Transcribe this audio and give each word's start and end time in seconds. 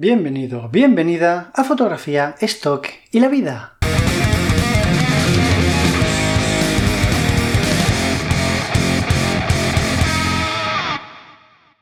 Bienvenido, 0.00 0.68
bienvenida 0.68 1.50
a 1.52 1.64
Fotografía, 1.64 2.36
Stock 2.38 2.86
y 3.10 3.18
la 3.18 3.26
Vida. 3.26 3.78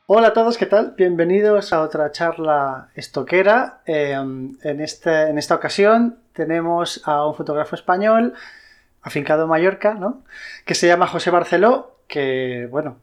Hola 0.07 0.29
a 0.29 0.33
todos, 0.33 0.57
¿qué 0.57 0.65
tal? 0.65 0.95
Bienvenidos 0.97 1.71
a 1.73 1.83
otra 1.83 2.11
charla 2.11 2.89
estoquera. 2.95 3.81
Eh, 3.85 4.13
en, 4.13 4.81
este, 4.81 5.29
en 5.29 5.37
esta 5.37 5.53
ocasión 5.53 6.17
tenemos 6.33 7.03
a 7.05 7.23
un 7.27 7.35
fotógrafo 7.35 7.75
español, 7.75 8.33
afincado 9.03 9.43
en 9.43 9.49
Mallorca, 9.49 9.93
¿no? 9.93 10.23
que 10.65 10.73
se 10.73 10.87
llama 10.87 11.05
José 11.05 11.29
Barceló, 11.29 11.99
que, 12.07 12.67
bueno, 12.71 12.97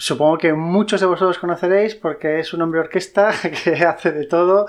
supongo 0.00 0.38
que 0.38 0.54
muchos 0.54 1.00
de 1.00 1.06
vosotros 1.06 1.38
conoceréis 1.38 1.94
porque 1.94 2.40
es 2.40 2.54
un 2.54 2.62
hombre 2.62 2.80
orquesta 2.80 3.32
que 3.64 3.84
hace 3.84 4.12
de 4.12 4.24
todo. 4.26 4.66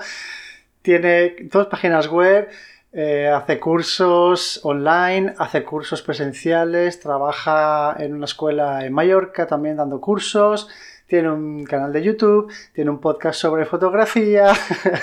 Tiene 0.82 1.36
dos 1.42 1.68
páginas 1.68 2.08
web, 2.08 2.48
eh, 2.92 3.28
hace 3.28 3.58
cursos 3.58 4.60
online, 4.62 5.34
hace 5.38 5.64
cursos 5.64 6.02
presenciales, 6.02 7.00
trabaja 7.00 7.96
en 7.98 8.14
una 8.14 8.26
escuela 8.26 8.84
en 8.84 8.92
Mallorca 8.92 9.46
también 9.46 9.76
dando 9.76 10.00
cursos, 10.00 10.68
tiene 11.06 11.30
un 11.30 11.64
canal 11.64 11.92
de 11.92 12.02
YouTube, 12.02 12.52
tiene 12.74 12.90
un 12.90 13.00
podcast 13.00 13.40
sobre 13.40 13.64
fotografía 13.64 14.52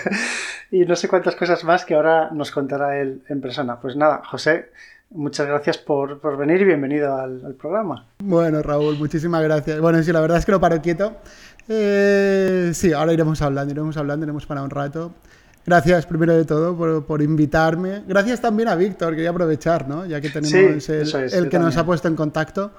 y 0.72 0.86
no 0.86 0.96
sé 0.96 1.08
cuántas 1.08 1.36
cosas 1.36 1.64
más 1.64 1.86
que 1.86 1.96
ahora 1.96 2.30
nos 2.32 2.52
contará 2.52 3.00
él 3.00 3.24
en 3.30 3.42
persona. 3.42 3.80
Pues 3.80 3.96
nada, 3.96 4.22
José, 4.26 4.70
Muchas 5.12 5.48
gracias 5.48 5.80
por, 5.80 6.38
venir 6.38 6.62
y 6.62 6.66
bienvenido 6.66 7.16
al, 7.16 7.56
programa. 7.56 8.06
Bueno, 8.20 8.62
Raúl, 8.62 8.96
muchísimas 8.98 9.42
gracias. 9.42 9.82
Bueno, 9.82 10.04
sí, 10.04 10.12
la 10.12 10.22
verdad 10.22 10.38
es 10.38 10.46
que 10.46 10.52
lo 10.52 10.60
paro 10.60 10.80
quieto. 10.82 11.18
Eh, 11.68 12.70
sí, 12.76 12.94
ahora 12.94 13.12
iremos 13.12 13.42
hablando, 13.42 13.74
iremos 13.74 13.98
hablando, 13.98 14.26
iremos 14.26 14.46
para 14.46 14.62
un 14.62 14.70
rato. 14.70 15.12
Gracias 15.66 16.06
primero 16.06 16.36
de 16.36 16.46
todo 16.46 17.04
por, 17.04 17.22
invitarme. 17.24 18.04
Gracias 18.08 18.40
también 18.40 18.70
a 18.70 18.76
Víctor, 18.76 19.16
quería 19.16 19.32
aprovechar, 19.32 19.88
¿no? 19.88 20.06
Ya 20.06 20.22
que 20.22 20.30
tenemos 20.30 20.90
el, 20.90 21.50
que 21.50 21.60
nos 21.60 21.76
ha 21.78 21.86
puesto 21.86 22.08
en 22.08 22.16
contacto, 22.16 22.72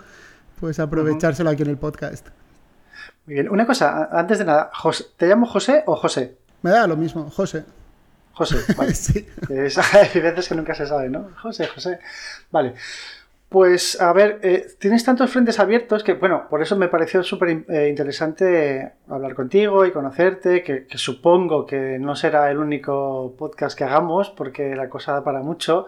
pues 0.60 0.78
aprovechárselo 0.78 1.50
aquí 1.50 1.62
en 1.62 1.70
el 1.70 1.78
podcast. 1.78 2.28
Muy 3.26 3.34
bien, 3.34 3.48
una 3.48 3.66
cosa, 3.66 4.08
antes 4.12 4.38
de 4.38 4.44
nada, 4.44 4.70
¿te 5.16 5.26
llamo 5.26 5.46
José 5.46 5.82
o 5.86 5.96
José? 5.96 6.36
Me 6.62 6.70
da 6.70 6.86
lo 6.86 6.96
mismo, 6.96 7.28
José. 7.28 7.64
José, 8.40 8.56
vale. 8.76 8.94
sí. 8.94 9.26
hay 9.92 10.20
veces 10.22 10.48
que 10.48 10.54
nunca 10.54 10.74
se 10.74 10.86
sabe, 10.86 11.10
¿no? 11.10 11.28
José, 11.42 11.66
José. 11.66 11.98
Vale. 12.50 12.72
Pues 13.50 14.00
a 14.00 14.14
ver, 14.14 14.38
eh, 14.42 14.66
tienes 14.78 15.04
tantos 15.04 15.30
frentes 15.30 15.58
abiertos 15.58 16.02
que, 16.02 16.14
bueno, 16.14 16.46
por 16.48 16.62
eso 16.62 16.74
me 16.76 16.88
pareció 16.88 17.22
súper 17.22 17.64
eh, 17.68 17.88
interesante 17.90 18.92
hablar 19.08 19.34
contigo 19.34 19.84
y 19.84 19.90
conocerte, 19.90 20.62
que, 20.62 20.86
supongo 20.94 21.66
que 21.66 21.98
no 21.98 22.16
será 22.16 22.50
el 22.50 22.56
único 22.56 23.34
podcast 23.36 23.76
que 23.76 23.84
hagamos, 23.84 24.30
porque 24.30 24.74
la 24.74 24.88
cosa 24.88 25.12
da 25.12 25.24
para 25.24 25.42
mucho. 25.42 25.86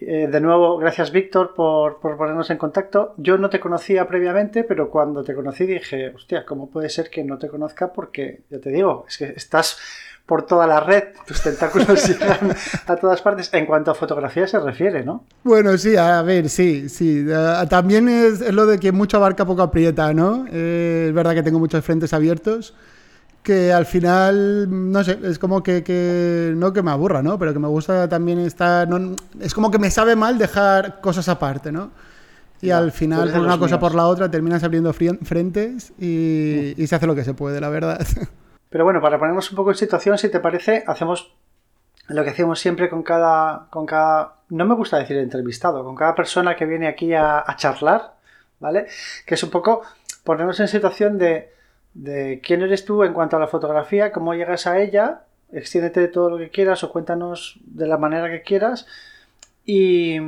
Eh, 0.00 0.26
de 0.26 0.40
nuevo, 0.40 0.78
gracias 0.78 1.12
Víctor 1.12 1.54
por, 1.54 2.00
por, 2.00 2.16
ponernos 2.16 2.50
en 2.50 2.58
contacto. 2.58 3.14
Yo 3.18 3.38
no 3.38 3.50
te 3.50 3.60
conocía 3.60 4.08
previamente, 4.08 4.64
pero 4.64 4.90
cuando 4.90 5.22
te 5.22 5.34
conocí 5.34 5.64
dije, 5.64 6.08
hostia, 6.08 6.44
¿cómo 6.44 6.70
puede 6.70 6.88
ser 6.88 7.08
que 7.08 7.22
no 7.22 7.38
te 7.38 7.48
conozca? 7.48 7.92
Porque, 7.92 8.40
ya 8.50 8.58
te 8.58 8.70
digo, 8.70 9.04
es 9.06 9.18
que 9.18 9.26
estás 9.26 9.78
por 10.32 10.46
toda 10.46 10.66
la 10.66 10.80
red, 10.80 11.08
tus 11.26 11.42
tentáculos 11.42 12.08
llegan 12.08 12.56
a 12.86 12.96
todas 12.96 13.20
partes 13.20 13.50
en 13.52 13.66
cuanto 13.66 13.90
a 13.90 13.94
fotografía 13.94 14.48
se 14.48 14.58
refiere, 14.58 15.04
¿no? 15.04 15.26
Bueno, 15.44 15.76
sí, 15.76 15.94
a 15.94 16.22
ver, 16.22 16.48
sí, 16.48 16.88
sí. 16.88 17.22
Eh, 17.28 17.66
también 17.68 18.08
es, 18.08 18.40
lo 18.50 18.64
de 18.64 18.80
que 18.80 18.92
mucho 18.92 19.18
abarca, 19.18 19.44
poco 19.44 19.60
aprieta, 19.60 20.14
¿no? 20.14 20.46
Eh, 20.50 21.08
es 21.08 21.14
verdad 21.14 21.34
que 21.34 21.42
tengo 21.42 21.58
muchos 21.58 21.84
frentes 21.84 22.14
abiertos 22.14 22.72
que 23.42 23.74
al 23.74 23.84
final, 23.84 24.68
no 24.90 25.04
sé, 25.04 25.18
es 25.22 25.38
como 25.38 25.62
que, 25.62 26.54
no 26.56 26.72
que 26.72 26.82
me 26.82 26.92
aburra, 26.92 27.22
¿no? 27.22 27.38
Pero 27.38 27.52
que 27.52 27.58
me 27.58 27.68
gusta 27.68 28.08
también 28.08 28.38
estar, 28.38 28.88
es 29.38 29.52
como 29.52 29.70
que 29.70 29.78
me 29.78 29.90
sabe 29.90 30.16
mal 30.16 30.38
dejar 30.38 31.02
cosas 31.02 31.28
aparte, 31.28 31.70
¿no? 31.72 31.90
Y 32.62 32.70
al 32.70 32.90
final, 32.90 33.30
por 33.32 33.40
una 33.42 33.58
cosa 33.58 33.78
por 33.78 33.94
la 33.94 34.06
otra, 34.06 34.30
terminas 34.30 34.64
abriendo 34.64 34.94
frentes 34.94 35.92
y, 35.98 36.72
y 36.74 36.86
se 36.86 36.94
hace 36.94 37.06
lo 37.06 37.14
que 37.14 37.22
se 37.22 37.34
puede, 37.34 37.60
la 37.60 37.68
verdad. 37.68 38.00
Pero 38.72 38.84
bueno, 38.84 39.02
para 39.02 39.18
ponernos 39.18 39.50
un 39.50 39.56
poco 39.56 39.70
en 39.70 39.76
situación, 39.76 40.16
si 40.16 40.30
te 40.30 40.40
parece, 40.40 40.82
hacemos 40.86 41.34
lo 42.08 42.24
que 42.24 42.30
hacemos 42.30 42.58
siempre 42.58 42.88
con 42.88 43.02
cada, 43.02 43.68
con 43.70 43.84
cada, 43.84 44.36
no 44.48 44.64
me 44.64 44.74
gusta 44.74 44.96
decir 44.96 45.18
entrevistado, 45.18 45.84
con 45.84 45.94
cada 45.94 46.14
persona 46.14 46.56
que 46.56 46.64
viene 46.64 46.88
aquí 46.88 47.12
a, 47.12 47.44
charlar, 47.56 48.14
¿vale? 48.60 48.86
Que 49.26 49.34
es 49.34 49.42
un 49.42 49.50
poco 49.50 49.82
ponernos 50.24 50.58
en 50.58 50.68
situación 50.68 51.18
de, 51.18 51.52
de 51.92 52.40
quién 52.42 52.62
eres 52.62 52.86
tú 52.86 53.04
en 53.04 53.12
cuanto 53.12 53.36
a 53.36 53.40
la 53.40 53.46
fotografía, 53.46 54.10
cómo 54.10 54.32
llegas 54.32 54.66
a 54.66 54.80
ella, 54.80 55.24
extiéndete 55.52 56.08
todo 56.08 56.30
lo 56.30 56.38
que 56.38 56.48
quieras 56.48 56.82
o 56.82 56.90
cuéntanos 56.90 57.60
de 57.66 57.86
la 57.86 57.98
manera 57.98 58.30
que 58.30 58.40
quieras. 58.40 58.86
Y, 59.66 60.18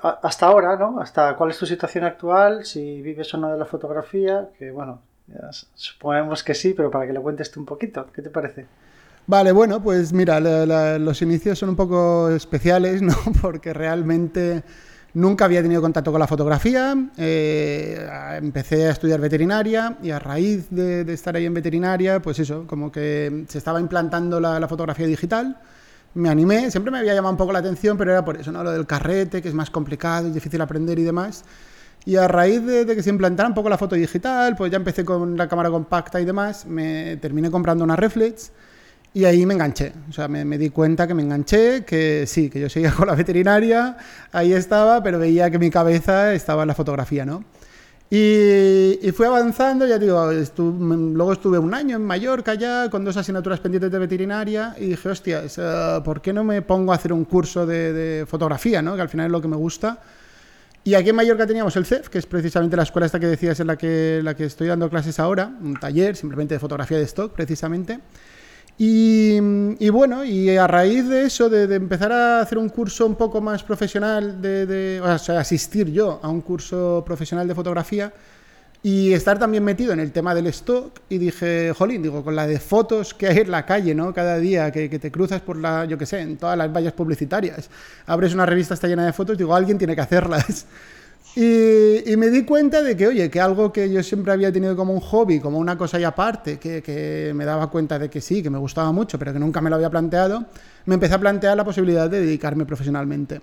hasta 0.00 0.46
ahora, 0.46 0.76
¿no? 0.76 1.00
Hasta 1.00 1.34
cuál 1.36 1.50
es 1.50 1.58
tu 1.58 1.66
situación 1.66 2.04
actual, 2.04 2.64
si 2.64 3.02
vives 3.02 3.34
o 3.34 3.38
no 3.38 3.50
de 3.50 3.58
la 3.58 3.66
fotografía, 3.66 4.48
que 4.56 4.70
bueno, 4.70 5.02
suponemos 5.74 6.42
que 6.42 6.54
sí, 6.54 6.74
pero 6.74 6.90
para 6.90 7.06
que 7.06 7.12
lo 7.12 7.22
cuentes 7.22 7.50
tú 7.50 7.60
un 7.60 7.66
poquito, 7.66 8.06
¿qué 8.12 8.22
te 8.22 8.30
parece? 8.30 8.66
Vale, 9.28 9.50
bueno, 9.50 9.82
pues 9.82 10.12
mira, 10.12 10.38
los 10.98 11.20
inicios 11.20 11.58
son 11.58 11.70
un 11.70 11.76
poco 11.76 12.30
especiales, 12.30 13.02
¿no? 13.02 13.14
Porque 13.42 13.72
realmente 13.72 14.62
nunca 15.14 15.46
había 15.46 15.62
tenido 15.62 15.82
contacto 15.82 16.12
con 16.12 16.20
la 16.20 16.28
fotografía. 16.28 16.94
Eh, 17.16 18.08
empecé 18.36 18.86
a 18.86 18.92
estudiar 18.92 19.20
veterinaria 19.20 19.96
y 20.00 20.10
a 20.10 20.20
raíz 20.20 20.68
de, 20.70 21.12
estar 21.12 21.34
ahí 21.34 21.46
en 21.46 21.54
veterinaria, 21.54 22.22
pues 22.22 22.38
eso, 22.38 22.66
como 22.66 22.92
que 22.92 23.44
se 23.48 23.58
estaba 23.58 23.80
implantando 23.80 24.38
la, 24.38 24.68
fotografía 24.68 25.06
digital. 25.06 25.56
Me 26.14 26.28
animé, 26.28 26.70
siempre 26.70 26.92
me 26.92 26.98
había 26.98 27.14
llamado 27.14 27.32
un 27.32 27.38
poco 27.38 27.52
la 27.52 27.58
atención, 27.58 27.98
pero 27.98 28.12
era 28.12 28.24
por 28.24 28.36
eso, 28.36 28.52
¿no? 28.52 28.62
Lo 28.62 28.70
del 28.70 28.86
carrete, 28.86 29.42
que 29.42 29.48
es 29.48 29.54
más 29.54 29.70
complicado, 29.70 30.28
es 30.28 30.34
difícil 30.34 30.60
aprender 30.60 30.98
y 30.98 31.02
demás. 31.02 31.44
Y 32.06 32.14
a 32.14 32.28
raíz 32.28 32.64
de, 32.64 32.86
que 32.86 33.02
se 33.02 33.10
implantara 33.10 33.48
un 33.48 33.54
poco 33.54 33.68
la 33.68 33.76
foto 33.76 33.96
digital, 33.96 34.54
pues 34.54 34.70
ya 34.70 34.76
empecé 34.76 35.04
con 35.04 35.36
la 35.36 35.48
cámara 35.48 35.70
compacta 35.70 36.20
y 36.20 36.24
demás, 36.24 36.64
me 36.64 37.16
terminé 37.16 37.50
comprando 37.50 37.82
una 37.82 37.96
reflex 37.96 38.52
y 39.12 39.24
ahí 39.24 39.44
me 39.44 39.54
enganché. 39.54 39.92
O 40.08 40.12
sea, 40.12 40.28
me, 40.28 40.56
di 40.56 40.70
cuenta 40.70 41.08
que 41.08 41.14
me 41.14 41.22
enganché, 41.22 41.84
que 41.84 42.24
sí, 42.28 42.48
que 42.48 42.60
yo 42.60 42.68
seguía 42.68 42.92
con 42.96 43.08
la 43.08 43.16
veterinaria, 43.16 43.96
ahí 44.30 44.52
estaba, 44.52 45.02
pero 45.02 45.18
veía 45.18 45.50
que 45.50 45.58
mi 45.58 45.68
cabeza 45.68 46.32
estaba 46.32 46.62
en 46.62 46.68
la 46.68 46.74
fotografía, 46.76 47.26
¿no? 47.26 47.42
Y, 48.08 49.00
y 49.02 49.10
fui 49.10 49.26
avanzando, 49.26 49.84
ya 49.84 49.98
digo, 49.98 50.30
luego 50.58 51.32
estuve 51.32 51.58
un 51.58 51.74
año 51.74 51.96
en 51.96 52.04
Mallorca 52.04 52.54
ya, 52.54 52.88
con 52.88 53.04
dos 53.04 53.16
asignaturas 53.16 53.58
pendientes 53.58 53.90
de 53.90 53.98
veterinaria, 53.98 54.76
y 54.78 54.90
dije, 54.90 55.08
hostia, 55.08 55.42
¿por 56.04 56.20
qué 56.20 56.32
no 56.32 56.44
me 56.44 56.62
pongo 56.62 56.92
a 56.92 56.94
hacer 56.94 57.12
un 57.12 57.24
curso 57.24 57.66
de, 57.66 57.92
de 57.92 58.26
fotografía, 58.26 58.80
¿no? 58.80 58.94
que 58.94 59.02
al 59.02 59.08
final 59.08 59.26
es 59.26 59.32
lo 59.32 59.42
que 59.42 59.48
me 59.48 59.56
gusta? 59.56 59.98
Y 60.86 60.94
aquí 60.94 61.10
en 61.10 61.16
Mallorca 61.16 61.48
teníamos 61.48 61.74
el 61.74 61.84
CEF, 61.84 62.08
que 62.08 62.18
es 62.18 62.26
precisamente 62.26 62.76
la 62.76 62.84
escuela 62.84 63.06
esta 63.06 63.18
que 63.18 63.26
decías 63.26 63.58
en 63.58 63.66
la 63.66 63.76
que, 63.76 64.20
la 64.22 64.36
que 64.36 64.44
estoy 64.44 64.68
dando 64.68 64.88
clases 64.88 65.18
ahora, 65.18 65.50
un 65.60 65.74
taller 65.74 66.14
simplemente 66.14 66.54
de 66.54 66.60
fotografía 66.60 66.96
de 66.96 67.02
stock, 67.02 67.32
precisamente. 67.32 67.98
Y, 68.78 69.40
bueno, 69.88 70.24
y 70.24 70.56
a 70.56 70.68
raíz 70.68 71.08
de 71.08 71.24
eso, 71.24 71.48
de, 71.48 71.74
empezar 71.74 72.12
a 72.12 72.40
hacer 72.40 72.56
un 72.56 72.68
curso 72.68 73.04
un 73.04 73.16
poco 73.16 73.40
más 73.40 73.64
profesional, 73.64 74.40
de, 74.40 75.00
o 75.02 75.18
sea, 75.18 75.40
asistir 75.40 75.90
yo 75.90 76.20
a 76.22 76.28
un 76.28 76.40
curso 76.40 77.02
profesional 77.04 77.48
de 77.48 77.56
fotografía, 77.56 78.12
y 78.86 79.12
estar 79.14 79.36
también 79.36 79.64
metido 79.64 79.92
en 79.92 79.98
el 79.98 80.12
tema 80.12 80.32
del 80.32 80.46
stock 80.46 81.00
y 81.08 81.18
dije, 81.18 81.72
jolín, 81.76 82.04
digo, 82.04 82.22
con 82.22 82.36
la 82.36 82.46
de 82.46 82.60
fotos 82.60 83.14
que 83.14 83.26
hay 83.26 83.38
en 83.38 83.50
la 83.50 83.66
calle, 83.66 83.96
¿no? 83.96 84.14
Cada 84.14 84.38
día 84.38 84.70
que, 84.70 84.88
te 84.88 85.10
cruzas 85.10 85.40
por 85.40 85.56
la, 85.56 85.86
yo 85.86 85.98
qué 85.98 86.06
sé, 86.06 86.20
en 86.20 86.36
todas 86.36 86.56
las 86.56 86.72
vallas 86.72 86.92
publicitarias, 86.92 87.68
abres 88.06 88.32
una 88.32 88.46
revista, 88.46 88.74
está 88.74 88.86
llena 88.86 89.04
de 89.04 89.12
fotos, 89.12 89.36
digo, 89.36 89.56
alguien 89.56 89.76
tiene 89.76 89.96
que 89.96 90.02
hacerlas. 90.02 90.66
Y, 91.38 92.16
me 92.16 92.30
di 92.30 92.44
cuenta 92.44 92.80
de 92.80 92.96
que, 92.96 93.08
oye, 93.08 93.28
que 93.28 93.40
algo 93.42 93.70
que 93.70 93.92
yo 93.92 94.02
siempre 94.02 94.32
había 94.32 94.50
tenido 94.50 94.74
como 94.74 94.94
un 94.94 95.00
hobby, 95.00 95.38
como 95.38 95.58
una 95.58 95.76
cosa 95.76 96.00
y 96.00 96.04
aparte, 96.04 96.58
que, 96.58 96.80
que 96.80 97.32
me 97.34 97.44
daba 97.44 97.68
cuenta 97.68 97.98
de 97.98 98.08
que 98.08 98.22
sí, 98.22 98.42
que 98.42 98.48
me 98.48 98.56
gustaba 98.56 98.90
mucho, 98.90 99.18
pero 99.18 99.34
que 99.34 99.38
nunca 99.38 99.60
me 99.60 99.68
lo 99.68 99.76
había 99.76 99.90
planteado, 99.90 100.46
me 100.86 100.94
empecé 100.94 101.12
a 101.12 101.18
plantear 101.18 101.54
la 101.54 101.64
posibilidad 101.64 102.08
de 102.08 102.20
dedicarme 102.20 102.64
profesionalmente. 102.64 103.42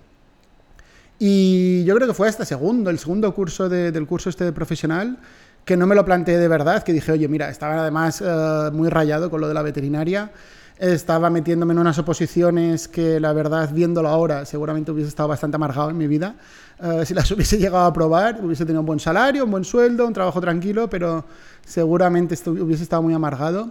Y 1.18 1.84
yo 1.84 1.94
creo 1.94 2.08
que 2.08 2.14
fue 2.14 2.28
hasta 2.28 2.44
segundo, 2.44 2.90
el 2.90 2.98
segundo 2.98 3.32
curso 3.34 3.68
del 3.68 4.06
curso 4.06 4.30
este 4.30 4.44
de 4.44 4.52
profesional, 4.52 5.18
que 5.64 5.76
no 5.76 5.86
me 5.86 5.94
lo 5.94 6.04
planteé 6.04 6.38
de 6.38 6.48
verdad, 6.48 6.82
que 6.82 6.92
dije, 6.92 7.12
oye, 7.12 7.28
mira, 7.28 7.48
estaba 7.50 7.80
además 7.80 8.22
eh, 8.24 8.70
muy 8.72 8.88
rayado 8.88 9.30
con 9.30 9.40
lo 9.40 9.48
de 9.48 9.54
la 9.54 9.62
veterinaria, 9.62 10.32
estaba 10.78 11.30
metiéndome 11.30 11.72
en 11.72 11.78
unas 11.78 11.98
oposiciones 11.98 12.88
que 12.88 13.20
la 13.20 13.32
verdad, 13.32 13.70
viéndolo 13.72 14.08
ahora, 14.08 14.44
seguramente 14.44 14.90
hubiese 14.90 15.08
estado 15.08 15.28
bastante 15.28 15.54
amargado 15.54 15.90
en 15.90 15.96
mi 15.96 16.08
vida. 16.08 16.34
Eh, 16.82 17.06
si 17.06 17.14
las 17.14 17.30
hubiese 17.32 17.58
llegado 17.58 17.84
a 17.84 17.92
probar, 17.92 18.44
hubiese 18.44 18.64
tenido 18.64 18.80
un 18.80 18.86
buen 18.86 19.00
salario, 19.00 19.44
un 19.44 19.52
buen 19.52 19.64
sueldo, 19.64 20.06
un 20.06 20.12
trabajo 20.12 20.40
tranquilo, 20.40 20.90
pero 20.90 21.24
seguramente 21.64 22.36
hubiese 22.50 22.82
estado 22.82 23.02
muy 23.02 23.14
amargado. 23.14 23.70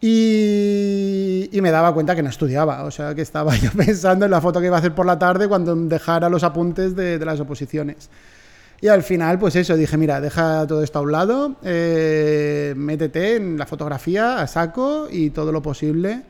Y, 0.00 1.50
me 1.60 1.72
daba 1.72 1.92
cuenta 1.92 2.14
que 2.14 2.22
no 2.22 2.28
estudiaba, 2.28 2.84
o 2.84 2.90
sea, 2.90 3.14
que 3.14 3.22
estaba 3.22 3.56
yo 3.56 3.70
pensando 3.72 4.24
en 4.24 4.30
la 4.30 4.40
foto 4.40 4.60
que 4.60 4.66
iba 4.66 4.76
a 4.76 4.78
hacer 4.78 4.94
por 4.94 5.06
la 5.06 5.18
tarde 5.18 5.48
cuando 5.48 5.74
dejara 5.74 6.28
los 6.28 6.44
apuntes 6.44 6.94
de, 6.94 7.18
las 7.24 7.40
oposiciones. 7.40 8.08
Y 8.80 8.86
al 8.86 9.02
final, 9.02 9.40
pues 9.40 9.56
eso, 9.56 9.74
dije, 9.74 9.96
mira, 9.96 10.20
deja 10.20 10.64
todo 10.68 10.84
esto 10.84 11.00
a 11.00 11.02
un 11.02 11.10
lado, 11.10 11.56
eh, 11.64 12.74
métete 12.76 13.34
en 13.34 13.58
la 13.58 13.66
fotografía 13.66 14.40
a 14.40 14.46
saco 14.46 15.08
y 15.10 15.30
todo 15.30 15.50
lo 15.50 15.60
posible 15.62 16.22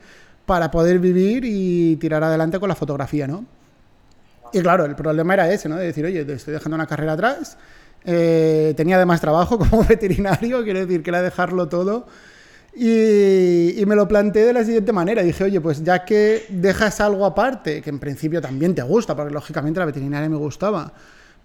para 0.47 0.71
poder 0.71 0.97
vivir 0.97 1.45
y 1.45 1.95
tirar 1.97 2.23
adelante 2.23 2.59
con 2.59 2.69
la 2.69 2.75
fotografía, 2.75 3.27
¿no? 3.27 3.45
Y 4.51 4.61
claro, 4.61 4.85
el 4.85 4.95
problema 4.95 5.35
era 5.35 5.51
ese, 5.51 5.69
¿no? 5.69 5.75
De 5.75 5.85
decir, 5.85 6.03
oye, 6.03 6.25
te 6.25 6.33
estoy 6.33 6.55
dejando 6.55 6.73
una 6.73 6.87
carrera 6.87 7.13
atrás, 7.13 7.55
eh, 8.03 8.73
tenía 8.75 8.95
además 8.95 9.21
trabajo 9.21 9.59
como 9.59 9.83
veterinario, 9.83 10.63
quiero 10.63 10.79
decir 10.79 11.03
que 11.03 11.11
era 11.11 11.21
dejarlo 11.21 11.69
todo. 11.69 12.07
Y, 12.75 13.83
me 13.85 13.95
lo 13.95 14.07
planteé 14.07 14.45
de 14.45 14.53
la 14.53 14.63
siguiente 14.63 14.91
manera. 14.91 15.23
Dije, 15.23 15.43
oye, 15.43 15.59
pues 15.59 15.83
ya 15.83 16.05
que 16.05 16.45
dejas 16.49 17.01
algo 17.01 17.25
aparte, 17.25 17.81
que 17.81 17.89
en 17.89 17.99
principio 17.99 18.41
también 18.41 18.75
te 18.75 18.83
gusta, 18.83 19.15
porque 19.15 19.33
lógicamente 19.33 19.79
la 19.79 19.85
veterinaria 19.85 20.29
me 20.29 20.37
gustaba, 20.37 20.93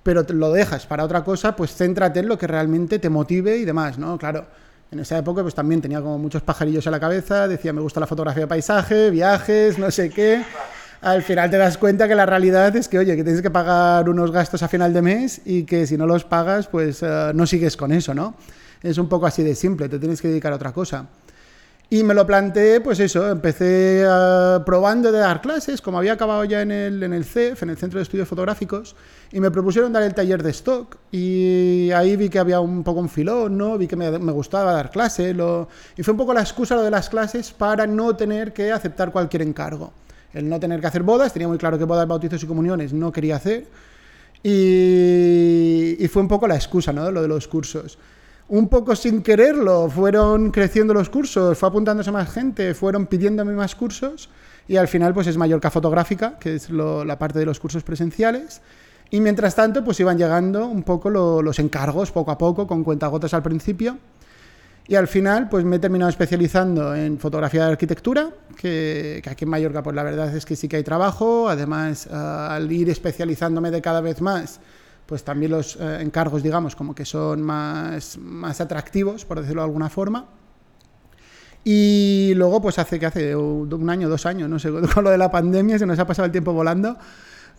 pero 0.03 0.25
lo 0.29 0.53
dejas 0.53 0.87
para 0.87 1.05
otra 1.05 1.25
cosa, 1.25 1.57
pues 1.57 1.75
céntrate 1.75 2.21
en 2.21 2.29
lo 2.29 2.37
que 2.37 2.47
realmente 2.47 2.99
te 2.99 3.09
motive 3.09 3.57
y 3.57 3.65
demás, 3.65 3.99
¿no? 3.99 4.19
Claro, 4.19 4.47
en 4.91 5.01
esa 5.01 5.19
época 5.19 5.43
pues 5.43 5.55
también 5.55 5.81
tenía 5.81 6.01
como 6.01 6.19
muchos 6.19 6.43
pajarillos 6.43 6.87
en 6.87 6.93
la 6.93 7.01
cabeza, 7.01 7.49
decía, 7.49 7.73
me 7.73 7.81
gusta 7.81 8.01
la 8.01 8.07
fotografía 8.07 8.43
de 8.43 8.47
paisaje, 8.47 9.11
viajes, 9.11 9.79
no 9.79 9.91
sé 9.91 10.11
qué. 10.11 10.43
Al 11.01 11.23
final 11.23 11.51
te 11.51 11.59
das 11.59 11.77
cuenta 11.77 12.09
que 12.09 12.15
la 12.15 12.25
realidad 12.25 12.75
es 12.77 12.89
que, 12.89 12.99
oye, 12.99 13.15
que 13.17 13.25
tienes 13.25 13.43
que 13.43 13.51
pagar 13.51 14.09
unos 14.09 14.31
gastos 14.31 14.63
a 14.63 14.69
final 14.69 14.93
de 14.95 15.03
mes 15.03 15.41
y 15.45 15.65
que 15.65 15.87
si 15.87 15.99
no 15.99 16.07
los 16.07 16.25
pagas, 16.25 16.67
pues 16.67 17.03
uh, 17.03 17.33
no 17.35 17.47
sigues 17.47 17.77
con 17.77 17.93
eso, 17.93 18.15
¿no? 18.15 18.35
Es 18.85 18.99
un 18.99 19.09
poco 19.09 19.27
así 19.27 19.43
de 19.43 19.55
simple, 19.55 19.89
te 19.89 19.99
tienes 19.99 20.21
que 20.21 20.29
dedicar 20.29 20.53
a 20.53 20.57
otra 20.57 20.71
cosa. 20.71 21.09
Y 21.89 22.05
me 22.05 22.13
lo 22.13 22.27
planteé, 22.27 22.83
pues 22.83 23.01
eso, 23.01 23.31
empecé 23.31 24.05
uh, 24.07 24.63
probando 24.63 25.11
de 25.11 25.21
dar 25.21 25.41
clases, 25.41 25.81
como 25.81 25.97
había 25.97 26.13
acabado 26.13 26.45
ya 26.45 26.61
en 26.61 26.71
el, 26.71 27.03
en 27.03 27.15
el 27.15 27.25
CEF, 27.25 27.63
en 27.63 27.71
el 27.71 27.79
Centro 27.79 27.99
de 27.99 28.03
Estudios 28.03 28.29
Fotográficos, 28.29 28.95
y 29.33 29.41
me 29.41 29.51
propusieron 29.51 29.91
dar 29.91 30.03
el 30.03 30.13
taller 30.13 30.43
de 30.43 30.51
stock, 30.51 30.99
y 31.11 31.91
ahí 31.93 32.17
vi 32.17 32.29
que 32.29 32.39
había 32.39 32.61
un 32.61 32.85
poco 32.85 33.01
un 33.01 33.09
filón, 33.09 33.57
¿no? 33.57 33.79
Vi 33.79 33.87
que 33.87 33.97
me, 33.97 34.11
gustaba 34.33 34.75
dar 34.75 34.91
clase, 34.91 35.33
lo... 35.33 35.69
y 35.97 36.03
fue 36.03 36.13
un 36.13 36.19
poco 36.19 36.35
la 36.35 36.41
excusa 36.41 36.75
lo 36.75 36.83
de 36.83 36.91
las 36.91 37.09
clases 37.09 37.53
para 37.53 37.87
no 37.87 38.15
tener 38.15 38.53
que 38.53 38.71
aceptar 38.71 39.13
cualquier 39.13 39.43
encargo. 39.43 39.95
El 40.35 40.47
no 40.47 40.61
tener 40.61 40.81
que 40.81 40.89
hacer 40.89 41.03
bodas, 41.03 41.33
tenía 41.33 41.49
muy 41.49 41.57
claro 41.57 41.79
que 41.79 41.85
bodas, 41.85 42.07
bautizos 42.07 42.43
y 42.43 42.47
comuniones 42.47 42.93
no 42.93 43.11
quería 43.13 43.37
hacer, 43.37 43.67
y, 44.43 45.97
y 45.99 46.09
fue 46.09 46.21
un 46.21 46.29
poco 46.29 46.47
la 46.47 46.57
excusa, 46.57 46.93
¿no? 46.93 47.11
Lo 47.11 47.23
de 47.23 47.29
los 47.29 47.49
cursos 47.49 47.97
un 48.49 48.69
poco 48.69 48.95
sin 48.95 49.23
quererlo, 49.23 49.89
fueron 49.89 50.51
creciendo 50.51 50.93
los 50.93 51.09
cursos, 51.09 51.57
fue 51.57 51.69
apuntándose 51.69 52.13
más 52.13 52.31
gente, 52.31 52.75
fueron 52.75 53.07
pidiéndome 53.07 53.53
más 53.53 53.75
cursos 53.75 54.29
y 54.69 54.77
al 54.77 54.89
final 54.89 55.15
pues 55.15 55.27
es 55.27 55.37
Mallorca 55.37 55.71
Fotográfica, 55.71 56.39
que 56.39 56.57
es 56.57 56.71
la 56.71 57.19
parte 57.19 57.39
de 57.39 57.47
los 57.47 57.61
cursos 57.61 57.83
presenciales. 57.83 58.61
Y 59.11 59.21
mientras 59.21 59.55
tanto 59.55 59.85
pues 59.85 60.01
iban 60.01 60.19
llegando 60.19 60.67
un 60.67 60.83
poco 60.83 61.11
lo, 61.11 61.43
los 61.43 61.59
encargos 61.59 62.11
poco 62.11 62.31
a 62.31 62.39
poco, 62.39 62.67
con 62.67 62.85
cuentagotas 62.85 63.35
al 63.35 63.43
principio. 63.43 63.99
Y 64.87 64.97
al 64.97 65.09
final 65.09 65.49
pues 65.49 65.65
me 65.65 65.77
he 65.77 65.79
terminado 65.79 66.11
especializando 66.11 66.95
en 66.95 67.19
fotografía 67.19 67.65
de 67.65 67.73
arquitectura, 67.73 68.31
que, 68.57 69.23
aquí 69.27 69.45
en 69.45 69.51
Mallorca 69.51 69.83
pues 69.83 69.97
la 69.97 70.03
verdad 70.03 70.35
es 70.37 70.45
que 70.45 70.57
sí 70.57 70.69
que 70.69 70.77
hay 70.77 70.83
trabajo, 70.83 71.49
además 71.49 72.07
uh, 72.11 72.15
al 72.15 72.71
ir 72.71 72.91
especializándome 72.91 73.71
de 73.71 73.81
cada 73.81 74.03
vez 74.03 74.21
más, 74.21 74.61
pues 75.07 75.25
también 75.25 75.53
los 75.53 75.77
eh, 75.77 75.99
encargos, 76.01 76.43
digamos, 76.43 76.75
como 76.77 76.95
que 76.95 77.05
son 77.05 77.43
más, 77.43 78.19
más 78.19 78.61
atractivos, 78.61 79.25
por 79.25 79.41
decirlo 79.41 79.63
de 79.63 79.67
alguna 79.67 79.89
forma. 79.89 80.27
Y 81.65 82.33
luego, 82.37 82.61
pues 82.61 82.79
hace 82.79 82.99
que 82.99 83.07
hace 83.07 83.35
un 83.37 83.91
año, 83.91 84.09
dos 84.09 84.27
años, 84.27 84.49
no 84.49 84.59
sé, 84.59 84.71
con 84.95 85.05
lo 85.05 85.11
de 85.11 85.19
la 85.19 85.31
pandemia 85.31 85.79
se 85.79 85.87
nos 85.87 85.99
ha 85.99 86.07
pasado 86.07 86.27
el 86.27 86.33
tiempo 86.33 86.53
volando. 86.53 86.97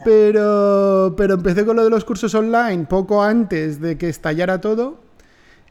Pero, 0.04 1.14
pero 1.16 1.36
empecé 1.36 1.66
con 1.66 1.78
lo 1.78 1.84
de 1.84 1.90
los 1.90 2.04
cursos 2.04 2.36
online 2.36 2.86
poco 2.86 3.24
antes 3.24 3.80
de 3.80 3.98
que 3.98 4.10
estallara 4.10 4.60
todo. 4.60 5.00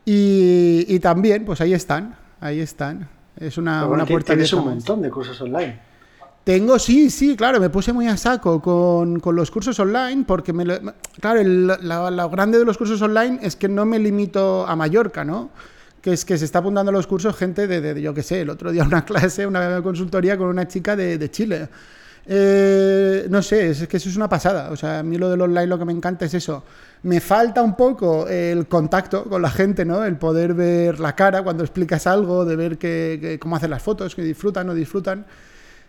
Y, 0.05 0.87
y 0.89 0.99
también, 1.01 1.45
pues 1.45 1.61
ahí 1.61 1.75
están, 1.75 2.17
ahí 2.41 2.61
están. 2.61 3.09
Es 3.37 3.59
una, 3.59 3.81
bueno, 3.81 4.05
una 4.05 4.07
puerta 4.07 4.33
tienes 4.33 4.53
un 4.53 4.65
montón 4.65 5.03
de 5.03 5.11
cursos 5.11 5.41
online. 5.41 5.81
Tengo, 6.45 6.79
sí, 6.79 7.09
sí, 7.09 7.37
claro, 7.37 7.59
me 7.59 7.71
puse 7.71 7.95
muy 7.95 8.07
a 8.07 8.19
saco 8.19 8.61
con, 8.61 9.19
con 9.19 9.35
los 9.35 9.51
cursos 9.51 9.81
online 9.81 10.25
porque, 10.27 10.53
me 10.53 10.67
lo- 10.67 10.79
claro, 11.19 11.43
lo 11.43 12.29
grande 12.31 12.59
de 12.59 12.67
los 12.67 12.77
cursos 12.77 13.01
online 13.01 13.39
es 13.41 13.57
que 13.57 13.67
no 13.67 13.87
me 13.87 13.99
limito 13.99 14.67
a 14.67 14.77
Mallorca, 14.77 15.25
¿no? 15.25 15.51
Que 16.03 16.13
es 16.13 16.27
que 16.27 16.37
se 16.37 16.45
está 16.45 16.59
apuntando 16.59 16.91
a 16.91 16.93
los 16.93 17.07
cursos 17.07 17.35
gente 17.35 17.67
de, 17.67 17.99
yo 18.03 18.13
qué 18.13 18.23
sé, 18.23 18.43
el 18.43 18.51
otro 18.51 18.71
día 18.73 18.85
una 18.85 19.05
clase, 19.07 19.47
una 19.47 19.81
consultoría 19.83 20.37
con 20.37 20.49
una 20.49 20.69
chica 20.69 20.95
de, 20.97 21.17
de 21.17 21.31
Chile. 21.31 21.69
Eh, 22.27 23.27
no 23.31 23.43
sé, 23.43 23.71
es 23.71 23.89
que 23.89 23.97
eso 23.97 24.11
es 24.11 24.17
una 24.17 24.29
pasada. 24.29 24.71
O 24.71 24.77
sea, 24.77 24.99
a 24.99 25.03
mí 25.03 25.17
lo 25.17 25.31
del 25.31 25.41
online 25.41 25.67
lo 25.67 25.79
que 25.79 25.85
me 25.87 25.93
encanta 25.95 26.27
es 26.27 26.35
eso. 26.35 26.63
Me 27.05 27.21
falta 27.21 27.63
un 27.63 27.75
poco 27.75 28.29
el 28.29 28.67
contacto 28.67 29.25
con 29.25 29.41
la 29.41 29.51
gente, 29.51 29.87
¿no? 29.87 30.05
El 30.05 30.17
poder 30.17 30.53
ver 30.53 31.01
la 31.01 31.15
cara 31.17 31.43
cuando 31.43 31.65
explicas 31.65 32.07
algo, 32.07 32.45
de 32.45 32.57
ver 32.57 32.77
que, 32.77 33.19
que- 33.21 33.39
cómo 33.39 33.57
hacen 33.57 33.71
las 33.71 33.83
fotos, 33.83 34.15
que 34.15 34.23
disfrutan 34.23 34.67
o 34.69 34.73
no 34.73 34.75
disfrutan. 34.75 35.25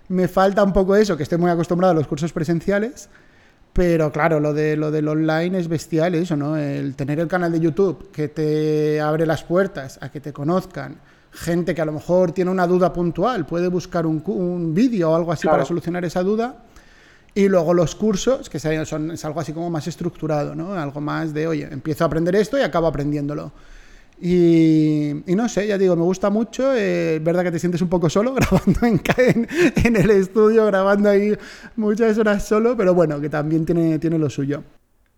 Me 0.09 0.27
falta 0.27 0.63
un 0.63 0.71
poco 0.73 0.95
eso, 0.95 1.17
que 1.17 1.23
estoy 1.23 1.37
muy 1.37 1.49
acostumbrado 1.49 1.91
a 1.91 1.95
los 1.95 2.07
cursos 2.07 2.31
presenciales, 2.31 3.09
pero 3.73 4.11
claro, 4.11 4.39
lo, 4.39 4.53
de, 4.53 4.77
lo 4.77 4.91
del 4.91 5.07
online 5.07 5.57
es 5.59 5.67
bestial 5.67 6.15
eso, 6.15 6.35
¿no? 6.35 6.55
El 6.57 6.95
tener 6.95 7.19
el 7.19 7.27
canal 7.27 7.51
de 7.51 7.59
YouTube 7.59 8.11
que 8.11 8.27
te 8.27 9.01
abre 9.01 9.25
las 9.25 9.43
puertas 9.43 9.97
a 10.01 10.09
que 10.09 10.21
te 10.21 10.31
conozcan, 10.31 10.97
gente 11.31 11.75
que 11.75 11.81
a 11.81 11.85
lo 11.85 11.91
mejor 11.91 12.31
tiene 12.31 12.51
una 12.51 12.67
duda 12.67 12.93
puntual, 12.93 13.45
puede 13.45 13.67
buscar 13.67 14.05
un, 14.05 14.21
un 14.25 14.73
vídeo 14.73 15.11
o 15.11 15.15
algo 15.15 15.31
así 15.31 15.41
Claro. 15.41 15.55
para 15.57 15.65
solucionar 15.65 16.05
esa 16.05 16.23
duda. 16.23 16.55
Y 17.33 17.49
luego 17.49 17.73
los 17.73 17.95
cursos, 17.95 18.49
que 18.49 18.59
son, 18.59 19.11
es 19.11 19.25
algo 19.25 19.41
así 19.41 19.51
como 19.51 19.69
más 19.69 19.87
estructurado, 19.87 20.55
¿no? 20.55 20.73
Algo 20.75 21.01
más 21.01 21.33
de, 21.33 21.47
oye, 21.47 21.67
empiezo 21.69 22.05
a 22.05 22.07
aprender 22.07 22.33
esto 22.37 22.57
y 22.57 22.61
acabo 22.61 22.87
aprendiéndolo. 22.87 23.51
Y, 24.21 25.11
no 25.27 25.49
sé, 25.49 25.67
ya 25.67 25.77
digo, 25.77 25.95
me 25.95 26.03
gusta 26.03 26.29
mucho. 26.29 26.73
eh, 26.75 27.15
Es 27.17 27.23
verdad 27.23 27.43
que 27.43 27.51
te 27.51 27.59
sientes 27.59 27.81
un 27.81 27.89
poco 27.89 28.09
solo 28.09 28.33
grabando 28.35 28.79
en, 28.85 29.01
en, 29.17 29.47
en 29.85 29.95
el 29.95 30.09
estudio, 30.11 30.65
grabando 30.65 31.09
ahí 31.09 31.33
muchas 31.75 32.17
horas 32.17 32.47
solo, 32.47 32.75
pero 32.77 32.93
bueno, 32.93 33.19
que 33.19 33.29
también 33.29 33.65
tiene, 33.65 33.99
tiene 33.99 34.17
lo 34.17 34.29
suyo. 34.29 34.63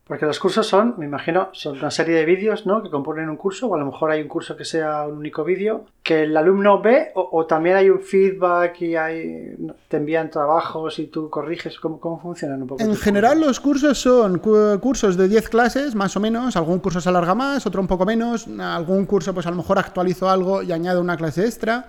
Porque 0.07 0.25
los 0.25 0.39
cursos 0.39 0.65
son, 0.65 0.95
me 0.98 1.06
imagino, 1.06 1.50
son 1.51 1.77
una 1.80 1.92
serie 1.92 2.15
de 2.15 2.24
vídeos, 2.24 2.65
¿no? 2.65 2.81
Que 2.81 2.89
componen 2.89 3.30
un 3.30 3.36
curso, 3.36 3.68
o 3.68 3.75
a 3.75 3.77
lo 3.77 3.86
mejor 3.86 4.09
hay 4.12 4.21
un 4.21 4.30
curso 4.30 4.56
que 4.56 4.63
sea 4.63 5.06
un 5.06 5.18
único 5.18 5.44
vídeo, 5.44 5.83
que 6.01 6.24
el 6.24 6.38
alumno 6.38 6.81
ve, 6.81 7.12
o, 7.15 7.27
o 7.33 7.45
también 7.45 7.75
hay 7.75 7.89
un 7.89 8.00
feedback 8.00 8.81
y 8.83 8.95
hay, 8.95 9.57
te 9.89 9.98
envían 9.98 10.30
trabajos 10.31 10.98
y 11.00 11.07
tú 11.07 11.30
corriges. 11.30 11.77
¿Cómo, 11.80 12.00
cómo 12.00 12.21
funcionan 12.21 12.62
un 12.62 12.68
poco? 12.69 12.81
En 12.83 12.95
general 12.95 13.33
cursos? 13.33 13.48
los 13.48 13.59
cursos 13.59 13.98
son 13.98 14.39
cu- 14.39 14.80
cursos 14.80 15.18
de 15.18 15.27
10 15.27 15.50
clases, 15.50 15.94
más 15.94 16.15
o 16.15 16.21
menos. 16.21 16.56
Algún 16.56 16.80
curso 16.80 17.01
se 17.01 17.10
alarga 17.10 17.36
más, 17.36 17.65
otro 17.68 17.81
un 17.81 17.88
poco 17.88 18.06
menos. 18.06 18.48
Algún 18.60 19.06
curso 19.06 19.33
pues 19.33 19.45
a 19.45 19.50
lo 19.51 19.57
mejor 19.57 19.77
actualizo 19.77 20.30
algo 20.30 20.63
y 20.63 20.71
añado 20.71 21.01
una 21.01 21.18
clase 21.18 21.44
extra. 21.45 21.86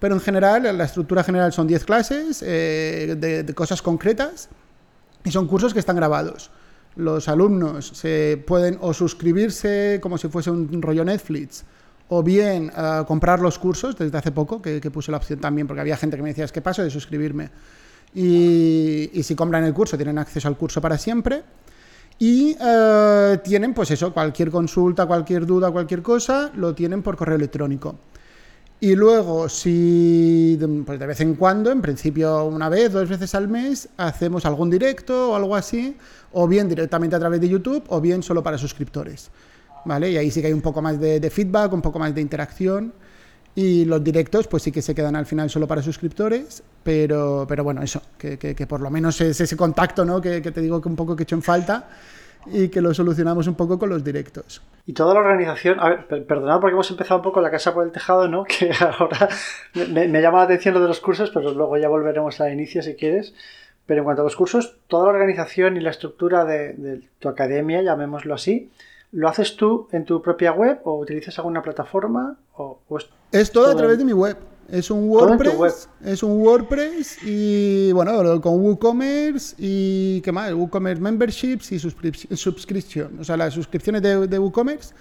Pero 0.00 0.14
en 0.14 0.20
general, 0.20 0.76
la 0.76 0.84
estructura 0.84 1.22
general 1.22 1.52
son 1.52 1.68
10 1.68 1.84
clases 1.84 2.42
eh, 2.44 3.14
de, 3.16 3.44
de 3.44 3.54
cosas 3.54 3.80
concretas 3.80 4.48
y 5.24 5.30
son 5.30 5.46
cursos 5.46 5.72
que 5.72 5.78
están 5.78 5.94
grabados. 5.94 6.50
Los 6.96 7.28
alumnos 7.28 7.88
se 7.94 8.42
pueden 8.46 8.78
o 8.80 8.92
suscribirse 8.92 10.00
como 10.02 10.18
si 10.18 10.28
fuese 10.28 10.50
un 10.50 10.82
rollo 10.82 11.04
Netflix 11.04 11.64
o 12.10 12.22
bien 12.22 12.70
eh, 12.76 13.02
comprar 13.06 13.40
los 13.40 13.58
cursos 13.58 13.96
desde 13.96 14.18
hace 14.18 14.32
poco, 14.32 14.60
que, 14.60 14.80
puse 14.90 15.12
la 15.12 15.18
opción 15.18 15.38
también, 15.38 15.66
porque 15.66 15.80
había 15.80 15.96
gente 15.96 16.16
que 16.16 16.22
me 16.22 16.30
decía, 16.30 16.44
es 16.44 16.52
que 16.52 16.60
paso 16.60 16.82
de 16.82 16.90
suscribirme. 16.90 17.50
Y, 18.12 19.08
si 19.22 19.36
compran 19.36 19.64
el 19.64 19.72
curso, 19.72 19.96
tienen 19.96 20.18
acceso 20.18 20.48
al 20.48 20.56
curso 20.56 20.80
para 20.80 20.98
siempre. 20.98 21.44
Y 22.18 22.56
eh, 22.60 23.38
tienen, 23.44 23.72
pues 23.72 23.92
eso, 23.92 24.12
cualquier 24.12 24.50
consulta, 24.50 25.06
cualquier 25.06 25.46
duda, 25.46 25.70
cualquier 25.70 26.02
cosa, 26.02 26.50
lo 26.56 26.74
tienen 26.74 27.00
por 27.02 27.16
correo 27.16 27.36
electrónico. 27.36 27.96
Y 28.80 28.96
luego, 28.96 29.48
si 29.48 30.58
pues 30.84 30.98
de 30.98 31.06
vez 31.06 31.20
en 31.20 31.36
cuando, 31.36 31.70
en 31.70 31.80
principio 31.80 32.44
una 32.46 32.68
vez, 32.68 32.90
dos 32.90 33.08
veces 33.08 33.34
al 33.36 33.46
mes, 33.46 33.88
hacemos 33.98 34.44
algún 34.46 34.68
directo 34.68 35.30
o 35.30 35.36
algo 35.36 35.54
así, 35.54 35.96
o 36.32 36.46
bien 36.48 36.68
directamente 36.68 37.16
a 37.16 37.18
través 37.18 37.40
de 37.40 37.48
YouTube, 37.48 37.84
o 37.88 38.00
bien 38.00 38.22
solo 38.22 38.42
para 38.42 38.58
suscriptores. 38.58 39.30
¿Vale? 39.84 40.10
Y 40.10 40.16
ahí 40.18 40.30
sí 40.30 40.40
que 40.42 40.48
hay 40.48 40.52
un 40.52 40.60
poco 40.60 40.82
más 40.82 41.00
de, 41.00 41.20
de 41.20 41.30
feedback, 41.30 41.72
un 41.72 41.80
poco 41.82 41.98
más 41.98 42.14
de 42.14 42.20
interacción. 42.20 42.92
Y 43.54 43.84
los 43.84 44.04
directos, 44.04 44.46
pues 44.46 44.62
sí 44.62 44.70
que 44.70 44.80
se 44.82 44.94
quedan 44.94 45.16
al 45.16 45.26
final 45.26 45.50
solo 45.50 45.66
para 45.66 45.82
suscriptores, 45.82 46.62
pero, 46.84 47.46
pero 47.48 47.64
bueno, 47.64 47.82
eso, 47.82 48.00
que, 48.16 48.38
que- 48.38 48.54
que 48.54 48.66
por 48.66 48.80
lo 48.80 48.90
menos 48.90 49.20
es 49.20 49.40
ese 49.40 49.56
contacto, 49.56 50.04
¿no? 50.04 50.20
Que, 50.20 50.40
que 50.40 50.52
te 50.52 50.60
digo 50.60 50.80
que 50.80 50.88
un 50.88 50.94
poco 50.96 51.16
que 51.16 51.22
he 51.22 51.24
hecho 51.24 51.34
en 51.34 51.42
falta 51.42 51.88
y 52.46 52.68
que 52.68 52.80
lo 52.80 52.94
solucionamos 52.94 53.46
un 53.48 53.54
poco 53.56 53.78
con 53.78 53.88
los 53.90 54.04
directos. 54.04 54.62
Y 54.86 54.92
toda 54.92 55.14
la 55.14 55.20
organización, 55.20 55.80
a 55.80 55.88
ver, 55.88 56.06
per- 56.06 56.26
perdonad 56.26 56.60
porque 56.60 56.74
hemos 56.74 56.90
empezado 56.90 57.16
un 57.18 57.24
poco 57.24 57.40
la 57.40 57.50
casa 57.50 57.74
por 57.74 57.84
el 57.84 57.90
tejado, 57.92 58.28
¿no? 58.28 58.44
Que 58.48 58.70
ahora 58.78 59.28
me, 59.74 60.06
me 60.08 60.22
llama 60.22 60.38
la 60.38 60.44
atención 60.44 60.74
lo 60.74 60.80
de 60.80 60.88
los 60.88 61.00
cursos, 61.00 61.30
pero 61.34 61.52
luego 61.52 61.76
ya 61.76 61.88
volveremos 61.88 62.40
al 62.40 62.52
inicio 62.52 62.82
si 62.82 62.94
quieres. 62.94 63.34
Pero 63.90 64.02
en 64.02 64.04
cuanto 64.04 64.22
a 64.22 64.24
los 64.24 64.36
cursos, 64.36 64.76
toda 64.86 65.06
la 65.06 65.10
organización 65.18 65.76
y 65.76 65.80
la 65.80 65.90
estructura 65.90 66.44
de, 66.44 66.74
de 66.74 67.00
tu 67.18 67.28
academia, 67.28 67.82
llamémoslo 67.82 68.34
así, 68.34 68.70
¿lo 69.10 69.28
haces 69.28 69.56
tú 69.56 69.88
en 69.90 70.04
tu 70.04 70.22
propia 70.22 70.52
web 70.52 70.78
o 70.84 70.96
utilizas 71.00 71.36
alguna 71.40 71.60
plataforma? 71.60 72.36
O, 72.56 72.78
o 72.88 72.98
es- 72.98 73.08
Es 73.32 73.50
todo 73.50 73.66
a 73.68 73.74
través 73.74 73.94
en- 73.94 73.98
de 73.98 74.04
mi 74.04 74.12
web. 74.12 74.36
Es 74.70 74.92
un 74.92 75.08
web. 75.08 75.30
WordPress, 75.30 75.88
es 76.04 76.22
un 76.22 76.40
WordPress 76.40 77.18
y 77.24 77.90
bueno, 77.90 78.40
con 78.40 78.60
WooCommerce 78.64 79.56
y 79.58 80.20
¿qué 80.20 80.30
más? 80.30 80.52
WooCommerce 80.54 81.02
Memberships 81.02 81.72
y 81.72 81.76
subscrip- 81.80 82.32
Subscription, 82.36 83.18
o 83.18 83.24
sea, 83.24 83.36
las 83.36 83.54
suscripciones 83.54 84.02
de, 84.02 84.28
de 84.28 84.38
WooCommerce 84.38 84.94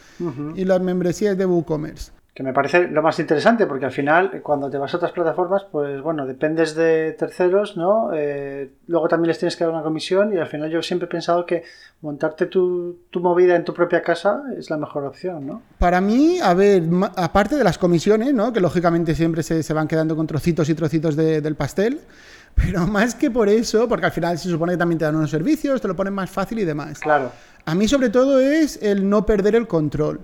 y 0.56 0.66
las 0.66 0.82
membresías 0.82 1.38
de 1.38 1.46
WooCommerce. 1.46 2.12
Que 2.40 2.44
me 2.44 2.54
parece 2.54 2.88
lo 2.88 3.02
más 3.02 3.20
interesante, 3.20 3.66
porque 3.66 3.84
al 3.84 3.92
final, 3.92 4.32
eh, 4.34 4.40
cuando 4.42 4.70
te 4.70 4.78
vas 4.78 4.94
a 4.94 4.96
otras 4.96 5.12
plataformas, 5.12 5.66
pues 5.70 6.02
bueno, 6.02 6.26
dependes 6.26 6.74
de 6.74 7.12
terceros, 7.20 7.76
¿no? 7.76 8.12
Eh, 8.14 8.72
luego 8.88 9.10
también 9.10 9.28
les 9.28 9.40
tienes 9.40 9.58
que 9.58 9.66
dar 9.66 9.74
una 9.74 9.84
comisión 9.84 10.32
y 10.34 10.38
al 10.38 10.48
final 10.48 10.70
yo 10.72 10.82
siempre 10.82 11.08
he 11.08 11.10
pensado 11.12 11.46
que 11.46 11.64
montarte 12.00 12.46
tu, 12.46 13.00
tu 13.10 13.20
movida 13.20 13.58
en 13.58 13.66
tu 13.66 13.74
propia 13.74 14.02
casa 14.02 14.42
es 14.58 14.70
la 14.70 14.78
mejor 14.78 15.04
opción, 15.04 15.46
¿no? 15.46 15.62
Para 15.80 16.00
mí, 16.00 16.40
a 16.42 16.54
ver, 16.54 16.84
aparte 17.18 17.58
de 17.58 17.64
las 17.66 17.78
comisiones, 17.78 18.34
¿no? 18.34 18.54
que 18.54 18.62
lógicamente 18.62 19.16
siempre 19.16 19.44
se, 19.44 19.62
se 19.62 19.74
van 19.74 19.90
quedando 19.90 20.16
con 20.16 20.26
trocitos 20.26 20.70
y 20.70 20.76
trocitos 20.76 21.18
de- 21.18 21.42
del 21.42 21.56
pastel, 21.56 22.00
pero 22.56 22.88
más 22.88 23.16
que 23.16 23.30
por 23.30 23.50
eso, 23.50 23.90
porque 23.90 24.06
al 24.06 24.14
final 24.14 24.38
se 24.38 24.48
supone 24.48 24.72
que 24.72 24.78
también 24.78 24.98
te 24.98 25.04
dan 25.04 25.18
unos 25.18 25.30
servicios, 25.30 25.82
te 25.82 25.90
lo 25.90 25.96
ponen 25.98 26.14
más 26.14 26.30
fácil 26.30 26.60
y 26.60 26.64
demás. 26.64 27.00
Claro, 27.00 27.34
A 27.66 27.76
mí 27.76 27.86
sobre 27.90 28.08
todo 28.08 28.40
es 28.40 28.82
el 28.82 29.10
no 29.10 29.26
perder 29.26 29.56
el 29.56 29.68
control. 29.68 30.22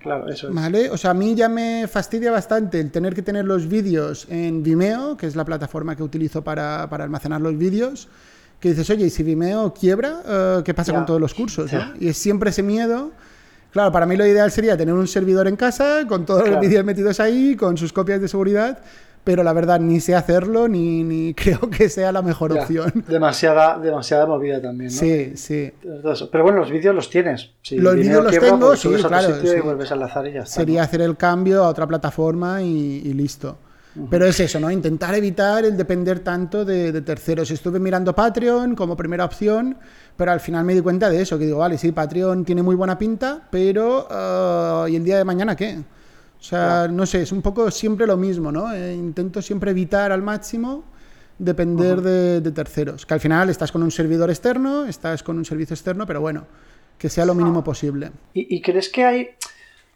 Claro, 0.00 0.28
eso 0.28 0.48
es. 0.48 0.54
¿Vale? 0.54 0.90
O 0.90 0.96
sea, 0.96 1.10
a 1.10 1.14
mí 1.14 1.34
ya 1.34 1.48
me 1.48 1.86
fastidia 1.88 2.30
bastante 2.30 2.80
el 2.80 2.90
tener 2.90 3.14
que 3.14 3.22
tener 3.22 3.44
los 3.44 3.68
vídeos 3.68 4.26
en 4.30 4.62
Vimeo, 4.62 5.16
que 5.16 5.26
es 5.26 5.36
la 5.36 5.44
plataforma 5.44 5.96
que 5.96 6.02
utilizo 6.02 6.42
para, 6.42 6.88
para 6.88 7.04
almacenar 7.04 7.40
los 7.40 7.56
vídeos, 7.56 8.08
que 8.60 8.70
dices, 8.70 8.88
oye, 8.90 9.06
¿y 9.06 9.10
si 9.10 9.22
Vimeo 9.22 9.72
quiebra, 9.72 10.22
eh, 10.26 10.62
¿qué 10.64 10.74
pasa 10.74 10.92
Ya. 10.92 10.98
con 10.98 11.06
todos 11.06 11.20
los 11.20 11.34
cursos? 11.34 11.72
no? 11.72 11.92
Y 12.00 12.08
es 12.08 12.16
siempre 12.18 12.50
ese 12.50 12.62
miedo. 12.62 13.12
Claro, 13.70 13.92
para 13.92 14.06
mí 14.06 14.16
lo 14.16 14.26
ideal 14.26 14.50
sería 14.50 14.76
tener 14.76 14.94
un 14.94 15.06
servidor 15.06 15.46
en 15.46 15.54
casa 15.56 16.04
con 16.08 16.24
todos 16.24 16.40
los 16.40 16.48
Claro. 16.48 16.62
vídeos 16.62 16.84
metidos 16.84 17.20
ahí, 17.20 17.54
con 17.54 17.76
sus 17.76 17.92
copias 17.92 18.20
de 18.20 18.26
seguridad, 18.26 18.78
pero 19.28 19.42
la 19.42 19.52
verdad 19.52 19.78
ni 19.78 20.00
sé 20.00 20.14
hacerlo 20.14 20.68
ni, 20.68 21.04
ni 21.04 21.34
creo 21.36 21.68
que 21.68 21.90
sea 21.90 22.12
la 22.12 22.22
mejor 22.22 22.54
Ya, 22.54 22.62
opción. 22.62 23.04
Demasiada, 23.06 23.78
demasiada 23.78 24.24
movida 24.24 24.58
también, 24.58 24.90
¿no? 24.90 24.98
Sí, 24.98 25.36
sí. 25.36 25.70
Pero 26.32 26.44
bueno, 26.44 26.60
los 26.60 26.70
vídeos 26.70 26.94
los 26.94 27.10
tienes. 27.10 27.50
Si 27.60 27.76
Los 27.76 27.96
vídeos 27.96 28.22
los 28.24 28.30
quiebra, 28.30 28.48
tengo, 28.52 28.68
pues 28.68 28.80
sí, 28.80 28.88
claro, 28.88 29.34
sí. 29.42 29.48
y 29.54 29.60
vuelves 29.60 29.90
a 29.90 29.94
enlazar 29.96 30.26
y 30.28 30.32
ya 30.32 30.40
está. 30.44 30.54
sería 30.54 30.80
¿no? 30.80 30.84
hacer 30.84 31.02
el 31.02 31.18
cambio 31.18 31.62
a 31.62 31.68
otra 31.68 31.86
plataforma 31.86 32.62
y, 32.62 33.02
y 33.04 33.12
listo. 33.12 33.58
Pero 34.08 34.24
es 34.24 34.40
eso, 34.40 34.58
¿no? 34.60 34.70
Intentar 34.70 35.14
evitar 35.14 35.62
el 35.66 35.76
depender 35.76 36.20
tanto 36.20 36.64
de, 36.64 36.90
de 36.90 37.02
terceros. 37.02 37.50
Estuve 37.50 37.78
mirando 37.78 38.14
Patreon 38.14 38.74
como 38.76 38.96
primera 38.96 39.26
opción, 39.26 39.76
pero 40.16 40.32
al 40.32 40.40
final 40.40 40.64
me 40.64 40.72
di 40.74 40.80
cuenta 40.80 41.10
de 41.10 41.20
eso, 41.20 41.38
que 41.38 41.44
digo, 41.44 41.58
vale, 41.58 41.76
sí, 41.76 41.92
Patreon 41.92 42.46
tiene 42.46 42.62
muy 42.62 42.76
buena 42.76 42.96
pinta, 42.96 43.46
pero 43.50 44.06
ah, 44.10 44.86
¿y 44.88 44.96
el 44.96 45.04
día 45.04 45.18
de 45.18 45.24
mañana 45.24 45.54
qué? 45.54 45.82
O 46.38 46.42
sea, 46.42 46.88
no 46.88 47.04
sé, 47.04 47.22
es 47.22 47.32
un 47.32 47.42
poco 47.42 47.70
siempre 47.70 48.06
lo 48.06 48.16
mismo, 48.16 48.52
¿no? 48.52 48.72
Eh, 48.72 48.94
intento 48.94 49.42
siempre 49.42 49.72
evitar 49.72 50.12
al 50.12 50.22
máximo 50.22 50.84
depender 51.38 52.00
de, 52.00 52.40
de 52.40 52.52
terceros. 52.52 53.04
Que 53.06 53.14
al 53.14 53.20
final 53.20 53.50
estás 53.50 53.72
con 53.72 53.82
un 53.82 53.90
servidor 53.90 54.30
externo, 54.30 54.84
estás 54.86 55.22
con 55.22 55.36
un 55.36 55.44
servicio 55.44 55.74
externo, 55.74 56.06
pero 56.06 56.20
bueno, 56.20 56.46
que 56.96 57.08
sea 57.08 57.24
lo 57.24 57.34
mínimo 57.34 57.62
posible. 57.64 58.10
¿Y, 58.34 58.56
y 58.56 58.60
crees 58.62 58.88
que 58.88 59.04
hay.? 59.04 59.30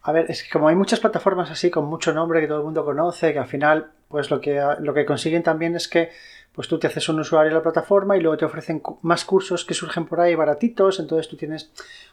A 0.03 0.11
ver, 0.11 0.29
es 0.31 0.43
que 0.43 0.51
como 0.51 0.69
hay 0.69 0.75
muchas 0.75 0.99
plataformas 0.99 1.51
así 1.51 1.71
con 1.71 1.85
mucho 1.85 2.13
nombre 2.13 2.41
que 2.41 2.49
todo 2.49 2.59
el 2.59 2.65
mundo 2.65 2.85
conoce, 2.85 3.33
que 3.33 3.39
al 3.39 3.47
final, 3.47 3.91
pues 4.09 4.31
lo 4.31 4.41
que, 4.41 4.61
lo 4.81 4.95
que 4.95 5.07
consiguen 5.07 5.45
también 5.45 5.77
es 5.77 5.87
que 5.87 6.11
pues 6.55 6.69
tú 6.69 6.79
te 6.79 6.87
haces 6.87 7.09
un 7.09 7.21
usuario 7.21 7.49
en 7.49 7.55
la 7.57 7.63
plataforma 7.63 8.17
y 8.17 8.21
luego 8.21 8.37
te 8.37 8.45
ofrecen 8.45 8.83
más 9.03 9.25
cursos 9.25 9.65
que 9.65 9.75
surgen 9.75 10.07
por 10.07 10.21
ahí 10.21 10.35
baratitos, 10.35 11.01
entonces 11.01 11.29
tú 11.29 11.37
tienes, 11.37 11.71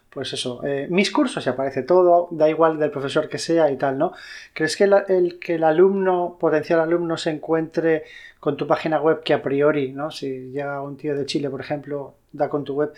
pues 0.10 0.32
eso, 0.34 0.62
eh, 0.64 0.88
mis 0.90 1.12
cursos 1.12 1.46
y 1.46 1.50
aparece 1.50 1.84
todo, 1.84 2.30
da 2.32 2.50
igual 2.50 2.80
del 2.80 2.90
profesor 2.92 3.28
que 3.28 3.38
sea 3.38 3.70
y 3.70 3.78
tal, 3.78 3.98
¿no? 3.98 4.14
¿Crees 4.54 4.78
que 4.78 4.88
la- 4.88 5.06
el, 5.08 5.40
que 5.40 5.56
el 5.56 5.64
alumno, 5.64 6.38
potencial 6.40 6.80
alumno, 6.80 7.18
se 7.18 7.32
encuentre 7.32 8.04
con 8.40 8.56
tu 8.56 8.66
página 8.66 9.02
web 9.02 9.22
que 9.24 9.34
a 9.34 9.42
priori, 9.44 9.92
¿no? 9.92 10.10
Si 10.12 10.52
llega 10.52 10.82
un 10.82 10.96
tío 10.96 11.16
de 11.18 11.26
Chile, 11.26 11.50
por 11.50 11.60
ejemplo, 11.60 12.16
da 12.32 12.48
con 12.48 12.64
tu 12.64 12.74
web, 12.76 12.94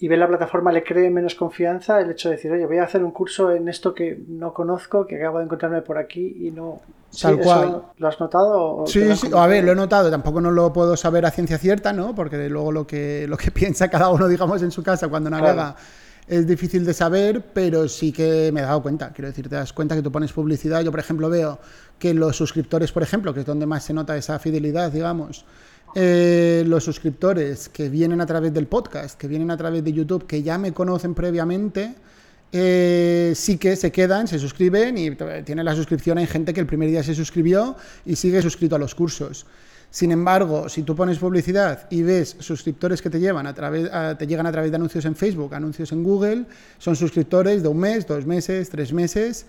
y 0.00 0.08
ve 0.08 0.16
la 0.16 0.26
plataforma, 0.26 0.72
le 0.72 0.82
cree 0.82 1.10
menos 1.10 1.34
confianza 1.34 2.00
el 2.00 2.10
hecho 2.10 2.30
de 2.30 2.36
decir, 2.36 2.50
oye, 2.50 2.64
voy 2.64 2.78
a 2.78 2.84
hacer 2.84 3.04
un 3.04 3.10
curso 3.10 3.52
en 3.52 3.68
esto 3.68 3.92
que 3.92 4.18
no 4.28 4.54
conozco, 4.54 5.06
que 5.06 5.16
acabo 5.16 5.38
de 5.38 5.44
encontrarme 5.44 5.82
por 5.82 5.98
aquí 5.98 6.38
y 6.40 6.50
no... 6.50 6.80
Sí, 7.10 7.22
Tal 7.22 7.34
¿eso 7.34 7.42
cual. 7.42 7.82
¿Lo 7.98 8.08
has 8.08 8.18
notado? 8.18 8.76
o 8.76 8.86
Sí, 8.86 9.14
sí, 9.14 9.30
a 9.34 9.46
ver, 9.46 9.62
lo 9.64 9.72
he 9.72 9.74
notado, 9.74 10.10
tampoco 10.10 10.40
no 10.40 10.50
lo 10.50 10.72
puedo 10.72 10.96
saber 10.96 11.26
a 11.26 11.30
ciencia 11.30 11.58
cierta, 11.58 11.92
¿no? 11.92 12.14
Porque 12.14 12.48
luego 12.48 12.72
lo 12.72 12.86
que, 12.86 13.26
lo 13.28 13.36
que 13.36 13.50
piensa 13.52 13.88
cada 13.88 14.08
uno, 14.08 14.26
digamos, 14.26 14.62
en 14.62 14.70
su 14.70 14.82
casa 14.82 15.08
cuando 15.08 15.28
navega 15.28 15.76
es 16.26 16.46
difícil 16.46 16.86
de 16.86 16.94
saber, 16.94 17.42
pero 17.52 17.88
sí 17.88 18.12
que 18.12 18.50
me 18.54 18.60
he 18.60 18.62
dado 18.62 18.80
cuenta. 18.80 19.12
Quiero 19.12 19.28
decir, 19.28 19.48
te 19.48 19.56
das 19.56 19.72
cuenta 19.72 19.96
que 19.96 20.02
tú 20.02 20.12
pones 20.12 20.32
publicidad. 20.32 20.80
Yo, 20.82 20.92
por 20.92 21.00
ejemplo, 21.00 21.28
veo 21.28 21.58
que 21.98 22.14
los 22.14 22.36
suscriptores, 22.36 22.92
por 22.92 23.02
ejemplo, 23.02 23.34
que 23.34 23.40
es 23.40 23.46
donde 23.46 23.66
más 23.66 23.84
se 23.84 23.92
nota 23.92 24.16
esa 24.16 24.38
fidelidad, 24.38 24.92
digamos, 24.92 25.44
eh, 25.94 26.64
los 26.66 26.84
suscriptores 26.84 27.68
que 27.68 27.88
vienen 27.88 28.20
a 28.20 28.26
través 28.26 28.52
del 28.54 28.66
podcast, 28.66 29.18
que 29.18 29.26
vienen 29.28 29.50
a 29.50 29.56
través 29.56 29.82
de 29.84 29.92
YouTube, 29.92 30.26
que 30.26 30.42
ya 30.42 30.58
me 30.58 30.72
conocen 30.72 31.14
previamente, 31.14 31.94
eh, 32.52 33.32
sí 33.36 33.58
que 33.58 33.76
se 33.76 33.92
quedan, 33.92 34.26
se 34.26 34.38
suscriben 34.38 34.98
y 34.98 35.10
t- 35.12 35.42
tienen 35.44 35.64
la 35.64 35.74
suscripción. 35.74 36.18
Hay 36.18 36.26
gente 36.26 36.52
que 36.52 36.60
el 36.60 36.66
primer 36.66 36.88
día 36.88 37.02
se 37.02 37.14
suscribió 37.14 37.76
y 38.04 38.16
sigue 38.16 38.42
suscrito 38.42 38.76
a 38.76 38.78
los 38.78 38.94
cursos. 38.94 39.46
Sin 39.92 40.12
embargo, 40.12 40.68
si 40.68 40.82
tú 40.82 40.94
pones 40.94 41.18
publicidad 41.18 41.88
y 41.90 42.02
ves 42.02 42.36
suscriptores 42.38 43.02
que 43.02 43.10
te 43.10 43.18
llevan 43.18 43.46
a 43.46 43.54
través, 43.54 43.92
a- 43.92 44.16
te 44.16 44.26
llegan 44.26 44.46
a 44.46 44.52
través 44.52 44.70
de 44.70 44.76
anuncios 44.76 45.04
en 45.04 45.16
Facebook, 45.16 45.54
anuncios 45.54 45.90
en 45.92 46.02
Google, 46.04 46.44
son 46.78 46.94
suscriptores 46.96 47.62
de 47.62 47.68
un 47.68 47.78
mes, 47.78 48.06
dos 48.06 48.24
meses, 48.26 48.70
tres 48.70 48.92
meses 48.92 49.46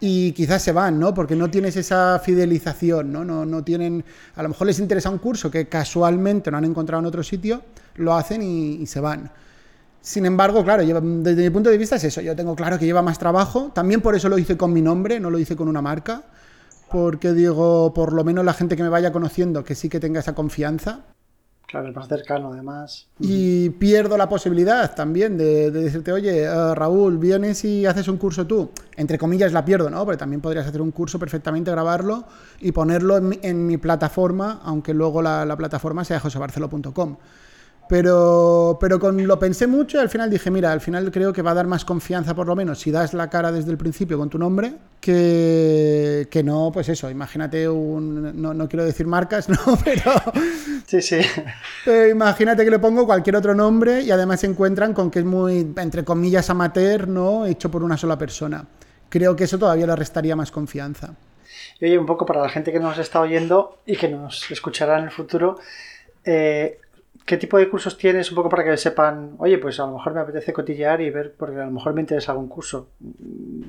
y 0.00 0.32
quizás 0.32 0.62
se 0.62 0.72
van, 0.72 0.98
¿no? 0.98 1.12
Porque 1.12 1.34
no 1.34 1.50
tienes 1.50 1.76
esa 1.76 2.20
fidelización, 2.20 3.12
¿no? 3.12 3.24
No, 3.24 3.44
no 3.44 3.64
tienen, 3.64 4.04
a 4.36 4.42
lo 4.42 4.50
mejor 4.50 4.66
les 4.68 4.78
interesa 4.78 5.10
un 5.10 5.18
curso 5.18 5.50
que 5.50 5.68
casualmente 5.68 6.50
no 6.50 6.58
han 6.58 6.64
encontrado 6.64 7.00
en 7.00 7.06
otro 7.06 7.22
sitio, 7.22 7.62
lo 7.96 8.14
hacen 8.14 8.42
y, 8.42 8.86
se 8.86 9.00
van. 9.00 9.30
Sin 10.00 10.24
embargo, 10.24 10.64
claro, 10.64 10.84
desde 10.84 11.42
mi 11.42 11.50
punto 11.50 11.70
de 11.70 11.78
vista 11.78 11.96
es 11.96 12.04
eso. 12.04 12.20
Yo 12.20 12.36
tengo 12.36 12.54
claro 12.54 12.78
que 12.78 12.86
lleva 12.86 13.02
más 13.02 13.18
trabajo. 13.18 13.72
También 13.74 14.00
por 14.00 14.14
eso 14.14 14.28
lo 14.28 14.38
hice 14.38 14.56
con 14.56 14.72
mi 14.72 14.80
nombre, 14.80 15.18
no 15.20 15.30
lo 15.30 15.38
hice 15.38 15.56
con 15.56 15.68
una 15.68 15.82
marca. 15.82 16.22
Porque 16.90 17.32
digo, 17.32 17.92
por 17.92 18.12
lo 18.12 18.24
menos 18.24 18.44
la 18.44 18.54
gente 18.54 18.76
que 18.76 18.82
me 18.82 18.88
vaya 18.88 19.12
conociendo, 19.12 19.64
que 19.64 19.74
sí 19.74 19.88
que 19.88 20.00
tenga 20.00 20.20
esa 20.20 20.34
confianza. 20.34 21.00
Claro, 21.68 21.88
es 21.88 21.94
más 21.94 22.08
cercano 22.08 22.50
además. 22.54 23.08
Y 23.20 23.68
pierdo 23.68 24.16
la 24.16 24.26
posibilidad 24.26 24.94
también 24.94 25.36
de, 25.36 25.70
de 25.70 25.82
decirte, 25.82 26.12
oye, 26.12 26.44
eh, 26.44 26.74
Raúl, 26.74 27.18
vienes 27.18 27.62
y 27.62 27.84
haces 27.84 28.08
un 28.08 28.16
curso 28.16 28.46
tú. 28.46 28.70
Entre 28.96 29.18
comillas 29.18 29.52
la 29.52 29.66
pierdo, 29.66 29.90
¿no? 29.90 30.02
Porque 30.06 30.16
también 30.16 30.40
podrías 30.40 30.66
hacer 30.66 30.80
un 30.80 30.92
curso 30.92 31.18
perfectamente, 31.18 31.70
grabarlo 31.70 32.24
y 32.58 32.72
ponerlo 32.72 33.18
en 33.18 33.28
mi, 33.28 33.38
en 33.42 33.66
mi 33.66 33.76
plataforma, 33.76 34.62
aunque 34.64 34.94
luego 34.94 35.20
la, 35.20 35.44
la 35.44 35.58
plataforma 35.58 36.06
sea 36.06 36.20
josebarcelo.com. 36.20 37.16
Pero, 37.88 38.76
pero 38.80 38.98
con, 38.98 39.26
lo 39.26 39.38
pensé 39.38 39.66
mucho 39.66 39.96
y 39.96 40.00
al 40.00 40.10
final 40.10 40.28
dije, 40.28 40.50
mira, 40.50 40.72
al 40.72 40.80
final 40.80 41.10
creo 41.10 41.32
que 41.32 41.40
va 41.40 41.52
a 41.52 41.54
dar 41.54 41.66
más 41.66 41.84
confianza 41.84 42.34
por 42.34 42.46
lo 42.46 42.54
menos 42.54 42.80
si 42.80 42.90
das 42.90 43.14
la 43.14 43.30
cara 43.30 43.50
desde 43.50 43.70
el 43.70 43.78
principio 43.78 44.18
con 44.18 44.28
tu 44.28 44.38
nombre 44.38 44.74
que, 45.00 46.28
que 46.30 46.42
no, 46.42 46.70
pues 46.72 46.88
eso, 46.90 47.08
imagínate 47.08 47.66
un, 47.68 48.40
no, 48.40 48.52
no 48.52 48.68
quiero 48.68 48.84
decir 48.84 49.06
marcas, 49.06 49.48
no, 49.48 49.58
pero, 49.82 50.12
Sí, 50.86 51.00
sí. 51.00 51.20
pero 51.84 52.08
imagínate 52.08 52.64
que 52.64 52.70
le 52.70 52.78
pongo 52.78 53.06
cualquier 53.06 53.36
otro 53.36 53.54
nombre 53.54 54.02
y 54.02 54.10
además 54.10 54.40
se 54.40 54.46
encuentran 54.48 54.92
con 54.92 55.10
que 55.10 55.20
es 55.20 55.24
muy, 55.24 55.72
entre 55.76 56.04
comillas, 56.04 56.50
amateur, 56.50 57.08
¿no? 57.08 57.46
Hecho 57.46 57.70
por 57.70 57.82
una 57.82 57.96
sola 57.96 58.18
persona. 58.18 58.66
Creo 59.08 59.34
que 59.34 59.44
eso 59.44 59.58
todavía 59.58 59.86
le 59.86 59.96
restaría 59.96 60.36
más 60.36 60.50
confianza. 60.50 61.14
Y 61.80 61.86
oye, 61.86 61.98
un 61.98 62.06
poco 62.06 62.26
para 62.26 62.42
la 62.42 62.48
gente 62.48 62.72
que 62.72 62.80
nos 62.80 62.98
está 62.98 63.20
oyendo 63.20 63.78
y 63.86 63.96
que 63.96 64.08
nos 64.08 64.50
escuchará 64.50 64.98
en 64.98 65.04
el 65.04 65.10
futuro, 65.10 65.58
eh, 66.24 66.78
¿qué 67.28 67.36
tipo 67.36 67.58
de 67.58 67.68
cursos 67.68 67.98
tienes? 67.98 68.30
Un 68.30 68.36
poco 68.36 68.48
para 68.48 68.64
que 68.64 68.76
sepan, 68.78 69.34
oye, 69.38 69.58
pues 69.58 69.78
a 69.78 69.86
lo 69.86 69.92
mejor 69.92 70.14
me 70.14 70.20
apetece 70.20 70.52
cotillear 70.52 71.00
y 71.02 71.10
ver, 71.10 71.34
porque 71.36 71.60
a 71.60 71.66
lo 71.66 71.70
mejor 71.70 71.92
me 71.92 72.00
interesa 72.00 72.32
algún 72.32 72.48
curso. 72.48 72.88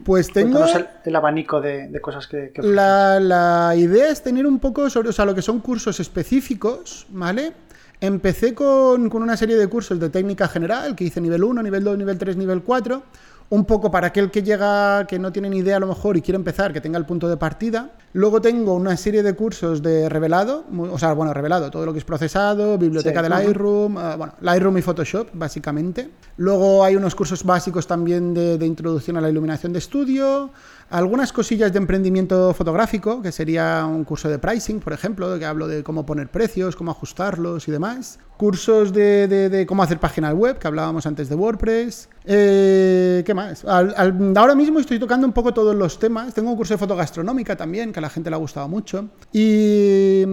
Pues 0.06 0.32
tengo... 0.32 0.66
El, 0.66 0.88
el 1.04 1.16
abanico 1.16 1.60
de, 1.60 1.90
de 1.90 2.02
cosas 2.02 2.26
que, 2.26 2.52
que. 2.52 2.64
La, 2.64 3.20
la 3.20 3.76
idea 3.76 4.10
es 4.10 4.24
tener 4.24 4.48
un 4.48 4.60
poco 4.60 4.90
sobre, 4.90 5.10
o 5.10 5.12
sea, 5.12 5.26
lo 5.26 5.36
que 5.36 5.42
son 5.42 5.60
cursos 5.60 6.00
específicos, 6.00 7.06
¿vale? 7.10 7.52
Empecé 8.00 8.56
con, 8.56 9.10
con 9.10 9.22
una 9.22 9.36
serie 9.36 9.58
de 9.58 9.68
cursos 9.68 10.00
de 10.00 10.10
técnica 10.10 10.48
general, 10.48 10.96
que 10.96 11.04
hice 11.04 11.20
nivel 11.20 11.44
1, 11.44 11.62
nivel 11.62 11.84
2, 11.84 11.98
nivel 11.98 12.18
3, 12.18 12.38
nivel 12.38 12.64
4, 12.64 13.04
un 13.52 13.66
poco 13.66 13.90
para 13.90 14.08
aquel 14.08 14.30
que 14.30 14.44
llega, 14.44 15.08
que 15.08 15.18
no 15.18 15.32
tiene 15.32 15.50
ni 15.50 15.58
idea 15.58 15.78
a 15.78 15.80
lo 15.80 15.88
mejor 15.88 16.16
y 16.16 16.22
quiere 16.22 16.36
empezar, 16.36 16.72
que 16.72 16.82
tenga 16.82 17.00
el 17.00 17.06
punto 17.06 17.28
de 17.28 17.36
partida. 17.36 17.92
Luego 18.14 18.42
tengo 18.42 18.76
una 18.76 18.96
serie 18.96 19.24
de 19.24 19.34
cursos 19.34 19.82
de 19.82 20.08
revelado, 20.08 20.66
o 20.78 21.00
sea, 21.00 21.14
bueno, 21.14 21.34
revelado, 21.34 21.72
todo 21.72 21.86
lo 21.86 21.94
que 21.94 22.00
es 22.00 22.06
procesado, 22.06 22.78
biblioteca 22.78 23.20
Sí, 23.20 23.24
del 23.24 23.34
ujú. 23.34 23.42
Lightroom, 23.42 23.98
eh, 23.98 24.16
bueno, 24.18 24.34
Lightroom 24.42 24.78
y 24.78 24.82
Photoshop, 24.84 25.30
básicamente. 25.34 26.10
Luego 26.38 26.84
hay 26.84 26.96
unos 26.96 27.16
cursos 27.16 27.44
básicos 27.44 27.88
también 27.88 28.34
de, 28.36 28.58
de 28.60 28.66
introducción 28.68 29.18
a 29.18 29.22
la 29.22 29.30
iluminación 29.30 29.74
de 29.74 29.80
estudio. 29.80 30.52
Algunas 30.90 31.32
cosillas 31.32 31.72
de 31.72 31.78
emprendimiento 31.78 32.54
fotográfico, 32.54 33.22
que 33.22 33.32
sería 33.32 33.86
un 33.86 34.04
curso 34.04 34.30
de 34.30 34.40
pricing, 34.40 34.80
por 34.80 34.94
ejemplo, 34.94 35.38
que 35.38 35.46
hablo 35.46 35.68
de 35.68 35.84
cómo 35.84 36.06
poner 36.06 36.30
precios, 36.30 36.76
cómo 36.76 36.92
ajustarlos 36.92 37.68
y 37.68 37.72
demás. 37.72 38.20
Cursos 38.38 38.94
de, 38.94 39.66
cómo 39.68 39.84
hacer 39.84 40.00
páginas 40.00 40.34
web, 40.34 40.58
que 40.58 40.68
hablábamos 40.68 41.06
antes 41.06 41.28
de 41.28 41.36
WordPress. 41.36 42.10
Eh, 42.26 43.22
¿Qué 43.26 43.34
más? 43.34 43.66
ahora 43.66 44.56
mismo 44.56 44.80
estoy 44.80 44.98
tocando 44.98 45.28
un 45.28 45.34
poco 45.34 45.54
todos 45.54 45.76
los 45.76 46.00
temas. 46.00 46.34
Tengo 46.34 46.50
un 46.50 46.56
curso 46.56 46.74
de 46.74 46.78
fotogastronómica 46.78 47.56
también, 47.56 47.92
que 47.92 48.00
a 48.00 48.02
la 48.02 48.10
gente 48.10 48.30
le 48.30 48.38
ha 48.38 48.40
gustado 48.40 48.68
mucho. 48.68 49.10
Y, 49.34 50.26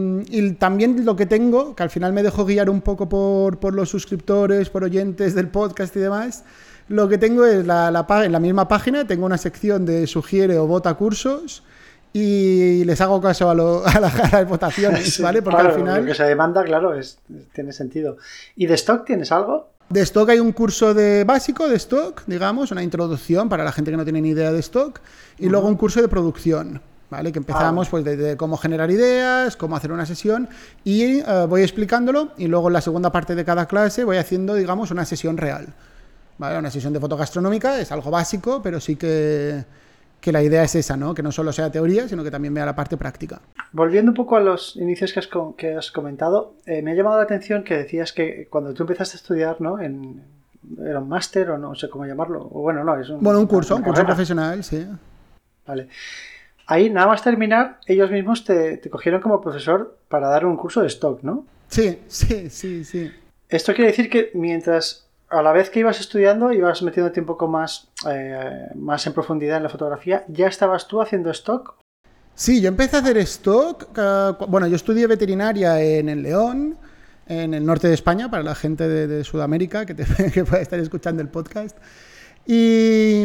también 0.59 1.05
lo 1.05 1.17
que 1.17 1.27
tengo, 1.27 1.75
que 1.75 1.83
al 1.83 1.91
final 1.91 2.13
me 2.13 2.23
dejo 2.23 2.45
guiar 2.45 2.71
un 2.71 2.81
poco 2.81 3.09
por, 3.09 3.59
por 3.59 3.75
los 3.75 3.89
suscriptores, 3.89 4.71
por 4.71 4.85
oyentes 4.85 5.35
del 5.35 5.49
podcast 5.49 5.95
y 5.97 6.01
demás 6.01 6.45
lo 6.89 7.09
que 7.09 7.19
tengo 7.19 7.45
es 7.45 7.67
la, 7.67 8.07
en 8.25 8.33
la 8.33 8.41
misma 8.41 8.69
página, 8.69 9.07
tengo 9.07 9.27
una 9.27 9.39
sección 9.39 9.85
de 9.87 10.07
sugiere 10.07 10.59
o 10.59 10.67
vota 10.67 10.95
cursos 10.95 11.63
y 12.13 12.85
les 12.85 13.01
hago 13.01 13.21
caso 13.21 13.51
a, 13.51 13.53
a, 13.91 14.01
las 14.01 14.49
votaciones, 14.49 15.21
¿vale? 15.21 15.43
Porque 15.43 15.61
al 15.61 15.73
final... 15.73 16.01
Lo 16.01 16.07
que 16.07 16.15
se 16.15 16.25
demanda, 16.25 16.65
claro, 16.65 16.95
es, 16.95 17.19
tiene 17.53 17.73
sentido. 17.73 18.17
¿Y 18.55 18.67
de 18.67 18.75
stock 18.75 19.05
tienes 19.05 19.33
algo? 19.33 19.71
De 19.89 20.01
stock 20.01 20.31
hay 20.31 20.41
un 20.41 20.53
curso 20.53 20.95
de 20.95 21.25
básico 21.25 21.69
de 21.69 21.77
stock, 21.77 22.23
digamos, 22.27 22.71
una 22.71 22.83
introducción 22.83 23.49
para 23.49 23.65
la 23.65 23.73
gente 23.73 23.91
que 23.91 23.97
no 23.97 24.05
tiene 24.05 24.21
ni 24.21 24.31
idea 24.31 24.51
de 24.51 24.61
stock, 24.61 25.01
y 25.39 25.49
luego 25.49 25.69
un 25.69 25.77
curso 25.77 26.01
de 26.01 26.09
producción. 26.09 26.81
¿Vale? 27.09 27.31
Que 27.31 27.39
empezamos 27.39 27.87
ah. 27.87 27.91
pues 27.93 28.05
de, 28.05 28.37
cómo 28.37 28.57
generar 28.57 28.91
ideas, 28.91 29.57
cómo 29.57 29.77
hacer 29.77 29.93
una 29.93 30.05
sesión 30.07 30.49
y 30.83 31.21
eh, 31.21 31.47
voy 31.49 31.63
explicándolo 31.63 32.31
y 32.37 32.49
luego 32.49 32.67
en 32.67 32.73
la 32.73 32.81
segunda 32.81 33.13
parte 33.13 33.37
de 33.37 33.45
cada 33.45 33.67
clase 33.67 34.03
voy 34.03 34.17
haciendo, 34.17 34.57
digamos, 34.57 34.91
una 34.91 35.05
sesión 35.05 35.37
real. 35.37 35.69
Una 36.39 36.71
sesión 36.71 36.93
de 36.93 37.01
foto 37.01 37.17
gastronómica 37.17 37.81
es 37.81 37.91
algo 37.93 38.11
básico, 38.11 38.61
pero 38.63 38.79
sí 38.79 38.97
que, 38.97 39.65
la 40.25 40.43
idea 40.43 40.65
es 40.65 40.75
esa, 40.75 40.97
¿no? 40.97 41.15
Que 41.15 41.23
no 41.23 41.33
solo 41.33 41.53
sea 41.53 41.71
teoría, 41.71 42.09
sino 42.09 42.25
que 42.25 42.31
también 42.31 42.53
vea 42.53 42.67
la 42.67 42.75
parte 42.75 42.97
práctica. 42.97 43.41
Volviendo 43.73 44.11
un 44.11 44.17
poco 44.17 44.37
a 44.37 44.41
los 44.41 44.77
inicios 44.77 45.13
que 45.13 45.21
has, 45.21 45.29
que 45.57 45.75
has 45.77 45.91
comentado, 45.93 46.55
eh, 46.67 46.83
me 46.83 46.93
ha 46.93 46.95
llamado 46.95 47.17
la 47.17 47.23
atención 47.23 47.63
que 47.63 47.77
decías 47.77 48.13
que 48.13 48.49
cuando 48.51 48.75
tú 48.75 48.83
empezaste 48.83 49.17
a 49.17 49.21
estudiar, 49.21 49.61
¿no? 49.61 49.81
En, 49.81 50.23
era 50.85 50.99
un 50.99 51.09
máster 51.09 51.51
o 51.51 51.59
no 51.59 51.75
sé 51.75 51.89
cómo 51.89 52.07
llamarlo. 52.07 52.43
O 52.53 52.61
bueno, 52.61 52.85
no, 52.85 52.99
es 52.99 53.09
un, 53.09 53.23
bueno, 53.23 53.41
un 53.41 53.47
curso, 53.47 53.77
un 53.77 53.83
curso 53.83 54.05
profesional, 54.05 54.63
sí. 54.65 54.87
Vale. 55.67 55.89
Ahí, 56.67 56.91
nada 56.91 57.07
más 57.07 57.23
terminar, 57.23 57.79
ellos 57.87 58.11
mismos 58.11 58.45
te, 58.45 58.79
te 58.79 58.91
cogieron 58.91 59.21
como 59.21 59.41
profesor 59.41 59.97
para 60.09 60.29
dar 60.29 60.45
un 60.45 60.57
curso 60.57 60.83
de 60.83 60.89
stock, 60.89 61.23
¿no? 61.23 61.47
Sí, 61.69 62.01
sí, 62.09 62.51
sí, 62.51 62.85
sí. 62.85 63.13
Esto 63.49 63.75
quiere 63.75 63.91
decir 63.91 64.11
que 64.11 64.33
mientras 64.35 65.06
a 65.29 65.43
la 65.43 65.53
vez 65.53 65.71
que 65.71 65.81
ibas 65.81 66.01
estudiando, 66.01 66.53
ibas 66.53 66.83
metiendo 66.83 67.13
tiempo 67.13 67.37
con 67.37 67.51
más, 67.51 67.89
eh, 68.09 68.69
más 68.75 69.07
en 69.07 69.13
profundidad 69.13 69.57
en 69.57 69.65
la 69.65 69.69
fotografía, 69.69 70.25
¿ya 70.29 70.47
estabas 70.47 70.87
tú 70.87 71.01
haciendo 71.01 71.31
stock? 71.31 71.75
Sí, 72.35 72.61
yo 72.61 72.69
empecé 72.69 72.97
a 72.97 73.01
hacer 73.01 73.17
stock. 73.19 73.89
bueno, 74.49 74.67
yo 74.67 74.77
estudié 74.77 75.07
veterinaria 75.07 75.81
en 75.81 76.09
el 76.09 76.23
León, 76.23 76.77
en 77.27 77.55
el 77.55 77.65
norte 77.65 77.89
de 77.89 77.95
España, 77.95 78.31
para 78.31 78.43
la 78.43 78.55
gente 78.55 78.89
de, 78.89 79.25
Sudamérica 79.25 79.87
que, 79.87 79.95
que 80.35 80.45
pueda 80.45 80.63
estar 80.63 80.79
escuchando 80.79 81.23
el 81.23 81.29
podcast. 81.29 81.77
Y, 82.47 83.25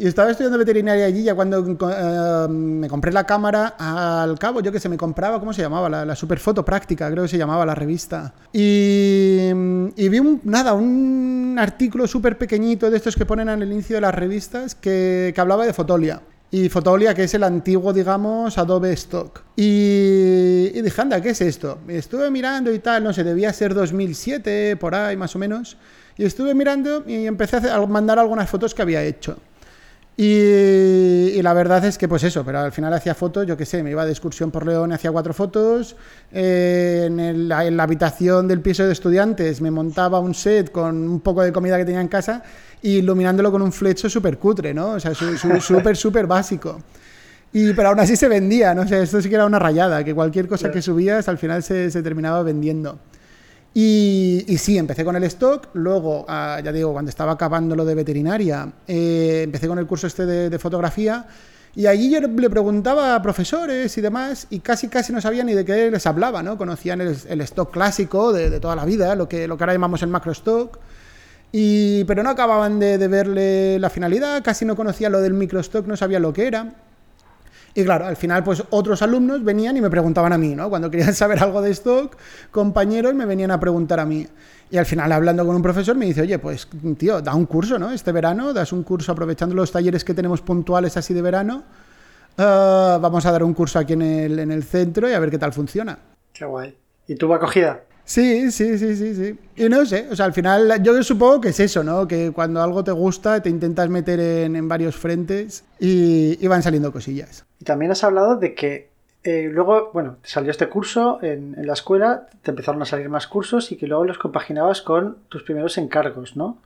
estaba 0.00 0.30
estudiando 0.30 0.58
veterinaria 0.58 1.06
allí, 1.06 1.22
ya 1.22 1.34
cuando 1.34 1.58
eh, 1.60 2.48
me 2.48 2.88
compré 2.88 3.12
la 3.12 3.24
cámara, 3.24 3.74
al 3.78 4.38
cabo, 4.38 4.60
yo 4.60 4.72
que 4.72 4.80
sé, 4.80 4.88
me 4.88 4.96
compraba, 4.96 5.38
¿cómo 5.38 5.52
se 5.52 5.62
llamaba? 5.62 5.88
La, 5.88 6.04
la 6.04 6.16
Superfoto 6.16 6.64
Práctica, 6.64 7.10
creo 7.10 7.24
que 7.24 7.28
se 7.28 7.38
llamaba 7.38 7.66
la 7.66 7.74
revista. 7.74 8.32
Y, 8.52 9.52
vi 9.52 10.18
un, 10.18 10.40
nada, 10.44 10.72
un 10.72 11.56
artículo 11.58 12.06
súper 12.06 12.38
pequeñito 12.38 12.90
de 12.90 12.96
estos 12.96 13.14
que 13.14 13.26
ponen 13.26 13.48
al 13.48 13.62
inicio 13.62 13.96
de 13.96 14.00
las 14.00 14.14
revistas 14.14 14.74
que 14.74 15.34
hablaba 15.36 15.66
de 15.66 15.72
Fotolia 15.72 16.22
y 16.54 16.68
Fotolia, 16.68 17.14
que 17.14 17.24
es 17.24 17.32
el 17.32 17.44
antiguo, 17.44 17.94
digamos, 17.94 18.58
Adobe 18.58 18.92
Stock. 18.92 19.42
Y, 19.56 20.70
y, 20.74 20.82
dije, 20.82 21.00
anda, 21.00 21.18
¿qué 21.22 21.30
es 21.30 21.40
esto? 21.40 21.78
Estuve 21.88 22.30
mirando 22.30 22.70
y 22.70 22.78
tal, 22.78 23.02
no 23.04 23.14
sé, 23.14 23.24
debía 23.24 23.50
ser 23.54 23.72
2007, 23.72 24.76
por 24.76 24.94
ahí 24.94 25.16
más 25.16 25.34
o 25.34 25.38
menos. 25.38 25.78
Y 26.18 26.24
estuve 26.24 26.54
mirando 26.54 27.04
y 27.06 27.26
empecé 27.26 27.56
a 27.56 27.80
mandar 27.86 28.18
algunas 28.18 28.50
fotos 28.50 28.74
que 28.74 28.82
había 28.82 29.02
hecho. 29.02 29.38
Y, 30.14 31.40
la 31.40 31.54
verdad 31.54 31.82
es 31.86 31.96
que, 31.96 32.06
pues 32.06 32.22
eso, 32.22 32.44
pero 32.44 32.58
al 32.60 32.70
final 32.70 32.92
hacía 32.92 33.14
fotos, 33.14 33.46
yo 33.46 33.56
qué 33.56 33.64
sé, 33.64 33.82
me 33.82 33.90
iba 33.90 34.04
de 34.04 34.10
excursión 34.10 34.50
por 34.50 34.66
León, 34.66 34.92
hacía 34.92 35.10
cuatro 35.10 35.32
fotos. 35.32 35.96
Eh, 36.30 37.06
en, 37.06 37.48
la 37.48 37.82
habitación 37.82 38.46
del 38.46 38.60
piso 38.60 38.84
de 38.84 38.92
estudiantes 38.92 39.62
me 39.62 39.70
montaba 39.70 40.20
un 40.20 40.34
set 40.34 40.70
con 40.70 41.08
un 41.08 41.20
poco 41.20 41.42
de 41.42 41.50
comida 41.50 41.78
que 41.78 41.86
tenía 41.86 42.02
en 42.02 42.08
casa 42.08 42.42
y 42.82 42.98
iluminándolo 42.98 43.50
con 43.50 43.62
un 43.62 43.72
flecho 43.72 44.10
súper 44.10 44.38
cutre, 44.38 44.74
¿no? 44.74 44.90
O 44.90 45.00
sea, 45.00 45.12
súper, 45.60 45.96
súper 45.96 46.26
básico. 46.26 46.80
Y, 47.52 47.72
pero 47.74 47.90
aún 47.90 48.00
así 48.00 48.16
se 48.16 48.28
vendía, 48.28 48.74
¿no? 48.74 48.82
O 48.82 48.86
sea, 48.86 49.02
esto 49.02 49.20
sí 49.20 49.28
que 49.28 49.34
era 49.34 49.46
una 49.46 49.58
rayada, 49.58 50.04
que 50.04 50.14
cualquier 50.14 50.48
cosa 50.48 50.70
que 50.70 50.82
subías 50.82 51.28
al 51.28 51.38
final 51.38 51.62
se, 51.62 51.90
se 51.90 52.02
terminaba 52.02 52.42
vendiendo. 52.42 52.98
Y, 53.74 54.44
sí, 54.58 54.76
empecé 54.76 55.02
con 55.04 55.16
el 55.16 55.24
stock, 55.24 55.68
luego, 55.72 56.26
ah, 56.28 56.60
ya 56.62 56.72
digo, 56.72 56.92
cuando 56.92 57.08
estaba 57.08 57.32
acabando 57.32 57.74
lo 57.74 57.86
de 57.86 57.94
veterinaria, 57.94 58.70
eh, 58.86 59.42
empecé 59.44 59.66
con 59.66 59.78
el 59.78 59.86
curso 59.86 60.06
este 60.06 60.26
de, 60.26 60.58
fotografía 60.58 61.26
y 61.74 61.86
allí 61.86 62.10
yo 62.10 62.20
le 62.20 62.50
preguntaba 62.50 63.14
a 63.14 63.22
profesores 63.22 63.96
y 63.96 64.02
demás 64.02 64.46
y 64.50 64.60
casi 64.60 64.88
casi 64.88 65.10
no 65.10 65.22
sabía 65.22 65.42
ni 65.42 65.54
de 65.54 65.64
qué 65.64 65.90
les 65.90 66.06
hablaba, 66.06 66.42
¿no? 66.42 66.58
Conocían 66.58 67.00
el, 67.00 67.40
stock 67.40 67.70
clásico 67.70 68.30
de, 68.34 68.60
toda 68.60 68.76
la 68.76 68.84
vida, 68.84 69.14
lo 69.14 69.26
que, 69.26 69.48
lo 69.48 69.56
que 69.56 69.64
ahora 69.64 69.72
llamamos 69.72 70.02
el 70.02 70.10
macro 70.10 70.32
stock, 70.32 70.78
y, 71.52 72.04
pero 72.04 72.22
no 72.22 72.30
acababan 72.30 72.80
de, 72.80 72.96
verle 73.08 73.78
la 73.78 73.90
finalidad, 73.90 74.42
casi 74.42 74.64
no 74.64 74.74
conocía 74.74 75.10
lo 75.10 75.20
del 75.20 75.34
micro 75.34 75.60
stock, 75.60 75.86
no 75.86 75.96
sabía 75.96 76.18
lo 76.18 76.32
que 76.32 76.46
era. 76.46 76.72
Y 77.74 77.84
claro, 77.84 78.06
al 78.06 78.16
final, 78.16 78.42
pues 78.42 78.64
otros 78.70 79.02
alumnos 79.02 79.44
venían 79.44 79.76
y 79.76 79.80
me 79.80 79.90
preguntaban 79.90 80.32
a 80.32 80.38
mí, 80.38 80.54
¿no? 80.54 80.70
Cuando 80.70 80.90
querían 80.90 81.14
saber 81.14 81.42
algo 81.42 81.60
de 81.60 81.70
stock, 81.70 82.16
compañeros 82.50 83.14
me 83.14 83.26
venían 83.26 83.50
a 83.50 83.60
preguntar 83.60 84.00
a 84.00 84.06
mí. 84.06 84.26
Y 84.70 84.78
al 84.78 84.86
final, 84.86 85.12
hablando 85.12 85.44
con 85.44 85.54
un 85.54 85.62
profesor, 85.62 85.94
me 85.94 86.06
dice, 86.06 86.22
oye, 86.22 86.38
pues 86.38 86.66
tío, 86.96 87.20
da 87.20 87.34
un 87.34 87.44
curso, 87.44 87.78
¿no? 87.78 87.90
Este 87.90 88.12
verano, 88.12 88.54
das 88.54 88.72
un 88.72 88.82
curso 88.82 89.12
aprovechando 89.12 89.54
los 89.54 89.70
talleres 89.70 90.04
que 90.04 90.14
tenemos 90.14 90.40
puntuales 90.40 90.96
así 90.96 91.12
de 91.12 91.20
verano. 91.20 91.64
Ah, 92.38 92.98
vamos 93.00 93.26
a 93.26 93.32
dar 93.32 93.44
un 93.44 93.52
curso 93.52 93.78
aquí 93.78 93.92
en 93.92 94.02
el, 94.02 94.38
en 94.38 94.50
el 94.50 94.62
centro 94.64 95.08
y 95.10 95.12
a 95.12 95.20
ver 95.20 95.30
qué 95.30 95.38
tal 95.38 95.52
funciona. 95.52 95.98
Qué 96.32 96.46
guay. 96.46 96.74
¿Y 97.06 97.16
tuvo 97.16 97.34
acogida? 97.34 97.82
Sí, 98.04 98.50
sí, 98.50 98.78
sí, 98.78 98.96
sí, 98.96 99.14
sí. 99.14 99.38
Y 99.56 99.68
no 99.68 99.86
sé, 99.86 100.08
o 100.10 100.16
sea, 100.16 100.26
al 100.26 100.32
final 100.32 100.82
yo 100.82 101.00
supongo 101.02 101.40
que 101.40 101.50
es 101.50 101.60
eso, 101.60 101.84
¿no? 101.84 102.06
Que 102.08 102.32
cuando 102.32 102.62
algo 102.62 102.82
te 102.82 102.90
gusta 102.90 103.40
te 103.40 103.48
intentas 103.48 103.88
meter 103.88 104.18
en, 104.20 104.68
varios 104.68 104.96
frentes 104.96 105.64
y, 105.78 106.46
van 106.46 106.62
saliendo 106.62 106.92
cosillas. 106.92 107.44
Y 107.60 107.64
también 107.64 107.92
has 107.92 108.02
hablado 108.04 108.36
de 108.36 108.54
que 108.54 108.90
eh, 109.24 109.48
luego, 109.50 109.90
bueno, 109.92 110.16
salió 110.24 110.50
este 110.50 110.68
curso 110.68 111.20
en, 111.22 111.54
la 111.64 111.74
escuela, 111.74 112.26
te 112.42 112.50
empezaron 112.50 112.82
a 112.82 112.84
salir 112.84 113.08
más 113.08 113.28
cursos 113.28 113.70
y 113.70 113.76
que 113.76 113.86
luego 113.86 114.04
los 114.04 114.18
compaginabas 114.18 114.82
con 114.82 115.18
tus 115.28 115.44
primeros 115.44 115.78
encargos, 115.78 116.36
¿no? 116.36 116.58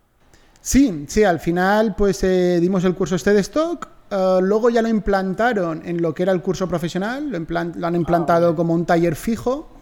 Sí, 0.62 1.04
sí, 1.06 1.22
al 1.22 1.38
final 1.38 1.94
pues 1.96 2.24
eh, 2.24 2.58
dimos 2.60 2.82
el 2.84 2.94
curso 2.94 3.14
este 3.14 3.32
de 3.32 3.40
stock, 3.40 3.88
eh, 4.10 4.38
luego 4.42 4.70
ya 4.70 4.82
lo 4.82 4.88
implantaron 4.88 5.82
en 5.84 6.02
lo 6.02 6.12
que 6.12 6.24
era 6.24 6.32
el 6.32 6.40
curso 6.40 6.66
profesional, 6.66 7.30
lo, 7.30 7.86
han 7.86 7.94
implantado 7.94 8.48
ah, 8.48 8.56
como 8.56 8.74
un 8.74 8.84
taller 8.84 9.14
fijo 9.14 9.75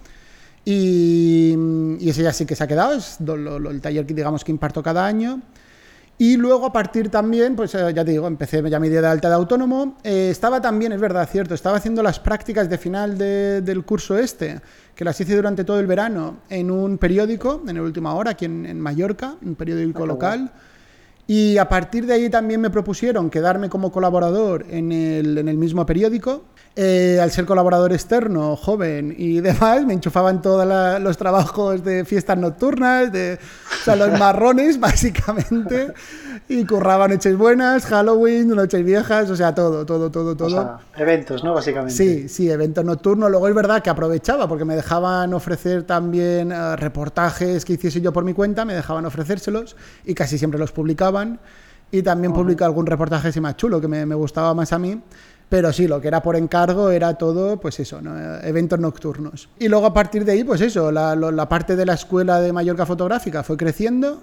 y, 0.64 2.09
ese 2.09 2.22
ya 2.22 2.33
sí 2.33 2.46
que 2.46 2.57
se 2.57 2.64
ha 2.64 2.66
quedado, 2.66 2.94
es 2.94 3.18
el 3.20 3.81
taller 3.81 4.07
que 4.07 4.14
digamos 4.14 4.44
que 4.44 4.53
imparto 4.53 4.83
cada 4.83 5.05
año. 5.07 5.40
Y 6.16 6.37
luego 6.37 6.66
a 6.66 6.72
partir 6.72 7.09
también, 7.09 7.57
pues 7.57 7.74
eh, 7.74 7.92
ya 7.92 8.05
te 8.05 8.12
digo, 8.12 8.29
empecé 8.29 8.62
ya 8.70 8.79
mi 8.79 8.88
día 8.88 9.00
de 9.00 9.09
alta 9.09 9.29
de 9.29 9.35
autónomo. 9.35 9.98
Eh, 10.05 10.29
estaba 10.31 10.61
también, 10.61 10.92
es 10.92 11.00
verdad, 11.00 11.29
cierto, 11.31 11.55
estaba 11.55 11.79
haciendo 11.79 12.05
las 12.05 12.20
prácticas 12.20 12.70
de 12.70 12.79
final 12.79 13.18
del 13.18 13.85
curso 13.85 14.16
este, 14.16 14.61
que 14.94 15.05
las 15.05 15.20
hice 15.20 15.35
durante 15.35 15.64
todo 15.64 15.81
el 15.81 15.87
verano 15.87 16.38
en 16.48 16.70
un 16.70 16.98
periódico, 16.98 17.62
en 17.66 17.77
el 17.77 17.83
última 17.83 18.14
hora, 18.14 18.31
aquí 18.31 18.44
en, 18.44 18.81
Mallorca, 18.81 19.35
un 19.42 19.57
periódico 19.57 20.05
ah, 20.05 20.07
local. 20.07 20.53
Y 21.26 21.56
a 21.56 21.68
partir 21.68 22.06
de 22.06 22.14
ahí 22.14 22.28
también 22.28 22.60
me 22.60 22.70
propusieron 22.70 23.30
quedarme 23.30 23.70
como 23.70 23.90
colaborador 23.90 24.66
en 24.68 24.92
el, 24.92 25.38
en 25.38 25.48
el 25.48 25.56
mismo 25.56 25.87
periódico 25.87 26.42
eh, 26.76 27.20
al 27.22 27.30
ser 27.30 27.44
colaborador 27.44 27.92
externo, 27.92 28.56
joven 28.56 29.14
y 29.16 29.40
demás, 29.40 29.87
me 29.87 29.92
enchufaban 29.92 30.42
todos 30.42 30.66
los 31.00 31.16
trabajos 31.16 31.84
de 31.84 32.04
fiestas 32.04 32.37
nocturnas, 32.37 33.12
de 33.12 33.38
o 33.80 33.84
sea, 33.84 33.94
los 33.94 34.18
marrones, 34.18 34.80
básicamente, 34.80 35.92
y 36.48 36.64
curraba 36.64 37.06
noches 37.06 37.37
buenas, 37.38 37.87
Halloween, 37.87 38.48
noches 38.48 38.84
viejas, 38.84 39.30
o 39.30 39.37
sea, 39.37 39.54
todo, 39.54 39.87
todo, 39.87 40.10
todo, 40.10 40.37
todo. 40.37 40.48
O 40.48 40.50
sea, 40.50 40.78
eventos, 40.96 41.44
¿no? 41.44 41.54
Básicamente. 41.54 41.94
Sí, 41.94 42.28
sí, 42.28 42.50
eventos 42.50 42.84
nocturnos. 42.84 43.30
Luego 43.30 43.46
es 43.46 43.54
verdad 43.54 43.80
que 43.80 43.90
aprovechaba, 43.90 44.48
porque 44.48 44.64
me 44.64 44.74
dejaban 44.74 45.32
ofrecer 45.32 45.84
también 45.84 46.50
eh, 46.50 46.74
reportajes 46.74 47.64
que 47.64 47.74
hiciese 47.74 48.00
yo 48.00 48.12
por 48.12 48.24
mi 48.24 48.34
cuenta, 48.34 48.64
me 48.64 48.74
dejaban 48.74 49.06
ofrecérselos, 49.06 49.76
y 50.04 50.14
casi 50.14 50.38
siempre 50.38 50.58
los 50.58 50.72
publicaban. 51.14 51.40
Y 51.90 52.03
también 52.03 52.33
publicaba 52.33 52.66
algún 52.66 52.87
reportaje 52.87 53.29
así 53.29 53.40
más 53.40 53.57
chulo, 53.57 53.81
que 53.81 53.87
me, 53.87 54.05
me 54.05 54.16
gustaba 54.16 54.53
más 54.53 54.72
a 54.72 54.79
mí. 54.81 55.00
Pero 55.48 55.72
sí, 55.72 55.87
lo 55.87 56.00
que 56.00 56.09
era 56.09 56.20
por 56.20 56.35
encargo 56.35 56.90
era 56.90 57.14
todo, 57.14 57.61
pues 57.61 57.79
eso, 57.79 58.00
eventos 58.42 58.81
nocturnos. 58.81 59.48
Y 59.61 59.68
luego 59.68 59.87
a 59.87 59.94
partir 59.94 60.24
de 60.24 60.33
ahí, 60.33 60.42
pues 60.42 60.61
eso, 60.61 60.90
la, 60.90 61.48
parte 61.48 61.77
de 61.77 61.87
la 61.87 61.94
escuela 61.94 62.40
de 62.40 62.53
Mallorca 62.53 62.85
Fotográfica 62.85 63.44
fue 63.44 63.57
creciendo. 63.57 64.22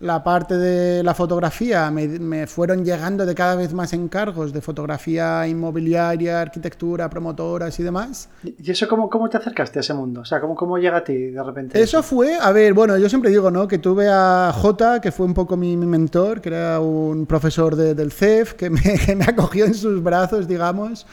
La 0.00 0.22
parte 0.22 0.56
de 0.56 1.02
la 1.02 1.12
fotografía, 1.12 1.90
me, 1.90 2.46
fueron 2.46 2.84
llegando 2.84 3.26
de 3.26 3.34
cada 3.34 3.56
vez 3.56 3.74
más 3.74 3.92
encargos 3.92 4.52
de 4.52 4.60
fotografía 4.60 5.46
inmobiliaria, 5.48 6.40
arquitectura, 6.40 7.10
promotoras 7.10 7.78
y 7.80 7.82
demás. 7.82 8.28
¿Y 8.44 8.70
eso 8.70 8.86
cómo, 8.86 9.10
cómo 9.10 9.28
te 9.28 9.38
acercaste 9.38 9.78
a 9.78 9.80
ese 9.80 9.94
mundo? 9.94 10.20
O 10.20 10.24
sea, 10.24 10.40
¿cómo, 10.40 10.54
cómo 10.54 10.78
llega 10.78 10.98
a 10.98 11.04
ti 11.04 11.30
de 11.30 11.42
repente? 11.42 11.80
Eso, 11.80 12.02
fue, 12.02 12.36
a 12.40 12.52
ver, 12.52 12.74
bueno, 12.74 12.96
yo 12.96 13.08
siempre 13.08 13.30
digo, 13.30 13.50
¿no? 13.50 13.66
Que 13.66 13.78
tuve 13.78 14.08
a 14.08 14.52
J, 14.54 15.00
que 15.00 15.10
fue 15.10 15.26
un 15.26 15.34
poco 15.34 15.56
mi, 15.56 15.76
mentor, 15.76 16.40
que 16.40 16.50
era 16.50 16.78
un 16.80 17.26
profesor 17.26 17.74
del 17.74 18.12
CEF, 18.12 18.54
que 18.54 18.70
me, 18.70 18.80
que 19.06 19.16
me 19.16 19.24
acogió 19.24 19.64
en 19.64 19.74
sus 19.74 20.02
brazos, 20.02 20.46
digamos. 20.46 21.06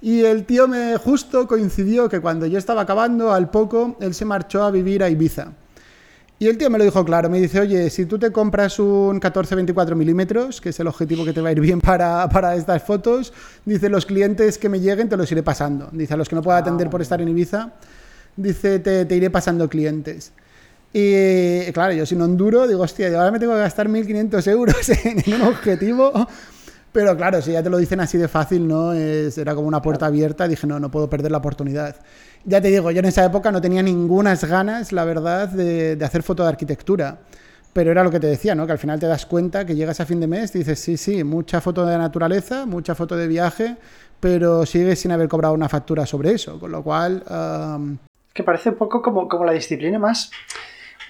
Y 0.00 0.24
el 0.24 0.46
tío 0.46 0.66
me 0.66 0.96
justo 0.96 1.46
coincidió 1.46 2.08
que 2.08 2.20
cuando 2.20 2.46
yo 2.46 2.58
estaba 2.58 2.82
acabando, 2.82 3.32
al 3.32 3.50
poco, 3.50 3.96
él 4.00 4.14
se 4.14 4.24
marchó 4.24 4.62
a 4.64 4.70
vivir 4.70 5.02
a 5.02 5.10
Ibiza. 5.10 5.52
Y 6.42 6.48
el 6.48 6.56
tío 6.56 6.70
me 6.70 6.78
lo 6.78 6.84
dijo 6.84 7.04
claro, 7.04 7.28
me 7.28 7.38
dice, 7.38 7.60
oye, 7.60 7.90
si 7.90 8.06
tú 8.06 8.18
te 8.18 8.32
compras 8.32 8.78
un 8.78 9.20
14-24 9.20 9.94
milímetros, 9.94 10.62
que 10.62 10.70
es 10.70 10.80
el 10.80 10.86
objetivo 10.86 11.22
que 11.22 11.34
te 11.34 11.42
va 11.42 11.50
a 11.50 11.52
ir 11.52 11.60
bien 11.60 11.82
para, 11.82 12.26
para, 12.30 12.54
estas 12.54 12.82
fotos, 12.82 13.34
dice, 13.66 13.90
los 13.90 14.06
clientes 14.06 14.56
que 14.56 14.70
me 14.70 14.80
lleguen 14.80 15.10
te 15.10 15.18
los 15.18 15.30
iré 15.30 15.42
pasando. 15.42 15.90
Dice, 15.92 16.14
a 16.14 16.16
los 16.16 16.30
que 16.30 16.36
no 16.36 16.40
pueda 16.40 16.56
atender 16.56 16.88
por 16.88 17.02
estar 17.02 17.20
en 17.20 17.28
Ibiza, 17.28 17.74
dice, 18.36 18.78
te, 18.78 19.04
te 19.04 19.16
iré 19.16 19.28
pasando 19.28 19.68
clientes. 19.68 20.32
Y 20.94 21.70
claro, 21.72 21.92
yo 21.92 22.06
sin 22.06 22.22
Honduro 22.22 22.66
digo, 22.66 22.84
hostia, 22.84 23.08
ahora 23.08 23.30
me 23.30 23.38
tengo 23.38 23.52
que 23.52 23.58
gastar 23.58 23.90
1.500 23.90 24.50
euros 24.50 24.88
en 25.04 25.34
un 25.34 25.42
objetivo 25.42 26.26
pero 26.92 27.16
claro, 27.16 27.40
si 27.40 27.52
ya 27.52 27.62
te 27.62 27.70
lo 27.70 27.78
dicen 27.78 28.00
así 28.00 28.18
de 28.18 28.26
fácil, 28.26 28.66
¿no? 28.66 28.92
era 28.92 29.54
como 29.54 29.68
una 29.68 29.80
puerta 29.80 30.06
abierta. 30.06 30.48
Dije, 30.48 30.66
no, 30.66 30.80
no 30.80 30.90
puedo 30.90 31.08
perder 31.08 31.30
la 31.30 31.38
oportunidad. 31.38 31.96
Ya 32.44 32.60
te 32.60 32.68
digo, 32.68 32.90
yo 32.90 33.00
en 33.00 33.04
esa 33.04 33.24
época 33.24 33.52
no 33.52 33.60
tenía 33.60 33.82
ningunas 33.82 34.44
ganas, 34.44 34.92
la 34.92 35.04
verdad, 35.04 35.48
de, 35.48 35.98
hacer 36.04 36.22
foto 36.22 36.42
de 36.42 36.48
arquitectura. 36.48 37.18
Pero 37.72 37.92
era 37.92 38.02
lo 38.02 38.10
que 38.10 38.18
te 38.18 38.26
decía, 38.26 38.54
¿no? 38.54 38.66
Que 38.66 38.72
al 38.72 38.78
final 38.78 38.98
te 38.98 39.06
das 39.06 39.26
cuenta 39.26 39.64
que 39.64 39.76
llegas 39.76 40.00
a 40.00 40.06
fin 40.06 40.18
de 40.18 40.26
mes 40.26 40.54
y 40.56 40.60
dices, 40.60 40.80
sí, 40.80 40.96
sí, 40.96 41.22
mucha 41.22 41.60
foto 41.60 41.86
de 41.86 41.96
naturaleza, 41.96 42.66
mucha 42.66 42.94
foto 42.94 43.16
de 43.16 43.28
viaje, 43.28 43.76
pero 44.18 44.66
sigues 44.66 44.98
sin 44.98 45.12
haber 45.12 45.28
cobrado 45.28 45.54
una 45.54 45.68
factura 45.68 46.04
sobre 46.06 46.32
eso. 46.32 46.58
Con 46.58 46.72
lo 46.72 46.82
cual. 46.82 47.22
Que 48.32 48.42
parece 48.42 48.70
un 48.70 48.76
poco 48.76 49.02
como, 49.02 49.28
como 49.28 49.44
la 49.44 49.52
disciplina 49.52 49.98
más 49.98 50.30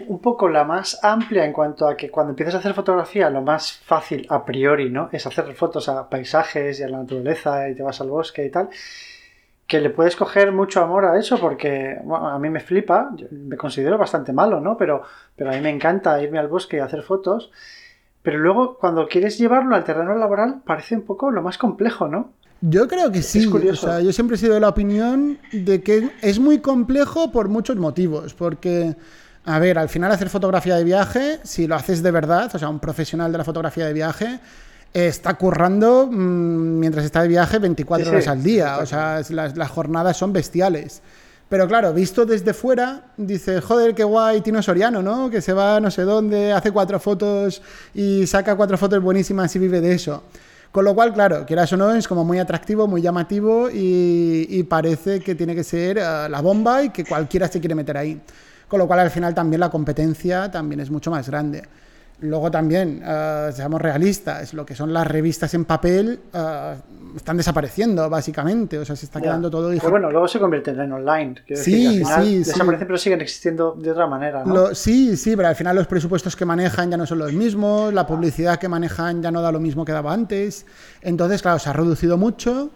un 0.07 0.21
poco 0.21 0.49
la 0.49 0.65
más 0.65 0.99
amplia 1.03 1.45
en 1.45 1.53
cuanto 1.53 1.87
a 1.87 1.97
que 1.97 2.11
cuando 2.11 2.31
empiezas 2.31 2.55
a 2.55 2.59
hacer 2.59 2.75
fotografía, 2.75 3.31
lo 3.31 3.43
más 3.43 3.73
fácil 3.73 4.27
a 4.31 4.45
priori, 4.45 4.91
¿no? 4.91 5.09
Es 5.13 5.27
hacer 5.27 5.53
fotos 5.55 5.89
a 5.89 6.09
paisajes 6.09 6.81
y 6.81 6.83
a 6.83 6.89
la 6.89 6.99
naturaleza 6.99 7.69
y 7.69 7.75
te 7.75 7.83
vas 7.83 8.01
al 8.01 8.09
bosque 8.09 8.45
y 8.47 8.51
tal. 8.51 8.71
Que 9.71 9.81
le 9.81 9.91
puedes 9.91 10.17
coger 10.17 10.51
mucho 10.51 10.83
amor 10.83 11.05
a 11.05 11.17
eso 11.17 11.39
porque 11.39 11.97
a 11.97 12.39
mí 12.41 12.51
me 12.51 12.59
flipa, 12.59 13.11
me 13.31 13.57
considero 13.57 13.97
bastante 13.97 14.33
malo, 14.33 14.61
¿no? 14.61 14.77
Pero, 14.77 15.03
pero 15.37 15.51
a 15.51 15.53
mí 15.55 15.61
me 15.61 15.71
encanta 15.71 16.21
irme 16.21 16.41
al 16.41 16.49
bosque 16.49 16.79
y 16.79 16.81
hacer 16.81 17.03
fotos. 17.03 17.53
Pero 18.23 18.39
luego, 18.39 18.79
cuando 18.79 19.07
quieres 19.07 19.39
llevarlo 19.39 19.77
al 19.77 19.85
terreno 19.85 20.17
laboral, 20.17 20.63
parece 20.67 20.97
un 20.97 21.03
poco 21.03 21.31
lo 21.31 21.41
más 21.41 21.57
complejo, 21.57 22.09
¿no? 22.09 22.33
Yo 22.61 22.89
creo 22.89 23.13
que 23.13 23.23
sí. 23.23 23.47
O 23.47 23.77
sea, 23.77 24.01
yo 24.01 24.13
siempre 24.13 24.35
he 24.35 24.39
sido 24.39 24.55
de 24.55 24.61
la 24.61 24.69
opinión 24.69 25.39
de 25.53 25.83
que 25.83 26.11
es 26.21 26.41
muy 26.41 26.59
complejo 26.59 27.31
por 27.31 27.49
muchos 27.49 27.77
motivos. 27.77 28.35
Porque 28.35 28.97
a 29.45 29.59
ver, 29.59 29.79
al 29.79 29.89
final 29.89 30.13
hacer 30.13 30.29
fotografía 30.29 30.77
de 30.77 30.85
viaje, 30.85 31.39
si 31.45 31.67
lo 31.67 31.75
haces 31.75 32.03
de 32.03 32.11
verdad, 32.11 32.51
o 32.55 32.59
sea, 32.59 32.69
un 32.69 32.81
profesional 32.81 33.33
de 33.33 33.39
la 33.39 33.45
fotografía 33.45 33.87
de 33.87 33.93
viaje, 33.93 34.41
está 34.93 35.35
currando 35.35 36.09
mm, 36.11 36.79
mientras 36.79 37.05
está 37.05 37.23
de 37.23 37.29
viaje 37.29 37.59
24 37.59 38.11
horas 38.11 38.29
al 38.29 38.43
día. 38.43 38.79
o 38.79 38.87
sea, 38.87 39.23
las, 39.31 39.71
jornadas 39.71 40.17
son 40.17 40.33
bestiales. 40.33 41.03
Pero 41.49 41.67
claro, 41.67 41.93
visto 41.93 42.27
desde 42.27 42.55
fuera, 42.55 43.07
dice, 43.17 43.61
joder, 43.61 43.95
qué 43.95 44.05
guay 44.05 44.41
Tino 44.41 44.63
Soriano, 44.63 45.03
¿no? 45.03 45.29
Que 45.31 45.41
se 45.41 45.53
va 45.53 45.81
no 45.81 45.91
sé 45.91 46.03
dónde, 46.03 46.53
hace 46.53 46.71
cuatro 46.71 47.01
fotos 47.01 47.61
y 47.93 48.27
saca 48.29 48.55
cuatro 48.55 48.79
fotos 48.79 49.03
buenísimas 49.03 49.55
y 49.57 49.59
vive 49.59 49.81
de 49.81 49.95
eso. 49.95 50.23
Con 50.71 50.85
lo 50.85 50.95
cual, 50.95 51.13
claro, 51.13 51.45
quieras 51.45 51.73
o 51.73 51.77
no, 51.77 51.93
es 51.93 52.07
como 52.07 52.25
muy 52.25 52.39
atractivo, 52.39 52.87
muy 52.87 53.03
llamativo 53.03 53.69
y, 53.73 54.63
parece 54.69 55.19
que 55.19 55.35
tiene 55.35 55.57
que 55.57 55.65
ser 55.65 55.99
eh, 55.99 56.29
la 56.29 56.41
bomba 56.41 56.85
y 56.85 56.91
que 56.91 57.05
cualquiera 57.05 57.49
se 57.49 57.59
quiere 57.59 57.75
meter 57.75 57.97
ahí 57.97 58.21
con 58.71 58.79
lo 58.79 58.87
cual 58.87 59.01
al 59.01 59.11
final 59.11 59.35
también 59.35 59.59
la 59.59 59.69
competencia 59.69 60.49
también 60.49 60.79
es 60.79 60.91
mucho 60.93 61.11
más 61.11 61.29
grande. 61.29 61.65
Luego 62.21 62.51
también, 62.51 63.03
uh, 63.03 63.51
seamos 63.51 63.81
realistas, 63.81 64.53
lo 64.53 64.67
que 64.67 64.75
son 64.75 64.93
las 64.93 65.07
revistas 65.07 65.55
en 65.55 65.65
papel 65.65 66.21
uh, 66.35 67.17
están 67.17 67.39
desapareciendo, 67.39 68.09
básicamente. 68.11 68.79
O 68.79 68.85
sea, 68.85 68.95
se 68.95 69.07
está 69.07 69.21
quedando 69.21 69.51
todo... 69.51 69.71
Pero 69.71 69.91
bueno, 69.91 70.11
luego 70.11 70.29
se 70.29 70.39
convierten 70.39 70.79
en 70.81 70.93
online. 70.93 71.37
Sí, 71.55 72.05
sí, 72.05 72.39
Desaparecen, 72.39 72.87
pero 72.87 72.99
siguen 72.99 73.21
existiendo 73.23 73.75
de 73.79 73.91
otra 73.91 74.07
manera, 74.07 74.45
¿no? 74.45 74.75
sí, 74.75 75.17
sí, 75.17 75.35
pero 75.35 75.49
al 75.49 75.57
final 75.57 75.77
los 75.77 75.87
presupuestos 75.87 76.37
que 76.37 76.45
manejan 76.45 76.91
ya 76.91 76.97
no 76.97 77.07
son 77.07 77.19
los 77.21 77.33
mismos, 77.33 77.93
la 77.93 78.07
publicidad 78.07 78.59
que 78.59 78.69
manejan 78.69 79.23
ya 79.23 79.31
no 79.31 79.41
da 79.41 79.51
lo 79.51 79.61
mismo 79.61 79.85
que 79.85 79.93
daba 79.93 80.13
antes. 80.13 80.67
Entonces, 81.01 81.41
claro, 81.41 81.59
se 81.59 81.71
ha 81.71 81.73
reducido 81.73 82.19
mucho 82.19 82.71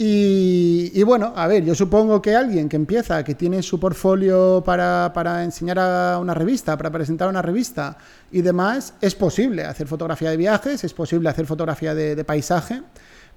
y, 0.00 1.02
bueno, 1.02 1.32
a 1.34 1.48
ver, 1.48 1.64
yo 1.64 1.74
supongo 1.74 2.22
que 2.22 2.36
alguien 2.36 2.68
que 2.68 2.76
empieza, 2.76 3.24
que 3.24 3.34
tiene 3.34 3.64
su 3.64 3.80
portfolio 3.80 4.62
para, 4.64 5.10
para, 5.12 5.42
enseñar 5.42 5.80
a 5.80 6.18
una 6.20 6.34
revista, 6.34 6.76
para 6.76 6.92
presentar 6.92 7.28
una 7.28 7.42
revista 7.42 7.98
y 8.30 8.42
demás, 8.42 8.94
es 9.00 9.16
posible 9.16 9.64
hacer 9.64 9.88
fotografía 9.88 10.30
de 10.30 10.36
viajes, 10.36 10.84
es 10.84 10.94
posible 10.94 11.28
hacer 11.28 11.46
fotografía 11.46 11.96
de, 11.96 12.24
paisaje, 12.24 12.80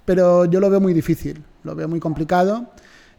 pero 0.06 0.46
yo 0.46 0.60
lo 0.60 0.70
veo 0.70 0.80
muy 0.80 0.94
difícil, 0.94 1.44
lo 1.64 1.74
veo 1.74 1.88
muy 1.88 2.00
complicado. 2.00 2.70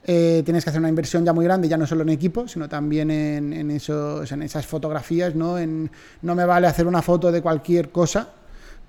Eh, 0.04 0.42
tienes 0.44 0.62
que 0.62 0.70
hacer 0.70 0.80
una 0.80 0.88
inversión 0.88 1.24
ya 1.24 1.32
muy 1.32 1.44
grande, 1.44 1.66
ya 1.68 1.76
no 1.76 1.86
solo 1.86 2.02
en 2.02 2.10
equipo, 2.10 2.46
sino 2.46 2.68
también 2.68 3.10
en, 3.10 3.52
en, 3.52 3.72
esos, 3.72 4.30
en 4.30 4.42
esas 4.42 4.66
fotografías. 4.66 5.34
¿no? 5.34 5.58
En, 5.58 5.90
no 6.22 6.36
me 6.36 6.44
vale 6.44 6.68
hacer 6.68 6.86
una 6.86 7.02
foto 7.02 7.32
de 7.32 7.42
cualquier 7.42 7.90
cosa, 7.90 8.28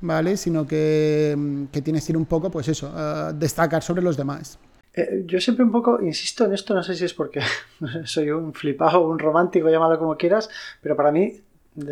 ¿vale? 0.04 0.38
Sino 0.38 0.68
que, 0.68 1.36
tienes 1.84 2.06
que 2.06 2.12
ir 2.12 2.18
un 2.18 2.26
poco, 2.26 2.52
pues 2.52 2.68
eso, 2.68 2.92
a 2.94 3.34
destacar 3.34 3.82
sobre 3.82 4.02
los 4.02 4.18
demás. 4.18 4.60
Eh, 4.94 5.24
yo 5.26 5.40
siempre 5.40 5.66
un 5.66 5.72
poco 5.72 6.00
insisto 6.02 6.46
en 6.46 6.54
esto, 6.54 6.76
no 6.76 6.84
sé 6.84 6.94
si 6.94 7.06
es 7.06 7.14
porque 7.14 7.42
soy 8.04 8.30
un 8.30 8.54
flipado, 8.54 9.08
un 9.08 9.18
romántico, 9.18 9.70
llámalo 9.70 9.98
como 9.98 10.18
quieras, 10.18 10.50
pero 10.82 10.96
para 10.96 11.12
mí 11.12 11.42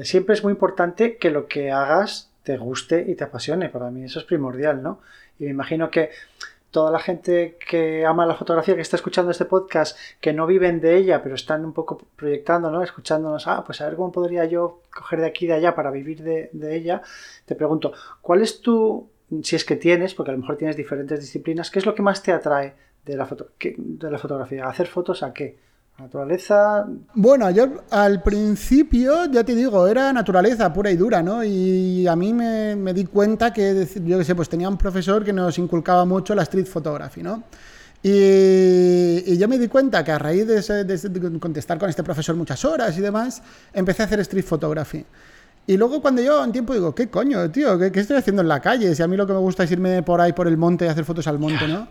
siempre 0.04 0.36
es 0.36 0.44
muy 0.44 0.52
importante 0.52 1.18
que 1.18 1.32
lo 1.32 1.48
que 1.48 1.72
hagas 1.72 2.30
te 2.44 2.58
guste 2.58 3.06
y 3.08 3.16
te 3.16 3.24
apasione. 3.24 3.70
Para 3.70 3.90
mí 3.90 4.04
eso 4.04 4.20
es 4.20 4.26
primordial, 4.26 4.84
¿no? 4.84 5.00
Y 5.40 5.46
me 5.46 5.52
imagino 5.52 5.90
que 5.90 6.10
toda 6.72 6.90
la 6.90 7.00
gente 7.00 7.58
que 7.70 8.06
ama 8.06 8.26
la 8.26 8.36
fotografía, 8.36 8.76
que 8.76 8.82
está 8.82 8.96
escuchando 8.96 9.32
este 9.32 9.46
podcast, 9.46 9.98
que 10.22 10.34
no 10.34 10.48
viven 10.48 10.80
de 10.80 10.98
ella, 10.98 11.22
pero 11.22 11.36
están 11.36 11.66
un 11.66 11.74
poco 11.74 12.02
proyectando, 12.16 12.72
¿no? 12.72 12.82
Escuchándonos, 12.82 13.46
ah, 13.48 13.64
pues 13.66 13.82
a 13.82 13.86
ver 13.86 13.98
cómo 13.98 14.12
podría 14.12 14.46
yo 14.46 14.82
coger 14.94 15.20
de 15.20 15.28
aquí 15.28 15.46
y 15.46 15.48
de 15.50 15.56
allá 15.56 15.76
para 15.76 15.92
vivir 15.92 16.24
de, 16.24 16.50
ella. 16.76 17.02
Te 17.46 17.56
pregunto, 17.56 17.92
¿cuál 18.22 18.42
es 18.42 18.62
tu, 18.62 19.10
si 19.44 19.58
es 19.58 19.66
que 19.66 19.76
tienes, 19.76 20.16
porque 20.16 20.32
a 20.32 20.34
lo 20.34 20.40
mejor 20.40 20.58
tienes 20.58 20.78
diferentes 20.78 21.20
disciplinas, 21.20 21.70
qué 21.70 21.80
es 21.80 21.86
lo 21.86 21.94
que 21.94 22.02
más 22.02 22.24
te 22.24 22.32
atrae 22.32 22.74
de 23.06 23.18
la, 23.18 23.26
foto, 23.26 23.50
de 23.60 24.10
la 24.10 24.18
fotografía? 24.18 24.66
¿Hacer 24.66 24.88
fotos 24.88 25.24
a 25.24 25.34
qué? 25.34 25.58
Naturaleza. 26.02 26.88
Bueno, 27.14 27.52
yo 27.52 27.84
al 27.92 28.24
principio, 28.24 29.26
ya 29.26 29.44
te 29.44 29.54
digo, 29.54 29.88
era 29.88 30.12
naturaleza 30.12 30.74
pura 30.74 30.90
y 30.90 30.98
dura, 30.98 31.22
¿no? 31.22 31.44
Y 31.44 32.08
a 32.08 32.16
mí 32.16 32.34
me, 32.34 32.92
di 32.92 33.06
cuenta 33.06 33.54
que, 33.54 33.88
yo 34.04 34.18
qué 34.18 34.24
sé, 34.24 34.34
pues 34.34 34.50
tenía 34.50 34.68
un 34.68 34.78
profesor 34.78 35.24
que 35.24 35.32
nos 35.32 35.60
inculcaba 35.60 36.04
mucho 36.06 36.34
la 36.34 36.42
street 36.42 36.66
photography, 36.66 37.22
¿no? 37.22 37.44
Y, 38.02 39.38
yo 39.38 39.48
me 39.48 39.60
di 39.60 39.68
cuenta 39.68 40.04
que 40.04 40.12
a 40.12 40.18
raíz 40.18 40.48
de, 40.48 41.40
contestar 41.40 41.78
con 41.78 41.88
este 41.88 42.02
profesor 42.02 42.36
muchas 42.36 42.66
horas 42.66 42.98
y 42.98 43.02
demás, 43.02 43.44
empecé 43.72 44.02
a 44.02 44.06
hacer 44.06 44.22
street 44.22 44.46
photography. 44.46 45.06
Y 45.68 45.78
luego 45.78 46.02
cuando 46.02 46.24
yo 46.24 46.44
un 46.44 46.52
tiempo 46.52 46.74
digo, 46.74 46.96
¿qué 46.96 47.10
coño, 47.10 47.52
tío? 47.52 47.78
¿Qué, 47.78 47.92
¿Qué, 47.92 48.00
estoy 48.00 48.18
haciendo 48.18 48.42
en 48.42 48.48
la 48.48 48.60
calle? 48.60 48.96
Si 48.96 49.04
a 49.04 49.08
mí 49.08 49.16
lo 49.16 49.28
que 49.28 49.34
me 49.34 49.40
gusta 49.40 49.66
es 49.66 49.72
irme 49.72 50.02
por 50.02 50.20
ahí 50.20 50.34
por 50.34 50.48
el 50.48 50.58
monte 50.58 50.86
y 50.86 50.88
hacer 50.88 51.06
fotos 51.06 51.28
al 51.28 51.38
monte, 51.38 51.68
¿no? 51.68 51.88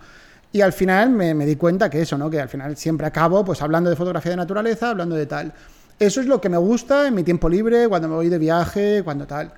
Y 0.52 0.60
al 0.62 0.72
final 0.72 1.10
me, 1.10 1.34
di 1.46 1.56
cuenta 1.56 1.88
que 1.88 2.02
eso, 2.02 2.18
¿no? 2.18 2.28
Que 2.28 2.40
al 2.40 2.48
final 2.48 2.76
siempre 2.76 3.06
acabo 3.06 3.44
pues 3.44 3.62
hablando 3.62 3.88
de 3.88 3.96
fotografía 3.96 4.30
de 4.30 4.36
naturaleza, 4.36 4.90
hablando 4.90 5.14
de 5.14 5.26
tal. 5.26 5.52
Eso 5.98 6.20
es 6.20 6.26
lo 6.26 6.40
que 6.40 6.48
me 6.48 6.56
gusta 6.56 7.06
en 7.06 7.14
mi 7.14 7.22
tiempo 7.22 7.48
libre, 7.48 7.88
cuando 7.88 8.08
me 8.08 8.14
voy 8.14 8.28
de 8.28 8.38
viaje, 8.38 9.02
cuando 9.04 9.26
tal. 9.26 9.52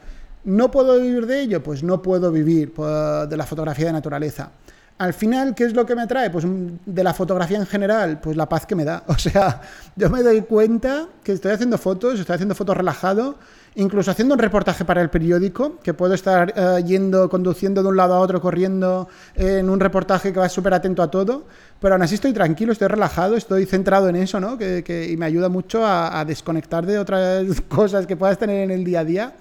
¿No 0.45 0.71
puedo 0.71 1.01
vivir 1.01 1.27
de 1.27 1.41
ello? 1.41 1.63
Pues 1.63 1.83
no 1.83 2.03
puedo 2.03 2.31
vivir 2.31 2.75
pues, 2.75 3.29
de 3.29 3.37
la 3.37 3.47
fotografía 3.47 3.87
de 3.87 3.93
naturaleza. 3.93 4.51
Al 4.99 5.15
final, 5.15 5.55
¿qué 5.55 5.65
es 5.65 5.73
lo 5.73 5.87
que 5.87 5.95
me 5.95 6.03
atrae? 6.03 6.31
Pues 6.31 6.45
de 6.47 7.05
la 7.05 7.15
fotografía 7.15 7.59
en 7.59 7.67
general, 7.67 8.21
pues 8.21 8.37
la 8.37 8.49
paz 8.49 8.67
que 8.67 8.75
me 8.75 8.85
da. 8.85 9.05
O 9.09 9.19
sea, 9.19 9.63
yo 9.97 10.11
me 10.11 10.23
doy 10.23 10.43
cuenta 10.43 11.07
que 11.23 11.33
estoy 11.33 11.53
haciendo 11.53 11.79
fotos, 11.79 12.21
estoy 12.21 12.35
haciendo 12.35 12.55
fotos 12.55 12.77
relajado 12.77 13.37
incluso 13.75 14.11
haciendo 14.11 14.35
un 14.35 14.39
reportaje 14.39 14.85
para 14.85 15.01
el 15.01 15.11
periódico, 15.11 15.79
que 15.83 15.95
puedo 15.95 16.15
estar 16.15 16.53
eh, 16.57 16.83
yendo, 16.85 17.29
conduciendo 17.29 17.83
de 17.83 17.89
un 17.89 17.97
lado 17.97 18.15
a 18.15 18.21
otro, 18.21 18.41
corriendo 18.41 19.09
en 19.35 19.71
un 19.71 19.81
reportaje 19.81 20.33
que 20.33 20.39
va 20.39 20.49
súper 20.49 20.75
atento 20.75 21.03
a 21.03 21.11
todo, 21.11 21.47
pero 21.81 21.95
aún 21.95 22.03
así 22.03 22.17
estoy 22.17 22.33
tranquilo, 22.33 22.73
estoy 22.73 22.89
relajado, 22.89 23.37
estoy 23.37 23.67
centrado 23.67 24.09
en 24.09 24.17
eso, 24.17 24.41
¿no? 24.41 24.59
Que, 24.59 25.09
y 25.11 25.17
me 25.17 25.27
ayuda 25.27 25.49
mucho 25.49 25.87
a, 25.87 26.25
desconectar 26.25 26.87
de 26.87 26.99
otras 26.99 27.45
cosas 27.69 28.07
que 28.07 28.17
puedas 28.17 28.39
tener 28.39 28.63
en 28.63 28.71
el 28.71 28.85
día 28.85 29.01
a 29.01 29.05
día. 29.05 29.33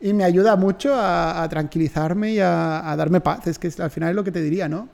Y 0.00 0.12
me 0.12 0.24
ayuda 0.24 0.56
mucho 0.56 0.94
a, 0.94 1.46
tranquilizarme 1.48 2.32
y 2.32 2.40
a, 2.40 2.94
darme 2.96 3.20
paz. 3.20 3.46
Es 3.46 3.58
que 3.58 3.70
al 3.78 3.90
final 3.90 4.10
es 4.10 4.16
lo 4.16 4.24
que 4.24 4.32
te 4.32 4.40
diría, 4.40 4.68
¿no? 4.68 4.88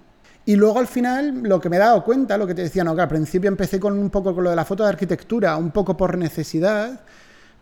Y 0.46 0.56
luego 0.56 0.78
al 0.78 0.86
final 0.86 1.42
lo 1.42 1.60
que 1.60 1.68
me 1.68 1.76
he 1.76 1.78
dado 1.78 2.02
cuenta, 2.02 2.38
lo 2.38 2.46
que 2.46 2.54
te 2.54 2.62
decía, 2.62 2.82
no, 2.82 2.94
que 2.94 3.02
al 3.02 3.08
principio 3.08 3.48
empecé 3.48 3.78
con 3.78 3.98
un 3.98 4.10
poco 4.10 4.34
con 4.34 4.44
lo 4.44 4.50
de 4.50 4.56
la 4.56 4.64
foto 4.64 4.84
de 4.84 4.88
arquitectura, 4.88 5.56
un 5.56 5.70
poco 5.70 5.96
por 5.96 6.16
necesidad, 6.16 7.00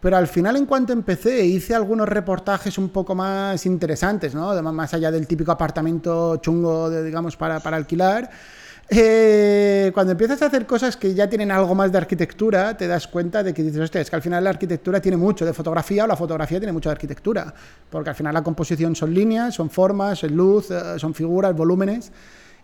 Pero 0.00 0.16
al 0.16 0.28
final, 0.28 0.56
en 0.56 0.66
cuanto 0.66 0.92
empecé, 0.92 1.44
hice 1.44 1.74
algunos 1.74 2.08
reportajes 2.08 2.78
un 2.78 2.90
poco 2.90 3.14
más 3.16 3.66
interesantes, 3.66 4.34
¿no? 4.34 4.62
Más 4.62 4.94
allá 4.94 5.10
del 5.10 5.26
típico 5.26 5.50
apartamento 5.50 6.36
chungo, 6.36 6.88
de, 6.88 7.02
digamos, 7.02 7.36
para, 7.36 7.58
para 7.58 7.76
alquilar. 7.76 8.30
Eh, 8.90 9.90
cuando 9.92 10.12
empiezas 10.12 10.40
a 10.40 10.46
hacer 10.46 10.66
cosas 10.66 10.96
que 10.96 11.12
ya 11.14 11.28
tienen 11.28 11.50
algo 11.50 11.74
más 11.74 11.92
de 11.92 11.98
arquitectura, 11.98 12.76
te 12.76 12.86
das 12.86 13.06
cuenta 13.08 13.42
de 13.42 13.52
que 13.52 13.62
dices, 13.62 13.80
hostia, 13.80 14.00
es 14.00 14.08
que 14.08 14.16
al 14.16 14.22
final 14.22 14.42
la 14.44 14.50
arquitectura 14.50 15.00
tiene 15.00 15.16
mucho 15.16 15.44
de 15.44 15.52
fotografía 15.52 16.04
o 16.04 16.06
la 16.06 16.16
fotografía 16.16 16.58
tiene 16.58 16.72
mucho 16.72 16.88
de 16.88 16.92
arquitectura, 16.92 17.52
porque 17.90 18.10
al 18.10 18.16
final 18.16 18.32
la 18.32 18.42
composición 18.42 18.94
son 18.96 19.12
líneas, 19.12 19.54
son 19.54 19.68
formas, 19.68 20.22
es 20.24 20.30
luz, 20.30 20.70
eh, 20.70 20.98
son 20.98 21.12
figuras, 21.12 21.54
volúmenes, 21.54 22.12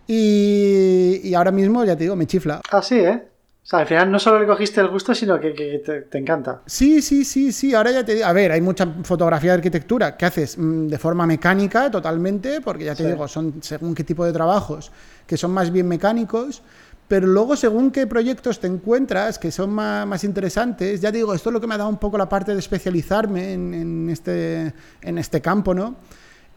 y, 0.07 1.19
y 1.23 1.33
ahora 1.35 1.51
mismo, 1.51 1.83
ya 1.83 1.95
te 1.95 2.05
digo, 2.05 2.15
me 2.15 2.25
chifla. 2.25 2.61
Así, 2.71 2.95
¿eh? 2.95 3.27
O 3.65 3.67
sea, 3.67 3.79
al 3.79 3.87
final 3.87 4.11
no 4.11 4.19
solo 4.19 4.39
le 4.39 4.45
cogiste 4.45 4.79
el 4.79 4.89
gusto, 4.89 5.15
sino 5.15 5.39
que, 5.39 5.81
te, 6.07 6.17
encanta. 6.19 6.61
Sí, 6.67 7.01
sí, 7.01 7.25
sí, 7.25 7.51
sí. 7.51 7.73
Ahora 7.73 7.89
ya 7.89 8.05
te 8.05 8.13
digo. 8.13 8.27
A 8.27 8.31
ver, 8.31 8.51
hay 8.51 8.61
mucha 8.61 8.85
fotografía 9.01 9.53
de 9.53 9.55
arquitectura 9.55 10.15
que 10.15 10.25
haces 10.25 10.55
mm, 10.55 10.85
de 10.85 10.97
forma 10.99 11.25
mecánica 11.25 11.89
totalmente, 11.89 12.61
porque 12.61 12.85
ya 12.85 12.93
te 12.93 13.07
digo, 13.07 13.27
son 13.27 13.55
según 13.61 13.95
qué 13.95 14.03
tipo 14.03 14.23
de 14.23 14.31
trabajos, 14.31 14.91
que 15.25 15.35
son 15.35 15.49
más 15.49 15.71
bien 15.71 15.87
mecánicos. 15.87 16.61
Pero 17.07 17.25
luego, 17.25 17.55
según 17.55 17.89
qué 17.89 18.05
proyectos 18.05 18.59
te 18.59 18.67
encuentras, 18.67 19.39
que 19.39 19.51
son 19.51 19.71
más, 19.71 20.23
interesantes, 20.23 21.01
ya 21.01 21.11
te 21.11 21.17
digo, 21.17 21.33
esto 21.33 21.49
es 21.49 21.53
lo 21.53 21.59
que 21.59 21.65
me 21.65 21.73
ha 21.73 21.79
dado 21.79 21.89
un 21.89 21.97
poco 21.97 22.19
la 22.19 22.29
parte 22.29 22.53
de 22.53 22.59
especializarme 22.59 23.53
en, 23.53 24.09
este, 24.11 24.73
en 25.01 25.17
este 25.17 25.41
campo, 25.41 25.73
¿no? 25.73 25.95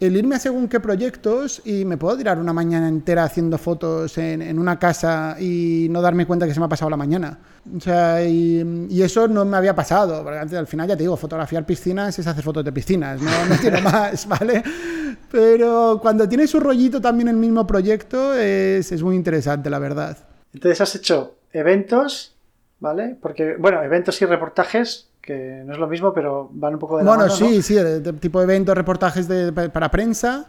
El 0.01 0.17
irme 0.17 0.37
a 0.37 0.39
según 0.39 0.69
qué 0.69 0.79
proyectos 0.79 1.61
y 1.65 1.85
me 1.85 1.97
puedo 1.97 2.17
tirar 2.17 2.39
una 2.39 2.53
mañana 2.53 2.89
entera 2.89 3.25
haciendo 3.25 3.59
fotos 3.59 4.17
en, 4.19 4.59
una 4.59 4.79
casa 4.79 5.37
y 5.41 5.89
no 5.91 6.01
darme 6.01 6.27
cuenta 6.27 6.47
que 6.47 6.55
se 6.55 6.61
me 6.61 6.67
ha 6.67 6.69
pasado 6.69 6.91
la 6.91 6.97
mañana. 6.97 7.39
O 7.77 7.81
sea, 7.81 8.23
y, 8.25 9.03
eso 9.03 9.27
no 9.27 9.45
me 9.45 9.57
había 9.57 9.75
pasado, 9.75 10.23
porque 10.23 10.39
antes, 10.39 10.57
al 10.57 10.67
final 10.67 10.89
ya 10.89 10.97
te 10.97 11.03
digo, 11.03 11.17
fotografiar 11.17 11.67
piscinas 11.67 12.17
es 12.19 12.27
hacer 12.27 12.45
fotos 12.45 12.65
de 12.65 12.73
piscinas, 12.73 13.21
no, 13.21 13.47
no 13.47 13.57
tiene 13.57 13.81
más, 13.83 14.27
¿vale? 14.29 14.63
Pero 15.31 15.99
cuando 16.01 16.29
tienes 16.29 16.55
un 16.55 16.61
rollito 16.61 17.01
también 17.01 17.29
el 17.29 17.37
mismo 17.37 17.67
proyecto 17.67 18.35
es, 18.35 18.93
es 18.93 19.03
muy 19.03 19.17
interesante, 19.17 19.69
la 19.69 19.79
verdad. 19.79 20.17
Entonces 20.55 20.81
has 20.81 20.95
hecho 20.95 21.39
eventos, 21.53 22.37
¿vale? 22.79 23.17
Porque, 23.21 23.57
bueno, 23.59 23.83
eventos 23.83 24.21
y 24.23 24.27
reportajes 24.27 25.08
que 25.29 25.63
no 25.67 25.75
es 25.75 25.79
lo 25.79 25.87
mismo, 25.87 26.15
pero 26.15 26.49
van 26.53 26.73
un 26.73 26.81
poco 26.81 26.97
de 26.97 27.05
la 27.05 27.11
Bueno, 27.11 27.29
sí, 27.29 27.61
sí, 27.61 27.77
tipo 28.19 28.39
de 28.39 28.45
eventos, 28.45 28.75
reportajes 28.75 29.29
de, 29.29 29.53
para 29.53 29.91
prensa. 29.91 30.47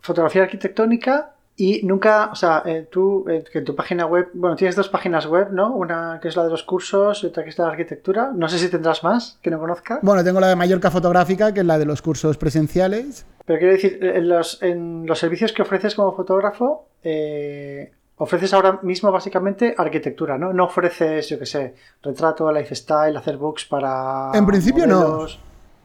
Fotografía 0.00 0.44
arquitectónica 0.44 1.34
y 1.54 1.82
nunca, 1.84 2.30
o 2.32 2.34
sea, 2.34 2.62
eh, 2.64 2.88
tú 2.90 3.26
eh, 3.28 3.44
que 3.52 3.58
en 3.58 3.66
tu 3.66 3.76
página 3.76 4.06
web, 4.06 4.30
bueno, 4.32 4.56
tienes 4.56 4.76
dos 4.76 4.88
páginas 4.88 5.26
web, 5.26 5.48
¿no? 5.52 5.74
Una 5.74 6.20
que 6.22 6.28
es 6.28 6.36
la 6.36 6.44
de 6.44 6.48
los 6.48 6.62
cursos 6.62 7.22
y 7.22 7.26
otra 7.26 7.44
que 7.44 7.50
es 7.50 7.58
la 7.58 7.66
de 7.66 7.72
arquitectura. 7.72 8.32
No 8.34 8.48
sé 8.48 8.58
si 8.58 8.70
tendrás 8.70 9.04
más 9.04 9.38
que 9.42 9.50
no 9.50 9.58
conozca. 9.58 9.98
Bueno, 10.00 10.24
tengo 10.24 10.40
la 10.40 10.48
de 10.48 10.56
Mallorca 10.56 10.90
Fotográfica, 10.90 11.52
que 11.52 11.60
es 11.60 11.66
la 11.66 11.78
de 11.78 11.84
los 11.84 12.00
cursos 12.00 12.38
presenciales. 12.38 13.26
Pero 13.44 13.58
quiero 13.58 13.74
decir, 13.74 13.98
en 14.02 14.26
los, 14.26 14.62
en 14.62 15.04
los 15.04 15.18
servicios 15.18 15.52
que 15.52 15.60
ofreces 15.60 15.94
como 15.94 16.16
fotógrafo, 16.16 16.88
eh, 17.02 17.92
ofreces 18.24 18.52
ahora 18.52 18.80
mismo 18.82 19.12
básicamente 19.12 19.74
arquitectura, 19.76 20.36
¿no? 20.36 20.52
No 20.52 20.64
ofreces, 20.64 21.28
yo 21.28 21.38
qué 21.38 21.46
sé, 21.46 21.74
retrato, 22.02 22.50
lifestyle, 22.50 23.16
hacer 23.16 23.36
books 23.36 23.66
para. 23.66 24.30
En 24.34 24.46
principio 24.46 24.86
no. 24.86 25.26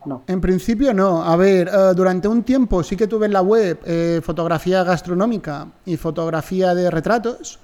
No. 0.06 0.24
En 0.28 0.40
principio 0.40 0.94
no. 0.94 1.24
A 1.24 1.36
ver, 1.36 1.68
eh, 1.68 1.94
durante 1.94 2.28
un 2.28 2.44
tiempo 2.44 2.84
sí 2.84 2.96
que 2.96 3.08
tuve 3.08 3.26
en 3.26 3.34
la 3.34 3.42
web 3.42 3.80
eh, 3.86 4.22
fotografía 4.24 4.84
gastronómica 4.84 5.68
y 5.86 5.98
fotografía 5.98 6.74
de 6.74 6.90
retratos, 6.90 7.60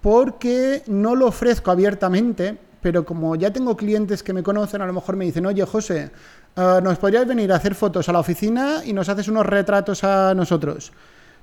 porque 0.00 0.82
no 0.88 1.14
lo 1.14 1.26
ofrezco 1.26 1.70
abiertamente, 1.70 2.58
pero 2.82 3.04
como 3.04 3.36
ya 3.36 3.52
tengo 3.52 3.76
clientes 3.76 4.24
que 4.24 4.32
me 4.32 4.42
conocen, 4.42 4.82
a 4.82 4.86
lo 4.86 4.92
mejor 4.92 5.14
me 5.14 5.24
dicen, 5.24 5.46
oye 5.46 5.64
José, 5.64 6.10
eh, 6.56 6.80
¿nos 6.82 6.98
podrías 6.98 7.26
venir 7.26 7.52
a 7.52 7.56
hacer 7.56 7.76
fotos 7.76 8.08
a 8.08 8.12
la 8.12 8.18
oficina 8.18 8.82
y 8.84 8.92
nos 8.92 9.08
haces 9.08 9.28
unos 9.28 9.46
retratos 9.46 10.02
a 10.02 10.34
nosotros? 10.34 10.92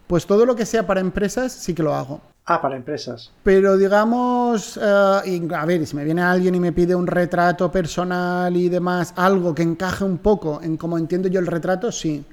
Pues 0.07 0.25
todo 0.25 0.45
lo 0.45 0.55
que 0.55 0.65
sea 0.65 0.85
para 0.87 0.99
empresas 0.99 1.53
sí 1.53 1.73
que 1.73 1.83
lo 1.83 1.93
hago. 1.93 2.21
Ah, 2.49 2.61
para 2.61 2.77
empresas. 2.77 3.29
Pero 3.43 3.75
digamos, 3.75 4.77
eh, 4.81 5.47
a 5.53 5.65
ver, 5.65 5.85
si 5.85 5.97
me 5.97 6.05
viene 6.05 6.21
alguien 6.21 6.55
y 6.55 6.61
me 6.61 6.71
pide 6.71 6.95
un 6.95 7.05
retrato 7.05 7.69
personal 7.69 8.55
y 8.55 8.69
demás, 8.69 9.13
algo 9.17 9.53
que 9.53 9.63
encaje 9.63 10.05
un 10.05 10.19
poco 10.19 10.61
en 10.63 10.77
cómo 10.77 10.97
entiendo 10.97 11.27
yo 11.27 11.41
el 11.41 11.47
retrato, 11.47 11.91
sí. 11.91 12.23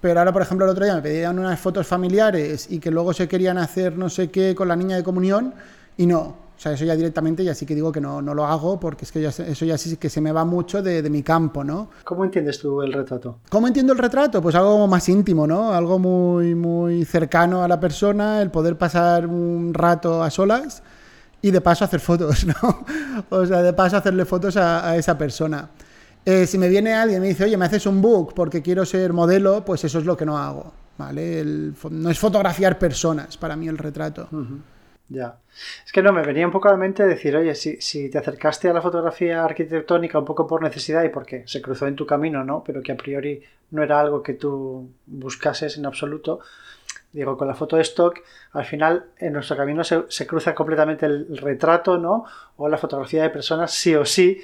Pero 0.00 0.20
ahora, 0.20 0.32
por 0.32 0.42
ejemplo, 0.42 0.64
el 0.64 0.70
otro 0.70 0.84
día 0.84 0.94
me 0.94 1.02
pedían 1.02 1.40
unas 1.40 1.58
fotos 1.58 1.88
familiares 1.88 2.68
y 2.70 2.78
que 2.78 2.92
luego 2.92 3.12
se 3.12 3.26
querían 3.26 3.58
hacer 3.58 3.98
no 3.98 4.08
sé 4.08 4.30
qué 4.30 4.54
con 4.54 4.68
la 4.68 4.76
niña 4.76 4.94
de 4.94 5.02
comunión 5.02 5.54
y 5.96 6.06
no. 6.06 6.36
O 6.62 6.64
sea, 6.64 6.72
eso 6.74 6.84
ya 6.84 6.94
directamente 6.94 7.42
ya 7.42 7.56
sí 7.56 7.66
que 7.66 7.74
digo 7.74 7.90
que 7.90 8.00
no, 8.00 8.22
no 8.22 8.34
lo 8.34 8.46
hago 8.46 8.78
porque 8.78 9.04
es 9.04 9.10
que 9.10 9.26
eso 9.26 9.64
ya 9.64 9.76
sí 9.76 9.96
que 9.96 10.08
se 10.08 10.20
me 10.20 10.30
va 10.30 10.44
mucho 10.44 10.80
de, 10.80 11.02
mi 11.10 11.24
campo, 11.24 11.64
¿no? 11.64 11.90
¿Cómo 12.04 12.24
entiendes 12.24 12.60
tú 12.60 12.82
el 12.82 12.92
retrato? 12.92 13.40
¿Cómo 13.48 13.66
entiendo 13.66 13.92
el 13.92 13.98
retrato? 13.98 14.40
Pues 14.40 14.54
algo 14.54 14.86
más 14.86 15.08
íntimo, 15.08 15.44
¿no? 15.44 15.72
Algo 15.72 15.98
muy, 15.98 16.54
muy 16.54 17.04
cercano 17.04 17.64
a 17.64 17.66
la 17.66 17.80
persona, 17.80 18.40
el 18.40 18.52
poder 18.52 18.78
pasar 18.78 19.26
un 19.26 19.74
rato 19.74 20.22
a 20.22 20.30
solas 20.30 20.84
y 21.40 21.50
de 21.50 21.60
paso 21.60 21.84
hacer 21.84 21.98
fotos, 21.98 22.46
¿no? 22.62 22.84
O 23.30 23.44
sea, 23.44 23.60
de 23.60 23.72
paso 23.72 23.96
hacerle 23.96 24.24
fotos 24.24 24.56
a, 24.56 24.96
esa 24.96 25.18
persona. 25.18 25.68
Eh, 26.24 26.46
si 26.46 26.58
me 26.58 26.68
viene 26.68 26.94
alguien 26.94 27.18
y 27.18 27.22
me 27.22 27.28
dice, 27.30 27.42
oye, 27.42 27.56
me 27.56 27.64
haces 27.64 27.86
un 27.86 28.00
book 28.00 28.34
porque 28.36 28.62
quiero 28.62 28.86
ser 28.86 29.12
modelo, 29.12 29.64
pues 29.64 29.82
eso 29.82 29.98
es 29.98 30.04
lo 30.04 30.16
que 30.16 30.24
no 30.24 30.38
hago, 30.38 30.72
¿vale? 30.96 31.44
no 31.90 32.08
es 32.08 32.20
fotografiar 32.20 32.78
personas 32.78 33.36
para 33.36 33.56
mí 33.56 33.66
el 33.66 33.78
retrato. 33.78 34.28
Ya. 35.12 35.36
Es 35.84 35.92
que 35.92 36.02
no, 36.02 36.12
me 36.12 36.22
venía 36.22 36.46
un 36.46 36.52
poco 36.52 36.68
a 36.68 36.72
la 36.72 36.78
mente 36.78 37.06
decir, 37.06 37.36
oye, 37.36 37.54
si, 37.54 37.80
si 37.80 38.08
te 38.08 38.18
acercaste 38.18 38.68
a 38.68 38.72
la 38.72 38.80
fotografía 38.80 39.44
arquitectónica 39.44 40.18
un 40.18 40.24
poco 40.24 40.46
por 40.46 40.62
necesidad 40.62 41.04
y 41.04 41.10
porque 41.10 41.44
se 41.46 41.60
cruzó 41.60 41.86
en 41.86 41.96
tu 41.96 42.06
camino, 42.06 42.44
¿no? 42.44 42.64
Pero 42.64 42.82
que 42.82 42.92
a 42.92 42.96
priori 42.96 43.42
no 43.70 43.82
era 43.82 44.00
algo 44.00 44.22
que 44.22 44.34
tú 44.34 44.90
buscases 45.06 45.76
en 45.76 45.84
absoluto. 45.84 46.40
Digo, 47.12 47.36
con 47.36 47.46
la 47.46 47.54
foto 47.54 47.76
de 47.76 47.82
stock, 47.82 48.20
al 48.52 48.64
final 48.64 49.04
en 49.18 49.34
nuestro 49.34 49.54
camino 49.54 49.84
se, 49.84 50.04
se 50.08 50.26
cruza 50.26 50.54
completamente 50.54 51.04
el 51.04 51.36
retrato, 51.36 51.98
¿no? 51.98 52.24
O 52.56 52.68
la 52.68 52.78
fotografía 52.78 53.22
de 53.22 53.28
personas, 53.30 53.70
sí 53.72 53.94
o 53.94 54.06
sí, 54.06 54.40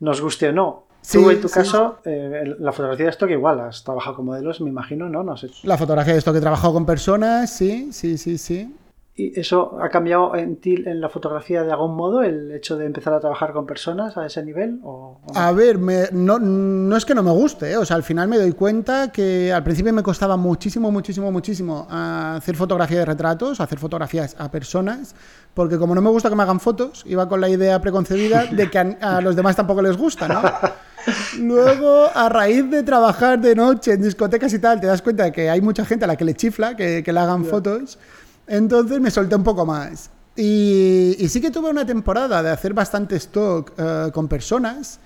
nos 0.00 0.22
guste 0.22 0.48
o 0.48 0.52
no. 0.52 0.86
Sí, 1.02 1.22
Tú, 1.22 1.30
en 1.30 1.40
tu 1.40 1.48
caso, 1.48 1.98
eh, 2.04 2.56
la 2.58 2.72
fotografía 2.72 3.04
de 3.04 3.12
stock 3.12 3.30
igual, 3.30 3.60
has 3.60 3.84
trabajado 3.84 4.16
con 4.16 4.24
modelos, 4.24 4.60
me 4.60 4.70
imagino, 4.70 5.08
¿no? 5.08 5.22
no 5.22 5.36
sé. 5.36 5.48
La 5.62 5.78
fotografía 5.78 6.14
de 6.14 6.18
stock 6.18 6.34
he 6.34 6.40
trabajado 6.40 6.72
con 6.72 6.84
personas, 6.84 7.54
sí, 7.54 7.92
sí, 7.92 8.18
sí, 8.18 8.38
sí. 8.38 8.74
¿Y 9.18 9.40
eso 9.40 9.78
ha 9.80 9.88
cambiado 9.88 10.36
en 10.36 10.56
ti 10.56 10.74
en 10.84 11.00
la 11.00 11.08
fotografía 11.08 11.62
de 11.62 11.72
algún 11.72 11.96
modo, 11.96 12.22
el 12.22 12.52
hecho 12.52 12.76
de 12.76 12.84
empezar 12.84 13.14
a 13.14 13.20
trabajar 13.20 13.54
con 13.54 13.64
personas 13.64 14.14
a 14.18 14.26
ese 14.26 14.44
nivel? 14.44 14.80
A 15.34 15.52
ver, 15.52 15.78
no, 16.12 16.38
no, 16.38 16.94
es 16.94 17.06
que 17.06 17.14
no 17.14 17.22
me 17.22 17.30
guste, 17.30 17.72
¿eh? 17.72 17.76
o 17.78 17.84
sea, 17.86 17.96
al 17.96 18.02
final 18.02 18.28
me 18.28 18.36
doy 18.36 18.52
cuenta 18.52 19.10
que 19.10 19.54
al 19.54 19.64
principio 19.64 19.90
me 19.94 20.02
costaba 20.02 20.36
muchísimo, 20.36 20.92
muchísimo, 20.92 21.32
muchísimo 21.32 21.86
hacer 21.90 22.56
fotografía 22.56 22.98
de 22.98 23.06
retratos, 23.06 23.58
hacer 23.58 23.78
fotografías 23.78 24.36
a 24.38 24.50
personas, 24.50 25.14
porque 25.54 25.78
como 25.78 25.94
no 25.94 26.02
me 26.02 26.10
gusta 26.10 26.28
que 26.28 26.36
me 26.36 26.42
hagan 26.42 26.60
fotos, 26.60 27.02
iba 27.06 27.26
con 27.26 27.40
la 27.40 27.48
idea 27.48 27.80
preconcebida 27.80 28.44
de 28.44 28.70
que 28.70 28.78
a, 28.78 29.22
los 29.22 29.34
demás 29.34 29.56
tampoco 29.56 29.80
les 29.80 29.96
gusta, 29.96 30.28
¿no? 30.28 30.42
Luego, 31.40 32.10
a 32.14 32.28
raíz 32.28 32.68
de 32.68 32.82
trabajar 32.82 33.40
de 33.40 33.54
noche 33.54 33.92
en 33.92 34.02
discotecas 34.02 34.52
y 34.52 34.58
tal, 34.58 34.78
te 34.78 34.86
das 34.88 35.00
cuenta 35.00 35.24
de 35.24 35.32
que 35.32 35.48
hay 35.48 35.62
mucha 35.62 35.86
gente 35.86 36.04
a 36.04 36.08
la 36.08 36.16
que 36.16 36.24
le 36.24 36.34
chifla 36.34 36.76
que, 36.76 37.02
le 37.06 37.18
hagan 37.18 37.46
fotos. 37.46 37.98
Entonces 38.46 39.00
me 39.00 39.10
solté 39.10 39.36
un 39.36 39.44
poco 39.44 39.66
más. 39.66 40.10
Y, 40.36 41.16
sí 41.28 41.40
que 41.40 41.50
tuve 41.50 41.70
una 41.70 41.86
temporada 41.86 42.42
de 42.42 42.50
hacer 42.50 42.74
bastante 42.74 43.16
stock 43.16 43.72
eh, 43.78 44.10
con 44.12 44.28
personas, 44.28 45.00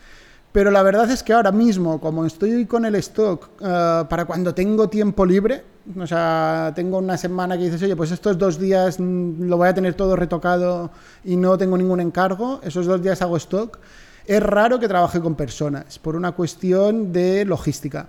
pero 0.52 0.72
la 0.72 0.82
verdad 0.82 1.08
es 1.10 1.22
que 1.22 1.32
ahora 1.32 1.52
mismo, 1.52 2.00
como 2.00 2.26
estoy 2.26 2.66
con 2.66 2.84
el 2.84 2.96
stock 2.96 3.48
eh, 3.60 4.04
para 4.08 4.24
cuando 4.24 4.52
tengo 4.52 4.88
tiempo 4.88 5.24
libre, 5.24 5.64
o 5.98 6.06
sea, 6.06 6.72
tengo 6.74 6.98
una 6.98 7.16
semana 7.16 7.56
que 7.56 7.64
dices, 7.64 7.82
oye, 7.84 7.94
pues 7.94 8.10
estos 8.10 8.36
dos 8.36 8.58
días 8.58 8.98
mm, 8.98 9.44
lo 9.44 9.56
voy 9.56 9.68
a 9.68 9.74
tener 9.74 9.94
todo 9.94 10.16
retocado 10.16 10.90
y 11.24 11.36
no 11.36 11.56
tengo 11.56 11.78
ningún 11.78 12.00
encargo, 12.00 12.60
esos 12.64 12.86
dos 12.86 13.00
días 13.00 13.22
hago 13.22 13.36
stock, 13.36 13.78
es 14.26 14.42
raro 14.42 14.80
que 14.80 14.88
trabaje 14.88 15.20
con 15.20 15.36
personas 15.36 16.00
por 16.00 16.16
una 16.16 16.32
cuestión 16.32 17.12
de 17.12 17.44
logística, 17.44 18.08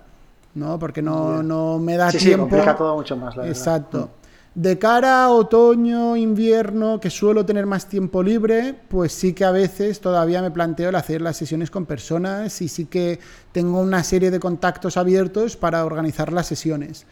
¿no? 0.54 0.78
Porque 0.80 1.02
no, 1.02 1.42
no 1.44 1.78
me 1.78 1.96
da 1.96 2.10
tiempo. 2.10 2.26
Sí, 2.26 2.36
complica 2.36 2.76
todo 2.76 2.96
mucho 2.96 3.16
más, 3.16 3.36
la 3.36 3.46
Exacto. 3.46 4.10
De 4.54 4.78
cara 4.78 5.24
a 5.24 5.30
otoño, 5.30 6.14
invierno, 6.14 7.00
que 7.00 7.08
suelo 7.08 7.46
tener 7.46 7.64
más 7.64 7.88
tiempo 7.88 8.22
libre, 8.22 8.74
pues 8.88 9.12
sí 9.12 9.32
que 9.32 9.46
a 9.46 9.50
veces 9.50 9.98
todavía 9.98 10.42
me 10.42 10.50
planteo 10.50 10.90
el 10.90 10.94
hacer 10.94 11.22
las 11.22 11.38
sesiones 11.38 11.70
con 11.70 11.86
personas 11.86 12.60
y 12.60 12.68
sí 12.68 12.84
que 12.84 13.18
tengo 13.52 13.80
una 13.80 14.04
serie 14.04 14.30
de 14.30 14.38
contactos 14.38 14.98
abiertos 14.98 15.56
para 15.56 15.86
organizar 15.86 16.34
las 16.34 16.48
sesiones. 16.48 17.06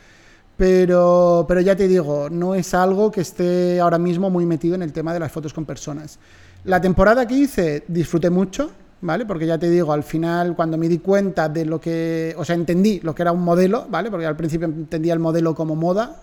Pero, 0.59 1.47
pero 1.49 1.63
ya 1.63 1.75
te 1.75 1.89
digo, 1.89 2.29
no 2.29 2.55
es 2.55 2.75
algo 2.75 3.11
que 3.11 3.23
esté 3.23 3.81
ahora 3.81 3.97
mismo 3.97 4.29
muy 4.29 4.45
metido 4.45 4.75
en 4.75 4.83
el 4.83 4.93
tema 4.93 5.15
de 5.15 5.21
las 5.21 5.33
fotos 5.33 5.55
con 5.55 5.65
personas. 5.65 6.19
La 6.65 6.79
temporada 6.79 7.27
que 7.27 7.37
hice 7.37 7.85
disfruté 7.89 8.29
mucho, 8.29 8.71
¿vale? 9.01 9.25
Porque 9.25 9.47
ya 9.47 9.57
te 9.57 9.71
digo, 9.71 9.95
al 9.95 10.03
final 10.03 10.55
cuando 10.55 10.77
me 10.77 10.91
di 10.91 10.99
cuenta 10.99 11.49
de 11.49 11.65
lo 11.65 11.81
que, 11.81 12.35
o 12.37 12.45
sea, 12.45 12.55
entendí 12.55 13.01
lo 13.01 13.15
que 13.15 13.23
era 13.23 13.33
un 13.33 13.43
modelo, 13.43 13.87
¿vale? 13.89 14.11
Porque 14.11 14.27
al 14.27 14.37
principio 14.37 14.67
entendía 14.67 15.15
el 15.15 15.21
modelo 15.21 15.55
como 15.55 15.75
moda 15.75 16.21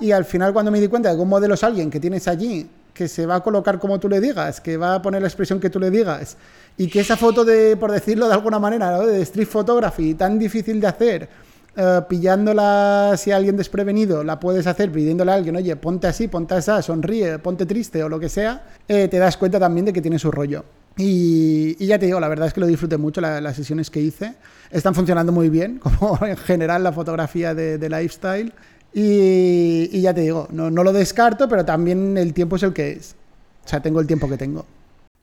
y 0.00 0.12
al 0.12 0.24
final 0.24 0.52
cuando 0.52 0.70
me 0.70 0.80
di 0.80 0.88
cuenta 0.88 1.10
de 1.10 1.16
que 1.16 1.22
un 1.22 1.28
modelo 1.28 1.54
es 1.54 1.64
alguien 1.64 1.90
que 1.90 2.00
tienes 2.00 2.26
allí 2.28 2.68
que 2.92 3.08
se 3.08 3.24
va 3.24 3.36
a 3.36 3.40
colocar 3.40 3.78
como 3.78 3.98
tú 3.98 4.08
le 4.08 4.20
digas, 4.20 4.60
que 4.60 4.76
va 4.76 4.96
a 4.96 5.02
poner 5.02 5.22
la 5.22 5.28
expresión 5.28 5.60
que 5.60 5.70
tú 5.70 5.80
le 5.80 5.90
digas, 5.90 6.36
y 6.76 6.88
que 6.88 7.00
esa 7.00 7.16
foto 7.16 7.44
de, 7.44 7.76
por 7.76 7.92
decirlo 7.92 8.26
de 8.26 8.34
alguna 8.34 8.58
manera, 8.58 8.98
de 9.00 9.22
street 9.22 9.48
photography, 9.48 10.14
tan 10.14 10.38
difícil 10.38 10.80
de 10.80 10.86
hacer, 10.86 11.28
eh, 11.76 12.00
pillándola 12.08 13.14
si 13.16 13.30
alguien 13.30 13.56
desprevenido, 13.56 14.24
la 14.24 14.40
puedes 14.40 14.66
hacer 14.66 14.90
pidiéndole 14.90 15.30
a 15.32 15.34
alguien, 15.34 15.56
oye, 15.56 15.76
ponte 15.76 16.08
así, 16.08 16.28
ponte 16.28 16.54
así, 16.54 16.70
sonríe, 16.82 17.38
ponte 17.38 17.64
triste 17.64 18.02
o 18.02 18.08
lo 18.08 18.18
que 18.18 18.28
sea, 18.28 18.64
eh, 18.88 19.08
te 19.08 19.18
das 19.18 19.36
cuenta 19.36 19.58
también 19.58 19.86
de 19.86 19.92
que 19.92 20.02
tiene 20.02 20.18
su 20.18 20.30
rollo. 20.30 20.64
Y, 20.96 21.86
ya 21.86 21.98
te 21.98 22.06
digo, 22.06 22.20
la 22.20 22.28
verdad 22.28 22.48
es 22.48 22.52
que 22.52 22.60
lo 22.60 22.66
disfruté 22.66 22.96
mucho 22.96 23.20
las 23.20 23.56
sesiones 23.56 23.90
que 23.90 24.00
hice. 24.00 24.34
Están 24.70 24.94
funcionando 24.94 25.32
muy 25.32 25.48
bien, 25.48 25.78
como 25.82 26.18
en 26.26 26.36
general 26.36 26.82
la 26.82 26.92
fotografía 26.92 27.54
de, 27.54 27.88
lifestyle. 27.88 28.52
Y, 28.92 30.00
ya 30.00 30.12
te 30.12 30.22
digo, 30.22 30.48
no, 30.50 30.70
no 30.70 30.82
lo 30.82 30.92
descarto, 30.92 31.48
pero 31.48 31.64
también 31.64 32.16
el 32.18 32.34
tiempo 32.34 32.56
es 32.56 32.62
el 32.62 32.72
que 32.72 32.92
es. 32.92 33.16
O 33.64 33.68
sea, 33.68 33.80
tengo 33.80 34.00
el 34.00 34.06
tiempo 34.06 34.28
que 34.28 34.36
tengo. 34.36 34.64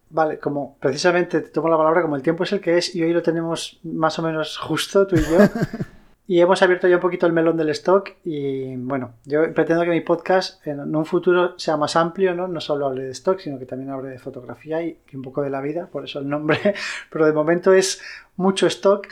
Vale, 0.10 0.40
como 0.40 0.78
precisamente 0.80 1.42
te 1.42 1.50
tomo 1.50 1.68
la 1.68 1.78
palabra, 1.78 2.02
como 2.02 2.16
el 2.16 2.22
tiempo 2.22 2.44
es 2.44 2.54
el 2.54 2.62
que 2.62 2.78
es 2.78 2.96
y 2.96 3.04
hoy 3.04 3.12
lo 3.12 3.22
tenemos 3.22 3.80
más 3.84 4.18
o 4.20 4.22
menos 4.22 4.58
justo 4.58 5.06
tú 5.06 5.18
y 5.18 5.22
yo. 5.22 5.38
Y 6.30 6.42
hemos 6.42 6.62
abierto 6.62 6.90
ya 6.90 6.96
un 6.96 7.02
poquito 7.02 7.26
el 7.26 7.32
melón 7.32 7.56
del 7.56 7.70
stock 7.70 8.10
y 8.26 8.76
bueno, 8.76 9.14
yo 9.24 9.54
pretendo 9.54 9.86
que 9.86 9.92
mi 9.92 10.02
podcast 10.02 10.66
en 10.68 10.94
un 10.94 11.06
futuro 11.06 11.58
sea 11.58 11.78
más 11.78 11.96
amplio, 11.96 12.36
¿no? 12.36 12.50
No 12.50 12.60
solo 12.60 12.86
hable 12.86 13.04
de 13.04 13.12
stock, 13.12 13.40
sino 13.40 13.58
que 13.58 13.66
también 13.66 13.92
hable 13.92 14.10
de 14.10 14.20
fotografía 14.20 14.84
y, 14.84 15.00
un 15.14 15.22
poco 15.22 15.42
de 15.42 15.50
la 15.50 15.62
vida, 15.62 15.88
por 15.88 16.04
eso 16.04 16.20
el 16.20 16.28
nombre, 16.28 16.60
pero 17.10 17.26
de 17.26 17.32
momento 17.32 17.72
es 17.72 18.02
mucho 18.36 18.68
stock. 18.68 19.08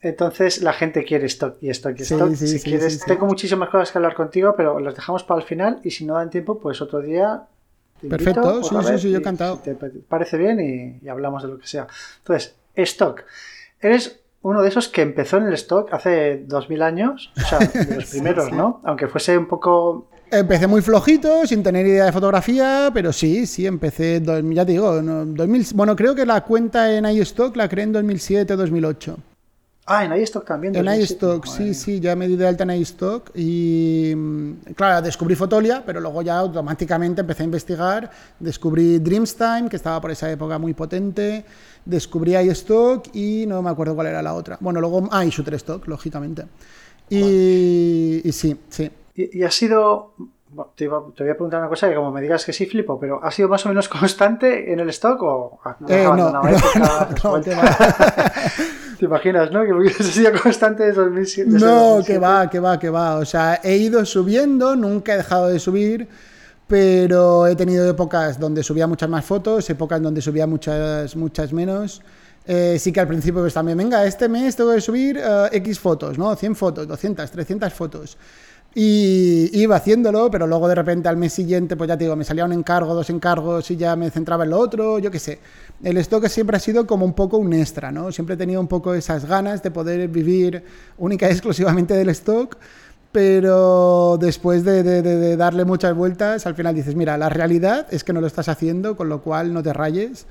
Entonces 0.00 0.62
la 0.62 0.72
gente 0.72 1.04
quiere 1.04 1.26
stock 1.26 1.56
y 1.60 1.70
stock 1.70 1.98
y 1.98 2.02
stock. 2.02 2.34
si 2.34 2.60
quieres, 2.60 3.00
tengo 3.04 3.26
muchísimas 3.26 3.68
cosas 3.68 3.90
que 3.90 3.98
hablar 3.98 4.14
contigo, 4.14 4.54
pero 4.56 4.78
las 4.78 4.94
dejamos 4.94 5.24
para 5.24 5.40
el 5.40 5.46
final 5.46 5.80
y 5.82 5.90
si 5.90 6.04
no 6.04 6.14
dan 6.14 6.30
tiempo, 6.30 6.58
pues 6.58 6.80
otro 6.80 7.00
día. 7.00 7.42
Perfecto, 8.08 8.62
sí, 8.62 8.76
sí, 8.80 8.98
sí, 8.98 9.10
yo 9.10 9.16
he 9.16 9.20
encantado. 9.20 9.58
te 9.58 9.74
parece 9.74 10.36
bien 10.36 10.60
y, 10.60 11.04
y 11.04 11.08
hablamos 11.08 11.42
de 11.42 11.48
lo 11.48 11.58
que 11.58 11.66
sea. 11.66 11.88
Entonces, 12.20 12.54
stock. 12.76 13.24
Eres 13.80 14.20
uno 14.42 14.62
de 14.62 14.68
esos 14.68 14.88
que 14.88 15.02
empezó 15.02 15.38
en 15.38 15.48
el 15.48 15.54
stock 15.54 15.92
hace 15.92 16.44
2000 16.46 16.82
años, 16.82 17.32
o 17.36 17.40
sea, 17.40 17.58
de 17.58 17.96
los 17.96 18.06
primeros, 18.10 18.52
¿no? 18.52 18.80
Aunque 18.84 19.08
fuese 19.08 19.36
un 19.36 19.46
poco... 19.46 20.08
Empecé 20.30 20.66
muy 20.66 20.82
flojito, 20.82 21.46
sin 21.46 21.62
tener 21.62 21.86
idea 21.86 22.04
de 22.04 22.12
fotografía, 22.12 22.90
pero 22.92 23.12
sí, 23.12 23.46
sí, 23.46 23.66
empecé, 23.66 24.22
ya 24.22 24.66
te 24.66 24.72
digo, 24.72 25.02
2000, 25.02 25.66
bueno, 25.74 25.96
creo 25.96 26.14
que 26.14 26.26
la 26.26 26.44
cuenta 26.44 26.94
en 26.94 27.06
iStock 27.06 27.56
la 27.56 27.66
creé 27.68 27.84
en 27.84 27.92
2007 27.92 28.54
2008. 28.54 29.16
Ah, 29.90 30.04
en 30.04 30.12
iStock 30.20 30.44
también. 30.44 30.76
En 30.76 30.86
iStock, 31.00 31.46
sí, 31.46 31.72
sí, 31.72 31.98
ya 31.98 32.14
me 32.14 32.28
di 32.28 32.36
de 32.36 32.46
alta 32.46 32.64
en 32.64 32.72
iStock 32.72 33.30
y, 33.34 34.12
mm, 34.14 34.74
claro, 34.76 35.00
descubrí 35.00 35.34
Fotolia, 35.34 35.82
pero 35.84 35.98
luego 35.98 36.20
ya 36.20 36.38
automáticamente 36.38 37.22
empecé 37.22 37.42
a 37.42 37.46
investigar, 37.46 38.10
descubrí 38.38 38.98
Dreamstime, 38.98 39.68
que 39.70 39.76
estaba 39.76 39.98
por 39.98 40.10
esa 40.10 40.30
época 40.30 40.58
muy 40.58 40.74
potente, 40.74 41.42
descubrí 41.86 42.36
iStock 42.36 43.06
y 43.14 43.46
no 43.46 43.62
me 43.62 43.70
acuerdo 43.70 43.94
cuál 43.94 44.08
era 44.08 44.20
la 44.20 44.34
otra. 44.34 44.58
Bueno, 44.60 44.78
luego, 44.78 45.08
ah, 45.10 45.24
y 45.24 45.30
Shutterstock, 45.30 45.88
lógicamente. 45.88 46.44
Y, 47.08 48.30
sí, 48.30 48.60
sí. 48.68 48.90
¿Y, 49.14 49.42
ha 49.42 49.50
sido 49.50 50.12
te, 50.76 50.86
voy 50.86 51.12
a 51.18 51.34
preguntar 51.34 51.60
una 51.60 51.68
cosa 51.68 51.88
que 51.88 51.94
como 51.94 52.10
me 52.10 52.20
digas 52.20 52.44
que 52.44 52.52
sí 52.52 52.66
flipo, 52.66 53.00
pero 53.00 53.24
¿ha 53.24 53.30
sido 53.30 53.48
más 53.48 53.64
o 53.64 53.70
menos 53.70 53.88
constante 54.00 54.70
en 54.70 54.80
el 54.80 54.90
stock 54.90 55.22
o 55.22 55.60
eh, 55.88 56.04
no, 56.04 56.14
no, 56.30 56.42
no, 56.42 56.42
¿Te 58.98 59.04
imaginas, 59.04 59.50
no? 59.52 59.64
Que 59.64 59.72
hubiese 59.72 60.02
sido 60.04 60.32
constante 60.40 60.84
desde 60.84 61.02
2007. 61.02 61.50
No, 61.52 62.02
que 62.04 62.18
va, 62.18 62.50
que 62.50 62.58
va, 62.58 62.78
que 62.78 62.90
va. 62.90 63.16
O 63.16 63.24
sea, 63.24 63.60
he 63.62 63.76
ido 63.76 64.04
subiendo, 64.04 64.74
nunca 64.76 65.14
he 65.14 65.18
dejado 65.18 65.48
de 65.48 65.58
subir 65.58 66.08
pero 66.68 67.46
he 67.46 67.56
tenido 67.56 67.88
épocas 67.88 68.38
donde 68.38 68.62
subía 68.62 68.86
muchas 68.86 69.08
más 69.08 69.24
fotos, 69.24 69.68
épocas 69.70 70.00
donde 70.02 70.20
subía 70.20 70.46
muchas, 70.46 71.16
muchas 71.16 71.52
menos. 71.52 72.02
Eh, 72.46 72.76
sí 72.78 72.92
que 72.92 73.00
al 73.00 73.08
principio 73.08 73.40
pues 73.40 73.54
también, 73.54 73.76
venga, 73.76 74.04
este 74.04 74.28
mes 74.28 74.54
tengo 74.54 74.74
que 74.74 74.80
subir 74.80 75.18
eh, 75.18 75.48
X 75.52 75.80
fotos, 75.80 76.18
¿no? 76.18 76.34
100 76.36 76.56
fotos, 76.56 76.86
200, 76.86 77.30
300 77.30 77.72
fotos. 77.72 78.18
Y 78.80 79.50
iba 79.60 79.74
haciéndolo, 79.74 80.30
pero 80.30 80.46
luego 80.46 80.68
de 80.68 80.76
repente 80.76 81.08
al 81.08 81.16
mes 81.16 81.32
siguiente, 81.32 81.74
pues 81.74 81.88
ya 81.88 81.98
te 81.98 82.04
digo, 82.04 82.14
me 82.14 82.22
salía 82.22 82.44
un 82.44 82.52
encargo, 82.52 82.94
dos 82.94 83.10
encargos 83.10 83.68
y 83.72 83.76
ya 83.76 83.96
me 83.96 84.08
centraba 84.08 84.44
en 84.44 84.50
lo 84.50 84.58
otro, 84.60 85.00
yo 85.00 85.10
qué 85.10 85.18
sé. 85.18 85.40
El 85.82 85.96
stock 85.96 86.28
siempre 86.28 86.56
ha 86.56 86.60
sido 86.60 86.86
como 86.86 87.04
un 87.04 87.12
poco 87.12 87.38
un 87.38 87.52
extra, 87.54 87.90
¿no? 87.90 88.12
Siempre 88.12 88.36
he 88.36 88.38
tenido 88.38 88.60
un 88.60 88.68
poco 88.68 88.94
esas 88.94 89.24
ganas 89.24 89.64
de 89.64 89.72
poder 89.72 90.06
vivir 90.06 90.62
única 90.96 91.28
y 91.28 91.32
exclusivamente 91.32 91.94
del 91.94 92.10
stock 92.10 92.56
pero 93.10 94.16
después 94.20 94.62
de, 94.62 95.36
darle 95.36 95.64
muchas 95.64 95.96
vueltas, 95.96 96.46
al 96.46 96.54
final 96.54 96.76
dices, 96.76 96.94
mira, 96.94 97.18
la 97.18 97.30
realidad 97.30 97.88
es 97.90 98.04
que 98.04 98.12
no 98.12 98.20
lo 98.20 98.28
estás 98.28 98.48
haciendo, 98.48 98.96
con 98.96 99.08
lo 99.08 99.22
cual 99.22 99.52
no 99.52 99.60
te 99.60 99.72
rayes, 99.72 100.26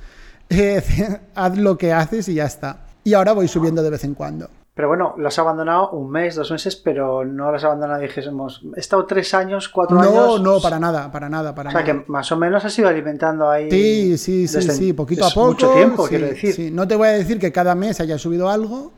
haz 1.35 1.57
lo 1.57 1.77
que 1.77 1.91
haces 1.91 2.29
y 2.29 2.35
ya 2.35 2.45
está. 2.45 2.85
Y 3.03 3.13
ahora 3.13 3.33
voy 3.33 3.49
subiendo 3.49 3.83
de 3.83 3.89
vez 3.89 4.05
en 4.05 4.13
cuando. 4.13 4.49
Pero 4.77 4.89
bueno, 4.89 5.15
lo 5.17 5.27
has 5.27 5.39
abandonado 5.39 5.89
un 5.89 6.11
mes, 6.11 6.35
dos 6.35 6.51
meses, 6.51 6.75
pero 6.75 7.25
no 7.25 7.49
lo 7.49 7.57
has 7.57 7.63
abandonado, 7.63 7.99
dijésemos, 7.99 8.61
he 8.75 8.79
estado 8.79 9.07
tres 9.07 9.33
años, 9.33 9.69
cuatro 9.69 9.99
años. 9.99 10.13
No, 10.13 10.37
no, 10.37 10.61
para 10.61 10.77
nada, 10.77 11.11
para 11.11 11.27
nada, 11.27 11.55
para 11.55 11.71
nada. 11.71 11.81
O 11.81 11.83
sea, 11.83 11.95
que 11.95 12.05
más 12.05 12.31
o 12.31 12.37
menos 12.37 12.63
has 12.63 12.77
ido 12.77 12.87
alimentando 12.87 13.49
ahí. 13.49 13.71
Sí, 13.71 14.19
sí, 14.19 14.47
sí, 14.47 14.61
sí, 14.61 14.93
poquito 14.93 15.25
a 15.25 15.31
poco. 15.31 15.47
Mucho 15.47 15.73
tiempo, 15.73 16.05
quiero 16.07 16.27
decir. 16.27 16.71
No 16.71 16.87
te 16.87 16.95
voy 16.95 17.07
a 17.07 17.11
decir 17.13 17.39
que 17.39 17.51
cada 17.51 17.73
mes 17.73 17.99
haya 18.01 18.19
subido 18.19 18.51
algo, 18.51 18.93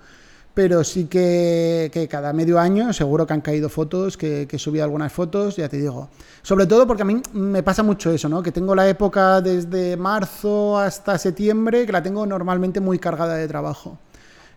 pero 0.54 0.84
sí 0.84 1.06
que, 1.06 2.10
cada 2.12 2.34
medio 2.34 2.60
año 2.60 2.92
seguro 2.92 3.26
que 3.26 3.32
han 3.32 3.42
caído 3.42 3.70
fotos, 3.70 4.18
que, 4.18 4.48
que, 4.50 4.58
he 4.58 4.60
subido 4.60 4.84
algunas 4.84 5.14
fotos, 5.14 5.56
ya 5.56 5.70
te 5.70 5.78
digo. 5.78 6.10
Sobre 6.42 6.66
todo 6.66 6.88
porque 6.88 7.04
a 7.04 7.06
mí 7.06 7.22
me 7.32 7.64
pasa 7.64 7.84
mucho 7.84 8.12
eso, 8.12 8.28
¿no? 8.28 8.44
Que 8.44 8.52
tengo 8.52 8.76
la 8.76 8.90
época 8.90 9.40
desde 9.40 9.96
marzo 9.96 10.78
hasta 10.78 11.18
septiembre, 11.18 11.86
que 11.86 11.94
la 11.94 12.04
tengo 12.04 12.26
normalmente 12.26 12.82
muy 12.82 13.00
cargada 13.00 13.36
de 13.36 13.48
trabajo. 13.48 13.98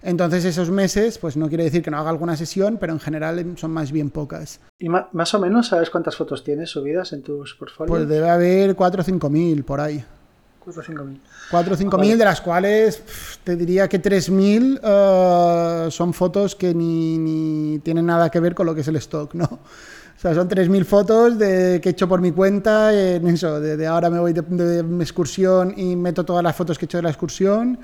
Entonces 0.03 0.45
esos 0.45 0.71
meses, 0.71 1.19
pues 1.19 1.37
no 1.37 1.49
quiere 1.49 1.65
decir 1.65 1.83
que 1.83 1.91
no 1.91 1.99
haga 1.99 2.11
alguna 2.11 2.37
sesión, 2.37 2.77
pero 2.79 2.93
en 2.93 3.01
general 3.01 3.55
son 3.57 3.71
más 3.71 3.93
bien 3.93 4.11
pocas. 4.11 4.61
¿Y 4.79 4.89
más 4.89 5.35
o 5.35 5.39
menos 5.39 5.69
sabes 5.69 5.91
cuántas 5.91 6.17
fotos 6.17 6.43
tienes 6.43 6.71
subidas 6.71 7.13
en 7.13 7.23
tus 7.23 7.55
portfolios? 7.55 7.97
Pues 7.97 8.09
debe 8.09 8.29
haber 8.29 8.75
4 8.75 9.01
o 9.01 9.05
5 9.05 9.31
mil 9.31 9.65
por 9.65 9.81
ahí. 9.81 10.05
4 10.59 10.81
o 10.81 10.85
5 10.85 11.05
mil. 11.05 11.21
4 11.51 11.75
o 11.75 11.77
5 11.77 11.99
mil, 11.99 12.19
de 12.19 12.25
las 12.25 12.41
cuales 12.41 13.03
te 13.45 13.57
diría 13.57 13.89
que 13.89 13.99
3 13.99 14.31
mil 14.31 14.81
uh, 14.83 15.91
son 15.91 16.13
fotos 16.13 16.55
que 16.57 16.75
ni, 16.75 17.19
ni, 17.19 17.79
tienen 17.81 18.07
nada 18.07 18.31
que 18.31 18.41
ver 18.41 18.55
con 18.55 18.67
lo 18.67 18.75
que 18.75 18.81
es 18.81 18.89
el 18.89 18.97
stock, 18.97 19.35
¿no? 19.35 19.45
O 19.45 20.21
sea, 20.23 20.37
son 20.37 20.49
3.000 20.49 20.85
fotos 20.85 21.37
de, 21.37 21.81
que 21.83 21.89
he 21.89 21.93
hecho 21.93 22.07
por 22.07 22.21
mi 22.21 22.31
cuenta, 22.31 22.95
en 22.95 23.27
eso, 23.27 23.59
de, 23.59 23.85
ahora 23.89 24.09
me 24.09 24.21
voy 24.21 24.33
de, 24.33 24.43
de, 24.43 25.03
excursión 25.03 25.75
y 25.77 25.97
meto 25.97 26.25
todas 26.25 26.45
las 26.45 26.55
fotos 26.55 26.79
que 26.79 26.85
he 26.85 26.87
hecho 26.87 26.99
de 26.99 27.03
la 27.03 27.09
excursión, 27.09 27.77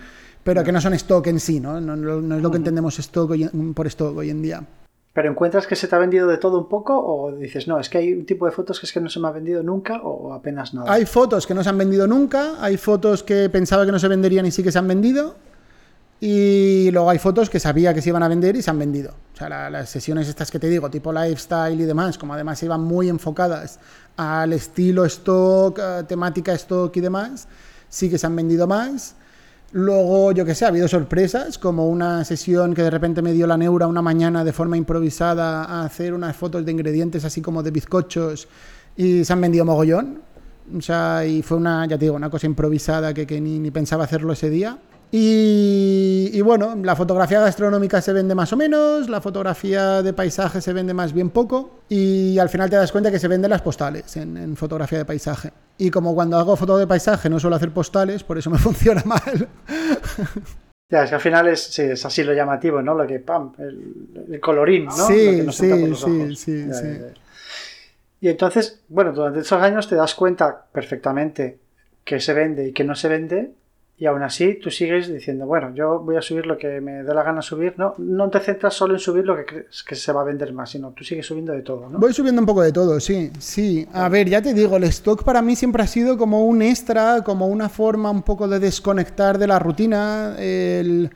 pero 0.45 0.65
que 0.65 0.73
no 0.73 0.81
son 0.81 0.95
stock 0.95 1.27
en 1.27 1.41
sí, 1.41 1.61
¿no? 1.61 1.81
No, 1.81 1.97
no 1.97 2.37
es 2.37 2.43
lo 2.43 2.51
que 2.51 2.57
entendemos 2.57 2.99
stock 2.99 3.33
por 3.75 3.87
stock 3.87 4.17
hoy 4.17 4.31
en 4.31 4.43
día. 4.43 4.65
¿Pero 5.13 5.31
encuentras 5.31 5.67
que 5.67 5.75
se 5.75 5.89
te 5.89 5.97
ha 5.97 5.99
vendido 5.99 6.29
de 6.29 6.39
todo 6.39 6.59
un 6.59 6.69
poco 6.69 6.97
o 6.97 7.33
dices, 7.33 7.67
no, 7.67 7.81
es 7.81 7.89
que 7.89 7.99
hay 7.99 8.13
un 8.13 8.25
tipo 8.25 8.47
de 8.47 8.53
fotos 8.53 8.79
que 8.79 8.87
es 8.87 8.93
que 8.93 9.01
no 9.01 9.09
se 9.09 9.19
me 9.19 9.27
ha 9.27 9.33
vendido 9.33 9.63
nunca 9.63 10.01
o 10.03 10.33
apenas 10.33 10.75
nada? 10.75 10.93
Hay 10.93 11.07
fotos 11.07 11.47
que 11.47 11.55
no 11.55 11.65
se 11.65 11.71
han 11.71 11.79
vendido 11.79 12.07
nunca, 12.07 12.63
hay 12.63 12.77
fotos 12.77 13.23
que 13.23 13.49
pensaba 13.49 13.85
que 13.85 13.91
no 13.91 13.99
se 13.99 14.07
venderían 14.07 14.47
y 14.47 14.53
sí 14.53 14.63
que 14.63 14.71
se 14.71 14.79
han 14.79 14.87
vendido, 14.87 15.35
y 16.21 16.91
luego 16.91 17.11
hay 17.11 17.19
fotos 17.19 17.49
que 17.49 17.61
sabía 17.61 17.95
que 17.95 18.03
se 18.03 18.09
iban 18.09 18.23
a 18.23 18.29
vender 18.29 18.57
y 18.57 18.63
se 18.63 18.71
han 18.71 18.79
vendido. 18.79 19.15
O 19.35 19.37
sea, 19.37 19.71
las 19.71 19.89
sesiones 19.89 20.29
estas 20.29 20.51
que 20.51 20.59
te 20.59 20.69
digo, 20.69 20.91
tipo 20.91 21.13
lifestyle 21.13 21.81
y 21.81 21.85
demás, 21.85 22.19
como 22.19 22.35
además 22.35 22.61
iban 22.63 22.83
muy 22.83 23.09
enfocadas 23.09 23.79
al 24.17 24.53
estilo 24.53 25.05
stock, 25.05 25.79
eh, 25.79 26.05
temática 26.09 26.53
stock 26.55 26.97
y 26.97 27.01
demás, 27.01 27.47
sí 27.89 28.11
que 28.11 28.19
se 28.19 28.27
han 28.27 28.35
vendido 28.35 28.67
más. 28.67 29.15
Luego, 29.73 30.33
yo 30.33 30.47
que 30.47 30.55
sé, 30.55 30.65
ha 30.65 30.69
habido 30.69 30.89
sorpresas, 30.89 31.59
como 31.59 31.89
una 31.89 32.25
sesión 32.25 32.75
que 32.75 32.83
de 32.83 32.91
repente 32.91 33.21
me 33.21 33.33
dio 33.35 33.47
la 33.47 33.59
neura 33.59 33.87
una 33.87 34.01
mañana 34.01 34.43
de 34.43 34.53
forma 34.53 34.79
improvisada 34.79 35.65
a 35.65 35.85
hacer 35.85 36.15
unas 36.15 36.35
fotos 36.35 36.65
de 36.65 36.73
ingredientes 36.73 37.25
así 37.27 37.43
como 37.43 37.63
de 37.63 37.71
bizcochos 37.71 38.49
y 38.97 39.25
se 39.25 39.33
han 39.33 39.41
vendido 39.43 39.67
mogollón. 39.67 40.23
O 40.77 40.81
sea, 40.81 41.25
y 41.27 41.43
fue 41.43 41.59
una, 41.59 41.87
ya 41.87 41.99
te 41.99 42.07
digo, 42.07 42.17
una 42.17 42.31
cosa 42.31 42.47
improvisada 42.47 43.13
que, 43.13 43.27
que 43.27 43.41
ni, 43.41 43.59
ni 43.59 43.71
pensaba 43.71 44.05
hacerlo 44.05 44.33
ese 44.33 44.49
día. 44.49 44.79
Y, 45.11 46.41
bueno, 46.43 46.77
la 46.83 46.95
fotografía 46.95 47.41
gastronómica 47.41 48.03
se 48.03 48.13
vende 48.13 48.35
más 48.35 48.53
o 48.53 48.57
menos, 48.57 49.09
la 49.09 49.21
fotografía 49.23 50.03
de 50.03 50.13
paisaje 50.13 50.61
se 50.61 50.73
vende 50.75 50.93
más 50.93 51.15
bien 51.15 51.31
poco 51.31 51.81
y 51.89 52.39
al 52.39 52.51
final 52.51 52.69
te 52.69 52.77
das 52.77 52.93
cuenta 52.93 53.11
que 53.11 53.19
se 53.19 53.29
venden 53.29 53.51
las 53.51 53.63
postales 53.63 54.17
en, 54.19 54.55
fotografía 54.57 54.99
de 54.99 55.05
paisaje. 55.07 55.53
Y 55.79 55.91
como 55.91 56.15
cuando 56.15 56.37
hago 56.37 56.57
foto 56.57 56.77
de 56.77 56.87
paisaje 56.87 57.31
no 57.31 57.41
suelo 57.41 57.57
hacer 57.57 57.71
postales, 57.71 58.23
por 58.23 58.37
eso 58.37 58.51
me 58.51 58.59
funciona 58.59 59.03
mal. 59.05 59.49
Ya, 60.91 61.05
es 61.05 61.11
que 61.11 61.15
al 61.15 61.21
final 61.21 61.49
es, 61.49 61.63
sí, 61.63 61.83
es 61.83 62.05
así 62.05 62.23
lo 62.23 62.35
llamativo, 62.35 62.83
¿no? 62.83 62.95
Lo 62.95 63.07
que, 63.07 63.19
pam, 63.19 63.53
el, 63.59 64.41
colorín, 64.41 64.87
¿no? 64.87 65.07
Sí, 65.07 65.51
sí, 65.53 65.95
sí, 65.95 66.37
sí, 66.37 66.73
sí. 66.73 66.99
Y 68.21 68.29
entonces, 68.29 68.83
bueno, 68.89 69.13
durante 69.13 69.41
esos 69.41 69.63
años 69.63 69.89
te 69.89 69.95
das 69.95 70.15
cuenta 70.15 70.67
perfectamente 70.73 71.59
que 72.05 72.21
se 72.21 72.33
vende 72.33 72.69
y 72.69 72.73
que 72.73 72.85
no 72.85 72.95
se 72.95 73.09
vende 73.09 73.53
y 74.01 74.07
aún 74.07 74.23
así 74.23 74.55
tú 74.63 74.71
sigues 74.71 75.13
diciendo, 75.13 75.45
bueno, 75.45 75.75
yo 75.75 75.99
voy 75.99 76.15
a 76.17 76.23
subir 76.23 76.47
lo 76.47 76.57
que 76.57 76.81
me 76.81 77.03
dé 77.03 77.13
la 77.13 77.25
gana 77.25 77.43
subir, 77.43 77.75
¿no? 77.77 77.95
No 77.99 78.31
te 78.31 78.39
centras 78.39 78.75
solo 78.75 78.95
en 78.95 79.01
subir 79.01 79.25
lo 79.25 79.35
que 79.37 79.45
crees 79.45 79.83
que 79.83 79.97
se 79.97 80.13
va 80.13 80.21
a 80.21 80.25
vender 80.25 80.53
más, 80.53 80.71
sino 80.71 80.93
tú 80.93 81.03
sigues 81.03 81.27
subiendo 81.27 81.53
de 81.53 81.63
todo, 81.63 81.89
¿no? 81.89 81.99
Voy 81.99 82.13
subiendo 82.13 82.41
un 82.41 82.47
poco 82.47 82.63
de 82.63 82.71
todo, 82.71 83.01
sí, 83.01 83.33
sí. 83.41 83.89
A 83.93 84.09
ver, 84.09 84.29
ya 84.29 84.41
te 84.41 84.55
digo, 84.55 84.77
el 84.77 84.85
stock 84.85 85.25
para 85.25 85.43
mí 85.43 85.57
siempre 85.57 85.83
ha 85.83 85.87
sido 85.89 86.17
como 86.17 86.45
un 86.45 86.63
extra, 86.63 87.23
como 87.25 87.49
una 87.49 87.69
forma 87.69 88.09
un 88.09 88.23
poco 88.23 88.47
de 88.47 88.61
desconectar 88.61 89.37
de 89.37 89.47
la 89.49 89.59
rutina, 89.59 90.37
el... 90.39 91.11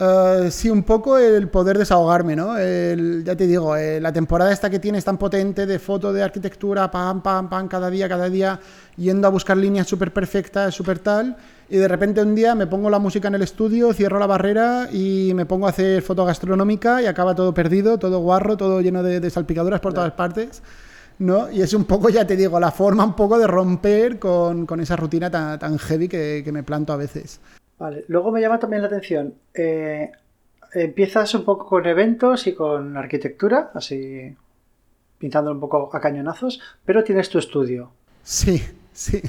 Uh, 0.00 0.48
sí, 0.48 0.70
un 0.70 0.84
poco 0.84 1.18
el 1.18 1.48
poder 1.48 1.76
desahogarme, 1.76 2.36
¿no? 2.36 2.56
El, 2.56 3.24
ya 3.24 3.34
te 3.34 3.48
digo, 3.48 3.74
eh, 3.74 4.00
la 4.00 4.12
temporada 4.12 4.52
esta 4.52 4.70
que 4.70 4.78
tienes 4.78 5.04
tan 5.04 5.18
potente 5.18 5.66
de 5.66 5.80
foto, 5.80 6.12
de 6.12 6.22
arquitectura, 6.22 6.88
pam, 6.88 7.20
pam, 7.20 7.48
pam, 7.48 7.66
cada 7.66 7.90
día, 7.90 8.08
cada 8.08 8.30
día, 8.30 8.60
yendo 8.96 9.26
a 9.26 9.30
buscar 9.30 9.56
líneas 9.56 9.88
súper 9.88 10.12
perfectas, 10.12 10.72
súper 10.72 11.00
tal, 11.00 11.36
y 11.68 11.76
de 11.76 11.88
repente 11.88 12.22
un 12.22 12.34
día 12.34 12.54
me 12.54 12.66
pongo 12.66 12.88
la 12.88 12.98
música 12.98 13.28
en 13.28 13.34
el 13.34 13.42
estudio, 13.42 13.92
cierro 13.92 14.18
la 14.18 14.26
barrera 14.26 14.88
y 14.90 15.32
me 15.34 15.46
pongo 15.46 15.66
a 15.66 15.70
hacer 15.70 16.02
foto 16.02 16.24
gastronómica 16.24 17.02
y 17.02 17.06
acaba 17.06 17.34
todo 17.34 17.52
perdido, 17.52 17.98
todo 17.98 18.20
guarro, 18.20 18.56
todo 18.56 18.80
lleno 18.80 19.02
de, 19.02 19.28
salpicaduras 19.30 19.80
por 19.80 19.92
todas 19.92 20.12
partes. 20.12 20.62
¿no? 21.18 21.50
Y 21.50 21.62
es 21.62 21.74
un 21.74 21.84
poco, 21.84 22.10
ya 22.10 22.26
te 22.26 22.36
digo, 22.36 22.60
la 22.60 22.70
forma 22.70 23.04
un 23.04 23.16
poco 23.16 23.38
de 23.38 23.46
romper 23.46 24.18
con, 24.18 24.66
con 24.66 24.80
esa 24.80 24.96
rutina 24.96 25.30
tan, 25.30 25.58
tan 25.58 25.76
heavy 25.78 26.08
que, 26.08 26.42
que 26.44 26.52
me 26.52 26.62
planto 26.62 26.92
a 26.92 26.96
veces. 26.96 27.40
Vale, 27.78 28.04
luego 28.08 28.30
me 28.32 28.40
llama 28.40 28.58
también 28.58 28.82
la 28.82 28.88
atención. 28.88 29.34
Eh, 29.54 30.10
empiezas 30.72 31.34
un 31.34 31.44
poco 31.44 31.66
con 31.66 31.86
eventos 31.86 32.46
y 32.46 32.54
con 32.54 32.96
arquitectura, 32.96 33.70
así 33.74 34.34
pintando 35.18 35.50
un 35.50 35.60
poco 35.60 35.90
a 35.92 36.00
cañonazos, 36.00 36.60
pero 36.84 37.04
tienes 37.04 37.28
tu 37.28 37.38
estudio. 37.38 37.90
Sí, 38.22 38.62
sí. 38.98 39.22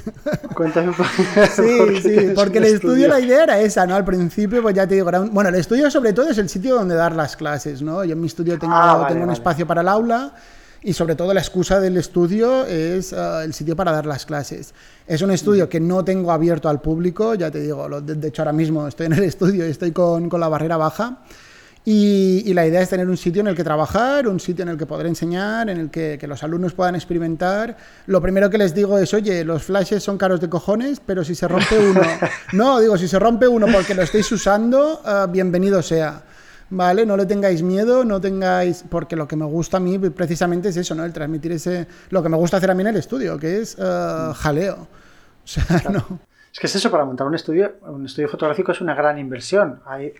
Cuéntame 0.54 0.88
un 0.88 0.94
poco. 0.94 1.08
Sí, 1.54 2.00
sí, 2.02 2.32
porque 2.34 2.58
el 2.58 2.64
estudio, 2.64 3.06
la 3.06 3.20
idea 3.20 3.44
era 3.44 3.60
esa, 3.60 3.86
¿no? 3.86 3.94
Al 3.94 4.04
principio, 4.04 4.60
pues 4.62 4.74
ya 4.74 4.86
te 4.86 4.96
digo, 4.96 5.10
bueno, 5.30 5.48
el 5.48 5.54
estudio 5.54 5.90
sobre 5.90 6.12
todo 6.12 6.28
es 6.28 6.38
el 6.38 6.48
sitio 6.48 6.74
donde 6.74 6.94
dar 6.94 7.14
las 7.14 7.36
clases, 7.36 7.80
¿no? 7.80 8.04
Yo 8.04 8.14
en 8.14 8.20
mi 8.20 8.26
estudio 8.26 8.58
tengo, 8.58 8.74
ah, 8.74 9.06
tengo 9.08 9.22
un 9.24 9.30
espacio 9.30 9.66
para 9.66 9.82
el 9.82 9.88
aula 9.88 10.34
y 10.82 10.92
sobre 10.92 11.14
todo 11.14 11.32
la 11.32 11.40
excusa 11.40 11.78
del 11.78 11.96
estudio 11.98 12.66
es 12.66 13.12
ah, 13.12 13.44
el 13.44 13.54
sitio 13.54 13.76
para 13.76 13.92
dar 13.92 14.06
las 14.06 14.26
clases. 14.26 14.74
Es 15.06 15.22
un 15.22 15.30
estudio 15.30 15.68
que 15.68 15.78
no 15.78 16.04
tengo 16.04 16.32
abierto 16.32 16.68
al 16.68 16.80
público, 16.80 17.34
ya 17.34 17.50
te 17.50 17.60
digo, 17.60 18.00
de, 18.00 18.28
hecho 18.28 18.42
ahora 18.42 18.52
mismo 18.52 18.88
estoy 18.88 19.06
en 19.06 19.12
el 19.12 19.24
estudio 19.24 19.66
y 19.66 19.70
estoy 19.70 19.92
con, 19.92 20.28
con 20.28 20.40
la 20.40 20.48
barrera 20.48 20.76
baja. 20.76 21.18
Y, 21.82 22.42
y, 22.44 22.52
la 22.52 22.66
idea 22.66 22.82
es 22.82 22.90
tener 22.90 23.08
un 23.08 23.16
sitio 23.16 23.40
en 23.40 23.48
el 23.48 23.56
que 23.56 23.64
trabajar, 23.64 24.28
un 24.28 24.38
sitio 24.38 24.64
en 24.64 24.68
el 24.68 24.76
que 24.76 24.84
poder 24.84 25.06
enseñar, 25.06 25.70
en 25.70 25.78
el 25.78 25.90
que, 25.90 26.18
que, 26.20 26.26
los 26.26 26.42
alumnos 26.42 26.74
puedan 26.74 26.94
experimentar. 26.94 27.74
Lo 28.06 28.20
primero 28.20 28.50
que 28.50 28.58
les 28.58 28.74
digo 28.74 28.98
es, 28.98 29.14
oye, 29.14 29.44
los 29.44 29.62
flashes 29.62 30.02
son 30.02 30.18
caros 30.18 30.40
de 30.40 30.50
cojones, 30.50 31.00
pero 31.00 31.24
si 31.24 31.34
se 31.34 31.48
rompe 31.48 31.78
uno, 31.78 32.02
no, 32.52 32.80
digo, 32.80 32.98
si 32.98 33.08
se 33.08 33.18
rompe 33.18 33.48
uno 33.48 33.66
porque 33.72 33.94
lo 33.94 34.02
estáis 34.02 34.30
usando, 34.30 35.00
uh, 35.04 35.30
bienvenido 35.30 35.80
sea. 35.80 36.22
¿vale? 36.70 37.04
No 37.04 37.16
le 37.16 37.26
tengáis 37.26 37.62
miedo, 37.62 38.04
no 38.04 38.20
tengáis... 38.20 38.84
Porque 38.88 39.16
lo 39.16 39.28
que 39.28 39.36
me 39.36 39.44
gusta 39.44 39.76
a 39.76 39.80
mí 39.80 39.98
precisamente 39.98 40.70
es 40.70 40.76
eso, 40.76 40.94
¿no? 40.94 41.04
El 41.04 41.12
transmitir 41.12 41.52
ese... 41.52 41.86
Lo 42.10 42.22
que 42.22 42.28
me 42.28 42.36
gusta 42.36 42.56
hacer 42.56 42.70
a 42.70 42.74
mí 42.74 42.82
en 42.82 42.88
el 42.88 42.96
estudio, 42.96 43.38
que 43.38 43.60
es 43.60 43.76
uh, 43.78 44.32
jaleo. 44.34 44.86
O 45.44 45.46
sea, 45.46 45.64
no... 45.90 46.20
Es 46.52 46.58
que 46.58 46.66
es 46.66 46.74
eso, 46.74 46.90
para 46.90 47.04
montar 47.04 47.26
un 47.26 47.34
estudio, 47.34 47.74
un 47.82 48.06
estudio 48.06 48.28
fotográfico 48.28 48.72
es 48.72 48.80
una 48.80 48.94
gran 48.94 49.18
inversión. 49.18 49.80
Hay 49.86 50.14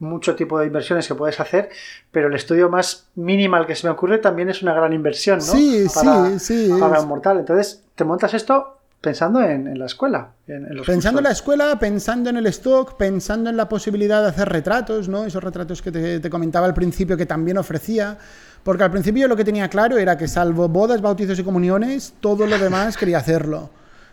mucho 0.00 0.34
tipo 0.34 0.58
de 0.58 0.66
inversiones 0.66 1.06
que 1.06 1.14
puedes 1.14 1.38
hacer, 1.38 1.68
pero 2.10 2.28
el 2.28 2.34
estudio 2.34 2.68
más 2.68 3.06
minimal 3.14 3.66
que 3.66 3.76
se 3.76 3.86
me 3.86 3.92
ocurre 3.92 4.18
también 4.18 4.48
es 4.48 4.62
una 4.62 4.74
gran 4.74 4.92
inversión, 4.92 5.38
¿no? 5.38 5.44
Sí, 5.44 5.88
sí, 5.88 6.38
sí. 6.38 6.70
Para 6.80 7.00
un 7.00 7.08
mortal. 7.08 7.38
Entonces, 7.38 7.84
te 7.94 8.04
montas 8.04 8.34
esto 8.34 8.78
pensando 9.00 9.42
en, 9.42 9.78
la 9.78 9.86
escuela. 9.86 10.32
pensando 10.86 11.20
en 11.20 11.24
la 11.24 11.30
escuela, 11.30 11.78
pensando 11.78 12.30
en 12.30 12.36
el 12.36 12.46
stock, 12.46 12.96
pensando 12.96 13.48
en 13.48 13.56
la 13.56 13.68
posibilidad 13.68 14.22
de 14.22 14.28
hacer 14.28 14.48
retratos, 14.48 15.08
¿no? 15.08 15.24
Esos 15.24 15.42
retratos 15.42 15.80
que 15.80 15.90
te, 15.90 16.30
comentaba 16.30 16.66
al 16.66 16.74
principio 16.74 17.16
que 17.16 17.26
también 17.26 17.58
ofrecía. 17.58 18.18
Porque 18.62 18.84
al 18.84 18.90
principio 18.90 19.26
lo 19.26 19.36
que 19.36 19.44
tenía 19.44 19.68
claro 19.68 19.96
era 19.96 20.18
que 20.18 20.28
salvo 20.28 20.68
bodas, 20.68 21.00
bautizos 21.00 21.38
y 21.38 21.44
comuniones, 21.44 22.12
todo 22.20 22.46
lo 22.46 22.58
demás 22.58 22.96
quería 22.98 23.18
hacerlo. 23.18 23.70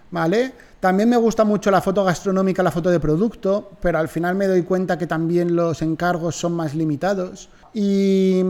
¿Vale? 0.09 0.53
También 0.79 1.09
me 1.09 1.17
gusta 1.17 1.43
mucho 1.43 1.71
la 1.71 1.81
foto 1.81 2.03
gastronómica, 2.03 2.61
la 2.61 2.71
foto 2.71 2.89
de 2.89 2.99
producto, 2.99 3.71
pero 3.81 3.97
al 3.97 4.07
final 4.07 4.35
me 4.35 4.47
doy 4.47 4.61
cuenta 4.61 4.97
que 4.97 5.07
también 5.07 5.55
los 5.55 5.81
encargos 5.81 6.35
son 6.35 6.53
más 6.53 6.75
limitados. 6.75 7.49
Y, 7.73 8.41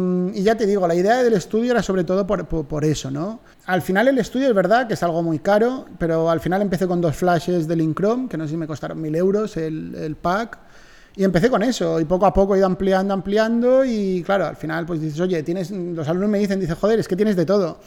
ya 0.42 0.56
te 0.56 0.66
digo, 0.66 0.88
la 0.88 0.96
idea 0.96 1.24
del 1.24 1.34
estudio 1.34 1.72
era 1.72 1.82
sobre 1.82 2.04
todo 2.04 2.28
por, 2.28 2.86
eso, 2.86 3.12
¿no? 3.12 3.40
Al 3.66 3.82
final 3.82 4.08
el 4.08 4.18
estudio 4.20 4.48
es 4.48 4.54
verdad 4.54 4.88
que 4.88 4.94
es 4.94 5.04
algo 5.04 5.24
muy 5.24 5.40
caro, 5.40 5.86
pero 5.98 6.30
al 6.30 6.40
final 6.40 6.62
empecé 6.62 6.88
con 6.88 7.02
dos 7.02 7.16
flashes 7.16 7.68
de 7.68 7.76
Linkrom, 7.76 8.30
que 8.30 8.38
no 8.38 8.46
sé 8.46 8.52
si 8.52 8.58
me 8.58 8.68
costaron 8.68 9.02
mil 9.02 9.16
euros 9.16 9.58
el, 9.58 10.16
pack. 10.22 10.60
Y 11.16 11.24
empecé 11.24 11.50
con 11.50 11.64
eso, 11.64 12.00
y 12.00 12.06
poco 12.06 12.26
a 12.26 12.34
poco 12.34 12.56
he 12.56 12.60
ido 12.60 12.68
ampliando, 12.68 13.14
ampliando, 13.14 13.84
y 13.84 14.22
claro, 14.24 14.46
al 14.46 14.56
final 14.56 14.86
pues 14.86 15.02
dices, 15.02 15.20
oye, 15.20 15.42
tienes, 15.42 15.72
los 15.72 16.08
alumnos 16.08 16.30
me 16.30 16.40
dicen, 16.40 16.60
dice, 16.60 16.76
joder, 16.76 17.00
es 17.00 17.08
que 17.08 17.16
tienes 17.16 17.36
de 17.36 17.46
todo. 17.46 17.80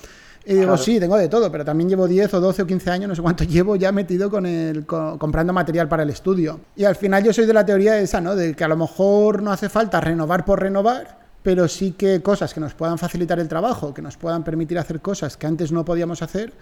Y 0.45 0.55
digo, 0.55 0.77
sí, 0.79 0.99
tengo 0.99 1.17
de 1.17 1.29
todo, 1.29 1.53
pero 1.53 1.65
también 1.65 1.91
llevo 1.91 2.09
10 2.09 2.35
o 2.35 2.41
12 2.41 2.63
o 2.63 2.67
15 2.67 2.91
años, 2.91 3.09
no 3.09 3.15
sé 3.15 3.23
cuánto 3.23 3.45
llevo 3.49 3.77
ya 3.77 3.93
metido 3.93 4.31
con 4.31 4.47
el, 4.47 4.87
comprando 4.87 5.53
material 5.53 5.89
para 5.89 6.03
el 6.03 6.11
estudio. 6.11 6.61
Y 6.77 6.85
al 6.85 6.97
final 6.97 7.23
yo 7.23 7.33
soy 7.33 7.47
de 7.47 7.53
la 7.53 7.65
teoría 7.65 7.99
esa, 7.99 8.21
¿no? 8.21 8.35
De 8.35 8.55
que 8.55 8.65
a 8.65 8.69
lo 8.69 8.77
mejor 8.77 9.43
no 9.43 9.53
hace 9.53 9.69
falta 9.69 10.01
renovar 10.01 10.45
por 10.45 10.61
renovar, 10.61 11.19
pero 11.43 11.69
sí 11.69 11.93
que 11.93 12.23
cosas 12.23 12.55
que 12.55 12.61
nos 12.61 12.75
puedan 12.75 12.99
facilitar 12.99 13.39
el 13.39 13.49
trabajo, 13.49 13.93
que 13.93 14.03
nos 14.03 14.17
puedan 14.17 14.43
permitir 14.45 14.79
hacer 14.79 15.01
cosas 15.01 15.37
que 15.37 15.47
antes 15.47 15.73
no 15.73 15.85
podíamos 15.85 16.23
hacer, 16.23 16.53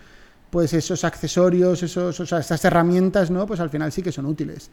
pues 0.51 0.73
esos 0.73 1.05
accesorios, 1.05 1.83
esos, 1.83 2.21
esas 2.21 2.65
herramientas, 2.65 3.31
¿no? 3.31 3.47
Pues 3.47 3.61
al 3.61 3.71
final 3.71 3.93
sí 3.93 4.03
que 4.03 4.13
son 4.13 4.27
útiles. 4.27 4.71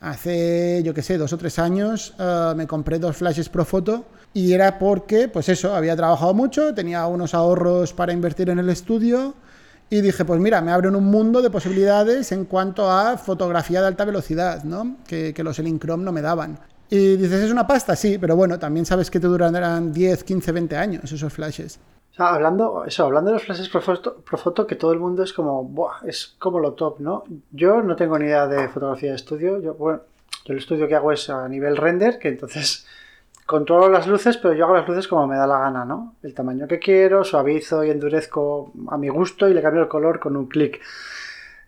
Hace, 0.00 0.82
yo 0.84 0.92
qué 0.92 1.02
sé, 1.02 1.16
dos 1.16 1.32
o 1.32 1.38
tres 1.38 1.58
años 1.58 2.14
eh, 2.18 2.52
me 2.56 2.66
compré 2.66 2.98
dos 2.98 3.16
flashes 3.16 3.48
Profoto 3.48 4.04
y 4.34 4.52
era 4.52 4.78
porque, 4.78 5.28
pues 5.28 5.48
eso, 5.48 5.74
había 5.74 5.96
trabajado 5.96 6.34
mucho, 6.34 6.74
tenía 6.74 7.06
unos 7.06 7.34
ahorros 7.34 7.92
para 7.92 8.12
invertir 8.12 8.50
en 8.50 8.58
el 8.58 8.68
estudio 8.68 9.34
y 9.88 10.00
dije, 10.00 10.24
pues 10.24 10.40
mira, 10.40 10.60
me 10.60 10.72
abren 10.72 10.96
un 10.96 11.04
mundo 11.04 11.40
de 11.40 11.50
posibilidades 11.50 12.32
en 12.32 12.44
cuanto 12.44 12.90
a 12.90 13.16
fotografía 13.16 13.80
de 13.80 13.86
alta 13.86 14.04
velocidad, 14.04 14.64
¿no? 14.64 14.96
Que, 15.06 15.32
que 15.32 15.44
los 15.44 15.58
Elincrom 15.58 16.02
no 16.02 16.10
me 16.12 16.20
daban. 16.20 16.58
Y 16.90 17.16
dices, 17.16 17.44
¿es 17.44 17.50
una 17.50 17.66
pasta? 17.66 17.96
Sí, 17.96 18.18
pero 18.20 18.36
bueno, 18.36 18.58
también 18.58 18.86
sabes 18.86 19.10
que 19.10 19.20
te 19.20 19.26
durarán 19.26 19.92
10, 19.92 20.24
15, 20.24 20.52
20 20.52 20.76
años 20.76 21.12
esos 21.12 21.32
flashes. 21.32 21.78
O 22.14 22.16
sea, 22.16 22.34
hablando, 22.34 22.84
eso, 22.86 23.04
hablando 23.04 23.30
de 23.30 23.34
los 23.34 23.44
flashes 23.44 23.68
Profoto, 23.68 24.66
que 24.66 24.76
todo 24.76 24.92
el 24.92 25.00
mundo 25.00 25.24
es 25.24 25.32
como, 25.32 25.64
Buah, 25.64 26.06
es 26.06 26.36
como 26.38 26.60
lo 26.60 26.74
top, 26.74 27.00
¿no? 27.00 27.24
Yo 27.50 27.82
no 27.82 27.96
tengo 27.96 28.18
ni 28.18 28.26
idea 28.26 28.46
de 28.46 28.68
fotografía 28.68 29.10
de 29.10 29.16
estudio. 29.16 29.60
Yo, 29.60 29.76
yo 29.76 30.00
el 30.46 30.58
estudio 30.58 30.86
que 30.86 30.94
hago 30.94 31.10
es 31.10 31.28
a 31.28 31.48
nivel 31.48 31.76
render, 31.76 32.18
que 32.18 32.28
entonces 32.28 32.86
controlo 33.46 33.88
las 33.88 34.06
luces, 34.06 34.36
pero 34.36 34.54
yo 34.54 34.64
hago 34.64 34.76
las 34.76 34.88
luces 34.88 35.08
como 35.08 35.26
me 35.26 35.36
da 35.36 35.46
la 35.46 35.58
gana, 35.58 35.84
¿no? 35.84 36.14
El 36.22 36.34
tamaño 36.34 36.68
que 36.68 36.78
quiero, 36.78 37.24
suavizo 37.24 37.84
y 37.84 37.90
endurezco 37.90 38.72
a 38.88 38.96
mi 38.96 39.08
gusto 39.08 39.48
y 39.48 39.54
le 39.54 39.62
cambio 39.62 39.82
el 39.82 39.88
color 39.88 40.20
con 40.20 40.36
un 40.36 40.46
clic. 40.46 40.80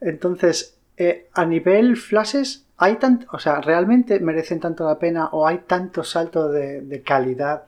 Entonces, 0.00 0.78
eh, 0.96 1.28
a 1.34 1.44
nivel 1.44 1.96
flashes, 1.96 2.66
¿Hay 2.78 2.96
tanto, 2.96 3.26
o 3.32 3.38
sea, 3.38 3.60
realmente 3.60 4.20
merecen 4.20 4.60
tanto 4.60 4.84
la 4.86 4.98
pena 4.98 5.28
o 5.32 5.46
hay 5.46 5.58
tanto 5.66 6.04
salto 6.04 6.50
de, 6.50 7.02
calidad 7.04 7.64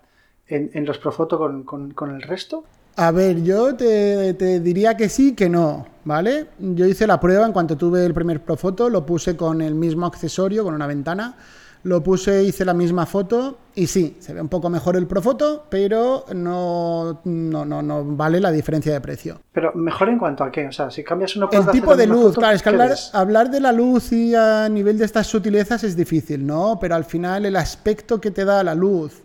en, 0.48 0.84
los 0.84 0.98
Profoto 0.98 1.38
con, 1.38 1.92
con, 1.92 2.14
el 2.14 2.22
resto? 2.22 2.64
A 2.96 3.10
ver, 3.10 3.42
yo 3.42 3.74
te, 3.76 4.34
te, 4.34 4.60
diría 4.60 4.96
que 4.96 5.08
sí, 5.08 5.34
que 5.34 5.48
no, 5.48 5.86
¿vale? 6.04 6.46
Yo 6.58 6.86
hice 6.86 7.06
la 7.06 7.20
prueba 7.20 7.46
en 7.46 7.52
cuanto 7.52 7.76
tuve 7.76 8.04
el 8.04 8.14
primer 8.14 8.42
Profoto, 8.42 8.88
lo 8.90 9.06
puse 9.06 9.36
con 9.36 9.60
el 9.60 9.74
mismo 9.74 10.06
accesorio, 10.06 10.64
con 10.64 10.74
una 10.74 10.86
ventana, 10.86 11.36
lo 11.84 12.02
puse, 12.02 12.42
hice 12.42 12.64
la 12.64 12.74
misma 12.74 13.06
foto 13.06 13.58
y 13.74 13.86
sí, 13.86 14.16
se 14.18 14.34
ve 14.34 14.40
un 14.40 14.48
poco 14.48 14.68
mejor 14.68 14.96
el 14.96 15.06
Profoto, 15.06 15.66
pero 15.68 16.24
no, 16.34 17.20
no, 17.24 17.64
no, 17.64 17.82
no 17.82 18.04
vale 18.04 18.40
la 18.40 18.50
diferencia 18.50 18.92
de 18.92 19.00
precio. 19.00 19.40
Pero 19.52 19.72
mejor 19.74 20.08
en 20.08 20.18
cuanto 20.18 20.42
a 20.42 20.50
qué, 20.50 20.66
o 20.66 20.72
sea, 20.72 20.90
si 20.90 21.04
cambias 21.04 21.36
uno 21.36 21.48
El 21.52 21.68
tipo 21.68 21.94
de 21.94 22.06
luz, 22.06 22.34
claro, 22.34 22.56
es 22.56 22.62
que 22.62 22.68
hablar, 22.68 22.96
hablar, 23.12 23.50
de 23.50 23.60
la 23.60 23.70
luz 23.70 24.10
y 24.12 24.34
a 24.34 24.68
nivel 24.68 24.98
de 24.98 25.04
estas 25.04 25.28
sutilezas 25.28 25.84
es 25.84 25.94
difícil, 25.94 26.44
¿no? 26.44 26.78
Pero 26.80 26.96
al 26.96 27.04
final 27.04 27.46
el 27.46 27.54
aspecto 27.54 28.20
que 28.20 28.32
te 28.32 28.44
da 28.44 28.64
la 28.64 28.74
luz 28.74 29.22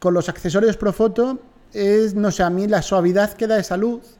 con 0.00 0.14
los 0.14 0.28
accesorios 0.28 0.76
Profoto 0.76 1.38
es, 1.72 2.14
no 2.14 2.30
sé, 2.30 2.42
a 2.42 2.50
mí 2.50 2.66
la 2.66 2.82
suavidad 2.82 3.32
que 3.34 3.46
da 3.46 3.58
esa 3.58 3.76
luz 3.76 4.18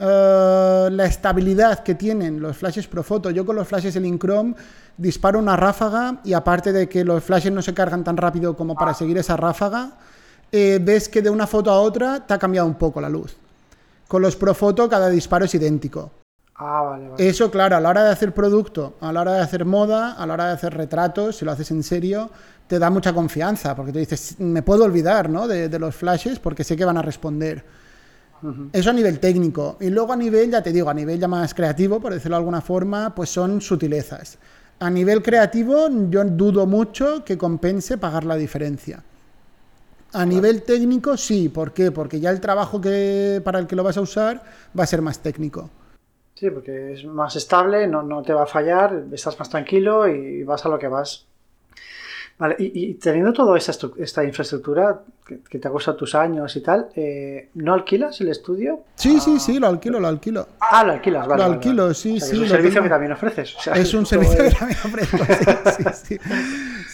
eh, 0.00 0.88
la 0.92 1.06
estabilidad 1.06 1.80
que 1.82 1.96
tienen 1.96 2.40
los 2.40 2.56
flashes 2.56 2.86
Profoto. 2.86 3.30
Yo 3.30 3.44
con 3.44 3.56
los 3.56 3.66
flashes 3.66 3.96
Elincrom 3.96 4.54
disparo 4.96 5.40
una 5.40 5.56
ráfaga 5.56 6.20
y 6.22 6.34
aparte 6.34 6.72
de 6.72 6.88
que 6.88 7.04
los 7.04 7.22
flashes 7.24 7.52
no 7.52 7.62
se 7.62 7.74
cargan 7.74 8.04
tan 8.04 8.16
rápido 8.16 8.56
como 8.56 8.76
para 8.76 8.94
seguir 8.94 9.18
esa 9.18 9.36
ráfaga, 9.36 9.92
eh, 10.52 10.78
ves 10.80 11.08
que 11.08 11.20
de 11.20 11.30
una 11.30 11.48
foto 11.48 11.70
a 11.72 11.80
otra 11.80 12.24
te 12.24 12.32
ha 12.32 12.38
cambiado 12.38 12.68
un 12.68 12.76
poco 12.76 13.00
la 13.00 13.08
luz. 13.08 13.36
Con 14.06 14.22
los 14.22 14.36
Profoto 14.36 14.88
cada 14.88 15.08
disparo 15.08 15.46
es 15.46 15.54
idéntico. 15.54 16.12
Ah, 16.54 16.98
Eso, 17.18 17.50
claro, 17.50 17.76
a 17.76 17.80
la 17.80 17.88
hora 17.88 18.04
de 18.04 18.10
hacer 18.10 18.32
producto, 18.32 18.94
a 19.00 19.12
la 19.12 19.20
hora 19.20 19.32
de 19.34 19.40
hacer 19.40 19.64
moda, 19.64 20.12
a 20.12 20.26
la 20.26 20.34
hora 20.34 20.46
de 20.46 20.52
hacer 20.52 20.74
retratos, 20.74 21.36
si 21.36 21.44
lo 21.44 21.52
haces 21.52 21.70
en 21.70 21.84
serio, 21.84 22.30
te 22.68 22.78
da 22.78 22.90
mucha 22.90 23.12
confianza, 23.12 23.74
porque 23.74 23.92
te 23.92 23.98
dices, 23.98 24.38
me 24.38 24.62
puedo 24.62 24.84
olvidar 24.84 25.28
¿no? 25.28 25.48
de, 25.48 25.68
de 25.68 25.78
los 25.78 25.94
flashes 25.96 26.38
porque 26.38 26.62
sé 26.64 26.76
que 26.76 26.84
van 26.84 26.98
a 26.98 27.02
responder. 27.02 27.64
Eso 28.72 28.90
a 28.90 28.92
nivel 28.92 29.18
técnico. 29.18 29.76
Y 29.80 29.90
luego 29.90 30.12
a 30.12 30.16
nivel, 30.16 30.50
ya 30.50 30.62
te 30.62 30.72
digo, 30.72 30.88
a 30.88 30.94
nivel 30.94 31.18
ya 31.18 31.26
más 31.26 31.54
creativo, 31.54 31.98
por 31.98 32.12
decirlo 32.12 32.36
de 32.36 32.40
alguna 32.40 32.60
forma, 32.60 33.14
pues 33.14 33.30
son 33.30 33.60
sutilezas. 33.60 34.38
A 34.80 34.90
nivel 34.90 35.22
creativo, 35.22 35.88
yo 36.08 36.24
dudo 36.24 36.66
mucho 36.66 37.24
que 37.24 37.36
compense 37.36 37.98
pagar 37.98 38.24
la 38.24 38.36
diferencia. 38.36 39.02
A 40.12 40.24
nivel 40.24 40.62
técnico, 40.62 41.16
sí. 41.16 41.48
¿Por 41.48 41.72
qué? 41.72 41.90
Porque 41.90 42.20
ya 42.20 42.30
el 42.30 42.40
trabajo 42.40 42.80
que, 42.80 43.42
para 43.44 43.58
el 43.58 43.66
que 43.66 43.76
lo 43.76 43.82
vas 43.82 43.96
a 43.96 44.02
usar 44.02 44.42
va 44.78 44.84
a 44.84 44.86
ser 44.86 45.02
más 45.02 45.18
técnico. 45.18 45.68
Sí, 46.34 46.48
porque 46.50 46.92
es 46.92 47.04
más 47.04 47.34
estable, 47.34 47.88
no, 47.88 48.04
no 48.04 48.22
te 48.22 48.32
va 48.32 48.44
a 48.44 48.46
fallar, 48.46 49.06
estás 49.10 49.36
más 49.40 49.50
tranquilo 49.50 50.06
y 50.06 50.44
vas 50.44 50.64
a 50.64 50.68
lo 50.68 50.78
que 50.78 50.86
vas. 50.86 51.26
Vale, 52.38 52.54
y, 52.60 52.94
teniendo 52.94 53.32
toda 53.32 53.58
esta, 53.58 53.72
esta 53.98 54.22
infraestructura 54.22 55.00
que, 55.26 55.58
te 55.58 55.66
ha 55.66 55.70
costado 55.72 55.96
tus 55.96 56.14
años 56.14 56.54
y 56.54 56.60
tal, 56.60 56.86
eh, 56.94 57.48
¿no 57.54 57.74
alquilas 57.74 58.20
el 58.20 58.28
estudio? 58.28 58.84
Sí, 58.94 59.18
sí, 59.18 59.40
sí, 59.40 59.58
lo 59.58 59.66
alquilo, 59.66 59.98
lo 59.98 60.06
alquilo. 60.06 60.46
Ah, 60.60 60.84
lo 60.84 60.92
alquilas, 60.92 61.26
vale. 61.26 61.42
Lo 61.42 61.50
alquilo, 61.54 61.92
sí, 61.92 62.20
sí. 62.20 62.36
Es 62.36 62.38
un 62.38 62.48
servicio 62.48 62.80
que 62.80 62.88
también 62.88 63.10
ofreces. 63.10 63.56
es 63.74 63.92
un 63.92 64.06
servicio 64.06 64.38
que 64.38 64.50
también 64.52 64.78
ofrezco, 64.84 65.18
sí, 65.76 65.84
sí, 66.04 66.18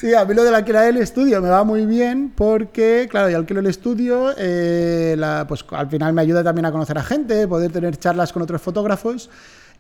sí. 0.01 0.15
a 0.15 0.25
mí 0.25 0.33
lo 0.33 0.45
de 0.45 0.57
alquilar 0.57 0.89
el 0.89 0.97
estudio 0.97 1.43
me 1.43 1.51
va 1.51 1.63
muy 1.63 1.85
bien 1.85 2.33
porque, 2.35 3.07
claro, 3.11 3.29
yo 3.29 3.37
alquilo 3.37 3.61
el 3.61 3.67
estudio, 3.67 4.33
eh, 4.39 5.15
pues 5.47 5.63
al 5.73 5.91
final 5.91 6.15
me 6.15 6.23
ayuda 6.23 6.43
también 6.43 6.65
a 6.65 6.73
conocer 6.73 6.97
a 6.97 7.03
gente, 7.03 7.47
poder 7.47 7.71
tener 7.71 7.99
charlas 7.99 8.33
con 8.33 8.41
otros 8.41 8.63
fotógrafos. 8.63 9.29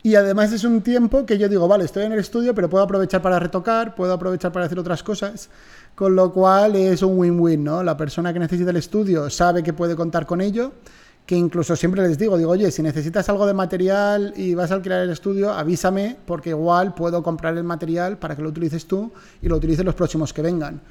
Y 0.04 0.16
además 0.16 0.52
es 0.52 0.64
un 0.64 0.82
tiempo 0.82 1.24
que 1.24 1.38
yo 1.38 1.48
digo, 1.48 1.66
vale, 1.66 1.86
estoy 1.86 2.02
en 2.02 2.12
el 2.12 2.18
estudio, 2.18 2.54
pero 2.54 2.68
puedo 2.68 2.84
aprovechar 2.84 3.22
para 3.22 3.38
retocar, 3.38 3.94
puedo 3.94 4.12
aprovechar 4.12 4.52
para 4.52 4.66
hacer 4.66 4.78
otras 4.78 5.02
cosas, 5.02 5.48
con 5.94 6.14
lo 6.14 6.30
cual 6.30 6.76
es 6.76 7.00
un 7.00 7.18
win-win, 7.18 7.64
¿no? 7.64 7.82
La 7.82 7.96
persona 7.96 8.30
que 8.30 8.38
necesita 8.38 8.68
el 8.68 8.76
estudio 8.76 9.30
sabe 9.30 9.62
que 9.62 9.72
puede 9.72 9.96
contar 9.96 10.26
con 10.26 10.42
ello, 10.42 10.72
que 11.24 11.36
incluso 11.36 11.74
siempre 11.74 12.06
les 12.06 12.18
digo, 12.18 12.36
digo, 12.36 12.50
oye, 12.50 12.70
si 12.70 12.82
necesitas 12.82 13.30
algo 13.30 13.46
de 13.46 13.54
material 13.54 14.34
y 14.36 14.54
vas 14.54 14.72
a 14.72 14.74
alquilar 14.74 15.00
el 15.00 15.08
estudio, 15.08 15.50
avísame, 15.50 16.18
porque 16.26 16.50
igual 16.50 16.92
puedo 16.92 17.22
comprar 17.22 17.56
el 17.56 17.64
material 17.64 18.18
para 18.18 18.36
que 18.36 18.42
lo 18.42 18.50
utilices 18.50 18.84
tú 18.84 19.10
y 19.40 19.48
lo 19.48 19.56
utilices 19.56 19.86
los 19.86 19.94
próximos 19.94 20.34
que 20.34 20.42
vengan. 20.42 20.82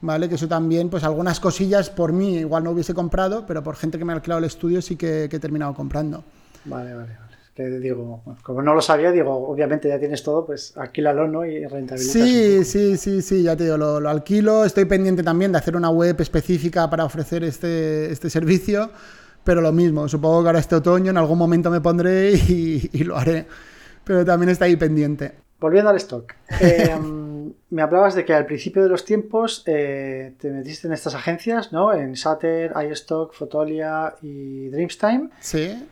¿Vale? 0.00 0.30
Que 0.30 0.36
eso 0.36 0.48
también, 0.48 0.88
pues 0.88 1.04
algunas 1.04 1.40
cosillas 1.40 1.90
por 1.90 2.14
mí 2.14 2.38
igual 2.38 2.64
no 2.64 2.70
hubiese 2.70 2.94
comprado, 2.94 3.44
pero 3.46 3.62
por 3.62 3.76
gente 3.76 3.98
que 3.98 4.06
me 4.06 4.14
ha 4.14 4.16
alquilado 4.16 4.38
el 4.38 4.46
estudio 4.46 4.80
sí 4.80 4.96
que, 4.96 5.28
que 5.28 5.36
he 5.36 5.40
terminado 5.40 5.74
comprando. 5.74 6.24
Vale, 6.64 6.94
vale 6.94 7.31
que 7.54 7.64
digo, 7.64 8.22
como 8.42 8.62
no 8.62 8.74
lo 8.74 8.80
sabía, 8.80 9.12
digo, 9.12 9.30
obviamente 9.48 9.88
ya 9.88 9.98
tienes 9.98 10.22
todo, 10.22 10.46
pues 10.46 10.74
alquílalo, 10.76 11.28
¿no? 11.28 11.44
Y 11.44 11.66
rentabiliza. 11.66 12.12
Sí, 12.12 12.64
sí, 12.64 12.96
sí, 12.96 13.20
sí, 13.20 13.42
ya 13.42 13.54
te 13.56 13.64
digo, 13.64 13.76
lo, 13.76 14.08
alquilo. 14.08 14.64
Estoy 14.64 14.86
pendiente 14.86 15.22
también 15.22 15.52
de 15.52 15.58
hacer 15.58 15.76
una 15.76 15.90
web 15.90 16.18
específica 16.20 16.88
para 16.88 17.04
ofrecer 17.04 17.44
este, 17.44 18.10
este 18.10 18.30
servicio, 18.30 18.90
pero 19.44 19.60
lo 19.60 19.70
mismo, 19.70 20.08
supongo 20.08 20.42
que 20.42 20.48
ahora 20.48 20.60
este 20.60 20.76
otoño 20.76 21.10
en 21.10 21.18
algún 21.18 21.36
momento 21.36 21.70
me 21.70 21.82
pondré 21.82 22.32
y, 22.48 23.04
lo 23.04 23.18
haré, 23.18 23.46
pero 24.02 24.24
también 24.24 24.48
está 24.48 24.64
ahí 24.64 24.76
pendiente. 24.76 25.32
Volviendo 25.60 25.90
al 25.90 25.96
stock, 25.96 26.32
eh, 26.58 26.98
me 27.70 27.82
hablabas 27.82 28.14
de 28.14 28.24
que 28.24 28.32
al 28.32 28.46
principio 28.46 28.82
de 28.82 28.88
los 28.88 29.04
tiempos 29.04 29.62
eh, 29.66 30.32
te 30.38 30.50
metiste 30.50 30.86
en 30.86 30.94
estas 30.94 31.14
agencias, 31.14 31.70
¿no? 31.70 31.92
En 31.92 32.16
Sater, 32.16 32.72
iStock, 32.90 33.34
Fotolia 33.34 34.14
y 34.22 34.68
Dreamstime. 34.70 35.28
Sí. 35.40 35.86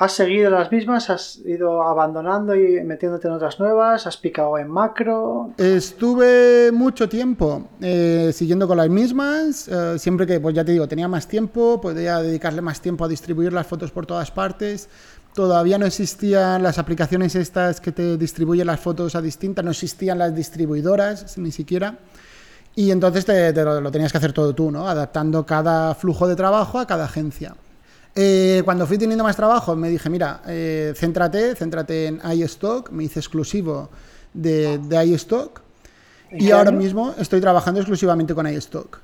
¿Has 0.00 0.12
seguido 0.12 0.48
las 0.48 0.72
mismas? 0.72 1.10
¿Has 1.10 1.40
ido 1.44 1.82
abandonando 1.82 2.56
y 2.56 2.82
metiéndote 2.82 3.28
en 3.28 3.34
otras 3.34 3.60
nuevas? 3.60 4.06
¿Has 4.06 4.16
picado 4.16 4.56
en 4.56 4.66
macro? 4.66 5.52
Estuve 5.58 6.72
mucho 6.72 7.06
tiempo 7.06 7.68
eh, 7.82 8.30
siguiendo 8.32 8.66
con 8.66 8.78
las 8.78 8.88
mismas. 8.88 9.68
Eh, 9.68 9.98
siempre 9.98 10.26
que, 10.26 10.40
pues 10.40 10.54
ya 10.54 10.64
te 10.64 10.72
digo, 10.72 10.88
tenía 10.88 11.06
más 11.06 11.28
tiempo, 11.28 11.82
podía 11.82 12.16
dedicarle 12.22 12.62
más 12.62 12.80
tiempo 12.80 13.04
a 13.04 13.08
distribuir 13.08 13.52
las 13.52 13.66
fotos 13.66 13.90
por 13.90 14.06
todas 14.06 14.30
partes. 14.30 14.88
Todavía 15.34 15.76
no 15.76 15.84
existían 15.84 16.62
las 16.62 16.78
aplicaciones 16.78 17.34
estas 17.34 17.82
que 17.82 17.92
te 17.92 18.16
distribuyen 18.16 18.68
las 18.68 18.80
fotos 18.80 19.14
a 19.14 19.20
distintas, 19.20 19.62
no 19.62 19.70
existían 19.72 20.16
las 20.16 20.34
distribuidoras 20.34 21.36
ni 21.36 21.52
siquiera. 21.52 21.98
Y 22.74 22.90
entonces 22.90 23.26
te, 23.26 23.52
lo 23.52 23.90
tenías 23.90 24.12
que 24.12 24.16
hacer 24.16 24.32
todo 24.32 24.54
tú, 24.54 24.70
¿no? 24.70 24.88
Adaptando 24.88 25.44
cada 25.44 25.94
flujo 25.94 26.26
de 26.26 26.36
trabajo 26.36 26.78
a 26.78 26.86
cada 26.86 27.04
agencia. 27.04 27.54
Eh, 28.14 28.62
cuando 28.64 28.86
fui 28.86 28.98
teniendo 28.98 29.24
más 29.24 29.36
trabajo, 29.36 29.76
me 29.76 29.88
dije, 29.88 30.10
mira, 30.10 30.42
eh, 30.46 30.92
céntrate, 30.96 31.54
céntrate 31.54 32.06
en 32.06 32.20
iStock, 32.32 32.90
me 32.90 33.04
hice 33.04 33.20
exclusivo 33.20 33.88
de, 34.34 34.78
de 34.78 35.06
iStock 35.06 35.60
y 36.32 36.50
ahora 36.50 36.70
mismo 36.70 37.14
estoy 37.18 37.40
trabajando 37.40 37.80
exclusivamente 37.80 38.34
con 38.34 38.46
iStock. 38.46 38.98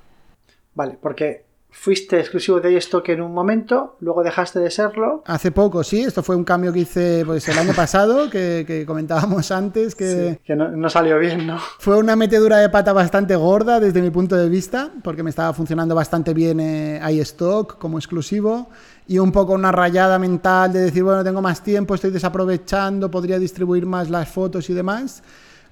Vale, 0.74 0.98
porque 1.00 1.45
fuiste 1.70 2.18
exclusivo 2.18 2.60
de 2.60 2.72
iStock 2.72 3.10
en 3.10 3.22
un 3.22 3.32
momento, 3.32 3.96
luego 4.00 4.22
dejaste 4.22 4.58
de 4.58 4.70
serlo. 4.70 5.22
Hace 5.26 5.52
poco, 5.52 5.84
sí, 5.84 6.00
esto 6.00 6.22
fue 6.22 6.34
un 6.34 6.42
cambio 6.42 6.72
que 6.72 6.80
hice 6.80 7.22
pues, 7.24 7.48
el 7.48 7.58
año 7.58 7.74
pasado, 7.74 8.28
que, 8.30 8.84
comentábamos 8.86 9.50
antes. 9.50 9.94
Que, 9.94 10.40
que 10.44 10.56
no, 10.56 10.90
salió 10.90 11.18
bien, 11.18 11.46
¿no? 11.46 11.58
Fue 11.78 11.96
una 11.96 12.16
metedura 12.16 12.58
de 12.58 12.68
pata 12.70 12.92
bastante 12.92 13.36
gorda 13.36 13.78
desde 13.78 14.02
mi 14.02 14.10
punto 14.10 14.36
de 14.36 14.48
vista, 14.48 14.90
porque 15.04 15.22
me 15.22 15.30
estaba 15.30 15.52
funcionando 15.52 15.94
bastante 15.94 16.34
bien 16.34 16.60
eh, 16.60 17.00
iStock 17.12 17.78
como 17.78 17.98
exclusivo 17.98 18.68
y 19.06 19.18
un 19.18 19.30
poco 19.30 19.52
una 19.52 19.70
rayada 19.70 20.18
mental 20.18 20.72
de 20.72 20.80
decir, 20.80 21.04
bueno, 21.04 21.22
tengo 21.22 21.40
más 21.40 21.62
tiempo, 21.62 21.94
estoy 21.94 22.10
desaprovechando, 22.10 23.10
podría 23.10 23.38
distribuir 23.38 23.86
más 23.86 24.10
las 24.10 24.28
fotos 24.28 24.68
y 24.70 24.74
demás. 24.74 25.22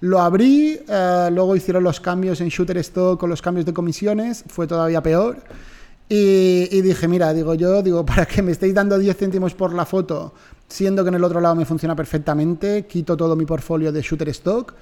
Lo 0.01 0.21
abrí, 0.21 0.79
eh, 0.87 1.29
luego 1.33 1.57
hicieron 1.57 1.83
los 1.83 1.99
cambios 1.99 2.41
en 2.41 2.49
Shutterstock 2.49 3.19
con 3.19 3.31
los 3.31 3.43
cambios 3.43 3.67
de 3.67 3.73
comisiones, 3.73 4.45
fue 4.47 4.67
todavía 4.67 5.03
peor. 5.03 5.39
Y, 6.17 6.81
dije, 6.83 7.09
mira, 7.09 7.35
digo 7.35 7.55
yo, 7.55 7.83
digo, 7.83 8.07
para 8.07 8.25
que 8.25 8.41
me 8.41 8.53
estéis 8.53 8.73
dando 8.73 8.99
10 8.99 9.17
céntimos 9.17 9.55
por 9.55 9.75
la 9.75 9.85
foto, 9.85 10.33
siendo 10.69 11.03
que 11.03 11.09
en 11.09 11.17
el 11.17 11.25
otro 11.25 11.41
lado 11.41 11.57
me 11.57 11.65
funciona 11.65 11.97
perfectamente, 11.97 12.87
quito 12.87 13.17
todo 13.17 13.35
mi 13.35 13.45
portfolio 13.45 13.91
de 13.91 14.01
Shutterstock. 14.01 14.75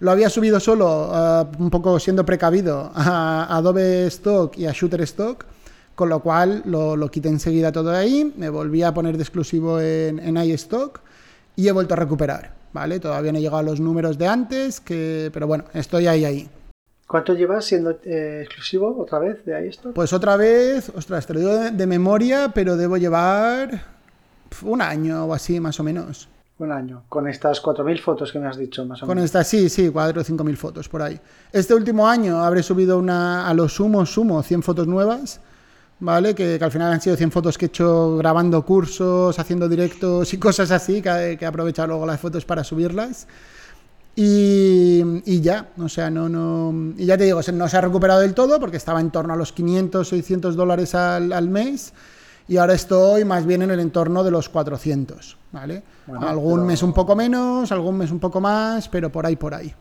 Lo 0.00 0.10
había 0.10 0.28
subido 0.28 0.60
solo, 0.60 1.10
eh, 1.14 1.44
un 1.58 1.70
poco 1.70 1.98
siendo 1.98 2.26
precavido, 2.26 2.90
a 2.94 3.56
Adobe 3.56 4.06
Stock 4.08 4.58
y 4.58 4.66
a 4.66 4.72
Shutterstock 4.72 5.46
con 5.94 6.08
lo 6.08 6.20
cual 6.20 6.62
lo, 6.66 6.96
lo 6.96 7.08
quité 7.08 7.28
enseguida 7.28 7.70
todo 7.70 7.90
de 7.90 7.98
ahí, 7.98 8.34
me 8.36 8.48
volví 8.48 8.82
a 8.82 8.92
poner 8.92 9.16
de 9.16 9.22
exclusivo 9.22 9.80
en, 9.80 10.18
en 10.18 10.36
iStock 10.36 11.00
y 11.54 11.68
he 11.68 11.72
vuelto 11.72 11.94
a 11.94 11.96
recuperar, 11.96 12.52
¿vale? 12.72 12.98
Todavía 12.98 13.30
no 13.30 13.38
he 13.38 13.40
llegado 13.40 13.58
a 13.58 13.62
los 13.62 13.78
números 13.78 14.18
de 14.18 14.26
antes, 14.26 14.80
que, 14.80 15.30
pero 15.32 15.46
bueno, 15.46 15.64
estoy 15.72 16.08
ahí, 16.08 16.24
ahí. 16.24 16.50
¿Cuánto 17.14 17.32
llevas 17.32 17.64
siendo 17.64 17.92
eh, 18.06 18.40
exclusivo 18.42 19.00
otra 19.00 19.20
vez 19.20 19.44
de 19.44 19.68
iStock? 19.68 19.92
Pues 19.92 20.12
otra 20.12 20.36
vez, 20.36 20.90
ostras, 20.96 21.24
te 21.24 21.34
lo 21.34 21.38
digo 21.38 21.52
de, 21.70 21.86
memoria, 21.86 22.50
pero 22.52 22.76
debo 22.76 22.96
llevar 22.96 23.84
un 24.62 24.82
año 24.82 25.24
o 25.24 25.32
así, 25.32 25.60
más 25.60 25.78
o 25.78 25.84
menos. 25.84 26.28
Un 26.58 26.72
año, 26.72 27.04
con 27.08 27.28
estas 27.28 27.62
4.000 27.62 28.00
fotos 28.00 28.32
que 28.32 28.40
me 28.40 28.48
has 28.48 28.56
dicho, 28.56 28.84
más 28.84 29.00
o 29.00 29.06
menos. 29.06 29.14
Con 29.14 29.24
estas, 29.24 29.46
sí, 29.46 29.68
sí, 29.68 29.90
4 29.90 30.22
o 30.22 30.24
5.000 30.24 30.56
fotos 30.56 30.88
por 30.88 31.02
ahí. 31.02 31.20
Este 31.52 31.72
último 31.72 32.08
año 32.08 32.42
habré 32.42 32.64
subido 32.64 32.98
una, 32.98 33.48
a 33.48 33.54
lo 33.54 33.68
sumo, 33.68 34.04
sumo, 34.04 34.42
100 34.42 34.64
fotos 34.64 34.88
nuevas 34.88 35.40
¿vale? 36.00 36.34
Que, 36.34 36.58
al 36.60 36.72
final 36.72 36.92
han 36.92 37.00
sido 37.00 37.14
100 37.14 37.30
fotos 37.30 37.56
que 37.56 37.66
he 37.66 37.68
hecho 37.68 38.16
grabando 38.16 38.64
cursos, 38.66 39.38
haciendo 39.38 39.68
directos 39.68 40.34
y 40.34 40.38
cosas 40.40 40.72
así, 40.72 41.00
que, 41.00 41.36
que 41.38 41.44
he 41.44 41.46
aprovechado 41.46 41.86
luego 41.86 42.06
las 42.06 42.18
fotos 42.18 42.44
para 42.44 42.64
subirlas. 42.64 43.28
Y, 44.16 45.40
ya, 45.40 45.70
o 45.78 45.88
sea, 45.88 46.08
no, 46.10 46.28
no. 46.28 46.94
Y 46.96 47.06
ya 47.06 47.18
te 47.18 47.24
digo, 47.24 47.40
no 47.52 47.68
se 47.68 47.76
ha 47.76 47.80
recuperado 47.80 48.20
del 48.20 48.34
todo 48.34 48.60
porque 48.60 48.76
estaba 48.76 49.00
en 49.00 49.10
torno 49.10 49.34
a 49.34 49.36
los 49.36 49.52
500, 49.52 50.06
600 50.08 50.54
dólares 50.54 50.94
al, 50.94 51.32
al 51.32 51.48
mes 51.48 51.92
y 52.46 52.58
ahora 52.58 52.74
estoy 52.74 53.24
más 53.24 53.46
bien 53.46 53.62
en 53.62 53.70
el 53.70 53.80
entorno 53.80 54.22
de 54.22 54.30
los 54.30 54.48
400, 54.48 55.36
¿vale? 55.52 55.82
algún 56.20 56.66
mes 56.66 56.82
un 56.82 56.92
poco 56.92 57.16
menos, 57.16 57.72
algún 57.72 57.96
mes 57.96 58.10
un 58.10 58.20
poco 58.20 58.40
más, 58.40 58.88
pero 58.88 59.10
por 59.10 59.24
ahí, 59.24 59.36
por 59.36 59.54
ahí. 59.54 59.74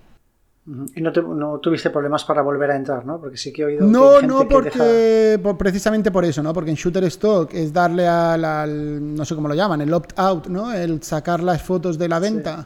Y 0.95 1.01
no, 1.01 1.59
tuviste 1.59 1.89
problemas 1.89 2.23
para 2.23 2.41
volver 2.41 2.71
a 2.71 2.77
entrar, 2.77 3.05
¿no? 3.05 3.19
Porque 3.19 3.35
sí 3.35 3.51
que 3.51 3.63
he 3.63 3.65
oído. 3.65 3.85
No, 3.85 4.21
no, 4.21 4.47
porque 4.47 5.37
precisamente 5.59 6.09
por 6.09 6.23
eso, 6.23 6.41
¿no? 6.41 6.53
Porque 6.53 6.69
en 6.69 6.77
Shooter 6.77 7.03
Stock 7.03 7.53
es 7.53 7.73
darle 7.73 8.07
al, 8.07 9.13
no 9.13 9.25
sé 9.25 9.35
cómo 9.35 9.49
lo 9.49 9.55
llaman, 9.55 9.81
el 9.81 9.93
opt-out, 9.93 10.47
¿no? 10.47 10.71
El 10.71 11.03
sacar 11.03 11.43
las 11.43 11.61
fotos 11.61 11.97
de 11.97 12.07
la 12.07 12.19
venta. 12.19 12.65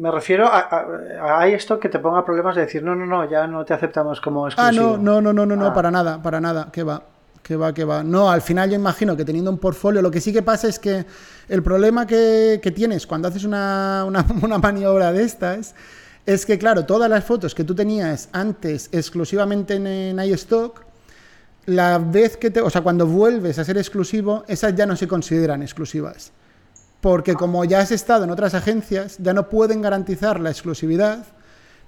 Me 0.00 0.10
refiero 0.10 0.46
a, 0.46 1.40
a, 1.40 1.46
esto 1.48 1.78
que 1.78 1.90
te 1.90 1.98
ponga 1.98 2.24
problemas 2.24 2.56
de 2.56 2.62
decir, 2.62 2.82
no, 2.82 2.96
no, 2.96 3.04
no, 3.04 3.28
ya 3.30 3.46
no 3.46 3.66
te 3.66 3.74
aceptamos 3.74 4.18
como 4.18 4.48
exclusivo. 4.48 4.94
Ah, 4.94 4.96
no, 4.96 4.96
no, 4.96 5.20
no, 5.20 5.32
no, 5.34 5.44
no, 5.44 5.56
no 5.56 5.66
ah. 5.66 5.74
para 5.74 5.90
nada, 5.90 6.22
para 6.22 6.40
nada, 6.40 6.70
que 6.72 6.82
va. 6.82 7.02
Que 7.42 7.54
va, 7.54 7.74
que 7.74 7.84
va. 7.84 8.02
No, 8.02 8.30
al 8.30 8.40
final 8.40 8.70
yo 8.70 8.76
imagino 8.76 9.14
que 9.14 9.26
teniendo 9.26 9.50
un 9.50 9.58
portfolio, 9.58 10.00
lo 10.00 10.10
que 10.10 10.22
sí 10.22 10.32
que 10.32 10.42
pasa 10.42 10.68
es 10.68 10.78
que 10.78 11.04
el 11.48 11.62
problema 11.62 12.06
que, 12.06 12.60
que 12.62 12.70
tienes 12.70 13.06
cuando 13.06 13.28
haces 13.28 13.44
una, 13.44 14.04
una, 14.06 14.24
una 14.42 14.56
maniobra 14.56 15.12
de 15.12 15.22
estas 15.22 15.74
es 16.24 16.46
que, 16.46 16.58
claro, 16.58 16.86
todas 16.86 17.10
las 17.10 17.22
fotos 17.22 17.54
que 17.54 17.64
tú 17.64 17.74
tenías 17.74 18.30
antes 18.32 18.88
exclusivamente 18.92 19.74
en, 19.74 20.18
iStock, 20.18 20.82
la 21.66 21.98
vez 21.98 22.38
que 22.38 22.50
te, 22.50 22.62
o 22.62 22.70
sea, 22.70 22.80
cuando 22.80 23.06
vuelves 23.06 23.58
a 23.58 23.64
ser 23.64 23.76
exclusivo, 23.76 24.44
esas 24.48 24.74
ya 24.74 24.86
no 24.86 24.96
se 24.96 25.06
consideran 25.06 25.60
exclusivas. 25.62 26.32
Porque 27.00 27.34
como 27.34 27.64
ya 27.64 27.80
has 27.80 27.90
estado 27.92 28.24
en 28.24 28.30
otras 28.30 28.54
agencias, 28.54 29.16
ya 29.18 29.32
no 29.32 29.48
pueden 29.48 29.80
garantizar 29.80 30.38
la 30.38 30.50
exclusividad, 30.50 31.24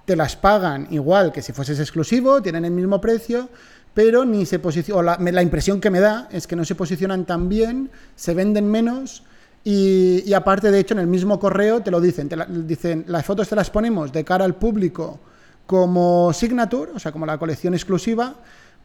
te 0.07 0.17
las 0.17 0.37
pagan 0.37 0.89
igual 0.91 1.33
que 1.33 1.43
si 1.43 1.53
fueses 1.53 1.79
exclusivo, 1.81 2.41
tienen 2.43 2.65
el 2.65 2.71
mismo 2.73 3.01
precio, 3.01 3.49
pero 3.95 4.25
ni 4.25 4.47
se 4.47 4.59
posicionan, 4.59 5.05
la, 5.05 5.31
la 5.33 5.43
impresión 5.43 5.81
que 5.81 5.91
me 5.91 6.01
da 6.01 6.29
es 6.33 6.47
que 6.47 6.57
no 6.57 6.65
se 6.65 6.75
posicionan 6.75 7.27
tan 7.27 7.49
bien, 7.49 7.91
se 8.17 8.35
venden 8.35 8.71
menos 8.71 9.23
Y, 9.65 10.33
aparte, 10.35 10.73
de 10.73 10.81
hecho, 10.81 10.95
en 10.95 10.99
el 11.01 11.07
mismo 11.07 11.39
correo 11.39 11.83
te 11.83 11.93
lo 11.93 12.01
dicen, 12.01 12.29
te 12.29 12.35
la- 12.35 12.47
dicen, 12.47 13.05
las 13.07 13.25
fotos 13.25 13.49
te 13.49 13.55
las 13.55 13.71
ponemos 13.71 14.11
de 14.13 14.25
cara 14.25 14.45
al 14.45 14.57
público 14.57 15.21
como 15.67 16.33
signature, 16.33 16.91
o 16.93 16.99
sea, 16.99 17.13
como 17.13 17.27
la 17.27 17.39
colección 17.39 17.73
exclusiva, 17.73 18.35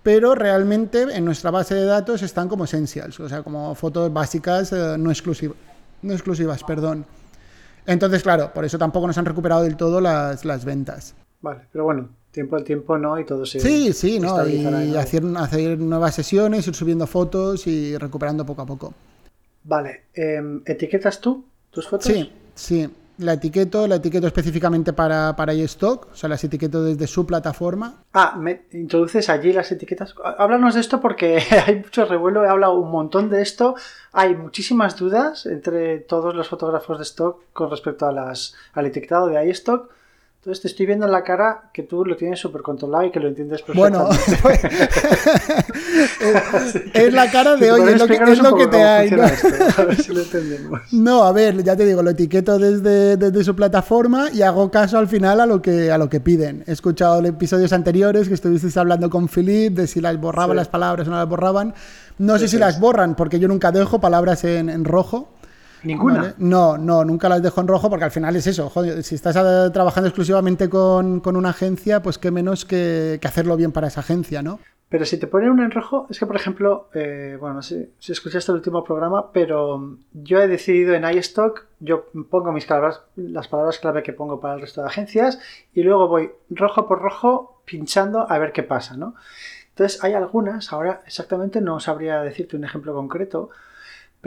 pero 0.04 0.36
realmente 0.36 1.02
en 1.16 1.26
nuestra 1.26 1.50
base 1.50 1.74
de 1.74 1.86
datos 1.86 2.22
están 2.22 2.48
como 2.48 2.66
essentials, 2.66 3.20
o 3.20 3.28
sea, 3.28 3.42
como 3.42 3.74
fotos 3.74 4.14
básicas 4.14 4.72
eh, 4.72 4.96
no, 5.00 5.10
exclusiva- 5.10 5.56
no 6.02 6.14
exclusivas, 6.14 6.64
perdón. 6.64 7.06
Entonces, 7.86 8.22
claro, 8.24 8.52
por 8.54 8.66
eso 8.66 8.78
tampoco 8.78 9.08
nos 9.08 9.18
han 9.18 9.26
recuperado 9.26 9.64
del 9.64 9.78
todo 9.78 10.02
las, 10.02 10.44
las 10.44 10.66
ventas. 10.66 11.16
Vale, 11.42 11.62
pero 11.72 11.86
bueno, 11.86 12.10
tiempo 12.32 12.56
al 12.56 12.64
tiempo 12.64 12.98
no 12.98 13.18
y 13.20 13.26
todo 13.26 13.46
se 13.46 13.60
Sí, 13.60 13.94
sí, 13.94 14.20
¿no? 14.20 14.48
Y 14.48 14.96
hacer, 14.96 15.24
hacer 15.38 15.80
nuevas 15.80 16.14
sesiones, 16.16 16.68
ir 16.68 16.76
subiendo 16.76 17.08
fotos 17.08 17.66
y 17.68 17.98
recuperando 17.98 18.46
poco 18.46 18.62
a 18.62 18.66
poco. 18.66 18.94
Vale, 19.64 20.06
em, 20.14 20.62
¿etiquetas 20.66 21.20
tú 21.20 21.46
tus 21.72 21.88
fotos? 21.88 22.08
Sí, 22.12 22.32
sí. 22.56 22.90
La 23.20 23.34
etiqueto, 23.34 23.88
la 23.88 23.96
etiqueto 23.96 24.28
específicamente 24.28 24.94
para, 24.94 25.36
para 25.36 25.54
iStock, 25.54 26.10
o 26.12 26.16
sea, 26.16 26.30
las 26.30 26.44
etiqueto 26.44 26.84
desde 26.84 27.08
su 27.08 27.26
plataforma. 27.26 28.04
Ah, 28.14 28.36
¿me 28.38 28.66
introduces 28.74 29.28
allí 29.30 29.52
las 29.54 29.72
etiquetas? 29.72 30.14
Há- 30.24 30.36
Háblanos 30.44 30.76
de 30.76 30.82
esto 30.82 31.02
porque 31.02 31.42
hay 31.66 31.78
mucho 31.78 32.06
revuelo, 32.06 32.46
he 32.46 32.48
hablado 32.48 32.76
un 32.76 32.92
montón 32.92 33.30
de 33.30 33.42
esto. 33.42 33.76
Hay 34.14 34.36
muchísimas 34.36 34.98
dudas 34.98 35.48
entre 35.48 35.98
todos 36.00 36.36
los 36.36 36.48
fotógrafos 36.48 37.00
de 37.00 37.04
stock 37.06 37.40
con 37.54 37.72
respecto 37.72 38.06
a 38.06 38.12
las, 38.12 38.54
al 38.74 38.86
etiquetado 38.86 39.28
de 39.28 39.50
iStock. 39.50 39.90
Entonces 40.48 40.62
te 40.62 40.68
estoy 40.70 40.86
viendo 40.86 41.06
en 41.06 41.12
la 41.12 41.26
cara 41.26 41.64
que 41.74 41.84
tú 41.84 42.06
lo 42.06 42.16
tienes 42.16 42.40
súper 42.40 42.62
controlado 42.62 43.04
y 43.04 43.12
que 43.12 43.20
lo 43.20 43.28
entiendes 43.28 43.66
Bueno, 43.76 44.08
perfectamente. 44.08 44.78
es, 46.22 46.82
es 46.94 47.14
la 47.14 47.30
cara 47.30 47.58
de 47.58 47.70
hoy, 47.70 47.82
es 47.92 48.00
lo 48.00 48.08
que, 48.08 48.14
es 48.16 48.42
lo 48.42 48.56
que 48.56 48.68
te 48.68 48.82
hay. 48.82 49.12
¿no? 49.12 49.26
esto, 49.26 49.48
a 49.78 49.84
ver 49.84 50.02
si 50.02 50.14
lo 50.14 50.22
entendemos. 50.22 50.80
No, 50.94 51.24
a 51.24 51.34
ver, 51.34 51.62
ya 51.66 51.76
te 51.76 51.86
digo, 51.86 52.02
lo 52.02 52.12
etiqueto 52.12 52.58
desde, 52.60 53.18
desde 53.18 53.44
su 53.44 53.58
plataforma 53.58 54.30
y 54.32 54.42
hago 54.42 54.72
caso 54.72 54.98
al 54.98 55.10
final 55.10 55.42
a 55.42 55.46
lo 55.46 55.62
que, 55.62 55.92
a 55.92 55.98
lo 55.98 56.08
que 56.08 56.22
piden. 56.22 56.64
He 56.66 56.72
escuchado 56.72 57.22
episodios 57.26 57.74
anteriores 57.74 58.30
que 58.30 58.34
estuvisteis 58.36 58.78
hablando 58.78 59.10
con 59.10 59.28
Philip 59.28 59.74
de 59.76 59.86
si 59.88 60.00
las 60.00 60.18
borraban 60.18 60.52
Sí. 60.52 60.56
las 60.56 60.70
palabras 60.70 61.08
o 61.10 61.12
no 61.12 61.18
las 61.18 61.28
borraban. 61.28 61.74
No 62.20 62.40
sé 62.40 62.48
si 62.48 62.58
las 62.58 62.80
borran 62.80 63.16
porque 63.18 63.38
yo 63.38 63.50
nunca 63.50 63.74
dejo 63.74 64.00
palabras 64.00 64.46
en, 64.46 64.70
en 64.70 64.86
rojo. 64.86 65.28
Ninguna. 65.84 66.22
¿vale? 66.22 66.34
No, 66.38 66.78
no, 66.78 67.06
nunca 67.06 67.30
las 67.30 67.42
dejo 67.42 67.62
en 67.62 67.68
rojo 67.68 67.90
porque 67.90 68.06
al 68.06 68.12
final 68.12 68.36
es 68.36 68.48
eso. 68.48 68.70
joder, 68.70 69.04
si 69.04 69.16
estás 69.16 69.36
eh, 69.36 69.70
trabajando 69.72 70.08
exclusivamente 70.08 70.70
con, 70.70 71.20
con 71.20 71.36
una 71.36 71.50
agencia, 71.50 72.02
pues 72.02 72.18
qué 72.18 72.32
menos 72.32 72.66
que, 72.66 73.20
que 73.22 73.28
hacerlo 73.28 73.56
bien 73.58 73.72
para 73.72 73.88
esa 73.88 74.02
agencia, 74.02 74.42
¿no? 74.42 74.60
Pero 74.90 75.04
si 75.04 75.18
te 75.18 75.28
ponen 75.28 75.50
una 75.50 75.66
en 75.66 75.72
rojo, 75.72 76.08
es 76.10 76.18
que, 76.18 76.26
por 76.26 76.38
ejemplo, 76.38 76.88
eh, 76.94 77.36
bueno, 77.40 77.56
no 77.56 77.62
sé 77.62 77.90
si 78.00 78.14
escuchaste 78.14 78.54
el 78.54 78.58
último 78.58 78.86
programa, 78.86 79.34
pero 79.34 79.98
yo 80.14 80.40
he 80.40 80.48
decidido 80.48 80.94
en 80.94 81.04
iStock, 81.04 81.66
yo 81.82 82.06
pongo 82.30 82.54
mis 82.54 82.66
palabras, 82.66 83.02
las 83.18 83.50
palabras 83.50 83.80
clave 83.80 84.02
que 84.02 84.14
pongo 84.14 84.40
para 84.40 84.54
el 84.54 84.62
resto 84.62 84.82
de 84.82 84.88
agencias 84.88 85.40
y 85.74 85.84
luego 85.84 86.08
voy 86.08 86.32
rojo 86.50 86.88
por 86.88 87.02
rojo 87.02 87.62
pinchando 87.66 88.32
a 88.32 88.40
ver 88.40 88.54
qué 88.54 88.64
pasa, 88.64 88.96
¿no? 88.96 89.16
Entonces 89.72 90.02
hay 90.06 90.14
algunas, 90.14 90.72
ahora 90.72 91.02
exactamente 91.06 91.60
no 91.60 91.82
sabría 91.82 92.22
decirte 92.22 92.56
un 92.56 92.64
ejemplo 92.64 92.94
concreto, 92.94 93.50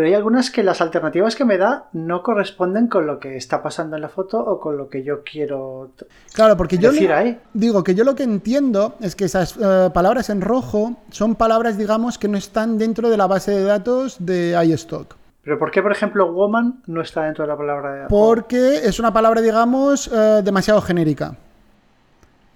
pero 0.01 0.09
hay 0.09 0.14
algunas 0.14 0.51
que 0.51 0.62
las 0.62 0.80
alternativas 0.80 1.36
que 1.36 1.44
me 1.44 1.59
da 1.59 1.90
no 1.92 2.22
corresponden 2.22 2.86
con 2.88 3.07
lo 3.07 3.18
que 3.18 3.36
está 3.36 3.62
pasando 3.62 3.96
en 3.96 4.01
la 4.03 4.09
foto 4.09 4.40
o 4.40 4.59
con 4.59 4.78
lo 4.78 4.88
que 4.88 5.03
yo 5.05 5.22
quiero 5.24 5.90
Claro, 6.32 6.57
porque 6.57 6.78
yo 6.78 6.90
decir 6.90 7.11
lo- 7.11 7.16
ahí. 7.16 7.38
digo 7.53 7.84
que 7.84 7.94
yo 7.94 8.03
lo 8.05 8.14
que 8.14 8.22
entiendo 8.22 8.94
es 9.03 9.14
que 9.14 9.26
esas 9.26 9.59
eh, 9.61 9.90
palabras 9.92 10.30
en 10.30 10.40
rojo 10.40 10.96
son 11.11 11.34
palabras, 11.34 11.76
digamos, 11.76 12.16
que 12.16 12.28
no 12.28 12.38
están 12.38 12.78
dentro 12.78 13.11
de 13.11 13.18
la 13.18 13.26
base 13.26 13.51
de 13.51 13.62
datos 13.62 14.16
de 14.24 14.59
iStock. 14.68 15.16
Pero 15.44 15.59
¿por 15.59 15.70
qué, 15.70 15.82
por 15.82 15.92
ejemplo, 15.92 16.32
woman 16.32 16.80
no 16.86 17.03
está 17.03 17.24
dentro 17.24 17.44
de 17.44 17.48
la 17.48 17.59
palabra 17.59 17.92
de... 17.92 18.07
Porque 18.09 18.76
es 18.76 18.98
una 19.01 19.12
palabra, 19.12 19.42
digamos, 19.42 20.09
eh, 20.11 20.40
demasiado 20.42 20.80
genérica. 20.80 21.36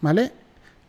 ¿Vale? 0.01 0.33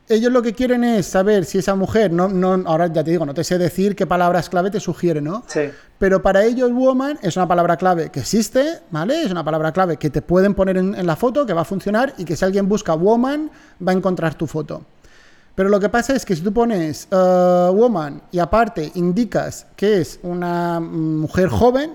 Ellos 0.08 0.32
lo 0.32 0.41
que 0.41 0.53
quieren 0.53 0.84
es 0.84 1.08
saber 1.08 1.45
si 1.45 1.58
esa 1.58 1.74
mujer, 1.76 2.12
no, 2.12 2.28
no, 2.28 2.62
ahora 2.68 2.88
ya 2.88 3.03
te 3.03 3.12
digo, 3.12 3.26
no 3.26 3.34
te 3.34 3.43
sé 3.43 3.58
decir 3.58 3.95
qué 3.95 4.06
palabras 4.06 4.49
clave 4.49 4.70
te 4.70 4.80
sugiere, 4.80 5.20
¿no? 5.20 5.43
Sí. 5.47 5.62
Pero 5.97 6.22
para 6.22 6.43
ellos, 6.43 6.72
woman 6.72 7.18
es 7.24 7.36
una 7.38 7.47
palabra 7.47 7.76
clave 7.78 8.12
que 8.12 8.20
existe, 8.20 8.82
¿vale? 8.91 9.24
Es 9.24 9.32
una 9.32 9.43
palabra 9.43 9.72
clave 9.72 9.97
que 9.97 10.12
te 10.12 10.22
pueden 10.22 10.53
poner 10.53 10.78
en, 10.78 10.93
en 10.93 11.08
la 11.08 11.16
foto, 11.16 11.45
que 11.45 11.53
va 11.53 11.62
a 11.62 11.66
funcionar 11.66 12.14
y 12.18 12.26
que 12.26 12.36
si 12.36 12.45
alguien 12.45 12.70
busca 12.70 12.93
woman, 12.93 13.49
va 13.86 13.93
a 13.93 13.95
encontrar 13.95 14.36
tu 14.36 14.45
foto. 14.45 14.84
Pero 15.56 15.70
lo 15.70 15.80
que 15.80 15.88
pasa 15.88 16.14
es 16.14 16.26
que 16.26 16.36
si 16.36 16.41
tú 16.41 16.53
pones 16.53 17.08
eh, 17.10 17.70
woman 17.74 18.22
y 18.32 18.39
aparte 18.39 18.91
indicas 18.95 19.66
que 19.78 20.01
es 20.01 20.20
una 20.22 20.82
mm, 20.82 21.22
mujer 21.22 21.47
joven, 21.47 21.93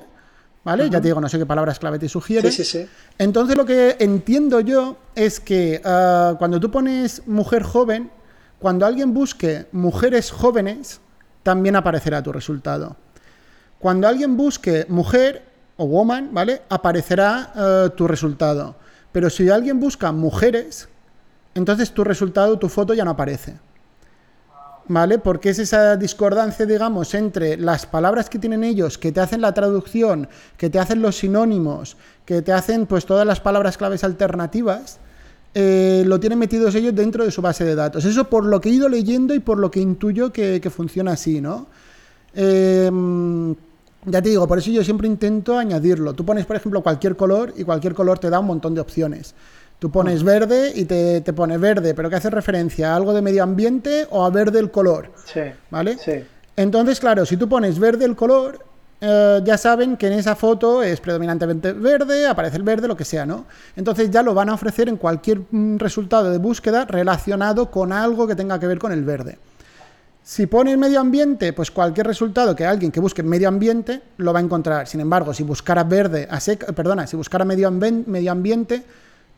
¿vale? 0.64 0.90
Ya 0.90 1.00
te 1.00 1.08
digo, 1.08 1.20
no 1.20 1.28
sé 1.28 1.38
qué 1.38 1.46
palabras 1.46 1.78
clave 1.78 1.98
te 1.98 2.08
sugiere. 2.08 2.50
Sí, 2.50 2.64
sí, 2.64 2.78
sí. 2.78 2.88
Entonces 3.18 3.56
lo 3.56 3.64
que 3.64 3.96
entiendo 3.98 4.60
yo 4.60 4.96
es 5.14 5.40
que 5.40 5.80
ah, 5.84 6.34
cuando 6.38 6.60
tú 6.60 6.70
pones 6.70 7.26
mujer 7.26 7.62
joven, 7.62 8.10
cuando 8.58 8.86
alguien 8.86 9.14
busque 9.14 9.66
mujeres 9.72 10.30
jóvenes, 10.30 11.00
también 11.42 11.76
aparecerá 11.76 12.22
tu 12.22 12.32
resultado. 12.32 12.96
Cuando 13.78 14.06
alguien 14.06 14.36
busque 14.36 14.84
mujer 14.88 15.42
o 15.76 15.86
woman, 15.86 16.28
¿vale? 16.32 16.62
Aparecerá 16.68 17.52
eh, 17.56 17.90
tu 17.96 18.06
resultado. 18.06 18.76
Pero 19.12 19.30
si 19.30 19.48
alguien 19.48 19.80
busca 19.80 20.12
mujeres, 20.12 20.88
entonces 21.54 21.92
tu 21.92 22.04
resultado, 22.04 22.58
tu 22.58 22.68
foto 22.68 22.92
ya 22.92 23.04
no 23.04 23.12
aparece. 23.12 23.56
¿Vale? 24.90 25.20
Porque 25.20 25.50
es 25.50 25.60
esa 25.60 25.96
discordancia, 25.96 26.66
digamos, 26.66 27.14
entre 27.14 27.56
las 27.56 27.86
palabras 27.86 28.28
que 28.28 28.40
tienen 28.40 28.64
ellos, 28.64 28.98
que 28.98 29.12
te 29.12 29.20
hacen 29.20 29.40
la 29.40 29.54
traducción, 29.54 30.28
que 30.56 30.68
te 30.68 30.80
hacen 30.80 31.00
los 31.00 31.16
sinónimos, 31.16 31.96
que 32.24 32.42
te 32.42 32.52
hacen 32.52 32.86
pues 32.86 33.06
todas 33.06 33.24
las 33.24 33.38
palabras 33.38 33.78
claves 33.78 34.02
alternativas, 34.02 34.98
eh, 35.54 36.02
lo 36.04 36.18
tienen 36.18 36.40
metidos 36.40 36.74
ellos 36.74 36.92
dentro 36.92 37.24
de 37.24 37.30
su 37.30 37.40
base 37.40 37.64
de 37.64 37.76
datos. 37.76 38.04
Eso 38.04 38.28
por 38.28 38.44
lo 38.44 38.60
que 38.60 38.68
he 38.68 38.72
ido 38.72 38.88
leyendo 38.88 39.32
y 39.32 39.38
por 39.38 39.60
lo 39.60 39.70
que 39.70 39.78
intuyo 39.78 40.32
que, 40.32 40.60
que 40.60 40.70
funciona 40.70 41.12
así, 41.12 41.40
¿no? 41.40 41.68
Eh, 42.34 42.90
ya 44.06 44.20
te 44.20 44.30
digo, 44.30 44.48
por 44.48 44.58
eso 44.58 44.72
yo 44.72 44.82
siempre 44.82 45.06
intento 45.06 45.56
añadirlo. 45.56 46.14
Tú 46.14 46.24
pones, 46.24 46.46
por 46.46 46.56
ejemplo, 46.56 46.82
cualquier 46.82 47.14
color 47.14 47.54
y 47.56 47.62
cualquier 47.62 47.94
color 47.94 48.18
te 48.18 48.28
da 48.28 48.40
un 48.40 48.46
montón 48.46 48.74
de 48.74 48.80
opciones. 48.80 49.36
Tú 49.80 49.90
pones 49.90 50.22
verde 50.22 50.72
y 50.74 50.84
te, 50.84 51.22
te 51.22 51.32
pone 51.32 51.58
verde, 51.58 51.94
pero 51.94 52.08
que 52.08 52.16
hace 52.16 52.30
referencia 52.30 52.92
a 52.92 52.96
algo 52.96 53.12
de 53.12 53.22
medio 53.22 53.42
ambiente 53.42 54.06
o 54.10 54.24
a 54.24 54.30
verde 54.30 54.60
el 54.60 54.70
color, 54.70 55.10
Sí. 55.24 55.40
¿vale? 55.70 55.96
Sí. 55.98 56.22
Entonces, 56.54 57.00
claro, 57.00 57.24
si 57.26 57.36
tú 57.38 57.48
pones 57.48 57.78
verde 57.78 58.04
el 58.04 58.14
color, 58.14 58.62
eh, 59.00 59.40
ya 59.42 59.56
saben 59.56 59.96
que 59.96 60.08
en 60.08 60.12
esa 60.12 60.36
foto 60.36 60.82
es 60.82 61.00
predominantemente 61.00 61.72
verde, 61.72 62.26
aparece 62.26 62.58
el 62.58 62.62
verde, 62.62 62.86
lo 62.86 62.96
que 62.96 63.06
sea, 63.06 63.24
¿no? 63.24 63.46
Entonces 63.74 64.10
ya 64.10 64.22
lo 64.22 64.34
van 64.34 64.50
a 64.50 64.54
ofrecer 64.54 64.90
en 64.90 64.98
cualquier 64.98 65.40
mm, 65.50 65.78
resultado 65.78 66.30
de 66.30 66.36
búsqueda 66.36 66.84
relacionado 66.84 67.70
con 67.70 67.92
algo 67.92 68.26
que 68.26 68.36
tenga 68.36 68.60
que 68.60 68.66
ver 68.66 68.78
con 68.78 68.92
el 68.92 69.02
verde. 69.02 69.38
Si 70.22 70.46
pones 70.46 70.76
medio 70.76 71.00
ambiente, 71.00 71.54
pues 71.54 71.70
cualquier 71.70 72.06
resultado 72.06 72.54
que 72.54 72.66
alguien 72.66 72.92
que 72.92 73.00
busque 73.00 73.22
medio 73.22 73.48
ambiente 73.48 74.02
lo 74.18 74.34
va 74.34 74.40
a 74.40 74.42
encontrar. 74.42 74.86
Sin 74.86 75.00
embargo, 75.00 75.32
si 75.32 75.42
buscara 75.42 75.82
verde, 75.84 76.28
a 76.30 76.38
perdona, 76.74 77.06
si 77.06 77.16
buscara 77.16 77.46
medio 77.46 77.68
ambiente, 77.68 78.82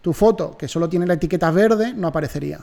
tu 0.03 0.13
foto, 0.13 0.57
que 0.59 0.69
solo 0.69 0.89
tiene 0.89 1.07
la 1.07 1.15
etiqueta 1.15 1.51
verde, 1.51 1.95
no 1.95 2.09
aparecería. 2.09 2.61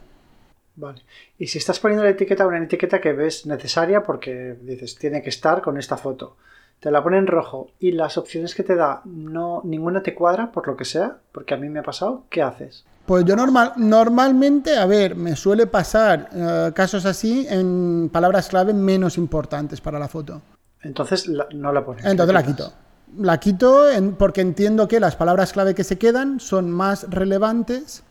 Vale. 0.76 1.02
Y 1.38 1.48
si 1.48 1.58
estás 1.58 1.80
poniendo 1.80 2.04
la 2.04 2.12
etiqueta, 2.12 2.46
una 2.48 2.64
etiqueta 2.64 3.02
que 3.02 3.12
ves 3.14 3.46
necesaria 3.46 4.04
porque 4.04 4.56
dices, 4.62 4.96
tiene 4.98 5.22
que 5.22 5.30
estar 5.30 5.62
con 5.62 5.78
esta 5.78 5.98
foto. 5.98 6.38
Te 6.80 6.92
la 6.92 7.04
pone 7.04 7.18
en 7.18 7.28
rojo 7.28 7.72
y 7.80 7.92
las 7.92 8.18
opciones 8.18 8.56
que 8.56 8.64
te 8.64 8.76
da, 8.76 9.02
no, 9.04 9.62
ninguna 9.66 10.02
te 10.02 10.16
cuadra 10.16 10.52
por 10.52 10.68
lo 10.68 10.78
que 10.78 10.86
sea, 10.86 11.18
porque 11.34 11.54
a 11.54 11.58
mí 11.58 11.68
me 11.68 11.80
ha 11.80 11.84
pasado, 11.84 12.24
¿qué 12.30 12.42
haces? 12.42 12.86
Pues 13.06 13.26
yo 13.26 13.36
normal, 13.36 13.74
normalmente, 13.76 14.78
a 14.78 14.86
ver, 14.86 15.16
me 15.16 15.36
suele 15.36 15.68
pasar 15.68 16.30
eh, 16.34 16.72
casos 16.74 17.06
así 17.06 17.46
en 17.50 18.10
palabras 18.14 18.48
clave 18.48 18.74
menos 18.74 19.18
importantes 19.18 19.82
para 19.82 20.00
la 20.00 20.08
foto. 20.08 20.42
Entonces 20.82 21.28
la- 21.28 21.48
no 21.54 21.74
la 21.74 21.84
pones. 21.84 22.06
Entonces 22.06 22.34
la 22.34 22.44
quitas. 22.44 22.68
quito. 22.70 22.78
La 23.18 23.40
quito 23.40 23.90
en- 23.90 24.14
porque 24.14 24.42
entiendo 24.42 24.88
que 24.88 25.00
las 25.00 25.16
palabras 25.16 25.52
clave 25.54 25.74
que 25.76 25.84
se 25.84 25.98
quedan 25.98 26.40
son 26.40 26.70
más 26.72 27.08
relevantes 27.10 28.04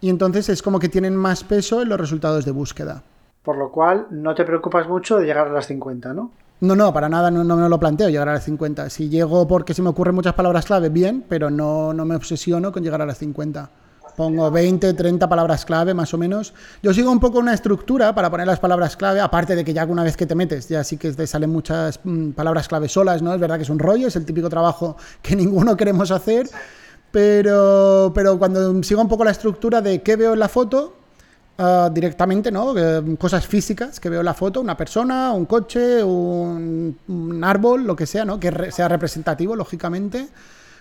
y 0.00 0.10
entonces 0.10 0.48
es 0.48 0.62
como 0.62 0.78
que 0.78 0.88
tienen 0.88 1.16
más 1.16 1.42
peso 1.44 1.82
en 1.82 1.88
los 1.88 1.98
resultados 2.00 2.44
de 2.44 2.52
búsqueda. 2.52 3.02
Por 3.42 3.56
lo 3.56 3.72
cual 3.72 4.06
no 4.10 4.34
te 4.34 4.44
preocupas 4.44 4.88
mucho 4.88 5.18
de 5.18 5.26
llegar 5.26 5.48
a 5.48 5.52
las 5.52 5.66
50, 5.66 6.12
¿no? 6.12 6.30
No, 6.60 6.74
no, 6.76 6.92
para 6.92 7.08
nada 7.08 7.30
no, 7.30 7.44
no 7.44 7.56
me 7.56 7.68
lo 7.68 7.78
planteo 7.78 8.08
llegar 8.08 8.28
a 8.28 8.34
las 8.34 8.44
50. 8.44 8.90
Si 8.90 9.08
llego 9.08 9.46
porque 9.46 9.74
se 9.74 9.82
me 9.82 9.88
ocurren 9.90 10.14
muchas 10.14 10.34
palabras 10.34 10.66
clave, 10.66 10.88
bien, 10.88 11.24
pero 11.28 11.50
no, 11.50 11.92
no 11.92 12.04
me 12.04 12.16
obsesiono 12.16 12.72
con 12.72 12.82
llegar 12.82 13.00
a 13.00 13.06
las 13.06 13.18
50. 13.18 13.70
Pongo 14.18 14.50
20, 14.50 14.94
30 14.94 15.28
palabras 15.28 15.64
clave 15.64 15.94
más 15.94 16.12
o 16.12 16.18
menos. 16.18 16.52
Yo 16.82 16.92
sigo 16.92 17.12
un 17.12 17.20
poco 17.20 17.38
una 17.38 17.54
estructura 17.54 18.16
para 18.16 18.28
poner 18.28 18.48
las 18.48 18.58
palabras 18.58 18.96
clave, 18.96 19.20
aparte 19.20 19.54
de 19.54 19.64
que 19.64 19.72
ya 19.72 19.84
una 19.84 20.02
vez 20.02 20.16
que 20.16 20.26
te 20.26 20.34
metes, 20.34 20.68
ya 20.68 20.82
sí 20.82 20.96
que 20.96 21.12
te 21.12 21.24
salen 21.24 21.50
muchas 21.50 22.00
mm, 22.02 22.30
palabras 22.30 22.66
clave 22.66 22.88
solas, 22.88 23.22
¿no? 23.22 23.32
Es 23.32 23.38
verdad 23.38 23.58
que 23.58 23.62
es 23.62 23.70
un 23.70 23.78
rollo, 23.78 24.08
es 24.08 24.16
el 24.16 24.24
típico 24.24 24.50
trabajo 24.50 24.96
que 25.22 25.36
ninguno 25.36 25.76
queremos 25.76 26.10
hacer, 26.10 26.50
pero, 27.12 28.10
pero 28.12 28.40
cuando 28.40 28.82
sigo 28.82 29.00
un 29.00 29.06
poco 29.06 29.22
la 29.22 29.30
estructura 29.30 29.80
de 29.82 30.02
qué 30.02 30.16
veo 30.16 30.32
en 30.32 30.40
la 30.40 30.48
foto, 30.48 30.96
ah, 31.58 31.88
directamente, 31.94 32.50
¿no? 32.50 32.74
cosas 33.20 33.46
físicas 33.46 34.00
que 34.00 34.08
veo 34.08 34.18
en 34.18 34.26
la 34.26 34.34
foto, 34.34 34.60
una 34.60 34.76
persona, 34.76 35.30
un 35.30 35.44
coche, 35.44 36.02
un, 36.02 36.98
un 37.06 37.44
árbol, 37.44 37.84
lo 37.84 37.94
que 37.94 38.06
sea, 38.06 38.24
¿no? 38.24 38.40
Que 38.40 38.72
sea 38.72 38.88
representativo, 38.88 39.54
lógicamente. 39.54 40.26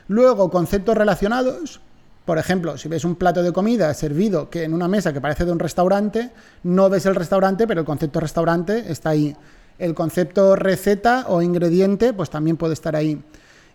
Luego, 0.08 0.50
conceptos 0.50 0.98
relacionados, 0.98 1.82
por 2.28 2.38
ejemplo, 2.38 2.78
si 2.78 2.90
ves 2.90 3.06
un 3.06 3.16
plato 3.16 3.42
de 3.42 3.54
comida 3.54 3.94
servido 3.94 4.50
que 4.50 4.66
en 4.66 4.74
una 4.74 4.90
mesa 4.90 5.14
que 5.14 5.22
parece 5.22 5.46
de 5.46 5.54
un 5.54 5.60
restaurante, 5.60 6.32
no 6.64 6.90
ves 6.90 7.06
el 7.06 7.16
restaurante, 7.16 7.66
pero 7.66 7.80
el 7.80 7.86
concepto 7.86 8.20
restaurante 8.20 8.92
está 8.92 9.12
ahí. 9.12 9.34
El 9.80 9.96
concepto 9.96 10.58
receta 10.58 11.24
o 11.30 11.42
ingrediente, 11.42 12.12
pues 12.12 12.30
también 12.30 12.58
puede 12.58 12.74
estar 12.74 12.98
ahí. 12.98 13.24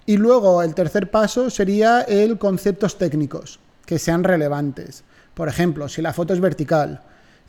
Y 0.04 0.18
luego 0.18 0.62
el 0.62 0.74
tercer 0.74 1.10
paso 1.10 1.48
sería 1.48 2.02
el 2.02 2.36
conceptos 2.36 2.98
técnicos, 2.98 3.58
que 3.86 3.98
sean 3.98 4.22
relevantes. 4.22 5.02
Por 5.32 5.48
ejemplo, 5.48 5.88
si 5.88 6.02
la 6.02 6.12
foto 6.12 6.34
es 6.34 6.40
vertical, 6.40 7.00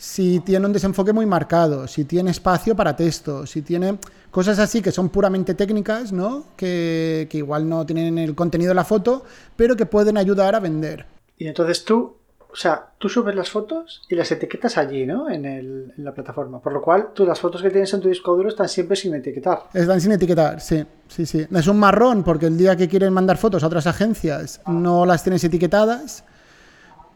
si 0.04 0.42
tiene 0.42 0.66
un 0.66 0.74
desenfoque 0.74 1.14
muy 1.14 1.26
marcado, 1.26 1.88
si 1.88 2.04
tiene 2.04 2.32
espacio 2.32 2.76
para 2.76 2.94
texto, 2.94 3.46
si 3.46 3.62
tiene 3.62 4.00
cosas 4.32 4.60
así 4.60 4.82
que 4.82 4.92
son 4.92 5.08
puramente 5.08 5.54
técnicas, 5.54 6.12
¿no? 6.12 6.48
Que, 6.58 7.26
igual 7.32 7.70
no 7.70 7.86
tienen 7.86 8.18
el 8.18 8.36
contenido 8.36 8.72
de 8.72 8.76
la 8.76 8.84
foto, 8.84 9.24
pero 9.56 9.78
que 9.78 9.86
pueden 9.86 10.18
ayudar 10.18 10.56
a 10.56 10.60
vender. 10.60 11.06
Y 11.38 11.48
entonces 11.48 11.86
tú, 11.86 12.18
o 12.52 12.56
sea, 12.56 12.86
tú 12.98 13.08
subes 13.08 13.34
las 13.34 13.50
fotos 13.50 14.02
y 14.10 14.16
las 14.16 14.30
etiquetas 14.30 14.78
allí, 14.78 15.06
¿no? 15.06 15.30
En, 15.30 15.46
el, 15.46 15.94
en 15.98 16.04
la 16.04 16.14
plataforma. 16.14 16.60
Por 16.60 16.74
lo 16.74 16.82
cual, 16.82 17.12
tú 17.14 17.26
las 17.26 17.40
fotos 17.40 17.62
que 17.62 17.70
tienes 17.70 17.94
en 17.94 18.02
tu 18.02 18.10
disco 18.10 18.36
duro 18.36 18.50
están 18.50 18.68
siempre 18.68 18.98
sin 18.98 19.16
etiquetar. 19.16 19.68
Están 19.74 20.02
sin 20.02 20.12
etiquetar, 20.12 20.60
sí. 20.60 20.84
Sí, 21.08 21.26
sí. 21.26 21.48
Es 21.50 21.68
un 21.68 21.80
marrón 21.80 22.26
porque 22.26 22.48
el 22.48 22.58
día 22.58 22.76
que 22.76 22.90
quieren 22.90 23.14
mandar 23.14 23.38
fotos 23.38 23.64
a 23.64 23.68
otras 23.68 23.88
agencias 23.88 24.60
no 24.68 25.06
las 25.06 25.24
tienes 25.24 25.46
etiquetadas 25.46 26.26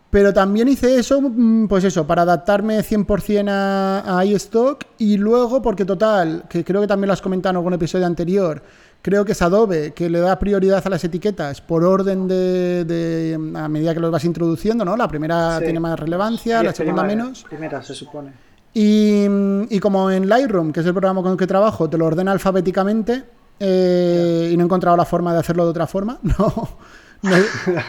pero 0.10 0.34
también 0.34 0.68
hice 0.68 0.98
eso, 0.98 1.22
mm, 1.22 1.68
pues 1.68 1.84
eso, 1.84 2.08
para 2.08 2.22
adaptarme 2.22 2.82
100% 2.84 3.50
a, 3.50 4.20
a 4.20 4.26
iStock 4.26 4.84
y 4.98 5.18
luego, 5.18 5.62
porque 5.62 5.86
total, 5.86 6.46
que 6.50 6.64
creo 6.64 6.82
que 6.82 6.88
también 6.88 7.08
lo 7.08 7.14
has 7.14 7.22
comentado 7.22 7.52
en 7.52 7.58
algún 7.58 7.74
episodio 7.74 8.06
anterior, 8.06 8.62
creo 9.02 9.26
que 9.26 9.32
es 9.34 9.42
Adobe 9.42 9.94
que 9.94 10.10
le 10.10 10.20
da 10.20 10.38
prioridad 10.40 10.82
a 10.86 10.90
las 10.90 11.04
etiquetas 11.04 11.62
por 11.62 11.84
orden 11.84 12.28
de, 12.28 13.38
a 13.56 13.68
medida 13.68 13.94
que 13.94 14.00
los 14.00 14.12
vas 14.12 14.26
introduciendo, 14.26 14.84
¿no? 14.84 14.98
La 14.98 15.08
primera 15.08 15.60
tiene 15.60 15.80
más 15.80 16.00
relevancia, 16.00 16.64
la 16.64 16.74
segunda 16.74 17.04
menos. 17.04 17.46
Primera, 17.48 17.82
se 17.82 17.94
supone. 17.94 18.32
Y, 18.74 19.26
y, 19.70 19.80
como 19.80 20.12
en 20.12 20.30
Lightroom, 20.30 20.72
que 20.72 20.82
es 20.82 20.86
el 20.86 20.94
programa 20.94 21.24
con 21.24 21.32
el 21.32 21.38
que 21.38 21.48
trabajo, 21.48 21.90
te 21.90 21.98
lo 21.98 22.06
ordena 22.06 22.32
alfabéticamente 22.32 23.24
eh, 23.60 24.50
y 24.52 24.58
no 24.58 24.64
he 24.64 24.66
encontrado 24.66 24.96
la 24.96 25.06
forma 25.06 25.34
de 25.34 25.40
hacerlo 25.40 25.64
de 25.64 25.72
otra 25.72 25.88
forma, 25.88 26.20
no. 26.24 26.78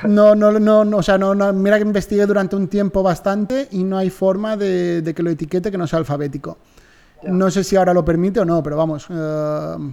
No, 0.04 0.34
no, 0.34 0.52
no, 0.58 0.84
no, 0.84 0.96
o 0.96 1.02
sea, 1.02 1.18
no, 1.18 1.34
mira 1.52 1.76
que 1.76 1.82
investigué 1.82 2.26
durante 2.26 2.56
un 2.56 2.68
tiempo 2.68 3.02
bastante 3.02 3.68
y 3.72 3.84
no 3.84 3.98
hay 3.98 4.10
forma 4.10 4.56
de, 4.56 5.12
que 5.14 5.22
lo 5.22 5.30
etiquete 5.30 5.70
que 5.70 5.78
no 5.78 5.86
sea 5.86 5.98
alfabético. 5.98 6.58
No 7.24 7.50
sé 7.50 7.64
si 7.64 7.76
ahora 7.76 7.92
lo 7.92 8.04
permite 8.04 8.40
o 8.40 8.44
no, 8.44 8.62
pero 8.62 8.76
vamos. 8.76 9.06
Eh, 9.10 9.92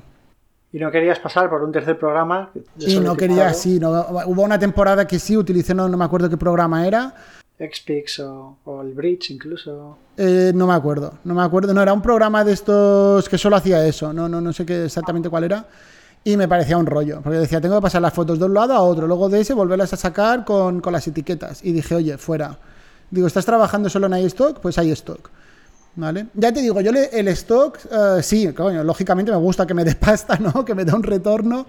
y 0.72 0.80
no 0.80 0.92
querías 0.92 1.20
pasar 1.20 1.50
por 1.50 1.64
un 1.64 1.72
tercer 1.72 1.98
programa. 1.98 2.52
Y 2.78 3.00
no 3.00 3.16
quería, 3.16 3.54
sí. 3.54 3.80
No, 3.80 3.92
hubo 4.26 4.44
una 4.44 4.60
temporada 4.60 5.08
que 5.08 5.20
sí 5.20 5.38
utilicé, 5.38 5.74
no, 5.74 5.88
no 5.88 5.98
me 5.98 6.06
acuerdo 6.06 6.30
qué 6.30 6.38
programa 6.38 6.86
era. 6.86 7.16
XPix 7.58 8.20
o, 8.20 8.58
o, 8.66 8.82
el 8.82 8.94
Bridge 8.94 9.32
incluso. 9.32 9.98
Eh, 10.18 10.52
no 10.54 10.68
me 10.68 10.74
acuerdo, 10.74 11.14
no 11.24 11.34
me 11.34 11.42
acuerdo. 11.42 11.74
No, 11.74 11.82
era 11.82 11.94
un 11.94 12.02
programa 12.02 12.44
de 12.44 12.52
estos 12.52 13.30
que 13.30 13.38
solo 13.38 13.56
hacía 13.56 13.86
eso. 13.88 14.12
No, 14.12 14.28
no, 14.28 14.42
no 14.42 14.52
sé 14.52 14.66
qué 14.66 14.86
exactamente 14.86 15.30
cuál 15.30 15.46
era. 15.46 15.66
Y 16.28 16.38
me 16.38 16.48
parecía 16.48 16.76
un 16.76 16.88
rollo, 16.88 17.22
porque 17.22 17.38
decía, 17.38 17.62
tengo 17.62 17.76
que 17.76 17.84
pasar 17.84 18.02
las 18.02 18.12
fotos 18.12 18.40
de 18.40 18.46
un 18.46 18.56
lado 18.56 18.74
a 18.74 18.82
otro, 18.82 19.06
luego 19.06 19.30
de 19.30 19.42
ese 19.42 19.54
volverlas 19.54 19.94
a 19.94 19.96
sacar 19.96 20.44
con, 20.44 20.82
las 20.92 21.08
etiquetas. 21.08 21.64
Y 21.64 21.72
dije, 21.72 21.94
oye, 21.94 22.18
fuera. 22.18 22.58
Digo, 23.12 23.28
¿estás 23.28 23.46
trabajando 23.46 23.90
solo 23.90 24.08
en 24.08 24.26
iStock? 24.26 24.60
Pues 24.60 24.76
iStock. 24.80 25.30
¿Vale? 25.96 26.26
Ya 26.34 26.52
te 26.52 26.62
digo, 26.62 26.82
yo 26.82 26.92
el 26.92 27.28
stock, 27.28 27.78
eh, 27.92 28.24
sí, 28.24 28.52
coño, 28.54 28.84
lógicamente 28.84 29.32
me 29.32 29.38
gusta 29.38 29.68
que 29.68 29.76
me 29.76 29.86
dé 29.86 29.94
pasta, 29.94 30.36
¿no? 30.40 30.66
Que 30.66 30.74
me 30.74 30.84
dé 30.84 30.94
un 30.96 31.04
retorno, 31.04 31.68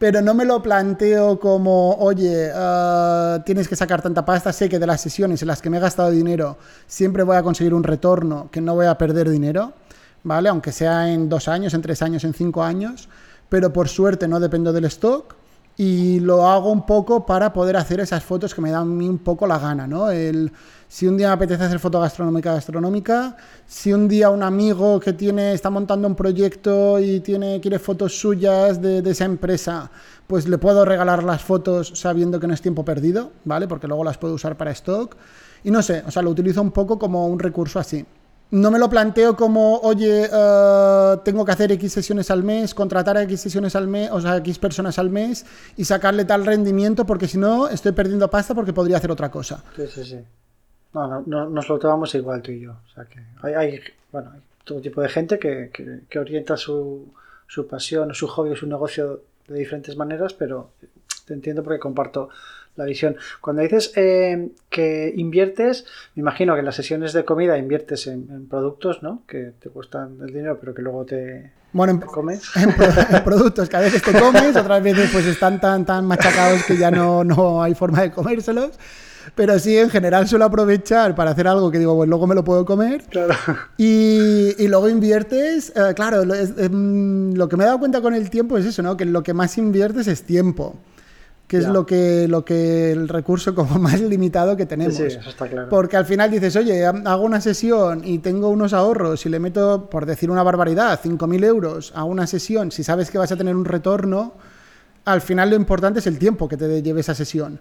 pero 0.00 0.20
no 0.20 0.34
me 0.34 0.44
lo 0.44 0.60
planteo 0.60 1.38
como, 1.38 1.94
oye, 1.94 2.50
eh, 2.52 3.38
tienes 3.46 3.68
que 3.68 3.76
sacar 3.76 4.02
tanta 4.02 4.24
pasta, 4.24 4.52
sé 4.52 4.68
que 4.68 4.80
de 4.80 4.86
las 4.88 5.00
sesiones 5.00 5.42
en 5.42 5.48
las 5.48 5.62
que 5.62 5.70
me 5.70 5.76
he 5.76 5.80
gastado 5.80 6.10
dinero 6.10 6.58
siempre 6.88 7.22
voy 7.22 7.36
a 7.36 7.42
conseguir 7.44 7.72
un 7.72 7.84
retorno, 7.84 8.48
que 8.50 8.60
no 8.60 8.74
voy 8.74 8.86
a 8.86 8.98
perder 8.98 9.30
dinero, 9.30 9.74
¿vale? 10.24 10.48
Aunque 10.48 10.72
sea 10.72 11.08
en 11.08 11.28
dos 11.28 11.46
años, 11.46 11.72
en 11.72 11.82
tres 11.82 12.02
años, 12.02 12.24
en 12.24 12.34
cinco 12.34 12.64
años 12.64 13.08
pero 13.52 13.70
por 13.70 13.86
suerte 13.86 14.26
no 14.26 14.40
dependo 14.40 14.72
del 14.72 14.86
stock 14.86 15.34
y 15.76 16.20
lo 16.20 16.48
hago 16.48 16.72
un 16.72 16.86
poco 16.86 17.26
para 17.26 17.52
poder 17.52 17.76
hacer 17.76 18.00
esas 18.00 18.24
fotos 18.24 18.54
que 18.54 18.62
me 18.62 18.70
dan 18.70 18.80
a 18.80 18.84
mí 18.86 19.06
un 19.06 19.18
poco 19.18 19.46
la 19.46 19.58
gana, 19.58 19.86
¿no? 19.86 20.10
El, 20.10 20.50
si 20.88 21.06
un 21.06 21.18
día 21.18 21.26
me 21.28 21.34
apetece 21.34 21.64
hacer 21.64 21.78
foto 21.78 22.00
gastronómica, 22.00 22.54
gastronómica, 22.54 23.36
si 23.66 23.92
un 23.92 24.08
día 24.08 24.30
un 24.30 24.42
amigo 24.42 24.98
que 24.98 25.12
tiene, 25.12 25.52
está 25.52 25.68
montando 25.68 26.08
un 26.08 26.14
proyecto 26.14 26.98
y 26.98 27.20
tiene, 27.20 27.60
quiere 27.60 27.78
fotos 27.78 28.18
suyas 28.18 28.80
de, 28.80 29.02
de 29.02 29.10
esa 29.10 29.26
empresa, 29.26 29.90
pues 30.26 30.48
le 30.48 30.56
puedo 30.56 30.86
regalar 30.86 31.22
las 31.22 31.42
fotos 31.42 31.92
sabiendo 31.94 32.40
que 32.40 32.46
no 32.46 32.54
es 32.54 32.62
tiempo 32.62 32.86
perdido, 32.86 33.32
¿vale? 33.44 33.68
Porque 33.68 33.86
luego 33.86 34.02
las 34.02 34.16
puedo 34.16 34.32
usar 34.32 34.56
para 34.56 34.70
stock. 34.70 35.14
Y 35.62 35.70
no 35.70 35.82
sé, 35.82 36.02
o 36.06 36.10
sea, 36.10 36.22
lo 36.22 36.30
utilizo 36.30 36.62
un 36.62 36.70
poco 36.70 36.98
como 36.98 37.26
un 37.26 37.38
recurso 37.38 37.78
así 37.78 38.06
no 38.52 38.70
me 38.70 38.78
lo 38.78 38.90
planteo 38.90 39.34
como, 39.34 39.78
oye, 39.78 40.28
eh, 40.30 41.16
tengo 41.24 41.42
que 41.42 41.52
hacer 41.52 41.72
X 41.72 41.90
sesiones 41.90 42.30
al 42.30 42.44
mes, 42.44 42.74
contratar 42.74 43.16
a 43.16 43.22
X 43.22 43.40
sesiones 43.40 43.74
al 43.74 43.88
mes, 43.88 44.10
o 44.12 44.20
sea, 44.20 44.36
X 44.36 44.58
personas 44.58 44.98
al 44.98 45.08
mes 45.08 45.46
y 45.78 45.86
sacarle 45.86 46.26
tal 46.26 46.44
rendimiento 46.44 47.06
porque 47.06 47.26
si 47.26 47.38
no 47.38 47.68
estoy 47.68 47.92
perdiendo 47.92 48.28
pasta 48.28 48.54
porque 48.54 48.74
podría 48.74 48.98
hacer 48.98 49.10
otra 49.10 49.30
cosa. 49.30 49.64
Sí, 49.74 49.86
sí, 49.86 50.04
sí. 50.04 50.18
No, 50.92 51.22
no, 51.24 51.48
nos 51.48 51.66
lo 51.66 51.78
tomamos 51.78 52.14
igual 52.14 52.42
tú 52.42 52.52
y 52.52 52.60
yo. 52.60 52.72
O 52.72 52.94
sea, 52.94 53.06
que 53.06 53.20
hay, 53.56 53.80
bueno, 54.12 54.32
hay 54.34 54.40
todo 54.64 54.82
tipo 54.82 55.00
de 55.00 55.08
gente 55.08 55.38
que, 55.38 55.70
que, 56.06 56.18
orienta 56.18 56.58
su, 56.58 57.06
su 57.46 57.66
pasión, 57.66 58.12
su 58.12 58.28
hobby, 58.28 58.54
su 58.54 58.66
negocio 58.66 59.22
de 59.48 59.58
diferentes 59.58 59.96
maneras, 59.96 60.34
pero 60.34 60.72
te 61.24 61.32
entiendo 61.32 61.62
porque 61.62 61.80
comparto 61.80 62.28
la 62.76 62.84
visión. 62.84 63.16
Cuando 63.40 63.62
dices 63.62 63.92
eh, 63.96 64.50
que 64.70 65.12
inviertes, 65.16 65.86
me 66.14 66.20
imagino 66.20 66.54
que 66.54 66.60
en 66.60 66.66
las 66.66 66.76
sesiones 66.76 67.12
de 67.12 67.24
comida 67.24 67.58
inviertes 67.58 68.06
en, 68.06 68.46
productos, 68.48 69.02
¿no? 69.02 69.22
Que 69.26 69.52
te 69.60 69.68
cuestan 69.68 70.18
el 70.20 70.28
dinero, 70.28 70.58
pero 70.58 70.74
que 70.74 70.82
luego 70.82 71.04
te, 71.04 71.52
bueno, 71.72 71.92
en, 71.94 72.00
comes. 72.00 72.42
En, 72.56 73.24
productos 73.24 73.68
que 73.68 73.76
a 73.76 73.80
veces 73.80 74.02
te 74.02 74.18
comes, 74.18 74.56
otras 74.56 74.82
veces 74.82 75.10
pues 75.12 75.26
están 75.26 75.60
tan, 75.60 75.84
tan 75.84 76.06
machacados 76.06 76.64
que 76.64 76.76
ya 76.76 76.90
no, 76.90 77.24
no 77.24 77.62
hay 77.62 77.74
forma 77.74 78.02
de 78.02 78.10
comérselos. 78.10 78.72
Pero 79.36 79.56
sí, 79.58 79.78
en 79.78 79.88
general 79.88 80.26
suelo 80.26 80.46
aprovechar 80.46 81.14
para 81.14 81.30
hacer 81.30 81.46
algo 81.46 81.70
que 81.70 81.78
digo, 81.78 81.94
pues 81.94 82.08
luego 82.08 82.26
me 82.26 82.34
lo 82.34 82.42
puedo 82.42 82.64
comer. 82.64 83.04
Claro. 83.04 83.34
Y, 83.76 84.54
y 84.58 84.68
luego 84.68 84.88
inviertes, 84.88 85.72
eh, 85.76 85.94
claro, 85.94 86.24
lo, 86.24 86.34
em, 86.34 87.32
lo, 87.34 87.48
que 87.48 87.56
me 87.56 87.62
he 87.62 87.66
dado 87.66 87.78
cuenta 87.78 88.00
con 88.00 88.14
el 88.14 88.30
tiempo 88.30 88.58
es 88.58 88.66
eso, 88.66 88.82
¿no? 88.82 88.96
Que 88.96 89.04
lo 89.04 89.22
que 89.22 89.32
más 89.32 89.58
inviertes 89.58 90.08
es 90.08 90.24
tiempo 90.24 90.76
que 91.52 91.58
es 91.58 91.68
lo 91.68 91.84
que, 91.84 92.26
lo 92.28 92.46
que 92.46 92.92
el 92.92 93.10
recurso 93.10 93.54
como 93.54 93.78
más 93.78 94.00
limitado 94.00 94.56
que 94.56 94.64
tenemos. 94.64 94.96
Sí, 94.96 95.02
eso 95.02 95.28
está 95.28 95.46
claro. 95.46 95.68
Porque 95.68 95.98
al 95.98 96.06
final 96.06 96.30
dices, 96.30 96.56
oye, 96.56 96.86
hago 96.86 97.24
una 97.24 97.42
sesión 97.42 98.00
y 98.06 98.20
tengo 98.20 98.48
unos 98.48 98.72
ahorros 98.72 99.26
y 99.26 99.28
le 99.28 99.38
meto, 99.38 99.90
por 99.90 100.06
decir 100.06 100.30
una 100.30 100.42
barbaridad, 100.42 100.98
5.000 100.98 101.44
euros 101.44 101.92
a 101.94 102.04
una 102.04 102.26
sesión, 102.26 102.72
si 102.72 102.82
sabes 102.82 103.10
que 103.10 103.18
vas 103.18 103.32
a 103.32 103.36
tener 103.36 103.54
un 103.54 103.66
retorno, 103.66 104.32
al 105.04 105.20
final 105.20 105.50
lo 105.50 105.56
importante 105.56 105.98
es 105.98 106.06
el 106.06 106.18
tiempo 106.18 106.48
que 106.48 106.56
te 106.56 106.80
lleve 106.80 107.02
esa 107.02 107.14
sesión. 107.14 107.60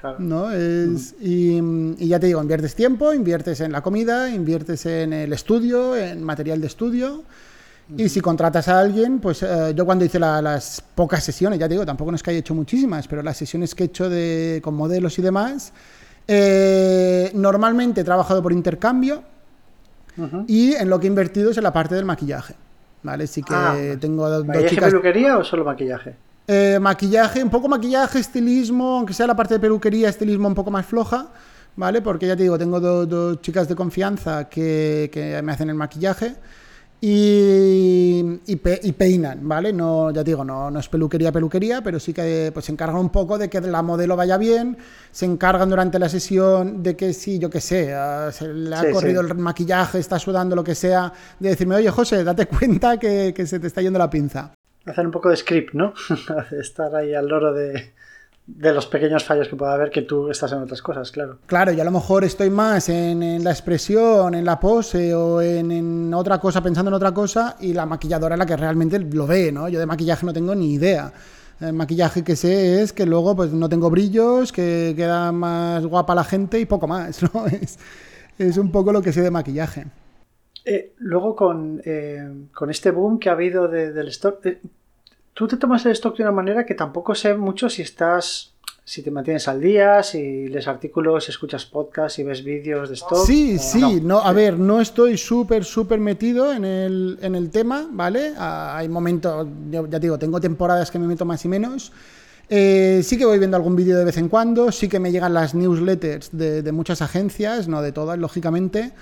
Claro. 0.00 0.16
¿no? 0.18 0.50
Es, 0.50 1.14
y, 1.20 1.58
y, 1.96 2.08
ya 2.08 2.18
te 2.18 2.26
digo, 2.26 2.42
inviertes 2.42 2.74
tiempo, 2.74 3.12
inviertes 3.12 3.60
en 3.60 3.70
la 3.70 3.82
comida, 3.82 4.30
inviertes 4.30 4.84
en 4.86 5.12
el 5.12 5.32
estudio, 5.32 5.96
en 5.96 6.24
material 6.24 6.60
de 6.60 6.66
estudio. 6.66 7.22
Y 7.96 8.08
si 8.08 8.20
contratas 8.20 8.68
a 8.68 8.80
alguien, 8.80 9.18
pues 9.18 9.42
eh, 9.42 9.72
yo 9.74 9.86
cuando 9.86 10.04
hice 10.04 10.18
las 10.18 10.82
pocas 10.94 11.24
sesiones, 11.24 11.58
ya 11.58 11.66
te 11.66 11.74
digo, 11.74 11.86
tampoco 11.86 12.10
no 12.10 12.16
es 12.16 12.22
que 12.22 12.30
haya 12.30 12.40
hecho 12.40 12.54
muchísimas, 12.54 13.08
pero 13.08 13.22
las 13.22 13.36
sesiones 13.36 13.74
que 13.74 13.84
he 13.84 13.86
hecho 13.86 14.10
de, 14.10 14.60
con 14.62 14.74
modelos 14.74 15.18
y 15.18 15.22
demás, 15.22 15.72
eh, 16.26 17.30
normalmente 17.34 18.02
he 18.02 18.04
trabajado 18.04 18.42
por 18.42 18.52
intercambio 18.52 19.22
y 20.46 20.74
en 20.74 20.90
lo 20.90 20.98
que 20.98 21.06
he 21.06 21.08
invertido 21.08 21.50
es 21.50 21.56
en 21.56 21.62
la 21.62 21.72
parte 21.72 21.94
del 21.94 22.04
maquillaje. 22.04 22.54
¿Vale? 23.02 23.26
Sí 23.28 23.42
que 23.42 23.54
ah, 23.54 23.76
tengo 24.00 24.28
dos 24.28 24.44
chicas... 24.68 24.90
peluquería 24.90 25.38
o 25.38 25.44
solo 25.44 25.64
maquillaje? 25.64 26.16
Eh, 26.46 26.78
maquillaje, 26.80 27.42
un 27.42 27.48
poco 27.48 27.68
maquillaje, 27.68 28.18
estilismo, 28.18 28.98
aunque 28.98 29.14
sea 29.14 29.26
la 29.26 29.36
parte 29.36 29.54
de 29.54 29.60
peluquería, 29.60 30.08
estilismo 30.08 30.48
un 30.48 30.54
poco 30.54 30.70
más 30.70 30.84
floja, 30.84 31.28
¿vale? 31.76 32.02
Porque 32.02 32.26
ya 32.26 32.36
te 32.36 32.42
digo, 32.42 32.58
tengo 32.58 32.80
dos, 32.80 33.40
chicas 33.40 33.68
de 33.68 33.76
confianza 33.76 34.48
que, 34.48 35.08
que 35.12 35.40
me 35.42 35.52
hacen 35.52 35.70
el 35.70 35.76
maquillaje. 35.76 36.34
Y, 37.00 38.40
y, 38.46 38.56
peinan, 38.56 39.46
¿vale? 39.48 39.72
No, 39.72 40.10
ya 40.10 40.24
digo, 40.24 40.44
no, 40.44 40.68
no 40.68 40.80
es 40.80 40.88
peluquería, 40.88 41.30
peluquería, 41.30 41.80
pero 41.80 42.00
sí 42.00 42.12
que 42.12 42.50
pues, 42.52 42.66
se 42.66 42.72
encargan 42.72 42.96
un 42.96 43.10
poco 43.10 43.38
de 43.38 43.48
que 43.48 43.60
la 43.60 43.82
modelo 43.82 44.16
vaya 44.16 44.36
bien, 44.36 44.76
se 45.12 45.24
encargan 45.24 45.70
durante 45.70 46.00
la 46.00 46.08
sesión 46.08 46.82
de 46.82 46.96
que 46.96 47.12
si, 47.12 47.38
yo 47.38 47.50
qué 47.50 47.60
sé, 47.60 47.94
ah, 47.94 48.30
se 48.32 48.48
le 48.52 48.74
ha 48.74 48.90
corrido 48.90 49.20
el 49.20 49.32
maquillaje, 49.36 50.00
está 50.00 50.18
sudando, 50.18 50.56
lo 50.56 50.64
que 50.64 50.74
sea, 50.74 51.12
de 51.38 51.50
decirme, 51.50 51.76
oye, 51.76 51.90
José, 51.90 52.24
date 52.24 52.46
cuenta 52.46 52.98
que, 52.98 53.32
se 53.46 53.60
te 53.60 53.68
está 53.68 53.80
yendo 53.80 54.00
la 54.00 54.10
pinza. 54.10 54.52
Hacer 54.84 55.06
un 55.06 55.12
poco 55.12 55.28
de 55.28 55.36
script, 55.36 55.74
¿no? 55.74 55.94
Estar 56.60 56.96
ahí 56.96 57.14
al 57.14 57.28
loro 57.28 57.52
de, 57.52 57.92
de 58.48 58.72
los 58.72 58.86
pequeños 58.86 59.24
fallos 59.24 59.46
que 59.46 59.56
pueda 59.56 59.74
haber 59.74 59.90
que 59.90 60.02
tú 60.02 60.30
estás 60.30 60.50
en 60.52 60.62
otras 60.62 60.80
cosas, 60.80 61.12
claro. 61.12 61.38
Claro, 61.46 61.70
y 61.70 61.80
a 61.80 61.84
lo 61.84 61.90
mejor 61.90 62.24
estoy 62.24 62.48
más 62.48 62.88
en, 62.88 63.44
la 63.44 63.50
expresión, 63.50 64.34
en 64.34 64.44
la 64.44 64.58
pose 64.58 65.14
o 65.14 65.42
en, 65.42 66.12
otra 66.14 66.38
cosa, 66.40 66.62
pensando 66.62 66.88
en 66.88 66.94
otra 66.94 67.12
cosa, 67.12 67.56
y 67.60 67.74
la 67.74 67.84
maquilladora 67.84 68.34
es 68.34 68.38
la 68.38 68.46
que 68.46 68.56
realmente 68.56 68.98
lo 68.98 69.26
ve, 69.26 69.52
¿no? 69.52 69.68
Yo 69.68 69.78
de 69.78 69.84
maquillaje 69.84 70.24
no 70.24 70.32
tengo 70.32 70.54
ni 70.54 70.72
idea. 70.72 71.12
El 71.60 71.74
maquillaje 71.74 72.24
que 72.24 72.36
sé 72.36 72.82
es 72.82 72.94
que 72.94 73.04
luego 73.04 73.36
pues 73.36 73.52
no 73.52 73.68
tengo 73.68 73.90
brillos, 73.90 74.50
que 74.50 74.94
queda 74.96 75.30
más 75.30 75.84
guapa 75.84 76.14
la 76.14 76.24
gente 76.24 76.58
y 76.58 76.64
poco 76.64 76.88
más, 76.88 77.22
¿no? 77.34 77.44
Es, 78.38 78.56
un 78.56 78.72
poco 78.72 78.92
lo 78.92 79.02
que 79.02 79.12
sé 79.12 79.20
de 79.20 79.30
maquillaje. 79.30 79.84
Eh, 80.64 80.94
luego 80.98 81.36
con, 81.36 81.82
eh, 81.84 82.46
con, 82.54 82.70
este 82.70 82.92
boom 82.92 83.18
que 83.18 83.28
ha 83.28 83.32
habido 83.32 83.68
del 83.68 84.08
stock, 84.08 84.44
eh, 84.46 84.60
tú 85.38 85.46
te 85.46 85.56
tomas 85.56 85.86
el 85.86 85.92
stock 85.92 86.16
de 86.16 86.24
una 86.24 86.32
manera 86.32 86.66
que 86.66 86.74
tampoco 86.74 87.14
sé 87.14 87.32
mucho 87.32 87.70
si 87.70 87.82
estás 87.82 88.54
si 88.84 89.02
te 89.02 89.10
mantienes 89.12 89.46
al 89.46 89.60
día, 89.60 90.02
si 90.02 90.48
lees 90.48 90.66
artículos, 90.66 91.26
si 91.26 91.30
escuchas 91.30 91.64
podcasts, 91.64 92.14
si 92.14 92.24
ves 92.24 92.42
vídeos 92.42 92.88
de 92.88 92.96
stock. 92.96 93.24
Sí, 93.24 93.56
sí, 93.58 94.00
no. 94.02 94.18
a 94.18 94.32
ver, 94.32 94.58
no 94.58 94.80
estoy 94.80 95.16
súper, 95.16 95.64
súper 95.64 96.00
metido 96.00 96.52
en 96.52 96.64
el, 96.64 97.18
en 97.22 97.36
el 97.36 97.50
tema, 97.50 97.86
¿vale? 97.88 98.32
Ah, 98.36 98.78
hay 98.78 98.88
momentos, 98.88 99.46
ya, 99.70 99.82
digo, 100.00 100.18
tengo 100.18 100.40
temporadas 100.40 100.90
que 100.90 100.98
me 100.98 101.06
meto 101.06 101.24
más 101.24 101.44
y 101.44 101.48
menos. 101.48 101.92
Eh, 102.48 103.02
sí 103.04 103.16
que 103.16 103.26
voy 103.26 103.38
viendo 103.38 103.58
algún 103.58 103.76
vídeo 103.76 103.96
de 103.96 104.06
vez 104.06 104.16
en 104.16 104.28
cuando, 104.28 104.72
sí 104.72 104.88
que 104.88 104.98
me 104.98 105.12
llegan 105.12 105.34
las 105.34 105.54
newsletters 105.54 106.30
de, 106.32 106.62
de 106.62 106.72
muchas 106.72 107.00
agencias, 107.00 107.68
no 107.68 107.80
de 107.82 107.92
todas, 107.92 108.18
lógicamente, 108.18 108.92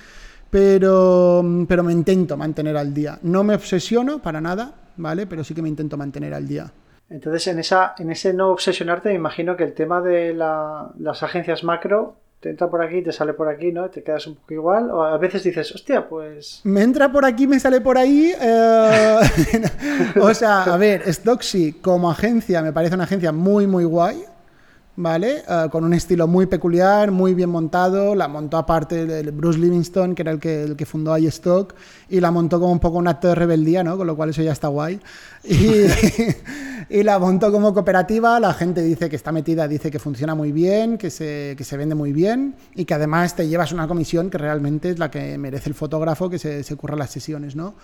pero, 0.51 1.43
pero 1.67 1.83
me 1.83 1.93
intento 1.93 2.37
mantener 2.37 2.77
al 2.77 2.93
día. 2.93 3.21
No 3.23 3.43
me 3.43 3.55
obsesiono 3.55 4.21
para 4.21 4.41
nada, 4.41 4.75
¿vale? 4.97 5.27
Pero 5.27 5.45
sí 5.45 5.55
que 5.55 5.63
me 5.63 5.69
intento 5.69 5.97
mantener 5.97 6.35
al 6.35 6.47
día. 6.47 6.73
Entonces, 7.09 7.47
en, 7.47 7.59
esa, 7.59 7.95
en 7.99 8.11
ese 8.11 8.35
no 8.35 8.51
obsesionarte, 8.51 9.11
me 9.11 9.15
imagino 9.15 9.57
que 9.57 9.65
el 9.65 9.75
tema 9.75 10.01
de 10.01 10.35
las 10.35 11.23
agencias 11.23 11.63
macro 11.63 12.17
te 12.41 12.51
entra 12.51 12.69
por 12.69 12.83
aquí, 12.83 13.03
te 13.03 13.13
sale 13.13 13.33
por 13.33 13.49
aquí, 13.49 13.73
¿no? 13.73 13.89
Te 13.89 14.03
quedas 14.03 14.27
un 14.27 14.35
poco 14.35 14.55
igual. 14.55 14.91
O 14.91 15.03
a 15.03 15.17
veces 15.19 15.43
dices, 15.43 15.73
hostia, 15.75 16.09
pues. 16.09 16.61
Me 16.65 16.83
entra 16.83 17.11
por 17.11 17.25
aquí, 17.25 17.47
me 17.47 17.59
sale 17.59 17.81
por 17.81 17.97
ahí. 17.97 18.33
Eh, 18.41 19.19
o 20.21 20.35
sea, 20.35 20.65
a 20.65 20.77
ver, 20.77 21.03
Stocksy 21.13 21.73
como 21.75 22.11
agencia 22.11 22.63
me 22.63 22.73
parece 22.73 22.95
una 22.95 23.05
agencia 23.05 23.33
muy, 23.33 23.67
muy 23.67 23.85
guay. 23.85 24.25
¿Vale? 24.97 25.43
Eh, 25.47 25.69
con 25.71 25.85
un 25.85 25.95
estilo 25.95 26.27
muy 26.27 26.47
peculiar, 26.47 27.11
muy 27.11 27.35
bien 27.35 27.51
montado. 27.51 28.15
La 28.15 28.29
montó 28.29 28.57
aparte 28.57 29.07
de 29.07 29.31
Bruce 29.31 29.59
Livingston, 29.59 30.15
que 30.15 30.23
era 30.23 30.33
el 30.33 30.41
que, 30.41 30.63
el 30.63 30.77
que 30.77 30.87
fundó 30.87 31.17
iStock, 31.17 31.75
y 32.09 32.21
la 32.21 32.31
montó 32.31 32.59
como 32.59 32.73
un 32.73 32.81
poco 32.81 32.99
un 32.99 33.07
acto 33.09 33.29
de 33.29 33.35
rebeldía, 33.35 33.85
¿no? 33.85 33.97
Con 33.97 34.07
lo 34.07 34.17
cual 34.17 34.31
eso 34.31 34.43
ya 34.43 34.53
está 34.53 34.69
guay. 34.69 35.01
Y, 36.89 37.03
la 37.03 37.19
montó 37.19 37.51
como 37.51 37.75
cooperativa. 37.75 38.39
La 38.39 38.55
gente 38.55 38.81
dice 38.81 39.11
que 39.11 39.17
está 39.17 39.33
metida, 39.33 39.67
dice 39.67 39.91
que 39.91 39.99
funciona 39.99 40.37
muy 40.37 40.53
bien, 40.53 40.99
que 40.99 41.11
se, 41.11 41.55
que 41.59 41.65
se 41.65 41.77
vende 41.77 41.97
muy 41.97 42.13
bien 42.13 42.55
y 42.77 42.85
que 42.85 42.95
además 42.95 43.35
te 43.35 43.49
llevas 43.49 43.73
una 43.73 43.89
comisión 43.89 44.31
que 44.31 44.39
realmente 44.39 44.91
es 44.91 44.99
la 45.01 45.11
que 45.11 45.37
merece 45.37 45.69
el 45.69 45.75
fotógrafo 45.75 46.31
que 46.31 46.39
se, 46.39 46.63
se 46.63 46.77
curra 46.77 46.95
las 46.95 47.11
sesiones, 47.11 47.57
¿no? 47.57 47.75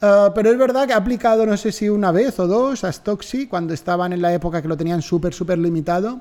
Eh, 0.00 0.28
pero 0.34 0.50
es 0.50 0.58
verdad 0.58 0.86
que 0.86 0.92
ha 0.92 0.96
aplicado, 0.96 1.46
no 1.46 1.56
sé 1.56 1.72
si 1.72 1.88
una 1.88 2.12
vez 2.12 2.38
o 2.38 2.46
dos, 2.46 2.84
a 2.84 2.92
Stocksy, 2.92 3.46
cuando 3.46 3.74
estaban 3.74 4.12
en 4.12 4.22
la 4.22 4.32
época 4.32 4.60
que 4.60 4.68
lo 4.68 4.76
tenían 4.76 5.02
súper, 5.02 5.32
súper 5.32 5.58
limitado. 5.58 6.20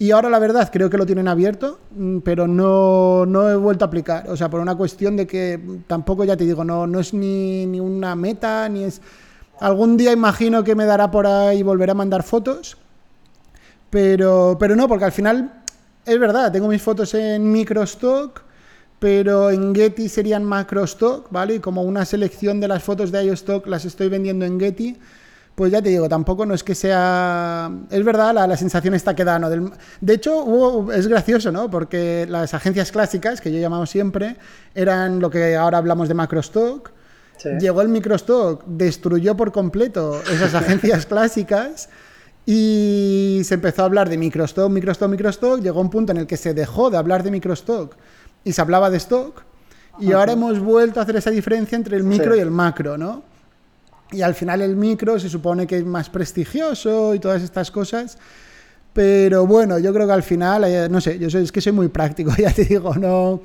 Y 0.00 0.12
ahora 0.12 0.30
la 0.30 0.38
verdad 0.38 0.70
creo 0.72 0.88
que 0.90 0.96
lo 0.96 1.06
tienen 1.06 1.26
abierto, 1.26 1.80
mm, 1.96 2.18
pero 2.18 2.46
no, 2.46 3.26
no, 3.26 3.50
he 3.50 3.56
vuelto 3.56 3.84
a 3.84 3.88
aplicar. 3.88 4.28
O 4.30 4.36
sea, 4.36 4.48
por 4.48 4.60
una 4.60 4.76
cuestión 4.76 5.16
de 5.16 5.26
que 5.26 5.60
tampoco, 5.86 6.24
ya 6.24 6.36
te 6.36 6.44
digo, 6.44 6.64
no, 6.64 6.86
no 6.86 7.00
es 7.00 7.12
ni, 7.14 7.66
ni 7.66 7.80
una 7.80 8.14
meta, 8.14 8.68
ni 8.68 8.84
es... 8.84 9.00
Algún 9.60 9.96
día 9.96 10.12
imagino 10.12 10.62
que 10.62 10.76
me 10.76 10.84
dará 10.84 11.10
por 11.10 11.26
ahí 11.26 11.64
volver 11.64 11.90
a 11.90 11.94
mandar 11.94 12.22
fotos, 12.22 12.76
pero, 13.90 14.56
pero 14.60 14.76
no, 14.76 14.86
porque 14.86 15.06
al 15.06 15.12
final 15.12 15.62
es 16.06 16.18
verdad, 16.18 16.52
tengo 16.52 16.68
mis 16.68 16.80
fotos 16.80 17.12
en 17.14 17.50
microstock, 17.50 18.42
pero 18.98 19.50
en 19.50 19.74
Getty 19.74 20.08
serían 20.08 20.44
macrostock, 20.44 21.30
¿vale? 21.30 21.56
Y 21.56 21.58
como 21.60 21.82
una 21.82 22.04
selección 22.04 22.60
de 22.60 22.68
las 22.68 22.82
fotos 22.82 23.12
de 23.12 23.24
iStock 23.24 23.66
las 23.66 23.84
estoy 23.84 24.08
vendiendo 24.08 24.44
en 24.44 24.58
Getty, 24.58 24.96
pues 25.54 25.72
ya 25.72 25.82
te 25.82 25.88
digo, 25.88 26.08
tampoco 26.08 26.46
no 26.46 26.54
es 26.54 26.62
que 26.62 26.74
sea... 26.74 27.70
Es 27.90 28.04
verdad, 28.04 28.32
la, 28.32 28.56
sensación 28.56 28.94
está 28.94 29.14
quedando. 29.14 29.50
Del... 29.50 29.70
De 30.00 30.14
hecho, 30.14 30.92
es 30.92 31.08
gracioso, 31.08 31.50
¿no? 31.50 31.68
Porque 31.68 32.26
las 32.28 32.54
agencias 32.54 32.92
clásicas, 32.92 33.40
que 33.40 33.52
yo 33.52 33.58
llamado 33.58 33.84
siempre, 33.86 34.36
eran 34.74 35.18
lo 35.18 35.30
que 35.30 35.56
ahora 35.56 35.78
hablamos 35.78 36.08
de 36.08 36.14
macrostock. 36.14 36.92
Llegó 37.60 37.82
el 37.82 37.88
microstock, 37.88 38.64
destruyó 38.66 39.36
por 39.36 39.52
completo 39.52 40.20
esas 40.32 40.54
agencias 40.54 41.06
clásicas 41.06 41.88
y 42.46 43.42
se 43.44 43.54
empezó 43.54 43.82
a 43.82 43.84
hablar 43.84 44.08
de 44.08 44.16
microstock, 44.16 44.70
microstock, 44.70 45.08
microstock. 45.08 45.60
Llegó 45.60 45.80
un 45.80 45.90
punto 45.90 46.12
en 46.12 46.18
el 46.18 46.26
que 46.26 46.36
se 46.36 46.54
dejó 46.54 46.90
de 46.90 46.98
hablar 46.98 47.22
de 47.22 47.30
microstock 47.30 47.96
y 48.44 48.52
se 48.52 48.60
hablaba 48.60 48.90
de 48.90 48.96
stock. 48.98 49.42
Y 50.00 50.12
ahora 50.12 50.32
hemos 50.32 50.60
vuelto 50.60 51.00
a 51.00 51.02
hacer 51.02 51.16
esa 51.16 51.30
diferencia 51.30 51.76
entre 51.76 51.96
el 51.96 52.04
micro 52.04 52.36
y 52.36 52.40
el 52.40 52.50
macro, 52.50 52.96
¿no? 52.96 53.22
Y 54.12 54.22
al 54.22 54.34
final 54.34 54.62
el 54.62 54.76
micro 54.76 55.18
se 55.18 55.28
supone 55.28 55.66
que 55.66 55.78
es 55.78 55.84
más 55.84 56.08
prestigioso 56.08 57.14
y 57.14 57.18
todas 57.18 57.42
estas 57.42 57.70
cosas. 57.70 58.16
Pero 58.92 59.46
bueno, 59.46 59.78
yo 59.78 59.92
creo 59.92 60.06
que 60.06 60.12
al 60.12 60.22
final, 60.22 60.64
eh, 60.64 60.88
no 60.88 61.00
sé, 61.00 61.18
yo 61.18 61.28
soy, 61.28 61.44
es 61.44 61.52
que 61.52 61.60
soy 61.60 61.72
muy 61.72 61.88
práctico, 61.88 62.32
ya 62.38 62.52
te 62.52 62.64
digo, 62.64 62.94
no... 62.94 63.40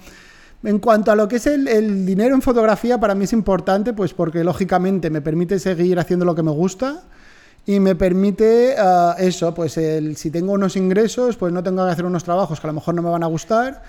En 0.63 0.79
cuanto 0.79 1.11
a 1.11 1.15
lo 1.17 1.27
que 1.27 1.35
es 1.35 1.45
el, 1.45 2.05
dinero 2.05 2.33
en 2.33 2.41
fotografía, 2.41 2.97
para 2.97 3.15
mí 3.15 3.25
es 3.25 3.33
importante, 3.33 3.91
pues 3.91 4.13
porque 4.13 4.45
lógicamente 4.45 5.09
me 5.09 5.19
permite 5.19 5.59
seguir 5.59 5.99
haciendo 5.99 6.23
lo 6.23 6.33
que 6.35 6.41
me 6.41 6.51
gusta 6.51 7.03
y 7.65 7.81
me 7.81 7.95
permite 7.95 8.71
eh, 8.71 9.13
eso, 9.17 9.53
pues 9.53 9.75
el, 9.77 10.15
si 10.15 10.31
tengo 10.31 10.53
unos 10.53 10.77
ingresos, 10.77 11.35
pues 11.35 11.51
no 11.51 11.61
tengo 11.61 11.85
que 11.85 11.91
hacer 11.91 12.05
unos 12.05 12.23
trabajos 12.23 12.61
que 12.61 12.67
a 12.67 12.69
lo 12.69 12.75
mejor 12.75 12.95
no 12.95 13.01
me 13.01 13.09
van 13.09 13.23
a 13.23 13.27
gustar 13.27 13.83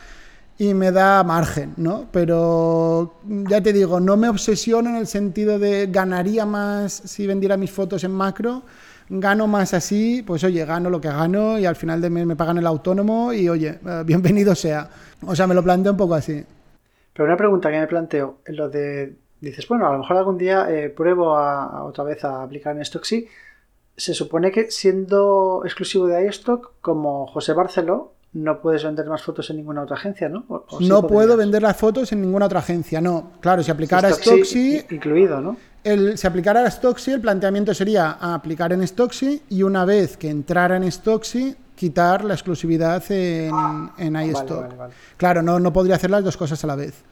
y 0.59 0.75
me 0.75 0.93
da 0.93 1.23
margen, 1.25 1.75
¿no? 1.77 2.07
Pero 2.13 3.15
ya 3.25 3.61
te 3.61 3.73
digo, 3.73 4.01
no 4.01 4.17
me 4.17 4.29
obsesiono 4.29 4.91
en 4.91 4.97
el 4.97 5.07
sentido 5.07 5.59
de 5.59 5.87
ganaría 5.87 6.47
más 6.47 6.93
si 6.93 7.27
vendiera 7.27 7.57
mis 7.57 7.73
fotos 7.73 8.05
en 8.05 8.13
macro, 8.13 8.63
gano 9.09 9.47
más 9.47 9.75
así, 9.75 10.23
pues 10.25 10.45
oye, 10.45 10.65
gano 10.65 10.91
lo 10.91 11.01
que 11.01 11.09
gano 11.09 11.59
y 11.59 11.67
al 11.67 11.77
final 11.77 12.01
de 12.01 12.11
mes 12.11 12.27
me 12.27 12.37
pagan 12.37 12.59
el 12.59 12.67
autónomo 12.67 13.33
y 13.33 13.49
oye, 13.49 13.79
eh, 13.85 14.03
bienvenido 14.07 14.55
sea. 14.55 14.89
O 15.27 15.35
sea, 15.35 15.47
me 15.47 15.55
lo 15.55 15.63
planteo 15.63 15.93
un 15.93 15.99
poco 15.99 16.15
así. 16.15 16.45
Pero 17.13 17.27
una 17.27 17.37
pregunta 17.37 17.71
que 17.71 17.81
me 17.81 17.87
planteo, 17.87 18.39
lo 18.47 18.69
de, 18.69 19.17
dices, 19.41 19.67
bueno, 19.69 19.89
a 19.89 19.93
lo 19.93 19.99
mejor 19.99 20.17
algún 20.17 20.39
día 20.39 20.67
eh, 20.71 20.89
pruebo 20.89 21.37
a, 21.37 21.85
otra 21.85 22.05
vez 22.05 22.25
a 22.25 22.43
aplicar 22.43 22.77
en 22.77 22.85
sí 22.85 23.29
Se 23.97 24.15
supone 24.15 24.51
que 24.51 24.71
siendo 24.71 25.63
exclusivo 25.65 26.07
de 26.07 26.27
iStock, 26.27 26.73
como 26.81 27.27
José 27.27 27.53
Barceló, 27.53 28.15
no 28.35 28.61
puedes 28.61 28.85
vender 28.85 29.07
más 29.07 29.23
fotos 29.23 29.49
en 29.51 29.57
ninguna 29.57 29.83
otra 29.83 29.97
agencia, 29.97 30.29
¿no? 30.29 30.45
no 30.81 31.07
puedo 31.07 31.37
vender 31.37 31.63
las 31.63 31.77
fotos 31.77 32.13
en 32.13 32.21
ninguna 32.21 32.47
otra 32.47 32.59
agencia, 32.59 33.01
no. 33.01 33.31
Claro, 33.41 33.63
si 33.63 33.71
aplicara 33.71 34.11
Stocksy... 34.11 34.85
Incluido, 34.91 35.41
¿no? 35.41 35.57
El, 35.85 36.19
si 36.19 36.27
aplicara 36.27 36.69
Stocksy, 36.69 37.13
el 37.13 37.21
planteamiento 37.21 37.73
sería 37.75 38.13
aplicar 38.13 38.73
en 38.73 38.87
Stocksy 38.87 39.43
y 39.51 39.63
una 39.63 39.85
vez 39.85 40.17
que 40.17 40.31
entrara 40.31 40.77
en 40.77 40.91
Stocksy, 40.91 41.55
quitar 41.77 42.25
la 42.25 42.35
exclusividad 42.35 43.03
en, 43.11 43.53
en 43.99 44.17
iStock. 44.17 44.67
claro, 45.17 45.43
no, 45.43 45.61
no 45.61 45.73
podría 45.73 45.97
hacer 45.97 46.11
las 46.11 46.25
dos 46.25 46.37
cosas 46.37 46.63
a 46.65 46.67
la 46.67 46.77
vez. 46.77 47.05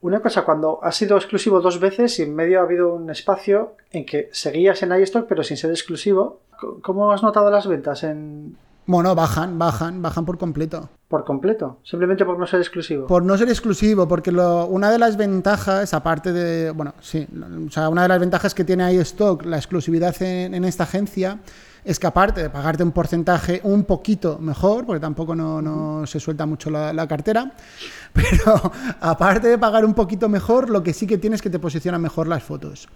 Una 0.00 0.20
cosa, 0.20 0.44
cuando 0.44 0.78
has 0.82 0.94
sido 0.94 1.16
exclusivo 1.16 1.60
dos 1.60 1.80
veces 1.80 2.18
y 2.20 2.22
en 2.22 2.34
medio 2.34 2.60
ha 2.60 2.62
habido 2.62 2.94
un 2.94 3.10
espacio 3.10 3.74
en 3.90 4.06
que 4.06 4.28
seguías 4.30 4.80
en 4.84 4.92
iStock 4.92 5.26
pero 5.26 5.42
sin 5.42 5.56
ser 5.56 5.70
exclusivo, 5.70 6.42
¿cómo 6.82 7.10
has 7.10 7.22
notado 7.22 7.50
las 7.50 7.66
ventas 7.66 8.04
en, 8.04 8.56
bueno, 8.88 9.14
bajan, 9.14 9.58
bajan, 9.58 10.00
bajan 10.00 10.24
por 10.24 10.38
completo. 10.38 10.88
¿Por 11.08 11.22
completo? 11.22 11.78
Simplemente 11.84 12.24
por 12.24 12.38
no 12.38 12.46
ser 12.46 12.60
exclusivo. 12.60 13.06
Por 13.06 13.22
no 13.22 13.36
ser 13.36 13.50
exclusivo, 13.50 14.08
porque 14.08 14.30
una 14.30 14.90
de 14.90 14.98
las 14.98 15.18
ventajas, 15.18 15.92
aparte 15.92 16.32
de, 16.32 16.70
bueno, 16.70 16.94
sí, 17.02 17.28
o 17.66 17.70
sea, 17.70 17.90
una 17.90 18.04
de 18.04 18.08
las 18.08 18.18
ventajas 18.18 18.54
que 18.54 18.64
tiene 18.64 18.90
iStock, 18.94 19.44
la 19.44 19.58
exclusividad 19.58 20.16
en, 20.22 20.64
esta 20.64 20.84
agencia, 20.84 21.38
es 21.84 21.98
que 21.98 22.06
aparte 22.06 22.40
de 22.40 22.48
pagarte 22.48 22.82
un 22.82 22.92
porcentaje 22.92 23.60
un 23.62 23.84
poquito 23.84 24.38
mejor, 24.38 24.86
porque 24.86 25.00
tampoco 25.00 25.34
no, 25.34 26.06
se 26.06 26.18
suelta 26.18 26.46
mucho 26.46 26.70
la, 26.70 27.06
cartera, 27.06 27.52
pero 28.14 28.72
aparte 29.00 29.48
de 29.48 29.58
pagar 29.58 29.84
un 29.84 29.92
poquito 29.92 30.30
mejor, 30.30 30.70
lo 30.70 30.82
que 30.82 30.94
sí 30.94 31.06
que 31.06 31.18
tienes 31.18 31.40
es 31.40 31.42
que 31.42 31.50
te 31.50 31.58
posiciona 31.58 31.98
mejor 31.98 32.26
las 32.26 32.42
fotos. 32.42 32.88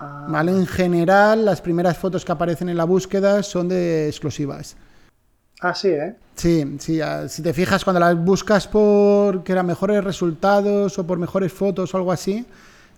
Ah. 0.00 0.24
¿Vale? 0.26 0.52
En 0.52 0.66
general, 0.66 1.44
las 1.44 1.60
primeras 1.60 1.98
fotos 1.98 2.24
que 2.24 2.32
aparecen 2.32 2.70
en 2.70 2.78
la 2.78 2.84
búsqueda 2.84 3.42
son 3.42 3.68
de 3.68 4.08
exclusivas. 4.08 4.74
Ah, 5.64 5.74
sí, 5.74 5.88
¿eh? 5.88 6.14
Sí, 6.34 6.76
sí. 6.78 7.00
Si 7.28 7.40
te 7.40 7.54
fijas, 7.54 7.84
cuando 7.84 7.98
las 7.98 8.14
buscas 8.22 8.68
por 8.68 9.42
que 9.42 9.52
eran 9.52 9.64
mejores 9.64 10.04
resultados 10.04 10.98
o 10.98 11.06
por 11.06 11.16
mejores 11.18 11.50
fotos 11.54 11.94
o 11.94 11.96
algo 11.96 12.12
así, 12.12 12.44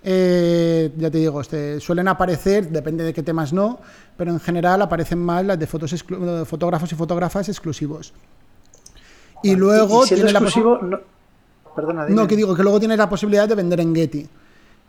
eh, 0.02 0.90
ya 0.96 1.08
te 1.08 1.18
digo, 1.18 1.40
este, 1.40 1.78
suelen 1.78 2.08
aparecer, 2.08 2.68
depende 2.68 3.04
de 3.04 3.14
qué 3.14 3.22
temas 3.22 3.52
no, 3.52 3.78
pero 4.16 4.32
en 4.32 4.40
general 4.40 4.82
aparecen 4.82 5.20
más 5.20 5.46
las 5.46 5.60
de 5.60 5.68
fotos 5.68 6.04
fotógrafos 6.44 6.90
y 6.90 6.96
fotógrafas 6.96 7.48
exclusivos. 7.48 8.12
Y 9.44 9.54
luego 9.54 10.04
tiene 10.04 10.32
la 10.32 10.40
no... 10.40 11.00
Perdona, 11.76 12.08
no, 12.08 12.26
que 12.26 12.34
digo 12.34 12.56
que 12.56 12.64
luego 12.64 12.80
tienes 12.80 12.98
la 12.98 13.08
posibilidad 13.08 13.48
de 13.48 13.54
vender 13.54 13.78
en 13.78 13.94
Getty. 13.94 14.28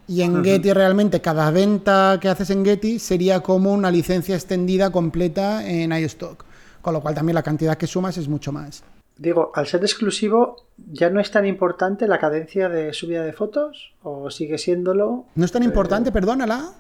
Y 0.08 0.24
en 0.24 0.44
Getty 0.44 0.74
realmente 0.74 1.22
cada 1.22 1.52
venta 1.52 2.18
que 2.20 2.28
haces 2.28 2.50
en 2.50 2.66
Getty 2.66 2.98
sería 2.98 3.42
como 3.42 3.72
una 3.72 3.92
licencia 3.92 4.34
extendida 4.34 4.90
completa 4.90 5.64
en 5.68 5.92
iStock. 5.92 6.48
Con 6.82 6.94
lo 6.94 7.02
cual 7.02 7.16
también 7.16 7.36
la 7.36 7.44
cantidad 7.44 7.78
que 7.78 7.88
sumas 7.88 8.18
es 8.18 8.28
mucho 8.28 8.52
más. 8.52 8.84
Digo, 9.18 9.52
al 9.56 9.66
ser 9.66 9.82
exclusivo, 9.82 10.68
¿ya 10.92 11.10
no 11.10 11.20
es 11.20 11.32
tan 11.32 11.46
importante 11.46 12.08
la 12.08 12.20
cadencia 12.20 12.70
de 12.70 12.94
subida 12.94 13.24
de 13.24 13.34
fotos? 13.34 13.94
¿O 14.04 14.30
sigue 14.30 14.58
siéndolo? 14.58 15.26
¿No 15.34 15.46
es 15.46 15.52
tan 15.52 15.64
importante, 15.64 16.12
perdónala? 16.12 16.74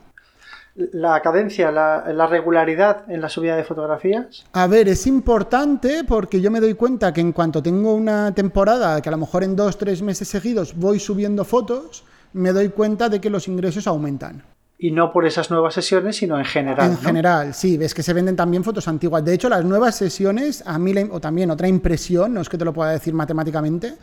La 0.75 1.19
cadencia, 1.23 1.71
la, 1.71 2.27
regularidad 2.27 3.09
en 3.09 3.21
la 3.21 3.29
subida 3.29 3.55
de 3.55 3.63
fotografías. 3.63 4.45
A 4.53 4.67
ver, 4.67 4.87
es 4.87 5.07
importante 5.07 6.03
porque 6.03 6.39
yo 6.39 6.51
me 6.51 6.59
doy 6.59 6.75
cuenta 6.75 7.11
que 7.11 7.21
en 7.21 7.31
cuanto 7.31 7.63
tengo 7.63 7.95
una 7.95 8.31
temporada, 8.35 9.01
que 9.01 9.09
a 9.09 9.13
lo 9.13 9.17
mejor 9.17 9.43
en 9.43 9.55
dos, 9.55 9.79
tres 9.79 10.03
meses 10.03 10.27
seguidos 10.27 10.75
voy 10.75 10.99
subiendo 10.99 11.43
fotos, 11.43 12.03
me 12.33 12.51
doy 12.51 12.69
cuenta 12.69 13.09
de 13.09 13.19
que 13.19 13.31
los 13.31 13.47
ingresos 13.47 13.87
aumentan. 13.87 14.43
Y 14.79 14.91
no 14.91 15.11
por 15.11 15.25
esas 15.25 15.49
nuevas 15.49 15.73
sesiones, 15.73 16.17
sino 16.17 16.37
en 16.37 16.45
general. 16.45 16.91
En 16.91 16.97
general, 16.99 17.53
sí, 17.55 17.77
ves 17.77 17.95
que 17.95 18.03
se 18.03 18.13
venden 18.13 18.35
también 18.35 18.63
fotos 18.63 18.87
antiguas. 18.87 19.25
De 19.25 19.33
hecho, 19.33 19.49
las 19.49 19.65
nuevas 19.65 19.95
sesiones, 19.95 20.63
a 20.67 20.77
mí, 20.77 20.93
o 21.09 21.19
también 21.19 21.49
otra 21.49 21.67
impresión, 21.67 22.35
no 22.35 22.41
es 22.41 22.49
que 22.49 22.59
te 22.59 22.65
lo 22.65 22.73
pueda 22.73 22.91
decir 22.91 23.11
matemáticamente, 23.15 23.95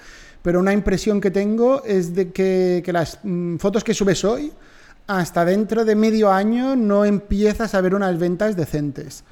pero 0.42 0.58
una 0.58 0.72
impresión 0.72 1.20
que 1.20 1.30
tengo 1.30 1.84
es 1.84 2.12
de 2.12 2.32
que, 2.32 2.82
las 2.92 3.20
mm, 3.22 3.58
fotos 3.58 3.84
que 3.84 3.94
subes 3.94 4.24
hoy, 4.24 4.52
hasta 5.06 5.44
dentro 5.44 5.84
de 5.84 5.94
medio 5.94 6.32
año 6.32 6.74
no 6.74 7.04
empiezas 7.04 7.72
a 7.76 7.80
ver 7.80 7.94
unas 7.94 8.18
ventas 8.18 8.56
decentes. 8.56 9.22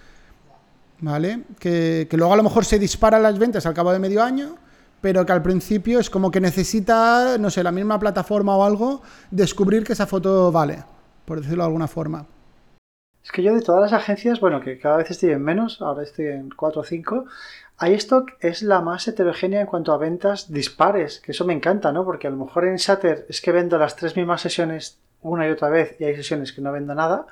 ¿Vale? 1.01 1.43
Que, 1.59 2.07
que 2.09 2.17
luego 2.17 2.35
a 2.35 2.37
lo 2.37 2.45
mejor 2.45 2.65
se 2.65 2.79
disparan 2.79 3.25
las 3.25 3.37
ventas 3.37 3.67
al 3.67 3.75
cabo 3.75 3.93
de 3.93 3.99
medio 3.99 4.23
año, 4.23 4.55
pero 5.01 5.27
que 5.27 5.33
al 5.33 5.43
principio 5.43 5.99
es 5.99 6.09
como 6.09 6.31
que 6.31 6.41
necesita, 6.41 7.37
no 7.41 7.51
sé, 7.51 7.65
la 7.65 7.73
misma 7.73 7.99
plataforma 7.99 8.55
o 8.57 8.65
algo, 8.65 9.03
descubrir 9.33 9.83
que 9.83 9.95
esa 9.95 10.07
foto 10.07 10.53
vale 10.53 10.85
por 11.25 11.41
decirlo 11.41 11.63
de 11.63 11.69
alguna 11.69 11.89
forma. 11.89 12.27
Es 13.25 13.31
que 13.31 13.43
yo 13.43 13.55
de 13.55 13.63
todas 13.63 13.91
las 13.91 13.93
agencias, 13.93 14.41
bueno, 14.41 14.61
que 14.61 14.79
cada 14.79 14.97
vez 14.97 15.11
estoy 15.11 15.31
en 15.31 15.43
menos, 15.43 15.81
ahora 15.81 16.03
estoy 16.03 16.27
en 16.27 16.51
4 16.51 16.81
o 16.81 16.85
5, 16.85 17.25
iStock 17.81 18.33
es 18.41 18.63
la 18.63 18.81
más 18.81 19.07
heterogénea 19.07 19.61
en 19.61 19.67
cuanto 19.67 19.93
a 19.93 19.99
ventas 19.99 20.53
dispares, 20.53 21.21
que 21.21 21.33
eso 21.33 21.45
me 21.45 21.53
encanta, 21.53 21.93
¿no? 21.93 22.05
Porque 22.05 22.27
a 22.27 22.31
lo 22.31 22.37
mejor 22.37 22.67
en 22.67 22.77
Shutter 22.77 23.27
es 23.29 23.41
que 23.41 23.53
vendo 23.53 23.79
las 23.79 23.95
tres 23.97 24.17
mismas 24.17 24.41
sesiones 24.41 24.99
una 25.21 25.47
y 25.47 25.51
otra 25.51 25.69
vez 25.69 25.97
y 26.01 26.05
hay 26.05 26.17
sesiones 26.17 26.53
que 26.53 26.61
no 26.61 26.73
vendo 26.73 26.95
nada, 26.95 27.27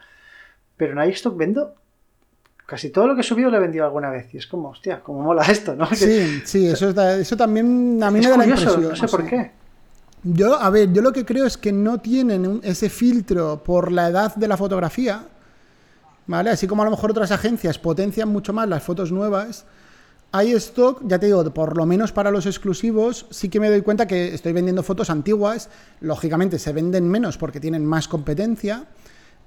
pero 0.77 1.01
en 1.01 1.11
iStock 1.11 1.37
vendo 1.37 1.75
casi 2.67 2.91
todo 2.91 3.09
lo 3.09 3.17
que 3.17 3.23
he 3.23 3.25
subido 3.25 3.51
lo 3.51 3.57
he 3.57 3.61
vendido 3.61 3.85
alguna 3.85 4.11
vez 4.11 4.33
y 4.33 4.39
es 4.39 4.47
como, 4.47 4.69
hostia, 4.69 5.01
como 5.01 5.23
mola 5.23 5.43
esto, 5.43 5.75
¿no? 5.75 5.87
Sí, 5.93 6.41
sí, 6.45 6.69
eso, 6.69 6.91
eso 6.91 7.37
también 7.37 8.01
a 8.01 8.13
mí 8.13 8.21
me 8.21 8.29
da 8.29 8.37
la 8.37 8.45
impresión. 8.45 8.89
No 8.89 8.95
sé 8.95 9.09
por 9.09 9.27
qué. 9.27 9.51
Yo, 10.23 10.61
a 10.61 10.69
ver, 10.69 10.93
yo 10.93 11.01
lo 11.01 11.13
que 11.13 11.25
creo 11.25 11.47
es 11.47 11.57
que 11.57 11.73
no 11.73 11.99
tienen 11.99 12.61
ese 12.63 12.91
filtro 12.91 13.63
por 13.65 13.91
la 13.91 14.09
edad 14.09 14.35
de 14.35 14.49
la 14.49 14.59
fotografía, 14.59 15.25
¿vale? 16.27 16.51
Así 16.51 16.67
como 16.67 16.83
a 16.83 16.85
lo 16.85 16.91
mejor 16.91 17.13
otras 17.13 17.31
agencias 17.31 17.79
potencian 17.79 18.29
mucho 18.29 18.53
más 18.53 18.69
las 18.69 18.83
fotos 18.83 19.11
nuevas, 19.11 19.65
hay 20.33 20.53
stock, 20.53 21.01
ya 21.07 21.19
te 21.19 21.27
digo, 21.27 21.43
por 21.55 21.77
lo 21.77 21.87
menos 21.87 22.13
para 22.13 22.31
los 22.31 22.45
exclusivos, 22.45 23.27
sí 23.31 23.49
que 23.49 23.61
me 23.61 23.71
doy 23.71 23.81
cuenta 23.81 24.07
que 24.07 24.35
estoy 24.35 24.53
vendiendo 24.53 24.83
fotos 24.83 25.09
antiguas, 25.09 25.71
lógicamente 26.01 26.59
se 26.59 26.73
venden 26.73 27.09
menos 27.09 27.39
porque 27.39 27.59
tienen 27.59 27.85
más 27.87 28.07
competencia, 28.07 28.85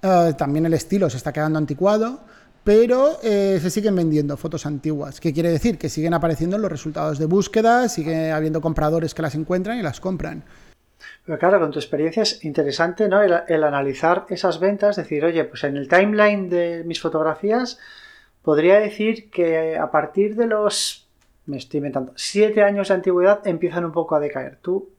eh, 0.02 0.34
también 0.38 0.66
el 0.66 0.74
estilo 0.74 1.10
se 1.10 1.18
está 1.18 1.32
quedando 1.32 1.60
anticuado, 1.60 2.20
pero 2.64 3.20
eh, 3.22 3.60
se 3.62 3.70
siguen 3.70 3.96
vendiendo 3.96 4.36
fotos 4.38 4.66
antiguas. 4.66 5.20
¿Qué 5.20 5.34
quiere 5.34 5.52
decir? 5.52 5.78
Que 5.78 5.88
siguen 5.88 6.14
apareciendo 6.14 6.56
en 6.56 6.62
los 6.62 6.72
resultados 6.72 7.20
de 7.20 7.28
búsqueda, 7.28 7.88
sigue 7.90 8.32
habiendo 8.32 8.60
compradores 8.60 9.14
que 9.14 9.22
las 9.22 9.36
encuentran 9.36 9.78
y 9.78 9.84
las 9.84 10.00
compran. 10.00 10.44
Pero 11.26 11.40
claro, 11.40 11.60
con 11.60 11.72
tu 11.72 11.80
experiencia 11.80 12.24
es 12.24 12.44
interesante 12.44 13.08
¿no? 13.08 13.22
el, 13.22 13.64
analizar 13.64 14.26
esas 14.30 14.60
ventas, 14.60 14.98
decir, 14.98 15.24
oye, 15.24 15.46
pues 15.46 15.64
en 15.64 15.78
el 15.78 15.88
timeline 15.88 16.50
de 16.50 16.84
mis 16.86 17.00
fotografías 17.00 17.80
podría 18.42 18.80
decir 18.80 19.30
que 19.30 19.78
a 19.78 19.90
partir 19.90 20.36
de 20.36 20.48
los, 20.48 21.08
me 21.46 21.58
estoy 21.58 21.78
inventando, 21.78 22.12
siete 22.16 22.62
años 22.62 22.90
de 22.90 22.96
antigüedad 22.96 23.40
empiezan 23.48 23.86
un 23.86 23.94
poco 23.94 24.16
a 24.16 24.20
decaer. 24.20 24.58
¿Tú 24.62 24.90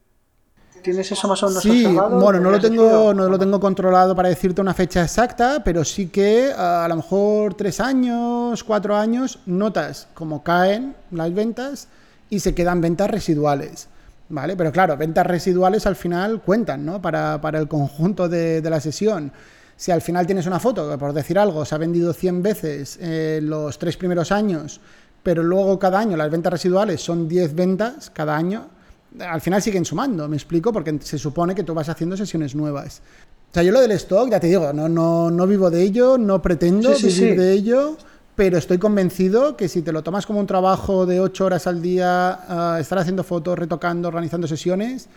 tienes 0.83 1.12
eso 1.12 1.29
más 1.29 1.43
o 1.43 1.49
menos 1.49 1.62
sí, 1.62 1.85
Bueno, 1.87 2.41
no 2.41 2.51
lo, 2.51 2.61
tengo, 2.61 3.12
no 3.12 3.29
lo 3.29 3.39
tengo 3.39 3.61
controlado 3.61 4.16
para 4.16 4.31
decirte 4.31 4.62
una 4.62 4.72
fecha 4.72 5.03
exacta, 5.03 5.62
pero 5.62 5.85
sí 5.85 6.09
que 6.09 6.53
a 6.57 6.87
lo 6.89 6.97
mejor 6.97 7.53
tres 7.53 7.81
años, 7.81 8.64
cuatro 8.64 8.97
años, 8.97 9.41
notas 9.45 10.09
cómo 10.14 10.43
caen 10.43 10.97
las 11.11 11.35
ventas 11.35 11.89
y 12.31 12.41
se 12.41 12.55
quedan 12.55 12.81
ventas 12.81 13.11
residuales. 13.11 13.89
¿Vale? 14.29 14.57
Pero 14.57 14.72
claro, 14.72 14.97
ventas 14.97 15.27
residuales 15.27 15.87
al 15.87 15.97
final 15.97 16.43
cuentan, 16.43 16.85
¿no? 16.85 17.01
Para, 17.01 17.41
el 17.55 17.68
conjunto 17.68 18.29
de, 18.29 18.61
la 18.62 18.81
sesión. 18.81 19.33
Si 19.77 19.91
al 19.91 20.03
final 20.03 20.27
tienes 20.27 20.47
una 20.47 20.61
foto 20.61 20.91
que, 20.91 20.99
por 20.99 21.12
decir 21.12 21.39
algo, 21.39 21.64
se 21.64 21.75
ha 21.75 21.79
vendido 21.79 22.12
100 22.12 22.43
veces 22.43 22.99
en 23.01 23.51
los 23.51 23.79
tres 23.79 23.97
primeros 23.97 24.31
años, 24.31 24.81
pero 25.22 25.43
luego 25.43 25.79
cada 25.79 25.99
año 25.99 26.16
las 26.16 26.31
ventas 26.31 26.53
residuales 26.53 27.01
son 27.01 27.29
10 27.29 27.55
ventas 27.55 28.11
cada 28.11 28.37
año, 28.37 28.68
al 29.18 29.41
final 29.41 29.62
siguen 29.62 29.85
sumando, 29.85 30.29
me 30.29 30.37
explico, 30.37 30.72
porque 30.72 30.99
se 31.01 31.18
supone 31.18 31.55
que 31.55 31.62
tú 31.62 31.75
vas 31.75 31.89
haciendo 31.89 32.16
sesiones 32.16 32.55
nuevas. 32.55 33.01
O 33.51 33.55
sea, 33.55 33.62
yo 33.62 33.72
lo 33.72 33.81
del 33.81 33.93
stock, 33.93 34.29
ya 34.31 34.41
te 34.41 34.49
digo, 34.49 34.72
no, 34.72 34.89
no, 34.89 35.31
no 35.31 35.47
vivo 35.47 35.70
de 35.70 35.83
ello, 35.83 36.18
no 36.18 36.43
pretendo 36.43 36.93
vivir 36.97 37.39
de 37.39 37.53
ello 37.53 37.97
pero 38.37 38.59
estoy 38.59 38.78
convencido 38.78 39.57
que 39.57 39.68
si 39.68 39.82
te 39.82 39.93
lo 39.93 40.03
tomas 40.03 40.26
como 40.26 40.41
un 40.41 40.47
trabajo 40.47 41.07
de 41.07 41.20
ocho 41.20 41.47
horas 41.47 41.66
al 41.66 41.80
día, 41.80 42.76
eh, 42.76 42.80
estar 42.80 42.99
haciendo 42.99 43.22
fotos, 43.22 43.59
retocando, 43.59 44.09
organizando 44.09 44.47
sesiones, 44.47 45.09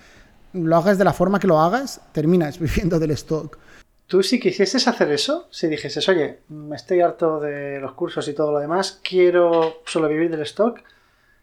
lo 0.54 0.76
hagas 0.76 0.98
de 0.98 1.04
la 1.04 1.14
forma 1.14 1.40
que 1.40 1.48
lo 1.48 1.60
hagas, 1.60 2.02
terminas 2.12 2.60
viviendo 2.60 3.00
del 3.00 3.12
stock. 3.12 3.58
Tú 4.06 4.24
si 4.24 4.40
quisieses 4.40 4.88
hacer 4.88 5.12
eso, 5.12 5.48
si 5.52 5.68
dijeses, 5.68 6.08
oye, 6.08 6.40
me 6.48 6.76
estoy 6.76 7.02
harto 7.02 7.40
de 7.40 7.80
los 7.80 7.94
cursos 7.94 8.28
y 8.28 8.34
todo 8.34 8.52
lo 8.54 8.60
demás, 8.60 9.02
quiero 9.04 9.82
solo 9.86 10.08
vivir 10.08 10.32
del 10.32 10.42
stock, 10.42 10.82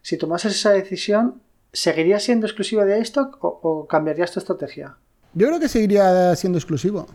si 0.01 0.17
tomases 0.17 0.53
esa 0.53 0.71
decisión, 0.71 1.43
¿seguirías 1.73 2.23
siendo 2.23 2.47
exclusiva 2.47 2.85
de 2.85 3.01
iStock 3.01 3.43
o, 3.45 3.61
o 3.63 3.87
cambiarías 3.87 4.33
tu 4.33 4.39
estrategia? 4.39 4.97
Yo 5.35 5.49
creo 5.49 5.61
que 5.61 5.69
seguiría 5.69 6.35
siendo 6.37 6.59
exclusivo. 6.59 7.07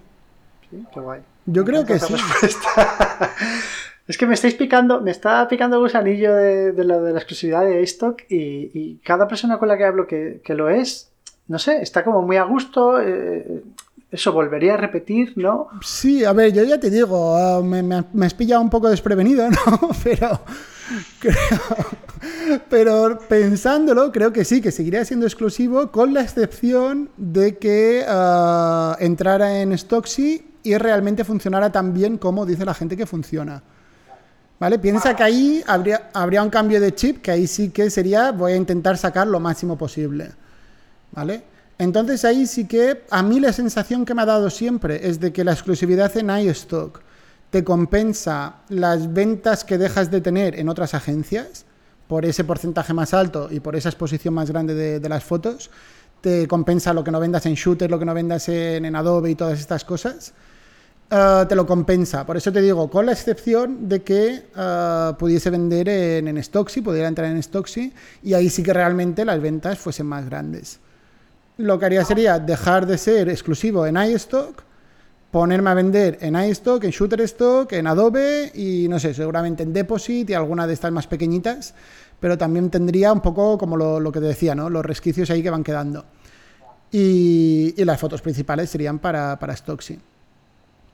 Sí, 0.70 0.84
qué 0.94 1.00
guay. 1.00 1.22
Yo 1.46 1.66
creo 1.66 1.86
que 1.86 1.98
sí. 1.98 2.14
Es 4.10 4.18
que 4.18 4.26
me 4.26 4.34
estáis 4.34 4.56
picando, 4.56 5.02
me 5.02 5.12
está 5.12 5.48
picando 5.48 5.76
el 5.76 5.84
gusanillo 5.84 6.34
de, 6.34 6.84
la, 6.84 7.00
de 7.00 7.14
la 7.14 7.20
exclusividad 7.20 7.64
de 7.64 7.80
iStock 7.84 8.24
y, 8.28 8.98
cada 9.04 9.28
persona 9.28 9.60
con 9.60 9.68
la 9.68 9.78
que 9.78 9.84
hablo 9.84 10.08
que, 10.08 10.42
lo 10.48 10.68
es, 10.68 11.12
no 11.48 11.60
sé, 11.60 11.84
está 11.84 12.04
como 12.04 12.24
muy 12.24 12.38
a 12.38 12.44
gusto. 12.44 13.00
Eh, 13.00 13.62
eso 14.10 14.34
volvería 14.34 14.74
a 14.74 14.78
repetir, 14.78 15.34
¿no? 15.36 15.68
Sí, 15.84 16.26
a 16.26 16.34
ver, 16.34 16.52
yo 16.52 16.64
ya 16.64 16.80
te 16.80 16.90
digo, 16.90 17.60
uh, 17.60 17.64
me, 17.64 18.26
has 18.26 18.34
pillado 18.34 18.64
un 18.64 18.72
poco 18.72 18.90
desprevenido, 18.90 19.48
¿no? 19.52 19.92
Pero, 20.04 20.42
pero 22.68 23.20
pensándolo, 23.30 24.12
creo 24.12 24.34
que 24.34 24.44
sí, 24.44 24.60
que 24.60 24.72
seguiría 24.72 25.06
siendo 25.06 25.28
exclusivo, 25.28 25.92
con 25.92 26.16
la 26.16 26.22
excepción 26.22 27.12
de 27.18 27.60
que 27.60 28.04
uh, 28.10 28.96
entrara 29.04 29.62
en 29.62 29.78
Stocksy 29.78 30.48
y 30.64 30.76
realmente 30.80 31.24
funcionara 31.24 31.72
tan 31.72 31.94
bien 31.94 32.18
como 32.18 32.48
dice 32.48 32.66
la 32.66 32.74
gente 32.74 32.98
que 32.98 33.06
funciona. 33.06 33.62
¿Vale? 34.60 34.78
Piensa 34.78 35.16
que 35.16 35.24
ahí 35.24 35.64
habría, 35.66 36.10
habría 36.14 36.44
un 36.44 36.50
cambio 36.50 36.82
de 36.82 36.94
chip 36.94 37.22
que 37.22 37.32
ahí 37.32 37.48
sí 37.48 37.70
que 37.70 37.90
sería, 37.90 38.32
voy 38.32 38.52
a 38.52 38.56
intentar 38.58 38.98
sacar 38.98 39.26
lo 39.28 39.40
máximo 39.40 39.78
posible. 39.78 40.32
¿Vale? 41.12 41.44
Entonces 41.78 42.26
ahí 42.26 42.46
sí 42.46 42.66
que 42.66 43.04
a 43.10 43.24
mí 43.24 43.40
la 43.40 43.54
sensación 43.54 44.04
que 44.04 44.14
me 44.14 44.22
ha 44.22 44.26
dado 44.26 44.50
siempre 44.50 45.08
es 45.08 45.22
de 45.22 45.32
que 45.32 45.46
la 45.46 45.54
exclusividad 45.54 46.16
en 46.18 46.30
iStock 46.30 47.00
te 47.52 47.64
compensa 47.64 48.58
las 48.68 49.14
ventas 49.14 49.64
que 49.64 49.78
dejas 49.78 50.12
de 50.12 50.20
tener 50.20 50.60
en 50.60 50.68
otras 50.68 50.94
agencias 50.94 51.66
por 52.08 52.26
ese 52.26 52.44
porcentaje 52.44 52.94
más 52.94 53.14
alto 53.14 53.48
y 53.50 53.62
por 53.62 53.78
esa 53.78 53.90
exposición 53.90 54.34
más 54.34 54.52
grande 54.52 54.74
de, 54.76 55.00
de 55.00 55.10
las 55.10 55.24
fotos. 55.24 55.72
Te 56.20 56.50
compensa 56.50 56.94
lo 56.94 57.04
que 57.04 57.12
no 57.12 57.20
vendas 57.22 57.46
en 57.46 57.54
Shooter, 57.54 57.90
lo 57.90 57.98
que 57.98 58.06
no 58.06 58.14
vendas 58.14 58.50
en, 58.50 58.84
en 58.84 58.96
Adobe 58.96 59.32
y 59.32 59.36
todas 59.36 59.58
estas 59.58 59.86
cosas. 59.86 60.34
Eh, 61.12 61.46
te 61.50 61.56
lo 61.56 61.66
compensa. 61.66 62.26
Por 62.26 62.38
eso 62.38 62.52
te 62.52 62.62
digo, 62.62 62.90
con 62.90 63.06
la 63.06 63.14
excepción 63.14 63.90
de 63.90 64.04
que 64.04 64.44
uh, 64.56 65.18
pudiese 65.18 65.50
vender 65.50 65.90
en, 65.90 66.28
en 66.28 66.44
Stocksy, 66.44 66.82
pudiera 66.82 67.08
entrar 67.08 67.32
en 67.32 67.42
Stocksy, 67.42 67.92
y 68.22 68.34
ahí 68.34 68.50
sí 68.50 68.62
que 68.62 68.74
realmente 68.74 69.26
las 69.26 69.42
ventas 69.42 69.80
fuesen 69.80 70.06
más 70.06 70.26
grandes. 70.26 70.80
Lo 71.58 71.80
que 71.80 71.86
haría 71.86 72.06
sería 72.06 72.38
dejar 72.38 72.86
de 72.86 72.98
ser 72.98 73.28
exclusivo 73.28 73.86
en 73.88 73.98
iStock, 73.98 74.64
ponerme 75.32 75.72
a 75.72 75.74
vender 75.74 76.18
en 76.22 76.36
iStock, 76.36 76.84
en 76.84 76.92
Shutterstock, 76.92 77.74
en 77.74 77.88
Adobe 77.88 78.52
y 78.54 78.88
no 78.88 79.00
sé, 79.00 79.14
seguramente 79.14 79.64
en 79.64 79.74
Deposit 79.74 80.30
y 80.30 80.34
alguna 80.34 80.68
de 80.68 80.74
estas 80.74 80.92
más 80.92 81.08
pequeñitas, 81.08 81.74
pero 82.20 82.38
también 82.38 82.70
tendría 82.70 83.12
un 83.12 83.22
poco 83.22 83.58
como 83.58 83.78
lo, 83.78 84.12
que 84.12 84.20
te 84.20 84.28
decía, 84.28 84.56
¿no? 84.56 84.70
los 84.70 84.86
resquicios 84.86 85.30
ahí 85.32 85.44
que 85.44 85.50
van 85.50 85.64
quedando. 85.64 86.06
Y, 86.92 87.74
las 87.84 88.00
fotos 88.00 88.22
principales 88.22 88.70
serían 88.70 89.00
para, 89.00 89.38
para 89.38 89.56
Stocksy. 89.56 90.00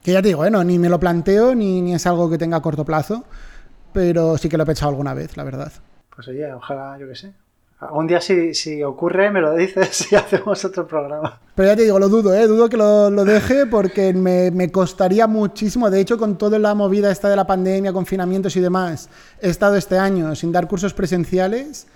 Que 0.06 0.12
ya 0.12 0.22
te 0.22 0.28
digo, 0.28 0.45
¿eh? 0.45 0.51
ni 0.64 0.78
me 0.78 0.88
lo 0.88 0.99
planteo 0.99 1.56
ni, 1.56 1.82
ni 1.82 1.95
es 1.95 2.06
algo 2.06 2.30
que 2.30 2.38
tenga 2.38 2.58
a 2.58 2.62
corto 2.62 2.86
plazo, 2.86 3.24
pero 3.91 4.38
sí 4.38 4.47
que 4.47 4.56
lo 4.56 4.62
he 4.62 4.66
pensado 4.68 4.89
alguna 4.89 5.16
vez, 5.16 5.36
la 5.36 5.43
verdad. 5.43 5.72
Pues 6.16 6.28
oye, 6.28 6.53
ojalá, 6.53 6.95
yo 6.99 7.08
qué 7.08 7.16
sé, 7.16 7.34
Algún 7.80 8.06
día 8.06 8.22
si, 8.22 8.53
si 8.53 8.84
ocurre 8.84 9.32
me 9.32 9.41
lo 9.41 9.56
dices 9.56 10.12
y 10.12 10.16
hacemos 10.16 10.64
otro 10.64 10.88
programa. 10.88 11.39
Pero 11.56 11.70
ya 11.70 11.76
te 11.76 11.82
digo, 11.82 11.97
lo 11.97 12.08
dudo, 12.08 12.36
¿eh? 12.36 12.45
dudo 12.45 12.70
que 12.70 12.78
lo, 12.78 13.10
lo 13.10 13.26
deje 13.26 13.66
porque 13.66 14.14
me, 14.14 14.51
me, 14.51 14.72
costaría 14.72 15.26
muchísimo. 15.26 15.89
De 15.89 15.99
hecho, 15.99 16.20
con 16.20 16.38
toda 16.38 16.60
la 16.60 16.76
movida 16.76 17.10
esta 17.10 17.28
de 17.28 17.36
la 17.36 17.47
pandemia, 17.47 17.91
confinamientos 17.91 18.56
y 18.58 18.60
demás, 18.60 19.10
he 19.41 19.49
estado 19.49 19.76
este 19.76 19.97
año 19.97 20.36
sin 20.36 20.51
dar 20.51 20.68
cursos 20.68 20.93
presenciales. 20.93 21.88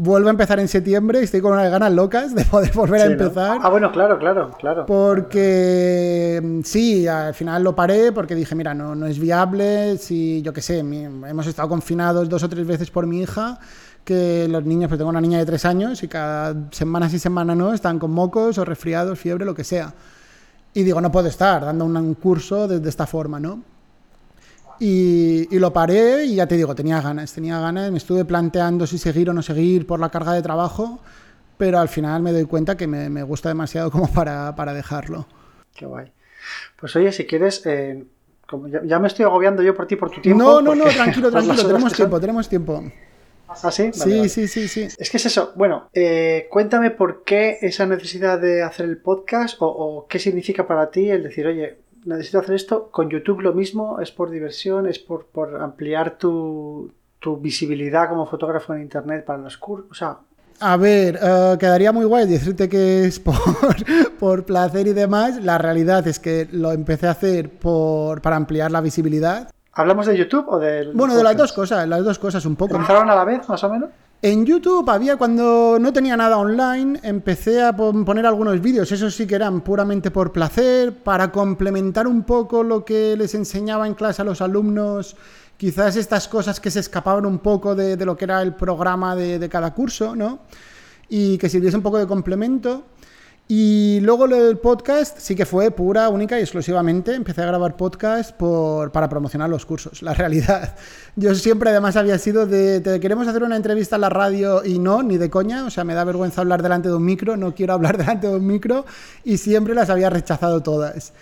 Vuelvo 0.00 0.28
a 0.28 0.30
empezar 0.30 0.60
en 0.60 0.68
septiembre 0.68 1.20
y 1.20 1.24
estoy 1.24 1.40
con 1.40 1.54
unas 1.54 1.68
ganas 1.72 1.92
locas 1.92 2.32
de 2.32 2.44
poder 2.44 2.72
volver 2.72 3.00
sí, 3.00 3.06
a 3.08 3.10
empezar. 3.10 3.58
¿no? 3.58 3.66
Ah, 3.66 3.68
bueno, 3.68 3.90
claro, 3.90 4.16
claro, 4.16 4.52
claro. 4.56 4.86
Porque 4.86 6.60
sí, 6.62 7.08
al 7.08 7.34
final 7.34 7.64
lo 7.64 7.74
paré 7.74 8.12
porque 8.12 8.36
dije, 8.36 8.54
mira, 8.54 8.74
no, 8.74 8.94
no 8.94 9.06
es 9.06 9.18
viable. 9.18 9.98
Si, 9.98 10.40
yo 10.42 10.52
qué 10.52 10.62
sé, 10.62 10.78
hemos 10.78 11.48
estado 11.48 11.68
confinados 11.68 12.28
dos 12.28 12.44
o 12.44 12.48
tres 12.48 12.64
veces 12.64 12.92
por 12.92 13.08
mi 13.08 13.22
hija 13.22 13.58
que 14.04 14.46
los 14.48 14.64
niños, 14.64 14.86
pues 14.86 14.98
tengo 14.98 15.10
una 15.10 15.20
niña 15.20 15.38
de 15.38 15.46
tres 15.46 15.64
años 15.64 16.00
y 16.04 16.06
cada 16.06 16.54
semana 16.70 17.08
sí 17.08 17.18
semana 17.18 17.56
no, 17.56 17.74
están 17.74 17.98
con 17.98 18.12
mocos 18.12 18.56
o 18.58 18.64
resfriados, 18.64 19.18
fiebre, 19.18 19.44
lo 19.44 19.56
que 19.56 19.64
sea. 19.64 19.92
Y 20.74 20.84
digo, 20.84 21.00
no 21.00 21.10
puedo 21.10 21.26
estar 21.26 21.64
dando 21.64 21.84
un 21.84 22.14
curso 22.14 22.68
de, 22.68 22.78
de 22.78 22.88
esta 22.88 23.08
forma, 23.08 23.40
¿no? 23.40 23.64
Y, 24.80 25.54
y, 25.54 25.58
lo 25.58 25.72
paré 25.72 26.24
y 26.24 26.36
ya 26.36 26.46
te 26.46 26.56
digo, 26.56 26.74
tenía 26.74 27.00
ganas, 27.00 27.32
tenía 27.32 27.58
ganas, 27.58 27.90
me 27.90 27.98
estuve 27.98 28.24
planteando 28.24 28.86
si 28.86 28.96
seguir 28.98 29.28
o 29.30 29.32
no 29.32 29.42
seguir 29.42 29.86
por 29.86 29.98
la 29.98 30.08
carga 30.08 30.32
de 30.32 30.42
trabajo, 30.42 31.00
pero 31.56 31.80
al 31.80 31.88
final 31.88 32.22
me 32.22 32.32
doy 32.32 32.44
cuenta 32.44 32.76
que 32.76 32.86
me, 32.86 33.10
me 33.10 33.24
gusta 33.24 33.48
demasiado 33.48 33.90
como 33.90 34.12
para, 34.12 34.54
para, 34.54 34.72
dejarlo. 34.72 35.26
Qué 35.74 35.84
guay. 35.84 36.12
Pues 36.80 36.94
oye, 36.94 37.10
si 37.10 37.26
quieres, 37.26 37.66
eh, 37.66 38.04
como 38.46 38.68
ya, 38.68 38.80
ya, 38.84 38.98
me 39.00 39.08
estoy 39.08 39.24
agobiando 39.24 39.62
yo 39.62 39.74
por 39.74 39.86
ti, 39.86 39.96
por 39.96 40.10
tu 40.10 40.20
tiempo. 40.20 40.42
No, 40.42 40.62
no, 40.62 40.74
no, 40.74 40.84
tranquilo, 40.84 41.30
tranquilo, 41.32 41.66
tenemos 41.66 41.92
tiempo, 41.92 42.20
tenemos 42.20 42.48
tiempo. 42.48 42.84
¿Ah, 43.48 43.70
sí? 43.70 43.84
Vale, 43.84 43.92
sí, 43.94 44.10
vale. 44.10 44.28
sí, 44.28 44.46
sí, 44.46 44.68
sí. 44.68 44.88
Es 44.98 45.10
que 45.10 45.16
es 45.16 45.26
eso. 45.26 45.52
Bueno, 45.56 45.88
eh, 45.94 46.46
cuéntame 46.50 46.90
por 46.90 47.24
qué 47.24 47.58
esa 47.62 47.86
necesidad 47.86 48.38
de 48.38 48.62
hacer 48.62 48.86
el 48.86 48.98
podcast 48.98 49.60
o, 49.60 49.66
o, 49.66 50.06
qué 50.06 50.18
significa 50.18 50.66
para 50.66 50.90
ti 50.90 51.10
el 51.10 51.22
decir, 51.22 51.46
oye, 51.46 51.78
necesito 52.08 52.38
hacer 52.38 52.54
esto. 52.54 52.88
Con 52.90 53.10
YouTube 53.10 53.40
lo 53.40 53.52
mismo, 53.52 54.00
es 54.00 54.10
por 54.10 54.30
diversión, 54.30 54.86
es 54.86 54.98
por, 54.98 55.26
por 55.26 55.60
ampliar 55.60 56.18
tu, 56.18 56.90
tu, 57.20 57.36
visibilidad 57.36 58.08
como 58.08 58.26
fotógrafo 58.26 58.74
en 58.74 58.82
Internet 58.82 59.24
para 59.24 59.38
los 59.38 59.56
cursos. 59.58 59.90
O 59.90 59.94
sea, 59.94 60.18
a 60.60 60.76
ver, 60.76 61.20
uh, 61.22 61.56
quedaría 61.56 61.92
muy 61.92 62.04
guay 62.04 62.26
decirte 62.26 62.68
que 62.68 63.04
es 63.04 63.20
por, 63.20 63.36
por, 64.18 64.44
placer 64.44 64.86
y 64.86 64.92
demás. 64.92 65.42
La 65.42 65.58
realidad 65.58 66.06
es 66.08 66.18
que 66.18 66.48
lo 66.50 66.72
empecé 66.72 67.06
a 67.06 67.12
hacer 67.12 67.50
por, 67.50 68.20
para 68.22 68.36
ampliar 68.36 68.70
la 68.70 68.80
visibilidad. 68.80 69.50
¿Hablamos 69.72 70.06
de 70.06 70.16
YouTube 70.16 70.48
o 70.48 70.58
del 70.58 70.92
Bueno, 70.94 71.16
de 71.16 71.22
las 71.22 71.36
dos 71.36 71.52
cosas, 71.52 71.86
las 71.86 72.02
dos 72.02 72.18
cosas 72.18 72.44
un 72.44 72.56
poco. 72.56 72.72
¿Comenzaron 72.72 73.08
a 73.08 73.14
la 73.14 73.24
vez, 73.24 73.48
más 73.48 73.62
o 73.62 73.70
menos? 73.70 73.90
En 74.20 74.44
YouTube 74.44 74.90
había, 74.90 75.16
cuando 75.16 75.78
no 75.80 75.92
tenía 75.92 76.16
nada 76.16 76.38
online, 76.38 76.98
empecé 77.04 77.62
a 77.62 77.76
poner 77.76 78.26
algunos 78.26 78.60
vídeos, 78.60 78.90
esos 78.90 79.14
sí 79.14 79.28
que 79.28 79.36
eran 79.36 79.60
puramente 79.60 80.10
por 80.10 80.32
placer, 80.32 80.92
para 81.04 81.30
complementar 81.30 82.08
un 82.08 82.24
poco 82.24 82.64
lo 82.64 82.84
que 82.84 83.16
les 83.16 83.36
enseñaba 83.36 83.86
en 83.86 83.94
clase 83.94 84.22
a 84.22 84.24
los 84.24 84.40
alumnos, 84.40 85.14
quizás 85.56 85.94
estas 85.94 86.26
cosas 86.26 86.58
que 86.58 86.68
se 86.68 86.80
escapaban 86.80 87.26
un 87.26 87.38
poco 87.38 87.76
de, 87.76 87.96
lo 88.04 88.16
que 88.16 88.24
era 88.24 88.42
el 88.42 88.56
programa 88.56 89.14
de, 89.14 89.38
de 89.38 89.48
cada 89.48 89.72
curso, 89.72 90.16
¿no? 90.16 90.40
Y 91.08 91.38
que 91.38 91.48
sirviese 91.48 91.76
un 91.76 91.84
poco 91.84 91.98
de 91.98 92.08
complemento. 92.08 92.86
Y 93.50 94.00
luego 94.02 94.28
del 94.28 94.58
podcast 94.58 95.18
sí 95.18 95.34
que 95.34 95.46
fue 95.46 95.70
pura, 95.70 96.10
única 96.10 96.38
y 96.38 96.42
exclusivamente. 96.42 97.14
Empecé 97.14 97.40
a 97.40 97.46
grabar 97.46 97.78
podcast 97.78 98.32
por, 98.32 98.92
para 98.92 99.08
promocionar 99.08 99.48
los 99.48 99.64
cursos, 99.64 100.02
la 100.02 100.12
realidad. 100.12 100.76
Yo 101.16 101.34
siempre 101.34 101.70
además 101.70 101.96
había 101.96 102.18
sido 102.18 102.46
de, 102.46 102.82
te 102.82 103.00
queremos 103.00 103.26
hacer 103.26 103.42
una 103.42 103.56
entrevista 103.56 103.94
en 103.94 104.02
la 104.02 104.10
radio 104.10 104.62
y 104.62 104.78
no, 104.78 105.02
ni 105.02 105.16
de 105.16 105.30
coña. 105.30 105.64
O 105.64 105.70
sea, 105.70 105.84
me 105.84 105.94
da 105.94 106.04
vergüenza 106.04 106.42
hablar 106.42 106.62
delante 106.62 106.90
de 106.90 106.96
un 106.96 107.06
micro, 107.06 107.38
no 107.38 107.54
quiero 107.54 107.72
hablar 107.72 107.96
delante 107.96 108.26
de 108.26 108.36
un 108.36 108.46
micro 108.46 108.84
y 109.24 109.38
siempre 109.38 109.74
las 109.74 109.88
había 109.88 110.10
rechazado 110.10 110.62
todas. 110.62 111.14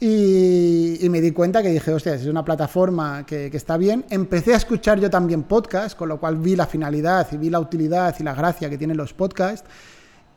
Y, 0.00 0.98
y, 1.00 1.08
me 1.08 1.20
di 1.20 1.30
cuenta 1.30 1.62
que 1.62 1.70
dije, 1.70 1.92
hostia, 1.92 2.14
es 2.14 2.26
una 2.26 2.44
plataforma 2.44 3.24
que, 3.24 3.52
que, 3.52 3.56
está 3.56 3.76
bien. 3.76 4.04
Empecé 4.10 4.54
a 4.54 4.56
escuchar 4.56 4.98
yo 4.98 5.10
también 5.10 5.44
podcast, 5.44 5.96
con 5.96 6.08
lo 6.08 6.18
cual 6.18 6.38
vi 6.38 6.56
la 6.56 6.66
finalidad 6.66 7.28
y 7.30 7.36
vi 7.36 7.50
la 7.50 7.60
utilidad 7.60 8.14
y 8.18 8.24
la 8.24 8.34
gracia 8.34 8.68
que 8.68 8.78
tienen 8.78 8.96
los 8.96 9.12
podcasts. 9.12 9.68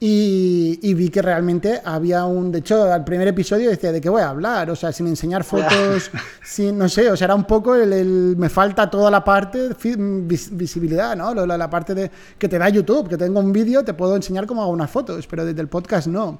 Y, 0.04 0.80
y, 0.82 0.96
vi 0.96 1.10
que 1.10 1.22
realmente 1.22 1.80
había 1.86 2.26
un... 2.26 2.52
De 2.52 2.58
hecho, 2.58 2.92
al 2.92 3.04
primer 3.04 3.28
episodio 3.28 3.70
decía, 3.70 3.92
¿de 3.92 4.02
qué 4.02 4.10
voy 4.10 4.24
a 4.24 4.30
hablar? 4.30 4.68
O 4.72 4.76
sea, 4.76 4.92
sin 4.92 5.06
enseñar 5.06 5.44
fotos, 5.44 6.10
sin, 6.44 6.76
no 6.76 6.90
sé, 6.90 7.12
o 7.12 7.16
sea, 7.16 7.26
era 7.26 7.36
un 7.36 7.44
poco 7.44 7.76
el... 7.76 7.94
el 7.94 8.36
me 8.36 8.50
falta 8.50 8.90
toda 8.90 9.12
la 9.12 9.24
parte 9.24 9.70
vis, 9.84 10.58
visibilidad, 10.58 11.16
¿no? 11.16 11.36
La, 11.46 11.56
la, 11.56 11.70
parte 11.70 11.94
de 11.94 12.10
que 12.40 12.50
te 12.50 12.58
da 12.58 12.68
YouTube, 12.68 13.10
que 13.10 13.16
tengo 13.16 13.40
un 13.40 13.54
vídeo, 13.54 13.84
te 13.84 13.94
puedo 13.94 14.16
enseñar 14.16 14.48
cómo 14.48 14.64
hago 14.64 14.72
unas 14.72 14.90
fotos, 14.90 15.28
pero 15.28 15.46
desde 15.46 15.62
el 15.62 15.68
podcast 15.68 16.08
no. 16.08 16.40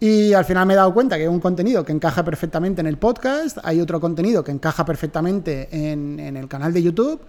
Y 0.00 0.32
al 0.32 0.46
final 0.46 0.64
me 0.64 0.72
he 0.72 0.76
dado 0.76 0.94
cuenta 0.94 1.16
que 1.16 1.24
hay 1.24 1.28
un 1.28 1.40
contenido 1.40 1.84
que 1.84 1.92
encaja 1.92 2.24
perfectamente 2.24 2.80
en 2.80 2.86
el 2.86 2.96
podcast, 2.96 3.58
hay 3.64 3.82
otro 3.82 4.00
contenido 4.00 4.42
que 4.42 4.50
encaja 4.50 4.86
perfectamente 4.86 5.68
en, 5.70 6.18
en 6.18 6.38
el 6.38 6.48
canal 6.48 6.72
de 6.72 6.82
YouTube 6.82 7.20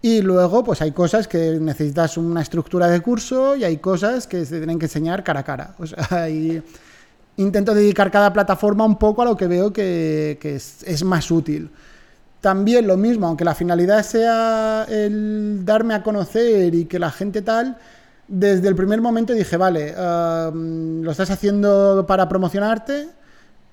y 0.00 0.22
luego, 0.22 0.62
pues 0.62 0.80
hay 0.80 0.92
cosas 0.92 1.26
que 1.26 1.58
necesitas 1.60 2.16
una 2.16 2.40
estructura 2.40 2.86
de 2.86 3.00
curso 3.00 3.56
y 3.56 3.64
hay 3.64 3.78
cosas 3.78 4.26
que 4.26 4.44
se 4.44 4.58
tienen 4.58 4.78
que 4.78 4.86
enseñar 4.86 5.24
cara 5.24 5.40
a 5.40 5.44
cara. 5.44 5.74
O 5.78 5.86
sea, 5.86 6.28
y 6.30 6.62
intento 7.36 7.74
dedicar 7.74 8.10
cada 8.10 8.32
plataforma 8.32 8.84
un 8.84 8.98
poco 8.98 9.22
a 9.22 9.24
lo 9.24 9.36
que 9.36 9.46
veo 9.46 9.72
que, 9.72 10.38
que 10.40 10.56
es, 10.56 10.82
es, 10.84 11.02
más 11.02 11.30
útil. 11.30 11.70
También 12.40 12.86
lo 12.86 12.96
mismo, 12.96 13.26
aunque 13.26 13.44
la 13.44 13.54
finalidad 13.54 14.04
sea 14.04 14.86
el 14.88 15.64
darme 15.64 15.94
a 15.94 16.02
conocer 16.04 16.74
y 16.74 16.84
que 16.84 17.00
la 17.00 17.10
gente 17.10 17.42
tal, 17.42 17.76
desde 18.28 18.68
el 18.68 18.76
primer 18.76 19.00
momento 19.00 19.32
dije, 19.32 19.56
vale, 19.56 19.94
uh, 19.96 20.54
lo 21.02 21.10
estás 21.10 21.30
haciendo 21.30 22.04
para 22.06 22.28
promocionarte, 22.28 23.08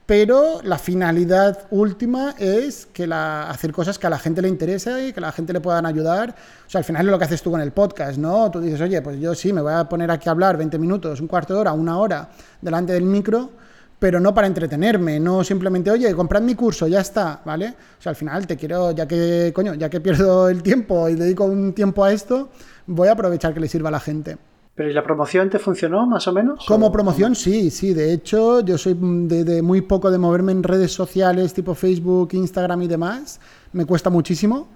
pero 0.05 0.61
la 0.63 0.77
finalidad 0.77 1.65
última 1.71 2.35
es 2.37 2.85
que 2.85 3.07
la, 3.07 3.49
hacer 3.49 3.71
cosas 3.71 3.97
que 3.97 4.05
a 4.05 4.09
la 4.09 4.19
gente 4.19 4.41
le 4.41 4.49
interese 4.49 5.07
y 5.07 5.13
que 5.13 5.19
a 5.19 5.21
la 5.21 5.31
gente 5.31 5.51
le 5.51 5.61
puedan 5.61 5.85
ayudar. 5.87 6.35
O 6.67 6.69
sea, 6.69 6.79
al 6.79 6.85
final 6.85 7.05
es 7.05 7.11
lo 7.11 7.17
que 7.17 7.25
haces 7.25 7.41
tú 7.41 7.49
con 7.49 7.59
el 7.59 7.71
podcast, 7.71 8.19
¿no? 8.19 8.51
Tú 8.51 8.61
dices, 8.61 8.79
oye, 8.81 9.01
pues 9.01 9.19
yo 9.19 9.33
sí, 9.33 9.51
me 9.51 9.61
voy 9.61 9.73
a 9.73 9.89
poner 9.89 10.11
aquí 10.11 10.29
a 10.29 10.33
hablar 10.33 10.57
20 10.57 10.77
minutos, 10.77 11.19
un 11.21 11.27
cuarto 11.27 11.55
de 11.55 11.61
hora, 11.61 11.73
una 11.73 11.97
hora 11.97 12.29
delante 12.61 12.93
del 12.93 13.05
micro, 13.05 13.49
pero 13.97 14.19
no 14.19 14.31
para 14.31 14.45
entretenerme, 14.45 15.19
no 15.19 15.43
simplemente, 15.43 15.89
oye, 15.89 16.13
comprad 16.13 16.41
mi 16.43 16.53
curso, 16.53 16.87
ya 16.87 17.01
está, 17.01 17.41
¿vale? 17.43 17.69
O 17.97 18.01
sea, 18.01 18.11
al 18.11 18.15
final 18.15 18.45
te 18.45 18.57
quiero, 18.57 18.91
ya 18.91 19.07
que, 19.07 19.51
coño, 19.55 19.73
ya 19.73 19.89
que 19.89 20.01
pierdo 20.01 20.49
el 20.49 20.61
tiempo 20.61 21.09
y 21.09 21.15
dedico 21.15 21.45
un 21.45 21.73
tiempo 21.73 22.03
a 22.03 22.13
esto, 22.13 22.51
voy 22.85 23.07
a 23.07 23.13
aprovechar 23.13 23.55
que 23.55 23.59
le 23.59 23.67
sirva 23.67 23.89
a 23.89 23.93
la 23.93 23.99
gente. 23.99 24.37
¿Pero 24.75 24.89
y 24.89 24.93
la 24.93 25.03
promoción 25.03 25.49
te 25.49 25.57
funcionó 25.57 26.05
más 26.05 26.27
o 26.27 26.33
menos? 26.33 26.65
Como 26.65 26.87
o... 26.87 26.91
promoción 26.91 27.33
sí, 27.33 27.71
sí. 27.71 27.93
De 27.93 28.11
hecho, 28.11 28.59
yo 28.59 28.77
soy 28.77 28.97
de, 28.99 29.45
de, 29.45 29.61
muy 29.61 29.81
poco 29.81 30.11
de 30.11 30.17
moverme 30.17 30.51
en 30.51 30.63
redes 30.63 30.91
sociales 30.91 31.53
tipo 31.53 31.73
Facebook, 31.73 32.29
Instagram 32.33 32.81
y 32.81 32.87
demás. 32.87 33.39
Me 33.71 33.85
cuesta 33.85 34.09
muchísimo. 34.09 34.67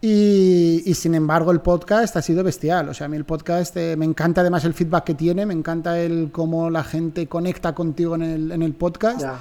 Y, 0.00 0.82
y 0.84 0.94
sin 0.94 1.14
embargo 1.14 1.50
el 1.50 1.60
podcast 1.60 2.14
ha 2.16 2.22
sido 2.22 2.44
bestial. 2.44 2.90
O 2.90 2.94
sea, 2.94 3.06
a 3.06 3.08
mí 3.08 3.16
el 3.16 3.24
podcast 3.24 3.74
eh, 3.78 3.96
me 3.96 4.04
encanta 4.04 4.42
además 4.42 4.64
el 4.66 4.74
feedback 4.74 5.04
que 5.04 5.14
tiene, 5.14 5.46
me 5.46 5.54
encanta 5.54 5.98
el 5.98 6.30
cómo 6.30 6.68
la 6.68 6.84
gente 6.84 7.26
conecta 7.26 7.74
contigo 7.74 8.14
en 8.16 8.22
el, 8.22 8.52
en 8.52 8.62
el 8.62 8.74
podcast. 8.74 9.22
Ya 9.22 9.38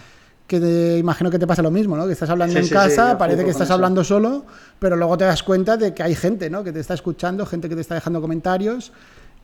que 0.47 0.62
te, 0.62 0.97
imagino 0.97 1.30
que 1.30 1.38
te 1.38 1.45
pasa 1.45 1.62
lo 1.62 1.70
mismo, 1.70 1.97
¿no? 1.97 2.08
Que 2.08 2.14
estás 2.14 2.30
hablando 2.30 2.53
sí, 2.53 2.60
en 2.60 2.66
sí, 2.66 2.74
casa, 2.74 3.12
sí, 3.12 3.16
parece 3.20 3.43
que 3.43 3.49
estás 3.49 3.70
hablando 3.70 4.01
solo, 4.05 4.45
pero 4.80 4.95
luego 4.95 5.18
te 5.18 5.26
das 5.26 5.43
cuenta 5.43 5.76
de 5.76 5.93
que 5.93 6.01
hay 6.01 6.16
gente, 6.16 6.49
¿no? 6.49 6.64
Que 6.64 6.72
te 6.72 6.80
está 6.80 6.93
escuchando, 6.93 7.45
gente 7.45 7.68
que 7.68 7.76
te 7.76 7.82
está 7.82 7.95
dejando 7.95 8.22
comentarios 8.22 8.93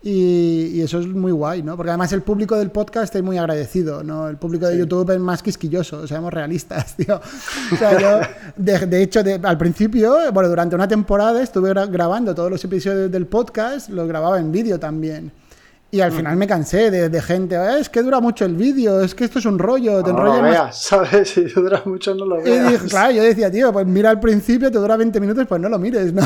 y, 0.05 0.71
y, 0.73 0.81
eso 0.81 0.99
es 0.99 1.07
muy 1.07 1.31
guay, 1.31 1.63
¿no? 1.63 1.77
Porque 1.77 1.91
además 1.91 2.11
el 2.11 2.23
público 2.23 2.57
del 2.57 2.71
podcast 2.71 3.15
es 3.15 3.23
muy 3.23 3.37
agradecido, 3.37 4.03
¿no? 4.03 4.27
El 4.27 4.35
público 4.35 4.65
de 4.65 4.73
sí. 4.73 4.79
YouTube 4.79 5.09
es 5.11 5.19
más 5.19 5.41
quisquilloso, 5.41 6.05
seamos 6.05 6.33
realistas, 6.33 6.95
tío. 6.97 7.21
O 7.71 7.75
sea, 7.77 7.97
yo, 7.99 8.19
de, 8.57 8.85
de 8.85 9.01
hecho, 9.01 9.23
de, 9.23 9.39
al 9.41 9.57
principio, 9.57 10.17
bueno, 10.33 10.49
durante 10.49 10.75
una 10.75 10.89
temporada 10.89 11.41
estuve 11.41 11.69
gra 11.69 11.85
grabando 11.85 12.35
todos 12.35 12.51
los 12.51 12.63
episodios 12.65 13.09
del 13.09 13.27
podcast, 13.27 13.89
los 13.89 14.05
grababa 14.05 14.39
en 14.39 14.51
vídeo 14.51 14.77
también. 14.77 15.31
Y 15.89 16.01
al 16.01 16.11
final 16.11 16.35
me 16.37 16.47
cansé 16.47 16.89
de, 16.89 17.07
de 17.07 17.21
gente, 17.21 17.55
eh, 17.55 17.79
es 17.79 17.87
que 17.87 18.01
dura 18.01 18.19
mucho 18.19 18.45
el 18.45 18.55
vídeo, 18.55 18.99
es 18.99 19.13
que 19.13 19.25
esto 19.25 19.37
es 19.37 19.45
un 19.45 19.59
rollo, 19.59 20.03
te 20.03 20.11
no 20.11 20.23
lo 20.23 20.41
veas, 20.41 20.75
¿sabes? 20.83 21.29
Si 21.29 21.43
dura 21.43 21.83
mucho 21.85 22.13
no 22.15 22.25
lo 22.25 22.41
veas. 22.41 22.47
Y 22.47 22.73
dije, 22.73 22.87
claro, 22.87 23.13
yo 23.13 23.23
decía, 23.23 23.49
tío, 23.51 23.71
pues 23.71 23.85
mira 23.85 24.09
al 24.09 24.19
principio, 24.19 24.71
te 24.71 24.79
dura 24.79 24.97
20 24.97 25.19
minutos, 25.19 25.45
pues 25.47 25.61
no 25.61 25.69
lo 25.69 25.77
mires, 25.79 26.11
¿no? 26.11 26.23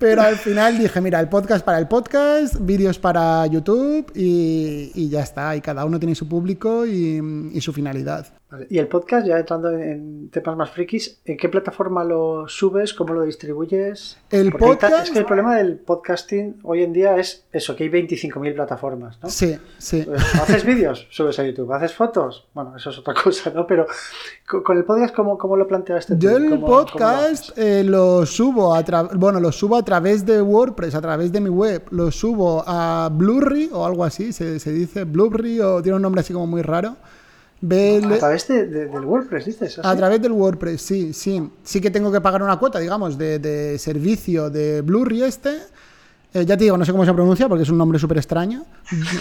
Pero 0.00 0.22
al 0.22 0.36
final 0.36 0.78
dije, 0.78 0.98
mira, 1.02 1.20
el 1.20 1.28
podcast 1.28 1.62
para 1.62 1.78
el 1.78 1.86
podcast, 1.86 2.56
vídeos 2.58 2.98
para 2.98 3.46
YouTube 3.46 4.10
y, 4.14 5.10
ya 5.10 5.20
está. 5.20 5.54
Y 5.54 5.60
cada 5.60 5.84
uno 5.84 5.98
tiene 5.98 6.14
su 6.14 6.26
público 6.26 6.86
y, 6.86 7.60
su 7.60 7.70
finalidad. 7.74 8.26
Y 8.68 8.78
el 8.78 8.88
podcast, 8.88 9.26
ya 9.26 9.38
entrando 9.38 9.70
en 9.70 10.28
temas 10.30 10.56
más 10.56 10.70
frikis, 10.70 11.20
¿en 11.24 11.36
qué 11.36 11.48
plataforma 11.48 12.02
lo 12.02 12.48
subes? 12.48 12.94
¿Cómo 12.94 13.14
lo 13.14 13.22
distribuyes? 13.22 14.18
El 14.28 14.52
podcast. 14.52 15.04
Es 15.04 15.10
que 15.10 15.20
el 15.20 15.24
problema 15.24 15.56
del 15.56 15.78
podcasting 15.78 16.58
hoy 16.64 16.82
en 16.82 16.92
día 16.92 17.16
es 17.16 17.44
eso, 17.52 17.76
que 17.76 17.84
hay 17.84 17.90
25.000 17.90 18.54
plataformas, 18.54 19.18
¿no? 19.22 19.28
Sí, 19.28 19.56
sí. 19.78 20.02
Pues, 20.02 20.34
¿Haces 20.34 20.64
vídeos? 20.64 21.06
Subes 21.10 21.38
a 21.38 21.44
YouTube. 21.44 21.72
¿Haces 21.72 21.94
fotos? 21.94 22.48
Bueno, 22.52 22.76
eso 22.76 22.90
es 22.90 22.98
otra 22.98 23.14
cosa, 23.22 23.50
¿no? 23.50 23.66
Pero 23.68 23.86
con 24.64 24.76
el 24.76 24.84
podcast, 24.84 25.14
¿cómo, 25.14 25.38
cómo 25.38 25.56
lo 25.56 25.68
planteaste 25.68 26.16
tú? 26.16 26.20
Yo 26.20 26.36
el 26.36 26.58
podcast 26.58 27.56
lo, 27.56 27.62
eh, 27.62 27.84
lo, 27.84 28.26
subo 28.26 28.74
a 28.74 28.82
bueno, 29.14 29.38
lo 29.38 29.52
subo 29.52 29.76
a 29.76 29.84
través 29.84 30.26
de 30.26 30.42
WordPress, 30.42 30.96
a 30.96 31.00
través 31.00 31.30
de 31.30 31.40
mi 31.40 31.50
web. 31.50 31.84
Lo 31.90 32.10
subo 32.10 32.64
a 32.66 33.08
Blu-ray 33.12 33.70
o 33.72 33.86
algo 33.86 34.04
así, 34.04 34.32
se, 34.32 34.58
se 34.58 34.72
dice 34.72 35.04
Blu-ray 35.04 35.60
o 35.60 35.80
tiene 35.80 35.94
un 35.94 36.02
nombre 36.02 36.20
así 36.20 36.32
como 36.32 36.48
muy 36.48 36.62
raro 36.62 36.96
a 37.62 38.18
través 38.18 38.48
del 38.48 39.04
WordPress, 39.04 39.44
dices. 39.44 39.78
A 39.82 39.94
través 39.94 40.22
del 40.22 40.32
WordPress, 40.32 40.80
sí, 40.80 41.12
sí. 41.12 41.50
Sí 41.62 41.80
que 41.80 41.90
tengo 41.90 42.10
que 42.10 42.20
pagar 42.20 42.42
una 42.42 42.58
cuota, 42.58 42.78
digamos, 42.78 43.18
de, 43.18 43.76
servicio 43.78 44.48
de 44.50 44.80
Blu-ray 44.80 45.22
este. 45.24 45.58
Eh, 46.32 46.46
ya 46.46 46.56
te 46.56 46.64
digo, 46.64 46.78
no 46.78 46.84
sé 46.84 46.92
cómo 46.92 47.04
se 47.04 47.12
pronuncia 47.12 47.48
porque 47.48 47.64
es 47.64 47.70
un 47.70 47.78
nombre 47.78 47.98
súper 47.98 48.16
extraño. 48.18 48.64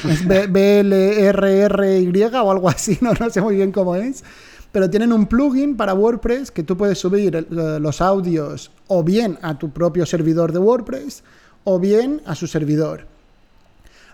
Es 0.07 0.27
B-L-R-R-Y 0.27 2.23
o 2.23 2.51
algo 2.51 2.69
así, 2.69 2.97
no, 3.01 3.13
no 3.13 3.29
sé 3.29 3.41
muy 3.41 3.55
bien 3.55 3.71
cómo 3.71 3.95
es. 3.95 4.23
Pero 4.71 4.89
tienen 4.89 5.11
un 5.11 5.25
plugin 5.25 5.75
para 5.75 5.93
WordPress 5.93 6.51
que 6.51 6.63
tú 6.63 6.77
puedes 6.77 6.99
subir 6.99 7.35
eh, 7.35 7.45
los 7.49 8.01
audios 8.01 8.71
o 8.87 9.03
bien 9.03 9.39
a 9.41 9.57
tu 9.57 9.71
propio 9.71 10.05
servidor 10.05 10.51
de 10.53 10.59
WordPress 10.59 11.23
o 11.63 11.79
bien 11.79 12.21
a 12.25 12.35
su 12.35 12.47
servidor. 12.47 13.18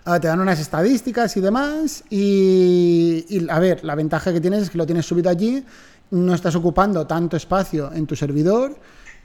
Ah, 0.08 0.20
te 0.20 0.28
dan 0.28 0.38
unas 0.38 0.60
estadísticas 0.60 1.36
y 1.36 1.40
demás. 1.40 2.04
Y, 2.10 3.44
a 3.50 3.58
ver, 3.58 3.84
la 3.84 3.96
ventaja 3.96 4.32
que 4.32 4.40
tienes 4.40 4.62
es 4.62 4.70
que 4.70 4.78
lo 4.78 4.86
tienes 4.86 5.04
subido 5.04 5.28
allí, 5.28 5.64
no 6.12 6.32
estás 6.32 6.54
ocupando 6.54 7.04
tanto 7.08 7.36
espacio 7.36 7.92
en 7.92 8.06
tu 8.06 8.14
servidor 8.14 8.76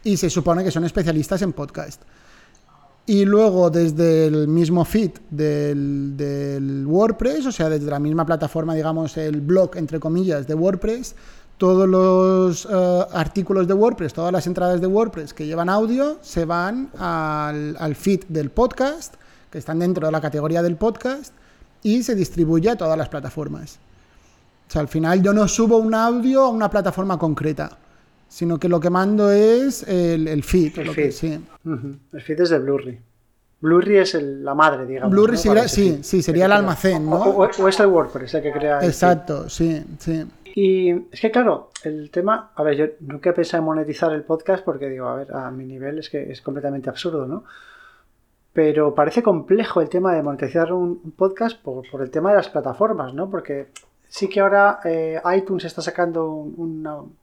y 0.04 0.18
se 0.18 0.28
supone 0.32 0.64
que 0.64 0.72
son 0.72 0.84
especialistas 0.84 1.44
en 1.44 1.54
podcast. 1.54 2.02
Y 3.06 3.26
luego 3.26 3.70
desde 3.70 4.26
el 4.26 4.48
mismo 4.48 4.84
feed 4.84 5.12
del, 5.30 6.84
WordPress, 6.88 7.46
o 7.46 7.52
sea, 7.52 7.70
desde 7.70 7.92
la 7.92 8.00
misma 8.00 8.26
plataforma, 8.26 8.74
digamos, 8.74 9.18
el 9.18 9.40
blog, 9.40 9.78
entre 9.78 10.00
comillas, 10.00 10.48
de 10.48 10.56
WordPress, 10.56 11.14
todos 11.60 11.88
los 11.88 12.66
eh, 12.66 13.06
artículos 13.14 13.68
de 13.68 13.76
WordPress, 13.76 14.14
todas 14.14 14.34
las 14.34 14.48
entradas 14.48 14.82
de 14.82 14.88
WordPress 14.88 15.36
que 15.36 15.46
llevan 15.46 15.70
audio, 15.70 16.18
se 16.24 16.46
van 16.46 16.90
al, 16.98 17.78
al 17.78 17.94
feed 17.94 18.24
del 18.30 18.50
podcast 18.50 19.21
que 19.52 19.58
están 19.58 19.80
dentro 19.80 20.06
de 20.08 20.12
la 20.12 20.22
categoría 20.22 20.64
del 20.64 20.78
podcast 20.78 21.34
y 21.84 22.04
se 22.04 22.16
distribuye 22.16 22.70
a 22.70 22.76
todas 22.76 22.98
las 22.98 23.10
plataformas. 23.10 23.80
O 24.68 24.72
sea, 24.72 24.82
al 24.82 24.88
final 24.88 25.22
yo 25.22 25.34
no 25.34 25.48
subo 25.48 25.78
un 25.78 25.94
audio 25.94 26.44
a 26.44 26.50
una 26.50 26.70
plataforma 26.70 27.20
concreta, 27.20 27.78
sino 28.30 28.58
que 28.58 28.70
lo 28.70 28.80
que 28.80 28.90
mando 28.90 29.30
es 29.30 29.84
el, 29.84 30.44
feed. 30.44 30.80
El 30.80 30.90
feed. 30.92 31.12
sí. 31.12 31.46
El 32.14 32.22
feed 32.22 32.40
es 32.40 32.50
de 32.50 32.60
Blu-ray. 32.60 33.00
Blu-ray 33.60 33.98
es 33.98 34.14
la 34.16 34.56
madre, 34.56 34.86
digamos. 34.86 35.12
Blu-ray 35.12 35.38
sí, 35.68 36.00
sí, 36.02 36.24
sería 36.24 36.46
el 36.46 36.54
almacén, 36.54 37.06
¿no? 37.06 37.18
O, 37.18 37.68
es 37.68 37.80
el 37.80 37.88
WordPress 37.88 38.36
el 38.36 38.44
que 38.44 38.52
crea. 38.54 38.80
Exacto, 38.84 39.50
sí, 39.50 39.84
sí. 40.00 40.26
Y 40.56 40.90
es 41.12 41.22
que, 41.22 41.30
claro, 41.30 41.70
el 41.84 42.10
tema. 42.10 42.52
A 42.56 42.64
ver, 42.64 42.76
yo 42.76 42.86
nunca 43.02 43.30
he 43.30 43.34
pensado 43.34 43.60
en 43.60 43.66
monetizar 43.66 44.12
el 44.14 44.24
podcast 44.24 44.64
porque 44.64 44.90
digo, 44.90 45.08
a 45.08 45.16
ver, 45.16 45.34
a 45.34 45.52
mi 45.52 45.66
nivel 45.66 46.00
es 46.00 46.10
que 46.10 46.32
es 46.32 46.42
completamente 46.42 46.90
absurdo, 46.90 47.28
¿no? 47.28 47.44
Pero 48.54 48.94
parece 48.94 49.24
complejo 49.24 49.82
el 49.82 49.90
tema 49.90 50.14
de 50.14 50.24
monetizar 50.24 50.74
un 50.74 51.12
podcast 51.16 51.62
por, 51.62 51.86
el 52.02 52.12
tema 52.12 52.32
de 52.32 52.38
las 52.38 52.50
plataformas, 52.50 53.14
¿no? 53.14 53.30
Porque 53.30 53.68
sí 54.08 54.28
que 54.28 54.42
ahora 54.42 54.80
eh, 54.84 55.22
iTunes 55.38 55.66
está 55.66 55.82
sacando 55.82 56.30
un, 56.30 57.16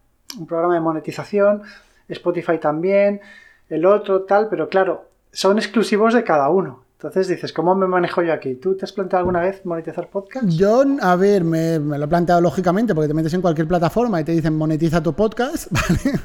programa 0.46 0.74
de 0.74 0.80
monetización, 0.80 1.62
Spotify 2.08 2.58
también, 2.58 3.20
el 3.68 3.84
otro 3.84 4.22
tal, 4.22 4.48
pero 4.48 4.68
claro, 4.68 5.04
son 5.32 5.58
exclusivos 5.58 6.14
de 6.14 6.24
cada 6.24 6.48
uno. 6.48 6.82
Entonces 6.98 7.28
dices, 7.28 7.52
¿cómo 7.52 7.76
me 7.76 7.86
manejo 7.86 8.22
yo 8.22 8.32
aquí? 8.32 8.56
¿Tú 8.56 8.76
te 8.76 8.84
has 8.84 8.90
planteado 8.90 9.20
alguna 9.20 9.38
vez 9.38 9.64
monetizar 9.64 10.10
podcast? 10.10 10.48
Yo, 10.48 10.82
a 11.00 11.14
ver, 11.14 11.44
me, 11.44 11.78
lo 11.78 11.94
he 11.94 12.08
planteado 12.08 12.40
lógicamente 12.40 12.92
porque 12.92 13.06
te 13.06 13.14
metes 13.14 13.32
en 13.34 13.40
cualquier 13.40 13.68
plataforma 13.68 14.20
y 14.20 14.24
te 14.24 14.32
dicen 14.32 14.56
monetiza 14.56 15.00
tu 15.00 15.12
podcast, 15.12 15.68
¿vale? 15.70 16.18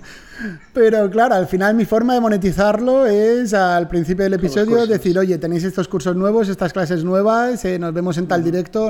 Pero 0.74 1.12
claro, 1.12 1.36
al 1.36 1.46
final 1.46 1.76
mi 1.76 1.86
forma 1.86 2.16
de 2.16 2.22
monetizarlo 2.22 3.06
es 3.06 3.54
al 3.54 3.88
principio 3.88 4.24
del 4.24 4.34
episodio 4.34 4.88
decir, 4.88 5.20
oye, 5.20 5.38
tenéis 5.38 5.64
estos 5.64 5.88
cursos 5.88 6.16
nuevos, 6.16 6.50
estas 6.50 6.74
clases 6.74 7.04
nuevas, 7.04 7.64
eh, 7.66 7.78
nos 7.78 7.94
vemos 7.94 8.18
en 8.18 8.28
tal 8.28 8.44
directo. 8.44 8.90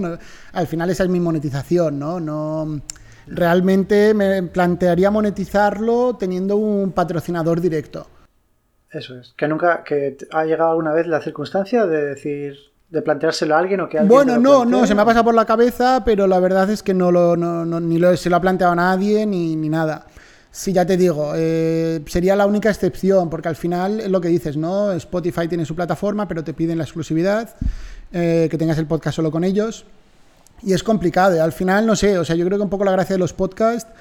Al 0.54 0.68
final 0.68 0.90
esa 0.90 1.04
es 1.04 1.10
mi 1.10 1.20
monetización, 1.20 2.00
¿no? 2.00 2.18
No 2.22 2.82
realmente 3.28 4.14
me 4.14 4.42
plantearía 4.44 5.12
monetizarlo 5.12 6.16
teniendo 6.16 6.56
un 6.56 6.94
patrocinador 6.94 7.60
directo. 7.60 8.08
Eso 8.94 9.18
es. 9.18 9.34
Que 9.36 9.48
nunca, 9.48 9.84
que 9.84 10.18
ha 10.32 10.46
llegado 10.46 10.70
alguna 10.70 10.94
vez 10.94 11.08
la 11.08 11.22
circunstancia 11.22 11.86
de 11.86 12.06
decir, 12.06 12.56
de 12.90 13.02
planteárselo 13.02 13.56
a 13.56 13.60
alguien 13.60 13.82
o 13.82 13.90
que 13.90 13.98
alguien 13.98 14.16
Bueno, 14.16 14.38
no, 14.38 14.66
no, 14.66 14.86
se 14.86 14.94
me 14.94 15.02
ha 15.02 15.06
pasado 15.06 15.26
por 15.26 15.34
la 15.34 15.46
cabeza, 15.46 16.04
pero 16.06 16.28
la 16.28 16.40
verdad 16.40 16.70
es 16.70 16.84
que 16.84 16.94
no 16.94 17.12
lo, 17.12 17.36
no, 17.36 17.66
ni 17.80 17.98
lo, 17.98 18.16
se 18.16 18.30
lo 18.30 18.36
ha 18.36 18.42
planteado 18.42 18.74
a 18.74 18.76
nadie 18.76 19.26
ni, 19.26 19.56
ni 19.56 19.68
nada. 19.68 20.06
Sí, 20.52 20.72
ya 20.72 20.86
te 20.86 20.98
digo, 20.98 21.34
eh, 21.36 22.04
sería 22.06 22.36
la 22.36 22.46
única 22.46 22.70
excepción, 22.70 23.28
porque 23.32 23.48
al 23.48 23.56
final 23.56 24.00
es 24.00 24.10
lo 24.10 24.22
que 24.22 24.28
dices, 24.28 24.56
¿no? 24.56 24.92
Spotify 24.92 25.48
tiene 25.48 25.66
su 25.66 25.74
plataforma, 25.74 26.28
pero 26.28 26.44
te 26.44 26.54
piden 26.54 26.78
la 26.78 26.84
exclusividad, 26.84 27.56
eh, 28.12 28.48
que 28.52 28.58
tengas 28.60 28.78
el 28.78 28.86
podcast 28.86 29.16
solo 29.16 29.32
con 29.32 29.44
ellos. 29.44 29.88
Y 30.62 30.74
es 30.74 30.84
complicado, 30.84 31.44
al 31.44 31.54
final, 31.54 31.88
no 31.88 31.96
sé, 31.96 32.20
o 32.20 32.24
sea, 32.24 32.36
yo 32.36 32.46
creo 32.46 32.60
que 32.60 32.64
un 32.64 32.70
poco 32.70 32.86
la 32.86 32.92
gracia 32.92 33.16
de 33.16 33.20
los 33.20 33.34
podcasts 33.34 33.92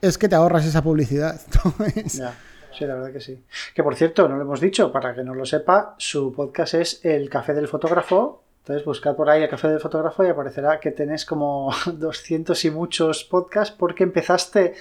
es 0.00 0.16
que 0.16 0.30
te 0.30 0.34
ahorras 0.34 0.64
esa 0.64 0.82
publicidad. 0.82 1.38
Ya. 2.14 2.34
Sí, 2.78 2.86
la 2.86 2.94
verdad 2.94 3.12
que 3.12 3.20
sí. 3.20 3.42
Que 3.74 3.82
por 3.82 3.96
cierto, 3.96 4.28
no 4.28 4.36
lo 4.36 4.42
hemos 4.42 4.60
dicho, 4.60 4.92
para 4.92 5.12
que 5.12 5.24
no 5.24 5.34
lo 5.34 5.44
sepa, 5.44 5.96
su 5.98 6.32
podcast 6.32 6.74
es 6.74 7.04
El 7.04 7.28
Café 7.28 7.52
del 7.52 7.66
Fotógrafo. 7.66 8.44
Entonces 8.60 8.84
buscad 8.84 9.16
por 9.16 9.28
ahí 9.28 9.42
el 9.42 9.48
Café 9.48 9.66
del 9.66 9.80
Fotógrafo 9.80 10.24
y 10.24 10.28
aparecerá 10.28 10.78
que 10.78 10.92
tenés 10.92 11.24
como 11.24 11.74
200 11.86 12.64
y 12.64 12.70
muchos 12.70 13.24
podcasts 13.24 13.74
porque 13.76 14.04
empezaste 14.04 14.74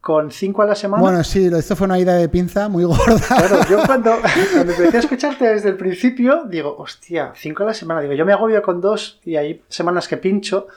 con 0.00 0.30
5 0.30 0.62
a 0.62 0.66
la 0.66 0.74
semana. 0.76 1.02
Bueno, 1.02 1.24
sí, 1.24 1.46
esto 1.52 1.74
fue 1.74 1.86
una 1.86 1.98
idea 1.98 2.14
de 2.14 2.28
pinza 2.28 2.68
muy 2.68 2.84
gorda. 2.84 3.18
Claro, 3.26 3.58
yo 3.68 3.82
cuando, 3.86 4.12
cuando 4.52 4.72
empecé 4.72 4.96
a 4.98 5.00
escucharte 5.00 5.48
desde 5.48 5.70
el 5.70 5.76
principio, 5.76 6.44
digo, 6.44 6.76
hostia, 6.78 7.32
5 7.34 7.62
a 7.64 7.66
la 7.66 7.74
semana. 7.74 8.02
Digo, 8.02 8.12
yo 8.14 8.24
me 8.24 8.32
agobio 8.32 8.62
con 8.62 8.80
dos 8.80 9.18
y 9.24 9.34
hay 9.34 9.64
semanas 9.68 10.06
que 10.06 10.16
pincho. 10.16 10.68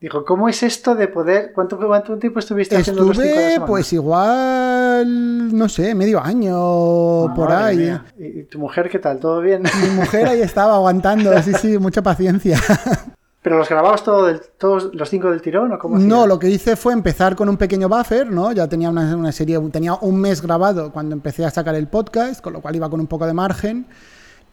Dijo, 0.00 0.24
¿cómo 0.24 0.48
es 0.48 0.62
esto 0.62 0.94
de 0.94 1.08
poder? 1.08 1.52
¿Cuánto, 1.54 1.76
cuánto 1.76 2.16
tiempo 2.16 2.38
estuviste 2.38 2.74
haciendo 2.74 3.04
los 3.04 3.18
cinco 3.18 3.66
Pues 3.66 3.92
igual, 3.92 5.54
no 5.54 5.68
sé, 5.68 5.94
medio 5.94 6.22
año 6.22 7.26
ah, 7.26 7.34
por 7.34 7.52
ahí. 7.52 8.00
¿Y 8.18 8.44
tu 8.44 8.58
mujer 8.58 8.88
qué 8.88 8.98
tal? 8.98 9.18
¿Todo 9.18 9.42
bien? 9.42 9.62
Mi 9.82 9.90
mujer 9.90 10.26
ahí 10.26 10.40
estaba 10.40 10.76
aguantando, 10.76 11.30
sí, 11.42 11.52
sí, 11.52 11.76
mucha 11.76 12.00
paciencia. 12.00 12.58
¿Pero 13.42 13.58
los 13.58 13.68
grababas 13.68 14.02
todo 14.02 14.38
todos 14.58 14.94
los 14.94 15.08
cinco 15.08 15.30
del 15.30 15.42
tirón 15.42 15.72
o 15.72 15.78
cómo 15.78 15.98
No, 15.98 16.26
lo 16.26 16.38
que 16.38 16.48
hice 16.48 16.76
fue 16.76 16.94
empezar 16.94 17.36
con 17.36 17.50
un 17.50 17.58
pequeño 17.58 17.88
buffer, 17.88 18.30
¿no? 18.30 18.52
Ya 18.52 18.68
tenía 18.68 18.88
una, 18.88 19.14
una 19.14 19.32
serie, 19.32 19.58
tenía 19.70 19.94
un 19.94 20.18
mes 20.18 20.40
grabado 20.40 20.92
cuando 20.92 21.14
empecé 21.14 21.44
a 21.44 21.50
sacar 21.50 21.74
el 21.74 21.88
podcast, 21.88 22.40
con 22.40 22.54
lo 22.54 22.62
cual 22.62 22.76
iba 22.76 22.88
con 22.88 23.00
un 23.00 23.06
poco 23.06 23.26
de 23.26 23.34
margen. 23.34 23.86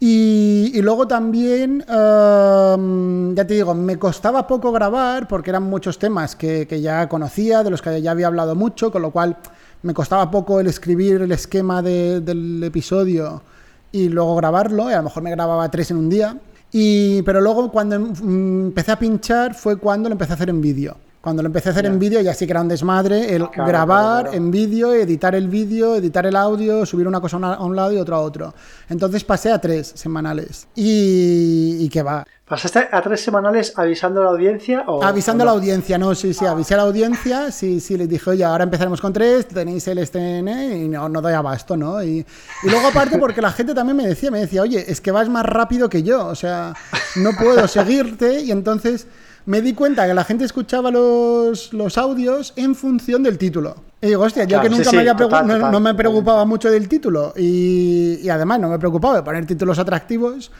Y, 0.00 0.80
luego 0.80 1.08
también, 1.08 1.84
em, 1.88 3.34
ya 3.34 3.44
te 3.46 3.54
digo, 3.54 3.74
me 3.74 3.98
costaba 3.98 4.46
poco 4.46 4.70
grabar 4.70 5.26
porque 5.26 5.50
eran 5.50 5.64
muchos 5.64 5.98
temas 5.98 6.36
que, 6.36 6.66
ya 6.80 7.08
conocía, 7.08 7.64
de 7.64 7.70
los 7.70 7.82
que 7.82 8.00
ya 8.00 8.12
había 8.12 8.28
hablado 8.28 8.54
mucho, 8.54 8.92
con 8.92 9.02
lo 9.02 9.10
cual 9.10 9.36
me 9.82 9.94
costaba 9.94 10.30
poco 10.30 10.60
el 10.60 10.68
escribir 10.68 11.22
el 11.22 11.32
esquema 11.32 11.82
del 11.82 12.62
episodio 12.62 13.42
y 13.90 14.08
luego 14.08 14.36
grabarlo, 14.36 14.90
y 14.90 14.92
a 14.92 14.98
lo 14.98 15.04
mejor 15.04 15.22
me 15.22 15.30
grababa 15.30 15.68
tres 15.70 15.90
en 15.90 15.96
un 15.96 16.08
día. 16.08 16.38
Y, 16.70 17.22
pero 17.22 17.40
luego 17.40 17.72
cuando 17.72 17.96
em, 17.96 18.66
empecé 18.66 18.92
a 18.92 18.98
pinchar 18.98 19.54
fue 19.54 19.76
cuando 19.76 20.08
lo 20.08 20.12
empecé 20.12 20.32
a 20.32 20.34
hacer 20.36 20.50
en 20.50 20.60
vídeo. 20.60 20.96
Cuando 21.28 21.42
lo 21.42 21.48
empecé 21.48 21.68
a 21.68 21.72
hacer 21.72 21.84
en 21.84 21.98
vídeo 21.98 22.22
ya 22.22 22.32
sí 22.32 22.46
que 22.46 22.52
era 22.52 22.62
un 22.62 22.68
desmadre, 22.68 23.34
el 23.34 23.46
grabar 23.48 24.30
en 24.32 24.50
vídeo, 24.50 24.94
editar 24.94 25.34
el 25.34 25.46
vídeo, 25.46 25.96
editar 25.96 26.24
el 26.24 26.34
audio, 26.34 26.86
subir 26.86 27.06
una 27.06 27.20
cosa 27.20 27.36
a 27.36 27.62
un 27.62 27.76
lado 27.76 27.92
y 27.92 27.98
otra 27.98 28.16
a 28.16 28.20
otro. 28.20 28.54
Entonces 28.88 29.24
pasé 29.24 29.52
a 29.52 29.60
tres 29.60 29.92
semanales. 29.94 30.68
Y, 30.74 31.76
y 31.80 31.88
que 31.90 32.02
va. 32.02 32.24
¿Pasaste 32.48 32.88
a 32.90 33.02
tres 33.02 33.20
semanales 33.20 33.74
avisando 33.76 34.22
a 34.22 34.24
la 34.24 34.30
audiencia? 34.30 34.84
O, 34.86 35.04
avisando 35.04 35.42
a 35.42 35.44
la 35.44 35.52
audiencia, 35.52 35.98
no, 35.98 36.14
sí, 36.14 36.32
sí, 36.32 36.46
avisé 36.46 36.72
a 36.72 36.78
la 36.78 36.84
audiencia, 36.84 37.52
sí, 37.52 37.78
sí, 37.78 37.98
les 37.98 38.08
dije, 38.08 38.30
oye, 38.30 38.42
ahora 38.42 38.64
empezaremos 38.64 39.02
con 39.02 39.12
tres, 39.12 39.48
tenéis 39.48 39.86
el 39.88 39.98
STN 39.98 40.48
y 40.48 40.88
no, 40.88 41.10
no 41.10 41.20
doy 41.20 41.34
abasto, 41.34 41.76
¿no? 41.76 42.02
Y, 42.02 42.24
y, 42.62 42.70
luego 42.70 42.88
aparte 42.88 43.18
porque 43.18 43.42
la 43.42 43.52
gente 43.52 43.74
también 43.74 43.98
me 43.98 44.06
decía, 44.06 44.30
me 44.30 44.40
decía, 44.40 44.62
oye, 44.62 44.82
es 44.90 45.02
que 45.02 45.10
vas 45.10 45.28
más 45.28 45.44
rápido 45.44 45.90
que 45.90 46.02
yo, 46.02 46.26
o 46.26 46.34
sea, 46.34 46.72
no 47.16 47.32
puedo 47.38 47.68
seguirte 47.68 48.40
y 48.40 48.50
entonces 48.50 49.06
me 49.46 49.60
di 49.60 49.74
cuenta 49.74 50.06
que 50.06 50.14
la 50.14 50.24
gente 50.24 50.44
escuchaba 50.44 50.90
los, 50.90 51.98
audios 51.98 52.52
en 52.56 52.74
función 52.74 53.22
del 53.22 53.38
título. 53.38 53.76
Y 54.00 54.08
digo, 54.08 54.22
hostia, 54.22 54.44
yo 54.44 54.60
que 54.60 54.68
nunca 54.68 54.92
me 54.92 54.98
había 54.98 55.14
no, 55.14 55.80
me 55.80 55.94
preocupaba 55.94 56.44
mucho 56.44 56.70
del 56.70 56.88
título 56.88 57.32
y, 57.36 58.28
además 58.28 58.60
no 58.60 58.68
me 58.68 58.78
preocupaba 58.78 59.16
de 59.16 59.22
poner 59.22 59.46
títulos 59.46 59.78
atractivos. 59.78 60.50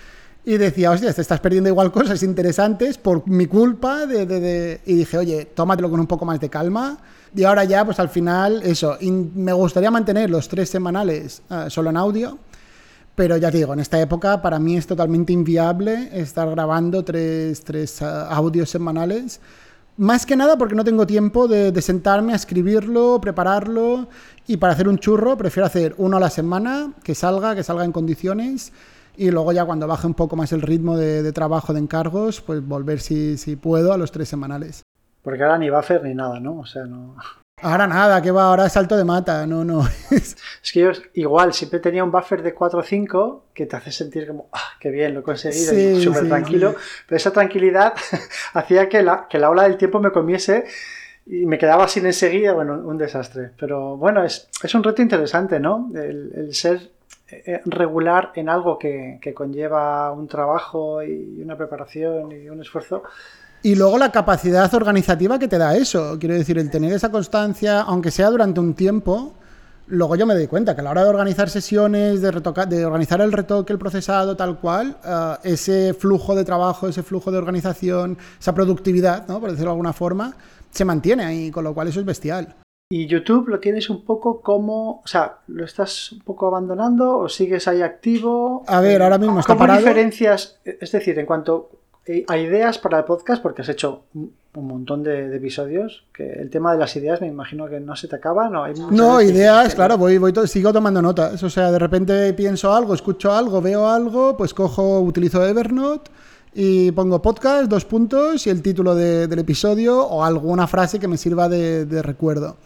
y 0.44 0.56
decía, 0.56 0.90
hostia, 0.90 1.12
te 1.12 1.20
estás 1.20 1.40
perdiendo 1.40 1.68
igual 1.68 1.92
cosas 1.92 2.22
interesantes 2.22 2.98
por 2.98 3.28
mi 3.28 3.46
culpa. 3.46 4.06
De, 4.06 4.80
Y 4.86 4.94
dije, 4.94 5.18
oye, 5.18 5.44
tómatelo 5.46 5.90
con 5.90 6.00
un 6.00 6.06
poco 6.06 6.24
más 6.24 6.40
de 6.40 6.48
calma. 6.48 6.98
Y 7.34 7.44
ahora 7.44 7.64
ya, 7.64 7.84
pues 7.84 8.00
al 8.00 8.08
final, 8.08 8.62
eso, 8.64 8.96
me 9.34 9.52
gustaría 9.52 9.90
mantener 9.90 10.30
los 10.30 10.48
tres 10.48 10.70
semanales 10.70 11.42
eh, 11.50 11.66
solo 11.68 11.90
en 11.90 11.96
audio. 11.96 12.38
Pero 13.18 13.36
ya 13.36 13.50
te 13.50 13.56
digo, 13.56 13.72
en 13.72 13.80
esta 13.80 14.00
época 14.00 14.40
para 14.40 14.60
mí 14.60 14.76
es 14.76 14.86
totalmente 14.86 15.32
inviable 15.32 16.08
estar 16.12 16.48
grabando 16.48 17.04
tres, 17.04 17.64
tres 17.64 18.00
eh, 18.00 18.04
audios 18.04 18.70
semanales. 18.70 19.40
Más 19.96 20.24
que 20.24 20.36
nada 20.36 20.56
porque 20.56 20.76
no 20.76 20.84
tengo 20.84 21.04
tiempo 21.04 21.48
de, 21.48 21.72
de, 21.72 21.82
sentarme 21.82 22.32
a 22.32 22.36
escribirlo, 22.36 23.20
prepararlo 23.20 24.06
y 24.46 24.58
para 24.58 24.74
hacer 24.74 24.86
un 24.86 24.98
churro 24.98 25.36
prefiero 25.36 25.66
hacer 25.66 25.96
uno 25.98 26.18
a 26.18 26.20
la 26.20 26.30
semana, 26.30 26.92
que 27.02 27.16
salga, 27.16 27.56
que 27.56 27.64
salga 27.64 27.84
en 27.84 27.90
condiciones 27.90 28.72
y 29.16 29.32
luego 29.32 29.50
ya 29.50 29.64
cuando 29.64 29.88
baje 29.88 30.06
un 30.06 30.14
poco 30.14 30.36
más 30.36 30.52
el 30.52 30.62
ritmo 30.62 30.96
de, 30.96 31.32
trabajo 31.32 31.72
de 31.72 31.80
encargos, 31.80 32.40
pues 32.40 32.64
volver 32.64 33.00
si, 33.00 33.36
si, 33.36 33.56
puedo 33.56 33.92
a 33.92 33.98
los 33.98 34.12
tres 34.12 34.28
semanales. 34.28 34.84
Porque 35.22 35.42
ahora 35.42 35.58
ni 35.58 35.70
buffer 35.70 36.04
ni 36.04 36.14
nada, 36.14 36.38
¿no? 36.38 36.60
O 36.60 36.66
sea, 36.66 36.84
no... 36.84 37.16
Ahora 37.62 37.86
nada, 37.86 38.22
que 38.22 38.30
va, 38.30 38.44
ahora 38.44 38.68
salto 38.68 38.96
de 38.96 39.04
mata, 39.04 39.46
no, 39.46 39.64
no. 39.64 39.86
es 40.10 40.72
que 40.72 40.80
yo 40.80 40.90
igual 41.14 41.52
siempre 41.52 41.80
tenía 41.80 42.04
un 42.04 42.10
buffer 42.10 42.42
de 42.42 42.54
4 42.54 42.78
o 42.78 42.82
5 42.82 43.44
que 43.52 43.66
te 43.66 43.76
hace 43.76 43.90
sentir 43.90 44.26
como, 44.26 44.48
ah, 44.52 44.72
qué 44.78 44.90
bien, 44.90 45.14
lo 45.14 45.20
he 45.20 45.22
conseguido, 45.22 45.78
y 45.78 46.02
súper 46.02 46.28
tranquilo. 46.28 46.74
Pero 47.06 47.16
esa 47.16 47.32
tranquilidad 47.32 47.94
hacía 48.54 48.88
que 48.88 49.02
la, 49.02 49.26
que 49.28 49.38
la 49.38 49.50
ola 49.50 49.64
del 49.64 49.76
tiempo 49.76 50.00
me 50.00 50.12
comiese 50.12 50.64
y 51.26 51.46
me 51.46 51.58
quedaba 51.58 51.88
sin 51.88 52.06
enseguida, 52.06 52.52
bueno, 52.52 52.74
un 52.74 52.96
desastre. 52.96 53.50
Pero 53.58 53.96
bueno, 53.96 54.24
es, 54.24 54.48
es 54.62 54.74
un 54.74 54.82
reto 54.82 55.02
interesante, 55.02 55.58
¿no? 55.58 55.90
El, 55.94 56.32
el 56.34 56.54
ser 56.54 56.90
eh, 57.30 57.60
regular 57.66 58.32
en 58.36 58.48
algo 58.48 58.78
que, 58.78 59.20
conlleva 59.34 60.10
un 60.12 60.28
trabajo 60.28 61.02
y 61.02 61.42
una 61.42 61.56
preparación 61.58 62.32
y 62.32 62.48
un 62.48 62.62
esfuerzo. 62.62 63.02
Y 63.62 63.74
luego 63.74 63.98
la 63.98 64.12
capacidad 64.12 64.72
organizativa 64.74 65.38
que 65.38 65.48
te 65.48 65.58
da 65.58 65.76
eso. 65.76 66.16
Quiero 66.18 66.34
decir, 66.34 66.58
el 66.58 66.70
tener 66.70 66.92
esa 66.92 67.10
constancia, 67.10 67.80
aunque 67.80 68.10
sea 68.10 68.30
durante 68.30 68.60
un 68.60 68.74
tiempo, 68.74 69.34
luego 69.88 70.14
yo 70.16 70.26
me 70.26 70.34
doy 70.34 70.46
cuenta 70.46 70.74
que 70.74 70.80
a 70.80 70.84
la 70.84 70.90
hora 70.90 71.02
de 71.02 71.10
organizar 71.10 71.50
sesiones, 71.50 72.22
de, 72.22 72.30
de 72.30 72.86
organizar 72.86 73.20
el 73.20 73.32
retoque, 73.32 73.72
el 73.72 73.78
procesado, 73.78 74.36
tal 74.36 74.58
cual, 74.58 74.96
eh, 75.04 75.34
ese 75.44 75.94
flujo 75.94 76.36
de 76.36 76.44
trabajo, 76.44 76.88
ese 76.88 77.02
flujo 77.02 77.32
de 77.32 77.38
organización, 77.38 78.16
esa 78.38 78.54
productividad, 78.54 79.26
¿no? 79.26 79.40
por 79.40 79.50
decirlo 79.50 79.70
de 79.70 79.74
alguna 79.74 79.92
forma, 79.92 80.36
se 80.70 80.84
mantiene 80.84 81.24
ahí, 81.24 81.50
con 81.50 81.64
lo 81.64 81.74
cual 81.74 81.88
eso 81.88 81.98
es 82.00 82.06
bestial. 82.06 82.54
Y 82.90 83.06
YouTube 83.06 83.48
lo 83.48 83.60
tienes 83.60 83.90
un 83.90 84.02
poco 84.04 84.40
como, 84.40 85.00
o 85.00 85.06
sea, 85.06 85.40
¿lo 85.48 85.64
estás 85.64 86.12
un 86.12 86.20
poco 86.20 86.46
abandonando 86.46 87.18
o 87.18 87.28
sigues 87.28 87.68
ahí 87.68 87.82
activo? 87.82 88.64
A 88.66 88.80
ver, 88.80 89.02
ahora 89.02 89.18
mismo 89.18 89.40
está 89.40 89.54
¿Cómo 89.54 89.70
diferencias, 89.70 90.58
es 90.64 90.92
decir, 90.92 91.18
en 91.18 91.26
cuanto 91.26 91.70
a 92.26 92.38
ideas 92.38 92.78
para 92.78 92.98
el 92.98 93.04
podcast, 93.04 93.42
porque 93.42 93.62
has 93.62 93.68
hecho 93.68 94.04
un 94.14 94.32
montón 94.54 95.02
de, 95.02 95.34
episodios, 95.36 96.04
que 96.12 96.32
el 96.32 96.50
tema 96.50 96.72
de 96.72 96.78
las 96.78 96.96
ideas 96.96 97.20
me 97.20 97.26
imagino 97.26 97.68
que 97.68 97.80
no 97.80 97.94
se 97.96 98.08
te 98.08 98.16
acaba, 98.16 98.48
¿no? 98.48 98.64
Hay 98.64 98.74
no, 98.90 99.20
ideas, 99.20 99.74
claro, 99.74 99.98
voy, 99.98 100.18
voy 100.18 100.32
sigo 100.46 100.72
tomando 100.72 101.00
notas, 101.00 101.42
o 101.42 101.50
sea, 101.50 101.70
de 101.70 101.78
repente 101.78 102.32
pienso 102.34 102.72
algo, 102.72 102.94
escucho 102.94 103.32
algo, 103.32 103.60
veo 103.60 103.88
algo, 103.88 104.36
pues 104.36 104.54
cojo, 104.54 105.00
utilizo 105.00 105.46
Evernote 105.46 106.10
y 106.54 106.90
pongo 106.92 107.22
podcast, 107.22 107.70
dos 107.70 107.84
puntos 107.84 108.46
y 108.46 108.50
el 108.50 108.62
título 108.62 108.94
del 108.94 109.38
episodio 109.38 110.04
o 110.04 110.24
alguna 110.24 110.66
frase 110.66 110.98
que 110.98 111.06
me 111.06 111.16
sirva 111.16 111.48
de 111.48 112.02
recuerdo. 112.02 112.56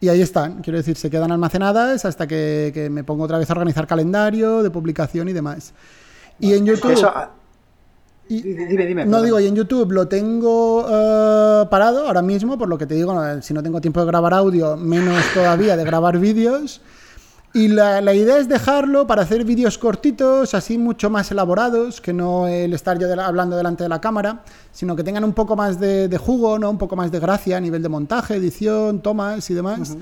Y 0.00 0.08
ahí 0.08 0.22
están, 0.22 0.62
quiero 0.62 0.76
decir, 0.76 0.96
se 0.96 1.10
quedan 1.10 1.32
almacenadas 1.32 2.04
hasta 2.04 2.26
que, 2.26 2.88
me 2.90 3.02
pongo 3.02 3.24
otra 3.24 3.38
vez 3.38 3.50
a 3.50 3.52
organizar 3.52 3.86
calendario 3.86 4.62
de 4.62 4.70
publicación 4.70 5.28
y 5.28 5.32
demás. 5.32 5.74
Y 6.38 6.54
en 6.54 6.66
YouTube... 6.66 6.94
Dime, 8.28 8.86
dime. 8.86 9.06
No 9.06 9.22
digo, 9.22 9.40
y 9.40 9.46
en 9.46 9.56
YouTube 9.56 9.92
lo 9.92 10.06
tengo 10.06 10.86
eh, 10.88 11.66
parado 11.70 12.06
ahora 12.06 12.22
mismo, 12.22 12.58
por 12.58 12.68
lo 12.68 12.76
que 12.76 12.86
te 12.86 12.94
digo, 12.94 13.14
si 13.40 13.54
no 13.54 13.62
tengo 13.62 13.80
tiempo 13.80 14.00
de 14.00 14.06
grabar 14.06 14.34
audio, 14.34 14.76
menos 14.76 15.22
todavía 15.34 15.76
de 15.76 15.84
grabar 15.84 16.18
vídeos. 16.18 16.80
Y 17.54 17.68
la, 17.68 18.14
idea 18.14 18.38
es 18.38 18.46
dejarlo 18.48 19.06
para 19.06 19.22
hacer 19.22 19.44
vídeos 19.44 19.78
cortitos, 19.78 20.52
así 20.52 20.76
mucho 20.76 21.08
más 21.08 21.30
elaborados, 21.30 22.00
que 22.02 22.12
no 22.12 22.46
el 22.46 22.74
estar 22.74 22.98
yo 22.98 23.08
hablando 23.20 23.56
delante 23.56 23.84
de 23.84 23.88
la 23.88 24.00
cámara, 24.00 24.42
sino 24.70 24.94
que 24.94 25.02
tengan 25.02 25.24
un 25.24 25.32
poco 25.32 25.56
más 25.56 25.80
de, 25.80 26.14
jugo, 26.18 26.58
¿no? 26.58 26.70
un 26.70 26.78
poco 26.78 26.94
más 26.94 27.10
de 27.10 27.18
gracia 27.18 27.56
a 27.56 27.60
nivel 27.60 27.82
de 27.82 27.88
montaje, 27.88 28.34
edición, 28.36 29.00
tomas 29.00 29.48
y 29.48 29.54
demás. 29.54 29.96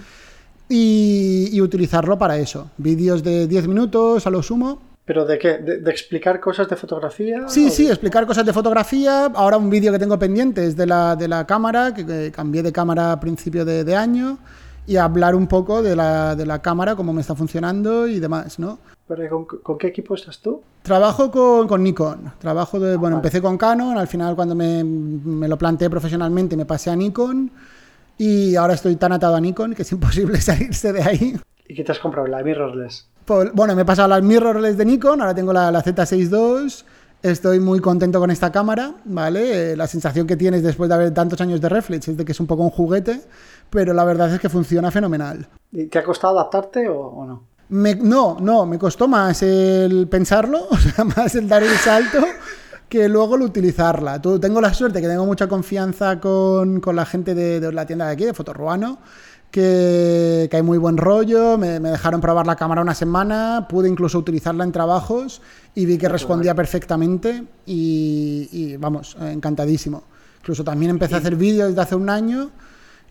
y, 0.68 1.60
utilizarlo 1.60 2.18
para 2.18 2.36
eso. 2.36 2.70
Vídeos 2.78 3.22
de 3.22 3.46
10 3.46 3.68
minutos 3.68 4.26
a 4.26 4.30
lo 4.30 4.42
sumo. 4.42 4.80
¿Pero 5.06 5.24
de 5.24 5.38
qué? 5.38 5.58
¿De, 5.58 5.90
explicar 5.90 6.40
cosas 6.40 6.68
de 6.68 6.76
fotografía? 6.76 7.48
Sí, 7.48 7.70
sí, 7.70 7.88
explicar 7.88 8.26
cosas 8.26 8.44
de 8.44 8.52
fotografía. 8.52 9.26
Ahora 9.26 9.56
un 9.56 9.70
vídeo 9.70 9.92
que 9.92 10.00
tengo 10.00 10.18
pendiente 10.18 10.66
es 10.66 10.76
de 10.76 10.84
la, 10.84 11.14
de 11.14 11.28
la 11.28 11.46
cámara, 11.46 11.94
que, 11.94 12.32
cambié 12.32 12.62
de 12.62 12.72
cámara 12.72 13.12
a 13.12 13.20
principio 13.20 13.64
de, 13.64 13.84
de 13.84 13.94
año 13.96 14.38
y 14.86 14.96
hablar 14.96 15.34
un 15.34 15.46
poco 15.46 15.82
de 15.82 15.96
la, 15.96 16.36
de 16.36 16.46
la 16.46 16.60
cámara, 16.60 16.94
cómo 16.94 17.12
me 17.12 17.20
está 17.20 17.34
funcionando 17.34 18.06
y 18.06 18.20
demás, 18.20 18.58
¿no? 18.58 18.78
¿Pero 19.08 19.46
con, 19.62 19.78
qué 19.78 19.88
equipo 19.88 20.14
estás 20.14 20.40
tú? 20.40 20.62
Trabajo 20.82 21.30
con, 21.30 21.68
con 21.68 21.82
Nikon. 21.82 22.32
Trabajo 22.38 22.80
de, 22.80 22.96
bueno, 22.96 23.16
empecé 23.16 23.40
con 23.40 23.56
Canon, 23.56 23.98
al 23.98 24.08
final 24.08 24.34
cuando 24.34 24.54
me, 24.54 24.82
me, 24.82 25.48
lo 25.48 25.56
planteé 25.56 25.90
profesionalmente 25.90 26.56
me 26.56 26.66
pasé 26.66 26.90
a 26.90 26.96
Nikon 26.96 27.50
y 28.18 28.56
ahora 28.56 28.74
estoy 28.74 28.96
tan 28.96 29.12
atado 29.12 29.36
a 29.36 29.40
Nikon 29.40 29.74
que 29.74 29.82
es 29.82 29.92
imposible 29.92 30.40
salirse 30.40 30.92
de 30.92 31.02
ahí. 31.02 31.36
¿Y 31.68 31.74
qué 31.74 31.84
te 31.84 31.92
has 31.92 31.98
comprado? 31.98 32.26
¿La 32.26 32.42
mirrorless? 32.42 33.06
Pues, 33.26 33.52
bueno, 33.52 33.74
me 33.74 33.82
he 33.82 33.84
pasado 33.84 34.08
la 34.08 34.20
mirrorless 34.20 34.78
de 34.78 34.84
Nikon, 34.84 35.20
ahora 35.20 35.34
tengo 35.34 35.52
la, 35.52 35.70
la 35.70 35.82
Z6 35.82 36.30
II 36.30 36.86
Estoy 37.22 37.58
muy 37.60 37.80
contento 37.80 38.20
con 38.20 38.30
esta 38.30 38.52
cámara, 38.52 38.94
¿vale? 39.04 39.72
Eh, 39.72 39.76
la 39.76 39.86
sensación 39.86 40.26
que 40.26 40.36
tienes 40.36 40.62
después 40.62 40.88
de 40.88 40.94
haber 40.94 41.14
tantos 41.14 41.40
años 41.40 41.60
de 41.60 41.68
reflex 41.68 42.06
es 42.06 42.16
de 42.16 42.24
que 42.24 42.32
es 42.32 42.40
un 42.40 42.46
poco 42.46 42.62
un 42.62 42.70
juguete, 42.70 43.20
pero 43.70 43.92
la 43.94 44.04
verdad 44.04 44.32
es 44.32 44.38
que 44.38 44.48
funciona 44.48 44.90
fenomenal. 44.90 45.48
¿Y 45.72 45.86
te 45.86 45.98
ha 45.98 46.04
costado 46.04 46.38
adaptarte 46.38 46.88
o, 46.88 47.24
no? 47.26 47.42
no, 47.68 48.36
no, 48.38 48.66
me 48.66 48.78
costó 48.78 49.08
más 49.08 49.42
el 49.42 50.06
pensarlo, 50.08 50.66
o 50.70 50.76
sea, 50.76 51.04
más 51.04 51.34
el 51.34 51.48
dar 51.48 51.62
el 51.62 51.76
salto 51.76 52.18
que 52.88 53.08
luego 53.08 53.34
el 53.34 53.42
utilizarla. 53.42 54.20
tengo 54.22 54.60
la 54.60 54.72
suerte 54.72 55.00
que 55.00 55.08
tengo 55.08 55.26
mucha 55.26 55.48
confianza 55.48 56.20
con, 56.20 56.80
la 56.92 57.06
gente 57.06 57.34
de, 57.34 57.58
de, 57.58 57.72
la 57.72 57.86
tienda 57.86 58.06
de 58.06 58.12
aquí, 58.12 58.24
de 58.24 58.34
Fotorruano, 58.34 59.00
que, 59.50 60.48
hay 60.52 60.62
muy 60.62 60.78
buen 60.78 60.96
rollo, 60.96 61.56
me, 61.58 61.80
dejaron 61.80 62.20
probar 62.20 62.46
la 62.46 62.56
cámara 62.56 62.82
una 62.82 62.94
semana, 62.94 63.66
pude 63.68 63.88
incluso 63.88 64.18
utilizarla 64.18 64.64
en 64.64 64.72
trabajos 64.72 65.42
y 65.74 65.86
vi 65.86 65.98
que 65.98 66.08
respondía 66.08 66.54
perfectamente 66.54 67.44
y, 67.66 68.76
vamos, 68.78 69.16
encantadísimo. 69.20 70.04
Incluso 70.40 70.62
también 70.62 70.90
empecé 70.90 71.16
a 71.16 71.18
hacer 71.18 71.36
vídeos 71.36 71.68
desde 71.68 71.82
hace 71.82 71.94
un 71.96 72.08
año 72.08 72.50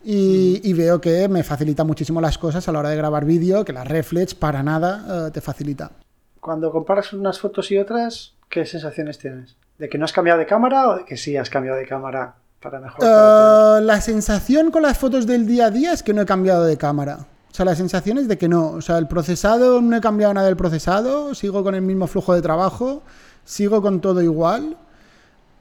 y, 0.04 0.74
veo 0.74 1.02
que 1.02 1.28
me 1.28 1.44
facilita 1.44 1.84
muchísimo 1.84 2.22
las 2.22 2.38
cosas 2.38 2.68
a 2.68 2.72
la 2.72 2.80
hora 2.80 2.90
de 2.90 2.98
grabar 2.98 3.26
vídeo, 3.26 3.66
que 3.66 3.74
la 3.74 3.84
reflex 3.84 4.36
para 4.36 4.62
nada 4.62 5.28
eh, 5.28 5.32
te 5.32 5.42
facilita. 5.42 5.92
Cuando 6.40 6.72
comparas 6.72 7.12
unas 7.14 7.40
fotos 7.40 7.72
y 7.72 7.78
otras, 7.80 8.36
¿qué 8.50 8.66
sensaciones 8.66 9.18
tienes? 9.18 9.58
¿De 9.80 9.90
que 9.90 9.98
no 9.98 10.06
has 10.06 10.14
cambiado 10.14 10.40
de 10.40 10.46
cámara 10.46 10.90
o 10.90 10.98
de 10.98 11.06
que 11.06 11.18
sí 11.18 11.36
has 11.36 11.50
cambiado 11.50 11.78
de 11.78 11.88
cámara 11.88 12.36
para 12.60 12.80
eh, 12.80 13.82
la 13.82 14.02
sensación 14.02 14.72
con 14.72 14.82
las 14.82 14.98
fotos 14.98 15.28
del 15.28 15.46
día 15.46 15.68
a 15.68 15.72
día 15.72 15.94
es 15.94 16.04
que 16.04 16.14
no 16.14 16.22
he 16.22 16.26
cambiado 16.26 16.64
de 16.64 16.78
cámara. 16.78 17.20
O 17.52 17.54
sea, 17.54 17.66
la 17.66 17.76
sensación 17.76 18.18
es 18.18 18.28
de 18.28 18.38
que 18.38 18.48
no. 18.48 18.72
O 18.72 18.82
sea, 18.82 18.98
el 18.98 19.08
procesado, 19.08 19.82
no 19.82 19.96
he 19.96 20.02
cambiado 20.02 20.34
nada 20.34 20.48
del 20.48 20.58
procesado, 20.58 21.34
sigo 21.36 21.64
con 21.64 21.76
el 21.76 21.82
mismo 21.82 22.08
flujo 22.08 22.34
de 22.34 22.42
trabajo, 22.42 23.04
sigo 23.46 23.82
con 23.82 24.02
todo 24.02 24.22
igual. 24.22 24.78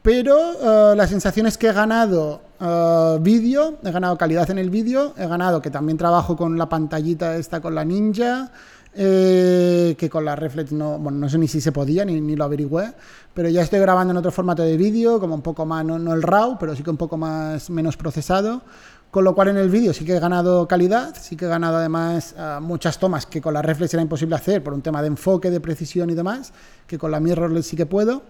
Pero 0.02 0.36
eh, 0.60 0.96
la 0.96 1.06
sensación 1.06 1.46
es 1.46 1.56
que 1.56 1.68
he 1.68 1.72
ganado 1.72 2.42
uh, 2.60 3.18
vídeo, 3.20 3.78
he 3.82 3.90
ganado 3.90 4.18
calidad 4.18 4.50
en 4.50 4.58
el 4.58 4.68
vídeo, 4.68 5.14
he 5.16 5.26
ganado 5.26 5.62
que 5.62 5.70
también 5.70 5.96
trabajo 5.96 6.36
con 6.36 6.58
la 6.58 6.68
pantallita 6.68 7.36
esta 7.36 7.60
con 7.60 7.74
la 7.74 7.84
Ninja, 7.84 8.50
eh, 8.96 9.94
que 9.98 10.08
con 10.08 10.24
la 10.24 10.36
Reflex 10.36 10.72
no, 10.72 10.98
bueno, 10.98 11.18
no 11.18 11.28
sé 11.28 11.38
ni 11.38 11.48
si 11.48 11.60
se 11.60 11.72
podía, 11.72 12.04
ni, 12.04 12.20
ni, 12.20 12.36
lo 12.36 12.44
averigüé, 12.44 12.92
pero 13.32 13.48
ya 13.48 13.62
estoy 13.62 13.80
grabando 13.80 14.12
en 14.12 14.18
otro 14.18 14.30
formato 14.30 14.62
de 14.62 14.76
vídeo, 14.76 15.18
como 15.18 15.34
un 15.34 15.42
poco 15.42 15.66
más, 15.66 15.84
no, 15.84 16.14
el 16.14 16.22
RAW, 16.22 16.58
pero 16.58 16.76
sí 16.76 16.82
que 16.82 16.90
un 16.90 16.96
poco 16.96 17.16
más, 17.16 17.70
menos 17.70 17.96
procesado, 17.96 18.62
con 19.10 19.24
lo 19.24 19.34
cual 19.34 19.48
en 19.48 19.56
el 19.56 19.70
vídeo 19.70 19.92
sí 19.92 20.04
que 20.04 20.16
he 20.16 20.20
ganado 20.20 20.66
calidad, 20.66 21.14
sí 21.20 21.36
que 21.36 21.44
he 21.44 21.48
ganado 21.48 21.76
además 21.76 22.34
ah, 22.36 22.58
muchas 22.60 22.98
tomas 22.98 23.26
que 23.26 23.40
con 23.40 23.54
la 23.54 23.62
Reflex 23.62 23.94
era 23.94 24.02
imposible 24.02 24.34
hacer 24.34 24.62
por 24.62 24.72
un 24.74 24.82
tema 24.82 25.02
de 25.02 25.08
enfoque, 25.08 25.50
de 25.50 25.60
precisión 25.60 26.10
y 26.10 26.14
demás, 26.14 26.52
que 26.86 26.98
con 26.98 27.10
la 27.10 27.20
mirrorless 27.20 27.66
sí 27.66 27.76
que 27.76 27.86
puedo. 27.86 28.22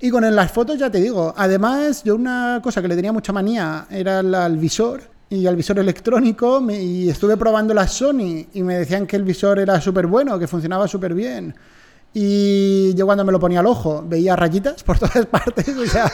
Y 0.00 0.10
con 0.10 0.22
las 0.34 0.52
fotos 0.52 0.78
ya 0.78 0.90
te 0.90 1.00
digo, 1.00 1.34
además 1.36 2.04
yo 2.04 2.14
una 2.14 2.60
cosa 2.62 2.80
que 2.80 2.88
le 2.88 2.94
tenía 2.94 3.12
mucha 3.12 3.32
manía 3.32 3.86
era 3.90 4.20
el 4.20 4.56
visor, 4.58 5.02
y 5.30 5.46
al 5.46 5.56
visor 5.56 5.78
electrónico 5.78 6.64
y 6.70 7.08
estuve 7.08 7.36
probando 7.36 7.74
la 7.74 7.86
Sony 7.86 8.46
y 8.52 8.62
me 8.62 8.78
decían 8.78 9.06
que 9.06 9.16
el 9.16 9.24
visor 9.24 9.58
era 9.58 9.80
súper 9.80 10.06
bueno, 10.06 10.38
que 10.38 10.46
funcionaba 10.46 10.88
súper 10.88 11.14
bien. 11.14 11.54
Y 12.14 12.94
yo 12.94 13.04
cuando 13.04 13.24
me 13.24 13.32
lo 13.32 13.38
ponía 13.38 13.60
al 13.60 13.66
ojo 13.66 14.02
veía 14.06 14.34
rayitas 14.34 14.82
por 14.82 14.98
todas 14.98 15.26
partes, 15.26 15.68
o 15.76 15.86
sea, 15.86 16.10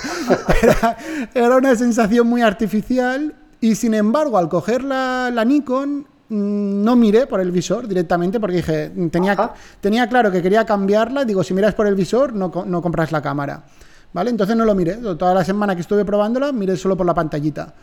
era, 1.34 1.56
una 1.56 1.76
sensación 1.76 2.26
muy 2.26 2.42
artificial 2.42 3.34
y 3.60 3.76
sin 3.76 3.94
embargo 3.94 4.36
al 4.36 4.48
coger 4.48 4.82
la, 4.82 5.30
la, 5.32 5.44
Nikon 5.44 6.06
mm, 6.28 6.82
no 6.82 6.96
miré 6.96 7.28
por 7.28 7.40
el 7.40 7.52
visor 7.52 7.86
directamente 7.86 8.40
porque 8.40 8.56
dije, 8.56 8.92
tenía, 9.12 9.52
tenía 9.80 10.08
claro 10.08 10.32
que 10.32 10.42
quería 10.42 10.66
cambiarla. 10.66 11.24
Digo, 11.24 11.44
si 11.44 11.54
miras 11.54 11.74
por 11.74 11.86
el 11.86 11.94
visor, 11.94 12.32
no, 12.32 12.50
no 12.66 12.82
compras 12.82 13.12
la 13.12 13.22
cámara. 13.22 13.64
¿Vale? 14.12 14.30
Entonces 14.30 14.56
no 14.56 14.64
lo 14.64 14.74
miré. 14.74 14.94
Toda 14.96 15.34
la 15.34 15.44
semana 15.44 15.74
que 15.74 15.80
estuve 15.80 16.04
probándola, 16.04 16.52
miré 16.52 16.76
solo 16.76 16.96
por 16.96 17.06
la 17.06 17.14
pantallita. 17.14 17.74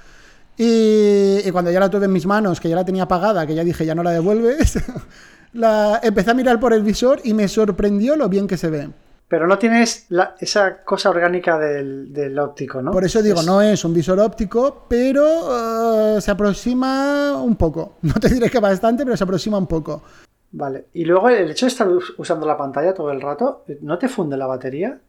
Y, 0.63 1.49
cuando 1.51 1.71
ya 1.71 1.79
la 1.79 1.89
tuve 1.89 2.05
en 2.05 2.13
mis 2.13 2.27
manos, 2.27 2.59
que 2.59 2.69
ya 2.69 2.75
la 2.75 2.85
tenía 2.85 3.03
apagada, 3.03 3.47
que 3.47 3.55
ya 3.55 3.63
dije, 3.63 3.83
ya 3.83 3.95
no 3.95 4.03
la 4.03 4.11
devuelves, 4.11 4.77
la, 5.53 5.99
empecé 6.03 6.29
a 6.29 6.33
mirar 6.35 6.59
por 6.59 6.71
el 6.71 6.83
visor 6.83 7.19
y 7.23 7.33
me 7.33 7.47
sorprendió 7.47 8.15
lo 8.15 8.29
bien 8.29 8.45
que 8.45 8.57
se 8.57 8.69
ve. 8.69 8.89
Pero 9.27 9.47
no 9.47 9.57
tienes 9.57 10.05
esa 10.39 10.83
cosa 10.83 11.09
orgánica 11.09 11.57
del, 11.57 12.37
óptico, 12.37 12.79
¿no? 12.79 12.91
Por 12.91 13.05
eso 13.05 13.23
digo, 13.23 13.41
no 13.41 13.59
es 13.59 13.83
un 13.83 13.91
visor 13.91 14.19
óptico, 14.19 14.85
pero 14.87 16.17
uh, 16.17 16.21
se 16.21 16.29
aproxima 16.29 17.41
un 17.41 17.55
poco. 17.55 17.95
No 18.03 18.13
te 18.13 18.29
diré 18.29 18.51
que 18.51 18.59
bastante, 18.59 19.03
pero 19.03 19.17
se 19.17 19.23
aproxima 19.23 19.57
un 19.57 19.67
poco. 19.67 20.03
Vale. 20.51 20.89
Y 20.93 21.05
luego 21.05 21.29
el 21.29 21.49
hecho 21.49 21.65
de 21.65 21.71
estar 21.71 21.87
usando 22.17 22.45
la 22.45 22.57
pantalla 22.57 22.93
todo 22.93 23.09
el 23.11 23.21
rato, 23.21 23.63
¿no 23.81 23.97
te 23.97 24.07
funde 24.07 24.37
la 24.37 24.45
batería? 24.45 24.99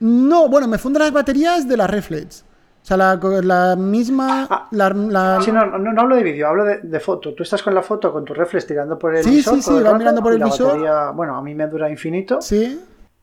No, 0.00 0.48
bueno, 0.48 0.66
me 0.66 0.78
funde 0.78 0.98
las 0.98 1.12
baterías 1.12 1.68
de 1.68 1.76
la 1.76 1.86
reflex. 1.86 2.45
O 2.86 2.88
sea, 2.88 2.96
la, 2.96 3.74
misma... 3.74 4.46
Ah, 4.48 4.68
ah. 4.70 5.40
Sí, 5.42 5.50
no, 5.50 5.66
no, 5.66 6.00
hablo 6.00 6.14
de 6.14 6.22
vídeo, 6.22 6.46
hablo 6.46 6.64
de, 6.64 7.00
foto. 7.00 7.34
Tú 7.34 7.42
estás 7.42 7.60
con 7.60 7.74
la 7.74 7.82
foto 7.82 8.12
con 8.12 8.24
tu 8.24 8.32
reflex 8.32 8.64
tirando 8.64 8.96
por 8.96 9.16
el 9.16 9.26
visor. 9.26 9.56
Sí, 9.56 9.62
sí, 9.62 9.70
sí, 9.76 9.82
va 9.82 9.98
mirando 9.98 10.22
por 10.22 10.32
el 10.32 10.44
visor. 10.44 10.78
bueno, 11.16 11.34
a 11.34 11.42
mí 11.42 11.52
me 11.52 11.66
dura 11.66 11.90
infinito. 11.90 12.40
Sí. 12.40 12.80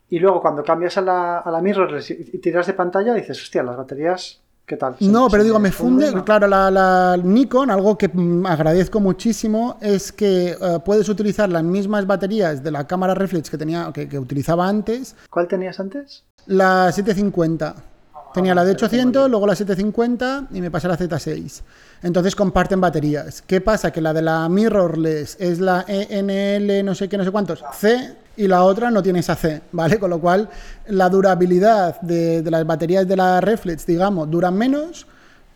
Y 0.10 0.20
luego 0.20 0.42
cuando 0.42 0.66
cambias 0.66 0.98
a 0.98 1.02
la, 1.02 1.40
a 1.40 1.50
la 1.50 1.62
mirrorless 1.62 2.12
y 2.12 2.38
tiras 2.40 2.68
de 2.68 2.74
pantalla, 2.74 3.14
dices, 3.14 3.42
hostia, 3.42 3.64
las 3.64 3.78
baterías 3.78 4.44
¿Qué 4.66 4.78
tal? 4.78 4.96
No, 5.02 5.30
pero 5.30 5.44
digo, 5.44 5.60
me 5.60 5.72
funde. 5.72 6.12
Claro, 6.24 6.48
la, 6.48 7.18
Nikon, 7.22 7.70
algo 7.70 7.98
que 7.98 8.10
mm, 8.10 8.46
agradezco 8.46 9.02
muchísimo, 9.02 9.78
es 9.82 10.12
que 10.12 10.52
eh, 10.52 10.80
puedes 10.86 11.10
utilizar 11.10 11.50
las 11.50 11.64
mismas 11.64 12.08
baterías 12.08 12.64
de 12.64 12.72
la 12.72 12.88
cámara 12.88 13.14
reflex 13.14 13.50
que 13.50 13.58
tenía, 13.58 13.92
que, 13.94 14.08
que, 14.08 14.18
utilizaba 14.18 14.68
antes. 14.68 15.18
¿Cuál 15.30 15.50
tenías 15.50 15.80
antes? 15.82 16.24
La 16.46 16.92
750. 16.92 17.93
Tenía 18.34 18.56
la 18.56 18.66
de 18.66 18.72
800, 18.72 19.30
luego 19.30 19.46
la 19.46 19.56
750 19.56 20.48
y 20.52 20.62
me 20.62 20.72
pasé 20.72 20.88
a 20.88 20.92
la 20.92 20.98
Z6. 20.98 21.62
Entonces 22.02 22.36
comparten 22.36 22.82
baterías. 22.82 23.44
¿Qué 23.44 23.62
pasa? 23.62 23.92
Que 23.92 24.02
la 24.02 24.14
de 24.14 24.22
la 24.22 24.50
mirrorless 24.50 25.38
es 25.40 25.60
la 25.60 25.86
ENL 25.88 26.84
no 26.84 26.96
sé 26.96 27.08
qué, 27.08 27.18
no 27.18 27.24
sé 27.24 27.32
cuántos, 27.32 27.64
C, 27.74 28.16
y 28.36 28.48
la 28.48 28.64
otra 28.64 28.90
no 28.90 29.04
tiene 29.04 29.20
esa 29.20 29.36
C, 29.36 29.62
¿vale? 29.72 30.00
Con 30.00 30.10
lo 30.10 30.20
cual 30.20 30.50
la 30.88 31.10
durabilidad 31.10 32.02
de, 32.02 32.44
las 32.50 32.66
baterías 32.66 33.08
de 33.08 33.16
la 33.16 33.40
reflex, 33.42 33.86
digamos, 33.86 34.30
duran 34.30 34.56
menos, 34.56 35.06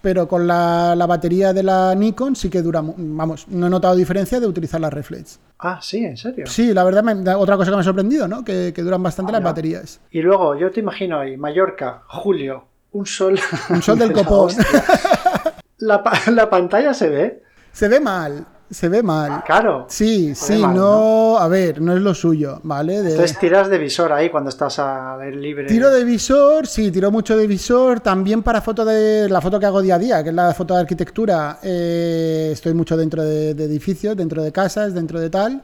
pero 0.08 0.26
con 0.26 0.48
la, 0.48 0.96
batería 1.06 1.52
de 1.52 1.64
la 1.64 1.94
Nikon 1.94 2.34
sí 2.34 2.50
que 2.50 2.62
dura, 2.62 2.82
vamos, 2.82 3.46
no 3.50 3.68
he 3.68 3.70
notado 3.70 3.94
diferencia 3.94 4.40
de 4.40 4.48
utilizar 4.48 4.80
la 4.80 4.90
reflex. 4.90 5.38
Ah, 5.60 5.80
sí, 5.82 5.98
en 5.98 6.16
serio. 6.16 6.48
Sí, 6.48 6.74
la 6.74 6.86
verdad, 6.86 7.04
otra 7.38 7.58
cosa 7.58 7.72
que 7.72 7.76
me 7.76 7.82
ha 7.82 7.84
sorprendido, 7.84 8.26
¿no? 8.26 8.42
Que, 8.42 8.72
duran 8.72 9.04
bastante 9.04 9.34
las 9.34 9.44
baterías. 9.44 10.00
Y 10.10 10.22
luego, 10.22 10.58
yo 10.58 10.72
te 10.72 10.80
imagino 10.80 11.20
ahí, 11.20 11.36
Mallorca, 11.36 12.04
julio, 12.08 12.64
un 12.94 13.06
sol. 13.06 13.38
Un 13.70 13.82
sol 13.82 14.00
del 14.00 14.14
copón. 14.14 14.54
La, 15.80 16.02
la, 16.32 16.50
pantalla 16.50 16.94
se 16.94 17.10
ve. 17.10 17.44
Se 17.74 17.90
ve 17.90 18.00
mal. 18.00 18.48
Se 18.70 18.90
ve 18.90 19.02
mal. 19.02 19.44
Claro. 19.46 19.86
Sí, 19.88 20.36
sí, 20.36 20.62
no, 20.62 21.38
A 21.38 21.48
ver, 21.48 21.80
no 21.82 21.96
es 21.96 22.02
lo 22.02 22.14
suyo, 22.14 22.60
¿vale? 22.64 22.98
Entonces 22.98 23.40
tiras 23.40 23.70
de 23.70 23.78
visor 23.78 24.12
ahí 24.12 24.30
cuando 24.30 24.50
estás 24.50 24.78
a 24.80 25.18
aire 25.20 25.38
libre. 25.38 25.68
Tiro 25.68 25.90
de 25.90 26.04
visor, 26.04 26.68
sí, 26.68 26.92
tiro 26.92 27.10
mucho 27.10 27.38
de 27.38 27.48
visor. 27.48 28.02
También 28.02 28.44
para 28.44 28.62
foto 28.62 28.84
de 28.84 29.30
la 29.30 29.40
foto 29.40 29.58
que 29.58 29.66
hago 29.66 29.82
día 29.82 29.96
a 29.96 30.00
día, 30.00 30.22
que 30.24 30.30
es 30.30 30.36
la 30.36 30.54
foto 30.54 30.74
de 30.74 30.82
arquitectura, 30.82 31.60
eh, 31.64 32.50
estoy 32.52 32.74
mucho 32.74 32.98
dentro 32.98 33.24
de, 33.24 33.52
edificios, 33.52 34.18
dentro 34.18 34.44
de 34.44 34.52
casas, 34.52 34.94
dentro 34.94 35.20
de 35.22 35.30
tal. 35.30 35.64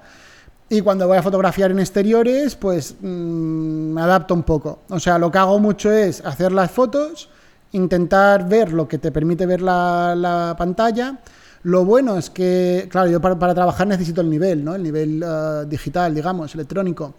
Y 0.70 0.80
cuando 0.80 1.06
voy 1.06 1.18
a 1.18 1.24
fotografiar 1.24 1.72
en 1.72 1.80
exteriores, 1.80 2.56
pues 2.56 2.96
mm, 3.02 3.06
me 3.06 4.02
adapto 4.02 4.34
un 4.34 4.44
poco. 4.44 4.80
O 4.90 5.00
sea, 5.00 5.18
lo 5.18 5.30
que 5.30 5.40
hago 5.40 5.60
mucho 5.60 5.92
es 5.92 6.26
hacer 6.26 6.54
las 6.54 6.72
fotos, 6.72 7.30
intentar 7.74 8.48
ver 8.48 8.72
lo 8.72 8.88
que 8.88 8.98
te 8.98 9.12
permite 9.12 9.46
ver 9.46 9.62
la 9.62 10.56
pantalla 10.58 11.18
lo 11.64 11.86
bueno 11.86 12.18
es 12.18 12.30
que, 12.30 12.88
claro, 12.92 13.10
yo 13.10 13.22
para, 13.22 13.54
trabajar 13.54 13.88
necesito 13.88 14.22
el 14.22 14.30
nivel, 14.30 14.64
¿no? 14.64 14.76
El 14.76 14.84
nivel 14.84 15.24
eh, 15.26 15.66
digital, 15.68 16.14
digamos, 16.14 16.54
electrónico. 16.56 17.16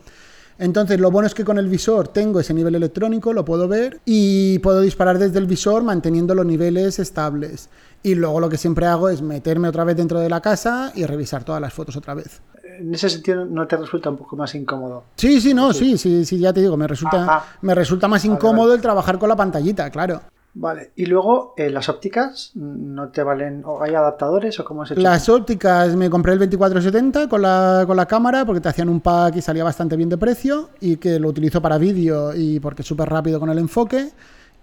Entonces, 0.59 1.01
lo 1.01 1.11
bueno 1.11 1.27
es 1.27 1.35
que 1.35 1.45
con 1.45 1.59
el 1.59 1.69
visor 1.69 2.09
tengo 2.09 2.39
ese 2.39 2.55
nivel 2.55 2.77
electrónico, 2.77 3.33
lo 3.33 3.45
puedo 3.45 3.67
ver 3.67 4.01
y 4.05 4.59
puedo 4.61 4.81
disparar 4.83 5.19
desde 5.19 5.39
el 5.39 5.47
visor 5.47 5.83
manteniendo 5.83 6.35
los 6.35 6.47
niveles 6.47 6.99
estables. 6.99 7.71
Y 8.03 8.15
luego 8.15 8.39
lo 8.39 8.49
que 8.49 8.59
siempre 8.59 8.87
hago 8.87 9.09
es 9.09 9.23
meterme 9.23 9.69
otra 9.69 9.83
vez 9.83 9.97
dentro 9.97 10.21
de 10.21 10.29
la 10.29 10.41
casa 10.41 10.93
y 10.95 11.07
revisar 11.07 11.43
todas 11.43 11.61
las 11.61 11.73
fotos 11.73 11.97
otra 11.97 12.15
vez. 12.15 12.41
En 12.63 12.95
ese 12.95 13.09
sentido, 13.09 13.45
¿no 13.45 13.67
te 13.67 13.77
resulta 13.77 14.11
un 14.11 14.17
poco 14.17 14.37
más 14.37 14.55
incómodo? 14.55 15.05
Sí, 15.17 15.41
sí, 15.41 15.55
no, 15.55 15.73
sí, 15.73 15.97
sí, 15.97 16.25
sí, 16.25 16.39
ya 16.39 16.53
te 16.53 16.61
digo, 16.61 16.77
me 16.77 16.87
resulta, 16.87 17.45
me 17.63 17.75
resulta 17.75 18.09
más 18.09 18.25
incómodo 18.25 18.75
el 18.75 18.81
trabajar 18.81 19.19
con 19.19 19.29
la 19.29 19.37
pantallita, 19.37 19.91
claro. 19.91 20.21
Vale, 20.57 20.93
y 20.95 21.07
luego 21.07 21.55
eh, 21.57 21.69
las 21.69 21.89
ópticas, 21.89 22.53
¿no 22.55 23.09
te 23.09 23.25
valen? 23.25 23.63
¿O 23.67 23.83
hay 23.83 23.93
adaptadores 23.93 24.61
o 24.61 24.65
cómo 24.65 24.85
es 24.85 24.97
Las 24.97 25.29
ópticas 25.29 25.97
me 25.97 26.09
compré 26.09 26.35
el 26.35 26.39
2470 26.39 27.29
con 27.29 27.43
la, 27.43 27.83
con 27.89 27.97
la 27.97 28.07
cámara 28.07 28.45
porque 28.45 28.61
te 28.61 28.69
hacían 28.69 28.89
un 28.89 29.01
pack 29.01 29.35
y 29.35 29.43
salía 29.43 29.65
bastante 29.65 29.97
bien 29.97 30.09
de 30.09 30.17
precio 30.17 30.71
y 30.81 30.97
que 30.97 31.19
lo 31.19 31.29
utilizo 31.29 31.61
para 31.61 31.77
vídeo 31.77 32.33
y 32.37 32.61
porque 32.61 32.83
es 32.83 32.89
súper 32.89 33.09
rápido 33.09 33.41
con 33.41 33.51
el 33.51 33.59
enfoque. 33.59 34.11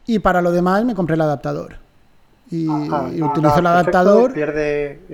Y 0.08 0.20
para 0.20 0.42
lo 0.42 0.52
demás 0.52 0.86
me 0.86 0.96
compré 0.96 1.16
el 1.16 1.22
adaptador. 1.22 1.76
Y, 2.50 2.68
utilizo 2.68 3.60
el 3.60 3.68
adaptador. 3.68 4.34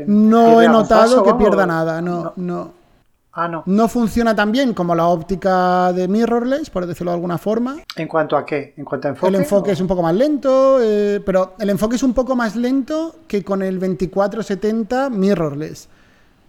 no 0.05 0.61
he 0.61 0.67
notado 0.67 1.23
que 1.23 1.33
pierda 1.33 1.65
nada, 1.65 2.01
no. 2.01 2.33
no. 2.35 2.76
Ah, 3.39 3.47
no. 3.47 3.61
No 3.67 3.87
funciona 3.87 4.35
tan 4.35 4.51
bien 4.51 4.73
como 4.73 4.95
la 4.95 5.05
óptica 5.05 5.93
de 5.93 6.07
mirrorless, 6.07 6.71
por 6.71 6.87
decirlo 6.87 7.11
de 7.11 7.17
alguna 7.17 7.37
forma. 7.37 7.77
¿En 7.95 8.07
cuanto 8.07 8.35
a 8.35 8.43
qué? 8.43 8.73
¿En 8.75 8.83
cuanto 8.83 9.07
a 9.07 9.11
enfoque? 9.11 9.27
El 9.27 9.35
enfoque 9.35 9.71
es 9.73 9.79
un 9.79 9.85
poco 9.85 10.01
más 10.01 10.15
lento, 10.15 10.79
eh, 10.81 11.21
pero 11.23 11.53
el 11.59 11.69
enfoque 11.69 11.97
es 11.97 12.01
un 12.01 12.15
poco 12.15 12.35
más 12.35 12.55
lento 12.55 13.17
que 13.27 13.43
con 13.43 13.61
el 13.61 13.79
2470 13.79 15.11
mirrorless. 15.11 15.87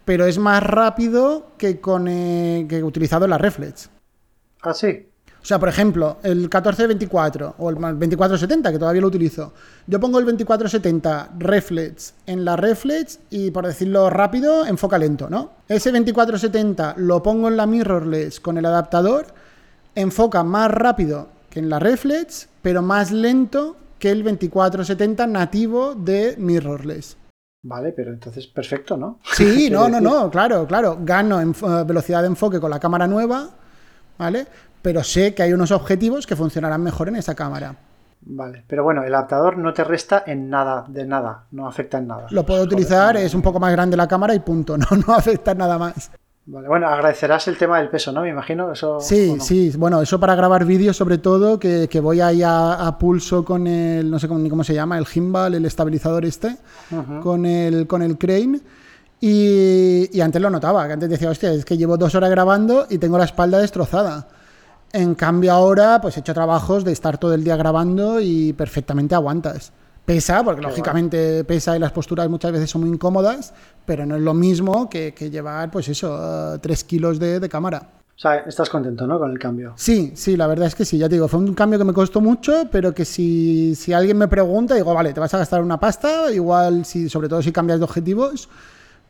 Pero 0.06 0.24
es 0.24 0.38
más 0.38 0.62
rápido 0.62 1.48
que 1.58 1.78
con 1.78 2.08
eh, 2.08 2.64
que 2.66 2.82
utilizado 2.82 3.28
la 3.28 3.36
reflex. 3.36 3.90
Ah, 4.62 4.72
sí. 4.72 5.08
O 5.48 5.54
sea, 5.56 5.58
por 5.58 5.70
ejemplo, 5.70 6.18
el 6.24 6.40
1424 6.40 7.54
o 7.56 7.70
el 7.70 7.76
2470, 7.76 8.70
que 8.70 8.78
todavía 8.78 9.00
lo 9.00 9.06
utilizo. 9.06 9.54
Yo 9.86 9.98
pongo 9.98 10.18
el 10.18 10.26
2470 10.26 11.30
reflex 11.38 12.12
en 12.26 12.44
la 12.44 12.54
reflex 12.54 13.20
y, 13.30 13.50
por 13.50 13.66
decirlo 13.66 14.10
rápido, 14.10 14.66
enfoca 14.66 14.98
lento, 14.98 15.30
¿no? 15.30 15.52
Ese 15.66 15.90
2470 15.90 16.96
lo 16.98 17.22
pongo 17.22 17.48
en 17.48 17.56
la 17.56 17.64
mirrorless 17.64 18.40
con 18.40 18.58
el 18.58 18.66
adaptador, 18.66 19.28
enfoca 19.94 20.44
más 20.44 20.70
rápido 20.70 21.30
que 21.48 21.60
en 21.60 21.70
la 21.70 21.78
reflex, 21.78 22.50
pero 22.60 22.82
más 22.82 23.10
lento 23.10 23.78
que 23.98 24.10
el 24.10 24.24
2470 24.24 25.26
nativo 25.28 25.94
de 25.94 26.34
mirrorless. 26.36 27.16
Vale, 27.62 27.92
pero 27.92 28.12
entonces 28.12 28.46
perfecto, 28.48 28.98
¿no? 28.98 29.18
Sí, 29.32 29.70
no, 29.70 29.88
no, 29.88 29.98
no, 29.98 30.30
claro, 30.30 30.66
claro. 30.66 30.98
Gano 31.00 31.40
en 31.40 31.52
eh, 31.52 31.84
velocidad 31.86 32.20
de 32.20 32.26
enfoque 32.26 32.60
con 32.60 32.68
la 32.68 32.78
cámara 32.78 33.06
nueva, 33.06 33.48
¿vale? 34.18 34.46
Pero 34.88 35.04
sé 35.04 35.34
que 35.34 35.42
hay 35.42 35.52
unos 35.52 35.70
objetivos 35.70 36.26
que 36.26 36.34
funcionarán 36.34 36.82
mejor 36.82 37.08
en 37.08 37.16
esa 37.16 37.34
cámara. 37.34 37.76
Vale, 38.22 38.64
pero 38.66 38.84
bueno, 38.84 39.04
el 39.04 39.14
adaptador 39.14 39.58
no 39.58 39.74
te 39.74 39.84
resta 39.84 40.24
en 40.26 40.48
nada, 40.48 40.86
de 40.88 41.04
nada, 41.04 41.44
no 41.50 41.68
afecta 41.68 41.98
en 41.98 42.06
nada. 42.06 42.26
Lo 42.30 42.46
puedo 42.46 42.62
utilizar, 42.62 43.14
es 43.18 43.34
un 43.34 43.42
poco 43.42 43.60
más 43.60 43.70
grande 43.70 43.98
la 43.98 44.08
cámara 44.08 44.34
y 44.34 44.38
punto, 44.38 44.78
no, 44.78 44.86
no 45.06 45.12
afecta 45.12 45.50
en 45.50 45.58
nada 45.58 45.76
más. 45.76 46.10
Vale, 46.46 46.68
bueno, 46.68 46.88
agradecerás 46.88 47.46
el 47.48 47.58
tema 47.58 47.76
del 47.80 47.90
peso, 47.90 48.12
¿no? 48.12 48.22
Me 48.22 48.30
imagino 48.30 48.72
eso. 48.72 48.98
Sí, 48.98 49.36
sí, 49.40 49.74
bueno, 49.76 50.00
eso 50.00 50.18
para 50.18 50.34
grabar 50.34 50.64
vídeos 50.64 50.96
sobre 50.96 51.18
todo, 51.18 51.58
que, 51.58 52.00
voy 52.02 52.22
ahí 52.22 52.40
a, 52.42 52.96
pulso 52.98 53.44
con 53.44 53.66
el, 53.66 54.10
no 54.10 54.18
sé 54.18 54.26
cómo, 54.26 54.40
ni 54.40 54.48
cómo 54.48 54.64
se 54.64 54.72
llama, 54.72 54.96
el 54.96 55.04
gimbal, 55.04 55.52
el 55.52 55.66
estabilizador 55.66 56.24
este, 56.24 56.56
con, 57.22 57.44
el, 57.44 57.86
con 57.86 58.00
el 58.00 58.16
crane. 58.16 58.58
Y, 59.20 60.16
y 60.16 60.20
antes 60.22 60.40
lo 60.40 60.48
notaba, 60.48 60.86
que 60.86 60.94
antes 60.94 61.10
decía, 61.10 61.28
hostia, 61.28 61.52
es 61.52 61.66
que 61.66 61.76
llevo 61.76 61.98
dos 61.98 62.14
horas 62.14 62.30
grabando 62.30 62.86
y 62.88 62.96
tengo 62.96 63.18
la 63.18 63.24
espalda 63.24 63.58
destrozada. 63.58 64.37
En 64.92 65.14
cambio 65.14 65.52
ahora, 65.52 66.00
pues 66.00 66.16
he 66.16 66.20
hecho 66.20 66.32
trabajos 66.32 66.84
de 66.84 66.92
estar 66.92 67.18
todo 67.18 67.34
el 67.34 67.44
día 67.44 67.56
grabando 67.56 68.20
y 68.20 68.52
perfectamente 68.54 69.14
aguantas. 69.14 69.72
Pesa, 70.04 70.42
porque 70.42 70.62
lógicamente 70.62 71.44
pesa 71.44 71.76
y 71.76 71.78
las 71.78 71.92
posturas 71.92 72.30
muchas 72.30 72.50
veces 72.50 72.70
son 72.70 72.80
muy 72.80 72.90
incómodas, 72.90 73.52
pero 73.84 74.06
no 74.06 74.16
es 74.16 74.22
lo 74.22 74.32
mismo 74.32 74.88
que, 74.88 75.12
llevar, 75.30 75.70
pues 75.70 75.88
eso, 75.88 76.58
tres 76.62 76.82
kilos 76.84 77.18
de, 77.18 77.46
cámara. 77.50 77.90
O 78.16 78.18
sea, 78.18 78.36
estás 78.38 78.70
contento, 78.70 79.06
¿no? 79.06 79.18
Con 79.18 79.30
el 79.30 79.38
cambio. 79.38 79.74
Sí, 79.76 80.12
sí, 80.14 80.34
la 80.34 80.46
verdad 80.46 80.66
es 80.66 80.74
que 80.74 80.86
sí. 80.86 80.96
Ya 80.96 81.10
te 81.10 81.16
digo, 81.16 81.28
fue 81.28 81.40
un 81.40 81.52
cambio 81.52 81.78
que 81.78 81.84
me 81.84 81.92
costó 81.92 82.22
mucho, 82.22 82.68
pero 82.72 82.94
que 82.94 83.04
si, 83.04 83.74
si 83.74 83.92
alguien 83.92 84.16
me 84.16 84.28
pregunta, 84.28 84.74
digo, 84.74 84.94
vale, 84.94 85.12
te 85.12 85.20
vas 85.20 85.34
a 85.34 85.38
gastar 85.38 85.62
una 85.62 85.78
pasta, 85.78 86.32
igual, 86.32 86.86
si, 86.86 87.10
sobre 87.10 87.28
todo 87.28 87.42
si 87.42 87.52
cambias 87.52 87.78
de 87.78 87.84
objetivos, 87.84 88.48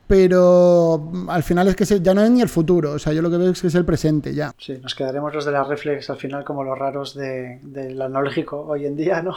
pero 0.08 1.10
mm, 1.12 1.28
al 1.28 1.42
final 1.42 1.68
es 1.68 1.76
que 1.76 1.84
ya 2.00 2.14
no 2.14 2.22
es 2.22 2.30
ni 2.30 2.40
el 2.40 2.48
futuro, 2.48 2.92
o 2.92 2.98
sea, 2.98 3.12
yo 3.12 3.20
lo 3.20 3.30
que 3.30 3.36
veo 3.36 3.50
es 3.50 3.60
que 3.60 3.66
es 3.66 3.74
el 3.74 3.84
presente 3.84 4.34
ya. 4.34 4.52
Sí, 4.56 4.78
nos 4.82 4.94
quedaremos 4.94 5.34
los 5.34 5.44
de 5.44 5.52
la 5.52 5.62
reflex 5.62 6.08
al 6.08 6.16
final 6.16 6.44
como 6.44 6.64
los 6.64 6.76
raros 6.76 7.14
del 7.14 8.00
analógico 8.00 8.64
hoy 8.66 8.86
en 8.86 8.96
día, 8.96 9.22
¿no? 9.22 9.36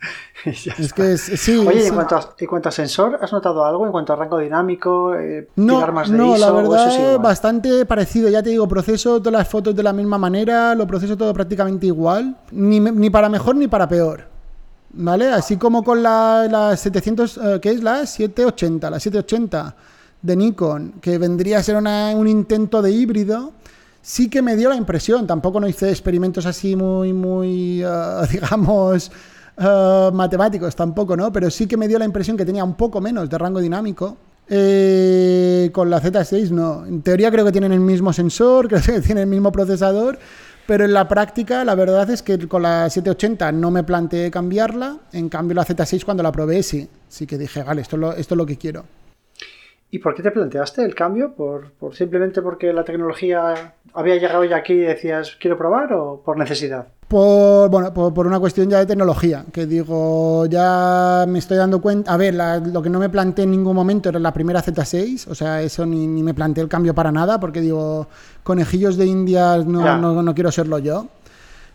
es 0.44 0.92
que 0.92 1.18
sí. 1.18 1.56
Oye, 1.56 1.88
En, 1.88 1.94
cuanto 1.94 2.16
a, 2.16 2.34
en 2.38 2.46
cuanto 2.46 2.68
a 2.68 2.72
sensor, 2.72 3.18
¿has 3.20 3.32
notado 3.32 3.64
algo 3.64 3.84
en 3.84 3.90
cuanto 3.90 4.12
a 4.12 4.16
rango 4.16 4.38
dinámico? 4.38 5.14
Eh, 5.16 5.48
no, 5.56 5.84
más 5.88 6.08
de 6.08 6.16
no 6.16 6.36
la 6.38 6.52
verdad, 6.52 7.18
bastante 7.18 7.84
parecido, 7.84 8.28
ya 8.28 8.42
te 8.44 8.50
digo, 8.50 8.68
proceso 8.68 9.18
todas 9.18 9.32
las 9.32 9.48
fotos 9.48 9.74
de 9.74 9.82
la 9.82 9.92
misma 9.92 10.18
manera, 10.18 10.76
lo 10.76 10.86
proceso 10.86 11.16
todo 11.16 11.34
prácticamente 11.34 11.86
igual, 11.86 12.36
ni, 12.52 12.78
ni 12.78 13.10
para 13.10 13.28
mejor 13.28 13.56
ni 13.56 13.66
para 13.66 13.88
peor. 13.88 14.30
¿Vale? 14.94 15.30
Así 15.30 15.56
como 15.56 15.82
con 15.82 16.02
la, 16.02 16.46
la 16.50 16.76
700, 16.76 17.38
eh, 17.38 17.58
¿qué 17.62 17.70
es 17.70 17.82
la 17.82 18.06
780? 18.06 18.90
La 18.90 19.00
780 19.00 19.76
de 20.22 20.36
Nikon, 20.36 20.94
que 21.00 21.18
vendría 21.18 21.58
a 21.58 21.62
ser 21.62 21.76
un 21.76 22.28
intento 22.28 22.80
de 22.80 22.92
híbrido, 22.92 23.52
sí 24.00 24.28
que 24.28 24.42
me 24.42 24.56
dio 24.56 24.68
la 24.68 24.76
impresión, 24.76 25.26
tampoco 25.26 25.60
no 25.60 25.68
hice 25.68 25.90
experimentos 25.90 26.46
así 26.46 26.76
muy, 26.76 27.12
muy, 27.12 27.82
eh, 27.82 28.26
digamos, 28.30 29.10
eh, 29.56 30.10
matemáticos 30.12 30.74
tampoco, 30.76 31.16
¿no? 31.16 31.32
Pero 31.32 31.50
sí 31.50 31.66
que 31.66 31.76
me 31.76 31.88
dio 31.88 31.98
la 31.98 32.04
impresión 32.04 32.36
que 32.36 32.44
tenía 32.44 32.64
un 32.64 32.74
poco 32.74 33.00
menos 33.00 33.28
de 33.28 33.38
rango 33.38 33.60
dinámico. 33.60 34.16
Eh, 34.48 35.70
con 35.72 35.88
la 35.88 36.02
Z6 36.02 36.50
no. 36.50 36.84
En 36.84 37.00
teoría 37.02 37.30
creo 37.30 37.44
que 37.44 37.52
tienen 37.52 37.72
el 37.72 37.80
mismo 37.80 38.12
sensor, 38.12 38.68
creo 38.68 38.82
que 38.82 39.00
tienen 39.00 39.22
el 39.22 39.28
mismo 39.28 39.52
procesador, 39.52 40.18
pero 40.66 40.84
en 40.84 40.92
la 40.92 41.08
práctica 41.08 41.64
la 41.64 41.74
verdad 41.74 42.10
es 42.10 42.22
que 42.22 42.48
con 42.48 42.62
la 42.62 42.90
780 42.90 43.52
no 43.52 43.70
me 43.70 43.84
planteé 43.84 44.30
cambiarla, 44.30 44.98
en 45.12 45.28
cambio 45.28 45.54
la 45.54 45.64
Z6 45.64 46.04
cuando 46.04 46.22
la 46.22 46.32
probé 46.32 46.62
sí, 46.62 46.88
sí 47.08 47.26
que 47.26 47.38
dije, 47.38 47.62
vale, 47.62 47.82
esto 47.82 48.12
esto 48.14 48.34
es 48.34 48.36
lo 48.36 48.46
que 48.46 48.58
quiero. 48.58 48.84
¿Y 49.94 49.98
por 49.98 50.14
qué 50.14 50.22
te 50.22 50.30
planteaste 50.30 50.82
el 50.86 50.94
cambio? 50.94 51.34
¿Por, 51.34 51.70
simplemente 51.94 52.40
porque 52.40 52.72
la 52.72 52.82
tecnología 52.82 53.74
había 53.92 54.16
llegado 54.16 54.42
ya 54.42 54.56
aquí 54.56 54.72
y 54.72 54.78
decías 54.78 55.36
quiero 55.38 55.58
probar 55.58 55.92
o 55.92 56.22
por 56.24 56.38
necesidad? 56.38 56.86
Por, 57.06 57.68
bueno, 57.68 57.92
por, 57.92 58.26
una 58.26 58.40
cuestión 58.40 58.70
ya 58.70 58.78
de 58.78 58.86
tecnología, 58.86 59.44
que 59.52 59.66
digo, 59.66 60.46
ya 60.46 61.26
me 61.28 61.38
estoy 61.38 61.58
dando 61.58 61.82
cuenta, 61.82 62.10
a 62.10 62.16
ver, 62.16 62.32
lo 62.32 62.80
que 62.80 62.88
no 62.88 62.98
me 62.98 63.10
planteé 63.10 63.44
en 63.44 63.50
ningún 63.50 63.76
momento 63.76 64.08
era 64.08 64.18
la 64.18 64.32
primera 64.32 64.62
Z6, 64.62 65.26
o 65.28 65.34
sea, 65.34 65.60
eso 65.60 65.84
ni, 65.84 66.22
me 66.22 66.32
planteé 66.32 66.64
el 66.64 66.70
cambio 66.70 66.94
para 66.94 67.12
nada, 67.12 67.38
porque 67.38 67.60
digo, 67.60 68.08
conejillos 68.42 68.96
de 68.96 69.04
indias 69.04 69.66
no, 69.66 70.22
no, 70.22 70.34
quiero 70.34 70.50
serlo 70.50 70.78
yo. 70.78 71.08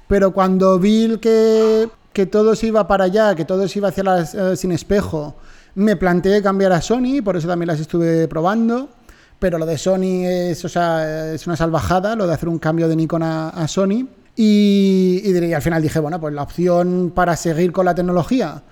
Pero 0.08 0.32
cuando 0.32 0.80
vi 0.80 1.20
que, 1.20 1.88
que 2.14 2.26
todo 2.26 2.56
se 2.56 2.66
iba 2.66 2.88
para 2.88 3.04
allá, 3.04 3.36
que 3.36 3.46
todo 3.46 3.68
se 3.68 3.78
iba 3.78 3.90
hacia 3.90 4.04
las 4.04 4.34
eh, 4.34 4.56
sin 4.56 4.72
espejo, 4.72 5.36
me 5.78 5.96
planteé 5.96 6.42
cambiar 6.42 6.72
a 6.72 6.82
Sony, 6.82 7.22
por 7.24 7.38
eso 7.38 7.48
también 7.48 7.68
las 7.68 7.80
estuve 7.80 8.28
probando. 8.28 8.90
Pero 9.38 9.60
lo 9.60 9.66
de 9.68 9.78
Sony 9.78 10.26
es, 10.26 10.66
o 10.66 10.70
sea, 10.70 11.32
es 11.34 11.46
una 11.46 11.56
salvajada, 11.56 12.16
lo 12.16 12.26
de 12.26 12.34
hacer 12.34 12.50
un 12.50 12.58
cambio 12.58 12.88
de 12.88 12.96
Nikon 12.96 13.22
a, 13.22 13.68
Sony. 13.68 14.08
Y, 14.36 15.54
al 15.54 15.62
final 15.62 15.82
dije, 15.84 16.00
bueno, 16.00 16.20
pues 16.20 16.34
la 16.34 16.42
opción 16.42 17.12
para 17.14 17.36
seguir 17.36 17.72
con 17.72 17.86
la 17.86 17.94
tecnología 17.94 18.64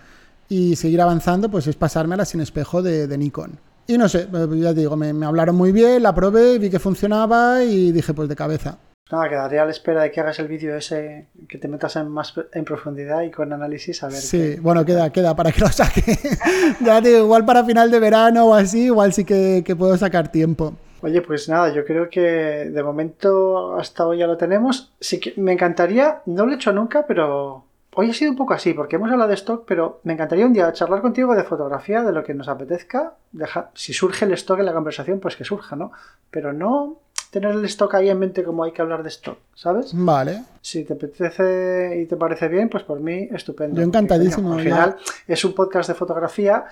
y 0.49 0.75
seguir 0.75 0.99
avanzando, 0.99 1.49
pues 1.49 1.67
es 1.67 1.75
pasarme 1.75 2.15
a 2.15 2.17
la 2.17 2.25
sin 2.25 2.41
espejo 2.41 2.81
de, 2.81 3.15
Nikon. 3.15 3.59
Y 3.85 3.99
no 3.99 4.09
sé, 4.09 4.25
pues 4.25 4.49
ya 4.59 4.73
te 4.73 4.79
digo, 4.79 4.95
me, 4.95 5.23
hablaron 5.23 5.55
muy 5.55 5.71
bien, 5.71 6.01
la 6.01 6.15
probé, 6.15 6.57
vi 6.57 6.71
que 6.71 6.79
funcionaba 6.79 7.63
y 7.63 7.91
dije, 7.91 8.15
pues 8.15 8.27
de 8.27 8.35
cabeza. 8.35 8.79
Nada, 9.11 9.29
quedaría 9.29 9.61
a 9.61 9.65
la 9.65 9.71
espera 9.71 10.01
de 10.01 10.11
que 10.11 10.19
hagas 10.19 10.39
el 10.39 10.47
vídeo 10.47 10.75
ese, 10.75 11.27
que 11.47 11.59
te 11.59 11.67
metas 11.67 11.95
en 11.95 12.09
más 12.09 12.33
en 12.53 12.65
profundidad 12.65 13.21
y 13.21 13.29
con 13.29 13.53
análisis 13.53 14.01
a 14.01 14.07
ver. 14.07 14.17
Sí, 14.17 14.55
bueno, 14.59 14.83
queda, 14.83 15.11
queda 15.11 15.35
para 15.35 15.51
que 15.51 15.61
lo 15.61 15.67
saque. 15.67 16.01
ya 16.83 17.01
digo, 17.01 17.19
igual 17.19 17.45
para 17.45 17.63
final 17.63 17.91
de 17.91 17.99
verano 17.99 18.47
o 18.47 18.55
así, 18.55 18.85
igual 18.85 19.13
sí 19.13 19.23
que, 19.23 19.75
puedo 19.77 19.95
sacar 19.95 20.31
tiempo. 20.31 20.73
Oye, 21.01 21.21
pues 21.21 21.47
nada, 21.47 21.71
yo 21.71 21.85
creo 21.85 22.09
que 22.09 22.19
de 22.19 22.81
momento 22.81 23.75
hasta 23.75 24.07
hoy 24.07 24.17
ya 24.17 24.25
lo 24.25 24.37
tenemos. 24.37 24.91
Sí 24.99 25.19
que 25.19 25.35
me 25.39 25.53
encantaría, 25.53 26.23
no 26.25 26.47
lo 26.47 26.53
he 26.53 26.55
hecho 26.55 26.73
nunca, 26.73 27.05
pero 27.05 27.63
hoy 27.93 28.09
ha 28.09 28.13
sido 28.13 28.31
un 28.31 28.37
poco 28.37 28.55
así, 28.55 28.73
porque 28.73 28.95
hemos 28.95 29.11
hablado 29.11 29.29
de 29.29 29.35
stock, 29.35 29.65
pero 29.67 29.99
me 30.03 30.13
encantaría 30.13 30.47
un 30.47 30.53
día 30.53 30.73
charlar 30.73 31.03
contigo 31.03 31.35
de 31.35 31.43
fotografía, 31.43 32.01
de 32.01 32.11
lo 32.11 32.23
que 32.23 32.33
nos 32.33 32.47
apetezca. 32.47 33.13
Deja, 33.31 33.69
si 33.75 33.93
surge 33.93 34.25
el 34.25 34.33
stock 34.33 34.57
en 34.57 34.65
la 34.65 34.73
conversación, 34.73 35.19
pues 35.19 35.35
que 35.35 35.43
surja, 35.43 35.75
¿no? 35.75 35.91
Pero 36.31 36.53
no 36.53 37.04
tener 37.35 37.53
el 37.53 37.65
stock 37.65 37.93
ahí 37.95 38.07
en 38.07 38.17
mente 38.17 38.45
como 38.45 38.63
hay 38.63 38.71
que 38.71 38.81
hablar 38.81 39.03
de 39.03 39.09
stock, 39.09 39.37
¿sabes? 39.55 39.91
Vale. 39.93 40.43
Si 40.61 40.85
te 40.85 40.93
apetece 40.93 41.99
y 42.01 42.05
te 42.05 42.15
parece 42.15 42.47
bien, 42.47 42.69
pues 42.69 42.83
por 42.83 43.01
mí 43.01 43.27
estupendo. 43.29 43.75
Yo 43.75 43.85
encantadísimo. 43.85 44.53
al 44.53 44.61
final 44.61 44.95
es 45.27 45.43
un 45.43 45.53
podcast 45.53 45.89
de 45.89 45.95
fotografía 45.95 46.63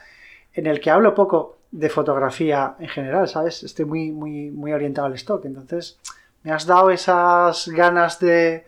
en 0.53 0.67
el 0.67 0.79
que 0.79 0.89
hablo 0.89 1.13
poco 1.13 1.57
de 1.69 1.89
fotografía 1.89 2.75
en 2.79 2.87
general, 2.87 3.27
¿sabes? 3.27 3.61
Estoy 3.63 3.83
muy, 3.83 4.11
muy, 4.13 4.51
muy 4.51 4.71
orientado 4.71 5.07
al 5.07 5.15
stock. 5.15 5.43
Entonces, 5.43 5.97
me 6.43 6.53
has 6.53 6.65
dado 6.65 6.91
esas 6.91 7.67
ganas 7.67 8.17
de, 8.21 8.63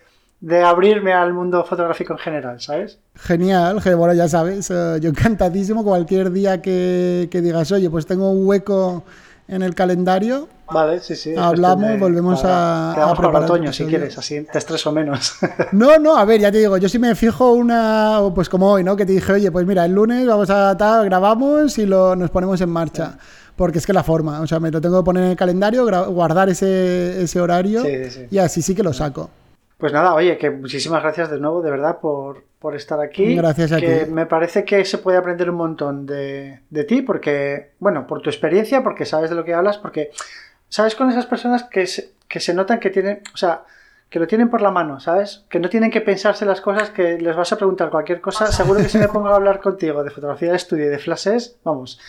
abrirme 0.65 1.13
al 1.13 1.31
mundo 1.31 1.63
fotográfico 1.63 2.11
en 2.11 2.19
general, 2.19 2.59
¿sabes? 2.59 2.99
Genial, 3.15 3.80
bueno, 3.95 4.13
ya 4.13 4.27
sabes, 4.27 4.69
eh, 4.69 4.97
yo 4.99 5.11
encantadísimo 5.11 5.81
cualquier 5.85 6.30
día 6.31 6.61
que, 6.61 7.30
que 7.31 7.39
digas, 7.39 7.72
oye, 7.72 7.89
pues 7.89 8.05
tengo 8.05 8.31
un 8.31 8.45
hueco 8.45 9.05
en 9.47 9.61
el 9.61 9.76
calendario. 9.76 10.47
Vale, 10.72 10.99
sí, 10.99 11.15
sí. 11.15 11.35
Hablamos, 11.38 11.99
volvemos 11.99 12.43
a, 12.43 12.93
a 12.93 13.13
preparar. 13.13 13.31
Para 13.31 13.45
otoño, 13.45 13.72
si 13.72 13.85
quieres, 13.85 14.17
así 14.17 14.41
te 14.41 14.57
estreso 14.57 14.91
menos. 14.91 15.34
no, 15.72 15.99
no, 15.99 16.17
a 16.17 16.26
ver, 16.26 16.41
ya 16.41 16.51
te 16.51 16.57
digo, 16.57 16.77
yo 16.77 16.89
sí 16.89 16.97
me 16.97 17.13
fijo 17.13 17.51
una, 17.53 18.19
pues 18.34 18.49
como 18.49 18.72
hoy, 18.72 18.84
¿no? 18.84 18.95
Que 18.95 19.05
te 19.05 19.13
dije, 19.13 19.31
oye, 19.31 19.51
pues 19.51 19.65
mira, 19.67 19.85
el 19.85 19.93
lunes 19.93 20.26
vamos 20.26 20.49
a 20.49 20.76
tal, 20.76 21.05
grabamos 21.05 21.77
y 21.77 21.85
lo, 21.85 22.15
nos 22.15 22.31
ponemos 22.31 22.59
en 22.61 22.69
marcha. 22.69 23.17
Porque 23.55 23.77
es 23.77 23.85
que 23.85 23.93
la 23.93 24.03
forma, 24.03 24.41
o 24.41 24.47
sea, 24.47 24.59
me 24.59 24.69
lo 24.69 24.81
tengo 24.81 24.99
que 24.99 25.05
poner 25.05 25.23
en 25.23 25.30
el 25.30 25.38
calendario, 25.38 25.85
guardar 26.11 26.49
ese, 26.49 27.23
ese 27.23 27.39
horario 27.39 27.84
y 28.30 28.38
así 28.38 28.61
sí 28.61 28.76
que 28.76 28.84
lo 28.84 28.91
saco. 28.91 29.30
Pues 29.77 29.91
nada, 29.91 30.14
oye, 30.14 30.38
que 30.38 30.49
muchísimas 30.49 31.03
gracias 31.03 31.30
de 31.30 31.39
nuevo, 31.39 31.61
de 31.61 31.69
verdad, 31.69 31.99
por, 31.99 32.45
por 32.60 32.76
estar 32.76 32.99
aquí. 33.02 33.35
Gracias 33.35 33.72
a 33.73 33.80
que 33.80 34.06
Me 34.06 34.26
parece 34.26 34.64
que 34.64 34.85
se 34.85 34.97
puede 34.97 35.18
aprender 35.18 35.49
un 35.49 35.57
montón 35.57 36.06
de, 36.06 36.61
de, 36.69 36.84
ti, 36.85 37.02
porque, 37.02 37.72
bueno, 37.80 38.07
por 38.07 38.22
tu 38.22 38.30
experiencia, 38.30 38.84
porque 38.84 39.06
sabes 39.06 39.30
de 39.30 39.35
lo 39.35 39.43
que 39.43 39.53
hablas, 39.53 39.77
porque 39.77 40.11
sabes 40.69 40.95
con 40.95 41.10
esas 41.10 41.26
personas 41.26 41.64
que 41.64 41.88
se, 41.88 42.11
que 42.27 42.39
se 42.39 42.53
notan 42.53 42.80
que 42.80 42.89
tienen, 42.89 43.22
o 43.34 43.38
sea, 43.38 43.64
que 44.10 44.19
lo 44.19 44.27
tienen 44.27 44.49
por 44.49 44.61
la 44.61 44.72
mano, 44.72 44.99
¿sabes? 45.02 45.43
Que 45.49 45.60
no 45.60 45.69
tienen 45.69 45.91
que 45.91 45.99
pensarse 45.99 46.45
las 46.45 46.61
cosas, 46.61 46.89
que 46.89 47.18
les 47.18 47.35
vas 47.35 47.52
a 47.52 47.57
preguntar 47.57 47.89
cualquier 47.89 48.22
cosa. 48.22 48.47
Seguro 48.47 48.80
que 48.80 48.88
si 48.88 48.97
me 48.97 49.07
pongo 49.10 49.27
a 49.27 49.35
hablar 49.35 49.60
contigo 49.60 50.03
de 50.03 50.10
fotografía 50.10 50.52
de 50.52 50.56
estudio 50.56 50.85
y 50.85 50.89
de 50.89 50.99
flashes, 50.99 51.57
vamos, 51.65 51.99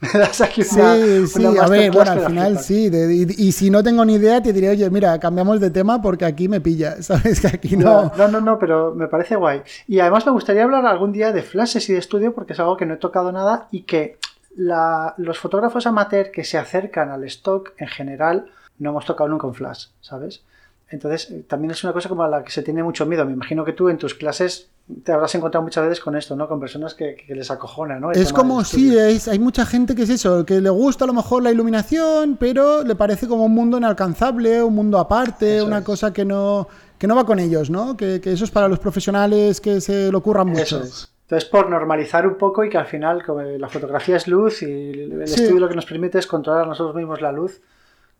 me 0.00 0.08
das 0.20 0.40
aquí 0.40 0.62
Sí, 0.62 1.26
sí, 1.26 1.44
a 1.44 1.68
ver, 1.68 1.90
bueno, 1.90 2.12
al 2.12 2.26
final 2.26 2.58
sí. 2.58 2.90
y, 2.92 3.52
si 3.52 3.70
no 3.70 3.82
tengo 3.82 4.04
ni 4.04 4.14
idea, 4.14 4.42
te 4.42 4.52
diré, 4.52 4.70
oye, 4.70 4.90
mira, 4.90 5.18
cambiamos 5.18 5.60
de 5.60 5.70
tema 5.70 6.02
porque 6.02 6.24
aquí 6.24 6.48
me 6.48 6.60
pilla, 6.60 6.96
¿sabes? 7.02 7.40
Que 7.40 7.48
aquí 7.48 7.76
no. 7.76 8.12
No, 8.16 8.28
no, 8.28 8.40
no, 8.40 8.58
pero 8.58 8.94
me 8.94 9.08
parece 9.08 9.36
guay. 9.36 9.62
Y 9.86 10.00
además 10.00 10.26
me 10.26 10.32
gustaría 10.32 10.64
hablar 10.64 10.86
algún 10.86 11.12
día 11.12 11.32
de 11.32 11.42
flashes 11.42 11.88
y 11.88 11.94
de 11.94 11.98
estudio 11.98 12.34
porque 12.34 12.52
es 12.52 12.60
algo 12.60 12.76
que 12.76 12.86
no 12.86 12.94
he 12.94 12.98
tocado 12.98 13.32
nada 13.32 13.68
y 13.70 13.82
que 13.82 14.18
los 14.56 15.38
fotógrafos 15.38 15.86
amateur 15.86 16.30
que 16.30 16.44
se 16.44 16.56
acercan 16.56 17.10
al 17.10 17.24
stock 17.24 17.72
en 17.76 17.88
general 17.88 18.46
no 18.78 18.90
hemos 18.90 19.04
tocado 19.04 19.28
nunca 19.28 19.46
un 19.46 19.54
flash, 19.54 19.86
¿sabes? 20.00 20.42
Entonces, 20.88 21.32
también 21.48 21.72
es 21.72 21.82
una 21.82 21.92
cosa 21.92 22.08
como 22.08 22.22
a 22.22 22.28
la 22.28 22.44
que 22.44 22.50
se 22.50 22.62
tiene 22.62 22.82
mucho 22.82 23.06
miedo. 23.06 23.24
Me 23.24 23.32
imagino 23.32 23.64
que 23.64 23.72
tú 23.72 23.88
en 23.88 23.98
tus 23.98 24.14
clases 24.14 24.68
te 25.02 25.10
habrás 25.10 25.34
encontrado 25.34 25.64
muchas 25.64 25.84
veces 25.84 26.00
con 26.00 26.16
esto, 26.16 26.36
¿no? 26.36 26.46
Con 26.46 26.60
personas 26.60 26.94
que, 26.94 27.24
les 27.28 27.50
acojona, 27.50 27.98
¿no? 27.98 28.12
es 28.12 28.32
como, 28.32 28.62
sí, 28.62 28.96
hay 28.96 29.38
mucha 29.38 29.66
gente 29.66 29.96
que 29.96 30.02
es 30.02 30.10
eso, 30.10 30.46
que 30.46 30.60
le 30.60 30.70
gusta 30.70 31.04
a 31.04 31.08
lo 31.08 31.12
mejor 31.12 31.42
la 31.42 31.50
iluminación, 31.50 32.36
pero 32.38 32.84
le 32.84 32.94
parece 32.94 33.26
como 33.26 33.46
un 33.46 33.52
mundo 33.52 33.78
inalcanzable, 33.78 34.62
un 34.62 34.74
mundo 34.74 34.98
aparte, 34.98 35.60
una 35.60 35.82
cosa 35.82 36.12
que 36.12 36.24
no, 36.24 36.68
que 36.98 37.08
no 37.08 37.16
va 37.16 37.26
con 37.26 37.40
ellos, 37.40 37.68
¿no? 37.68 37.96
Que, 37.96 38.20
eso 38.22 38.44
es 38.44 38.50
para 38.52 38.68
los 38.68 38.78
profesionales 38.78 39.60
que 39.60 39.80
se 39.80 40.12
lo 40.12 40.18
ocurran 40.18 40.48
mucho. 40.48 40.76
Entonces, 40.76 41.48
por 41.50 41.68
normalizar 41.68 42.24
un 42.24 42.36
poco 42.36 42.64
y 42.64 42.70
que 42.70 42.78
al 42.78 42.86
final, 42.86 43.24
como 43.24 43.42
la 43.42 43.68
fotografía 43.68 44.16
es 44.16 44.28
luz 44.28 44.62
y 44.62 44.66
el 44.66 45.22
estudio 45.22 45.58
lo 45.58 45.68
que 45.68 45.74
nos 45.74 45.86
permite 45.86 46.20
es 46.20 46.28
controlar 46.28 46.68
nosotros 46.68 46.94
mismos 46.94 47.20
la 47.20 47.32
luz, 47.32 47.60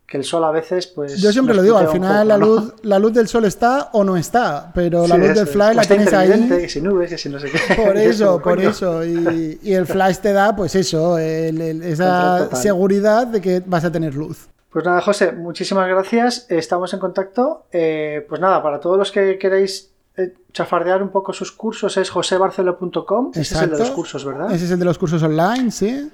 que 0.07 0.17
el 0.17 0.25
sol 0.25 0.45
a 0.45 0.51
veces, 0.51 0.87
pues. 0.87 1.21
Yo 1.21 1.33
siempre 1.33 1.55
lo 1.55 1.63
digo, 1.63 1.77
al 1.77 1.89
final 1.89 2.29
la, 2.29 2.39
luz, 2.39 2.75
la 2.83 2.99
luz 2.99 3.13
del 3.13 3.27
sol 3.27 3.45
está 3.45 3.91
o 3.93 4.05
no 4.05 4.17
está, 4.17 4.71
pero 4.73 5.07
la 5.07 5.17
luz 5.17 5.35
del 5.35 5.47
flash 5.47 5.75
la 5.75 5.85
tienes 5.85 6.13
ahí. 6.13 6.49
Que 6.49 6.69
si 6.69 6.81
nubes, 6.81 7.11
que 7.11 7.19
si 7.19 7.29
no 7.29 7.41
sé 7.41 7.51
qué. 7.51 7.75
Por 7.77 7.97
eso, 7.97 8.41
por 8.41 8.61
eso. 8.61 9.05
Y, 9.05 9.59
el 9.65 9.87
flash 9.87 10.19
te 10.19 10.33
da, 10.33 10.55
pues 10.55 10.75
eso, 10.75 11.19
esa 11.19 12.55
seguridad 12.55 13.27
de 13.27 13.41
que 13.41 13.63
vas 13.67 13.85
a 13.85 13.91
tener 13.91 14.15
luz. 14.15 14.49
Pues 14.71 14.85
nada, 14.85 15.01
José, 15.01 15.33
muchísimas 15.33 15.89
gracias. 15.89 16.47
Estamos 16.51 16.93
en 16.93 17.01
contacto. 17.01 17.65
Eh, 17.73 18.25
pues 18.29 18.41
nada, 18.41 18.63
para 18.63 18.79
todos 18.79 18.99
los 18.99 19.11
que 19.11 19.39
queréis 19.39 19.91
eh, 20.17 20.35
chafardear 20.53 21.03
un 21.03 21.09
poco 21.09 21.33
sus 21.33 21.51
cursos 21.51 21.97
es 21.97 22.11
josebarcelo.com. 22.11 23.31
Ese 23.35 23.55
es 23.55 23.63
el 23.63 23.71
de 23.71 23.79
los 23.79 23.91
cursos, 23.91 24.25
¿verdad? 24.25 24.53
Ese 24.53 24.67
es 24.67 24.71
el 24.71 24.79
de 24.79 24.85
los 24.85 24.99
cursos 24.99 25.23
online, 25.23 25.71
sí. 25.71 26.11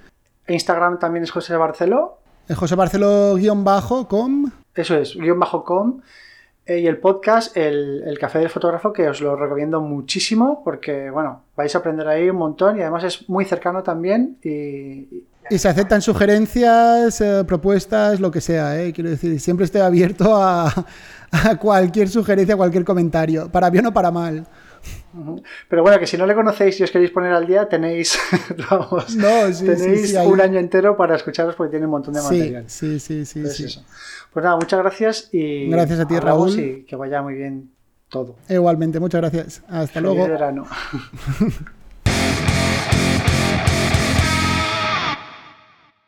Instagram 0.48 0.98
también 0.98 1.24
es 1.24 1.30
José 1.30 1.54
Barcelo. 2.76 3.32
José 3.32 3.50
Barceló-com. 3.54 4.50
Eso 4.74 4.96
es, 4.96 5.16
guion 5.16 5.38
bajo 5.38 5.64
com. 5.64 6.00
Eh, 6.64 6.78
y 6.78 6.86
el 6.86 6.98
podcast, 6.98 7.56
el, 7.56 8.16
Café 8.20 8.38
del 8.38 8.48
Fotógrafo, 8.48 8.92
que 8.92 9.08
os 9.08 9.20
lo 9.20 9.34
recomiendo 9.34 9.80
muchísimo 9.80 10.62
porque, 10.64 11.10
bueno, 11.10 11.42
vais 11.56 11.74
a 11.74 11.78
aprender 11.78 12.06
ahí 12.06 12.30
un 12.30 12.36
montón 12.36 12.78
y 12.78 12.82
además 12.82 13.02
es 13.02 13.28
muy 13.28 13.44
cercano 13.44 13.82
también 13.82 14.38
y, 14.44 15.24
Y 15.50 15.58
se 15.58 15.68
aceptan 15.68 16.00
sugerencias, 16.00 17.20
eh, 17.20 17.42
propuestas, 17.44 18.20
lo 18.20 18.30
que 18.30 18.40
sea, 18.40 18.80
¿eh? 18.80 18.92
quiero 18.92 19.10
decir, 19.10 19.38
siempre 19.40 19.64
estoy 19.64 19.80
abierto 19.80 20.36
a, 20.36 20.72
a 21.32 21.56
cualquier 21.56 22.08
sugerencia, 22.08 22.56
cualquier 22.56 22.84
comentario, 22.84 23.50
para 23.50 23.68
bien 23.68 23.86
o 23.86 23.92
para 23.92 24.12
mal. 24.12 24.46
Pero 25.68 25.82
bueno, 25.82 25.98
que 25.98 26.06
si 26.06 26.16
no 26.16 26.26
le 26.26 26.34
conocéis 26.34 26.80
y 26.80 26.84
os 26.84 26.90
queréis 26.90 27.10
poner 27.10 27.32
al 27.32 27.46
día, 27.46 27.68
tenéis, 27.68 28.18
vamos, 28.70 29.16
tenéis 29.64 30.14
un 30.14 30.40
año 30.40 30.58
entero 30.58 30.96
para 30.96 31.16
escucharos 31.16 31.54
porque 31.54 31.70
tiene 31.70 31.86
un 31.86 31.92
montón 31.92 32.14
de 32.14 32.22
material. 32.22 32.64
Sí, 32.68 32.98
sí, 32.98 33.24
sí. 33.24 33.42
Pues 34.32 34.44
nada, 34.44 34.56
muchas 34.56 34.80
gracias 34.80 35.28
y 35.32 35.68
gracias 35.68 36.00
a 36.00 36.06
ti, 36.06 36.18
Raúl. 36.18 36.58
Y 36.58 36.84
que 36.84 36.96
vaya 36.96 37.20
muy 37.22 37.34
bien 37.34 37.70
todo. 38.08 38.36
Igualmente, 38.48 39.00
muchas 39.00 39.20
gracias. 39.20 39.62
Hasta 39.68 40.00
luego. 40.00 40.26
verano. 40.28 40.66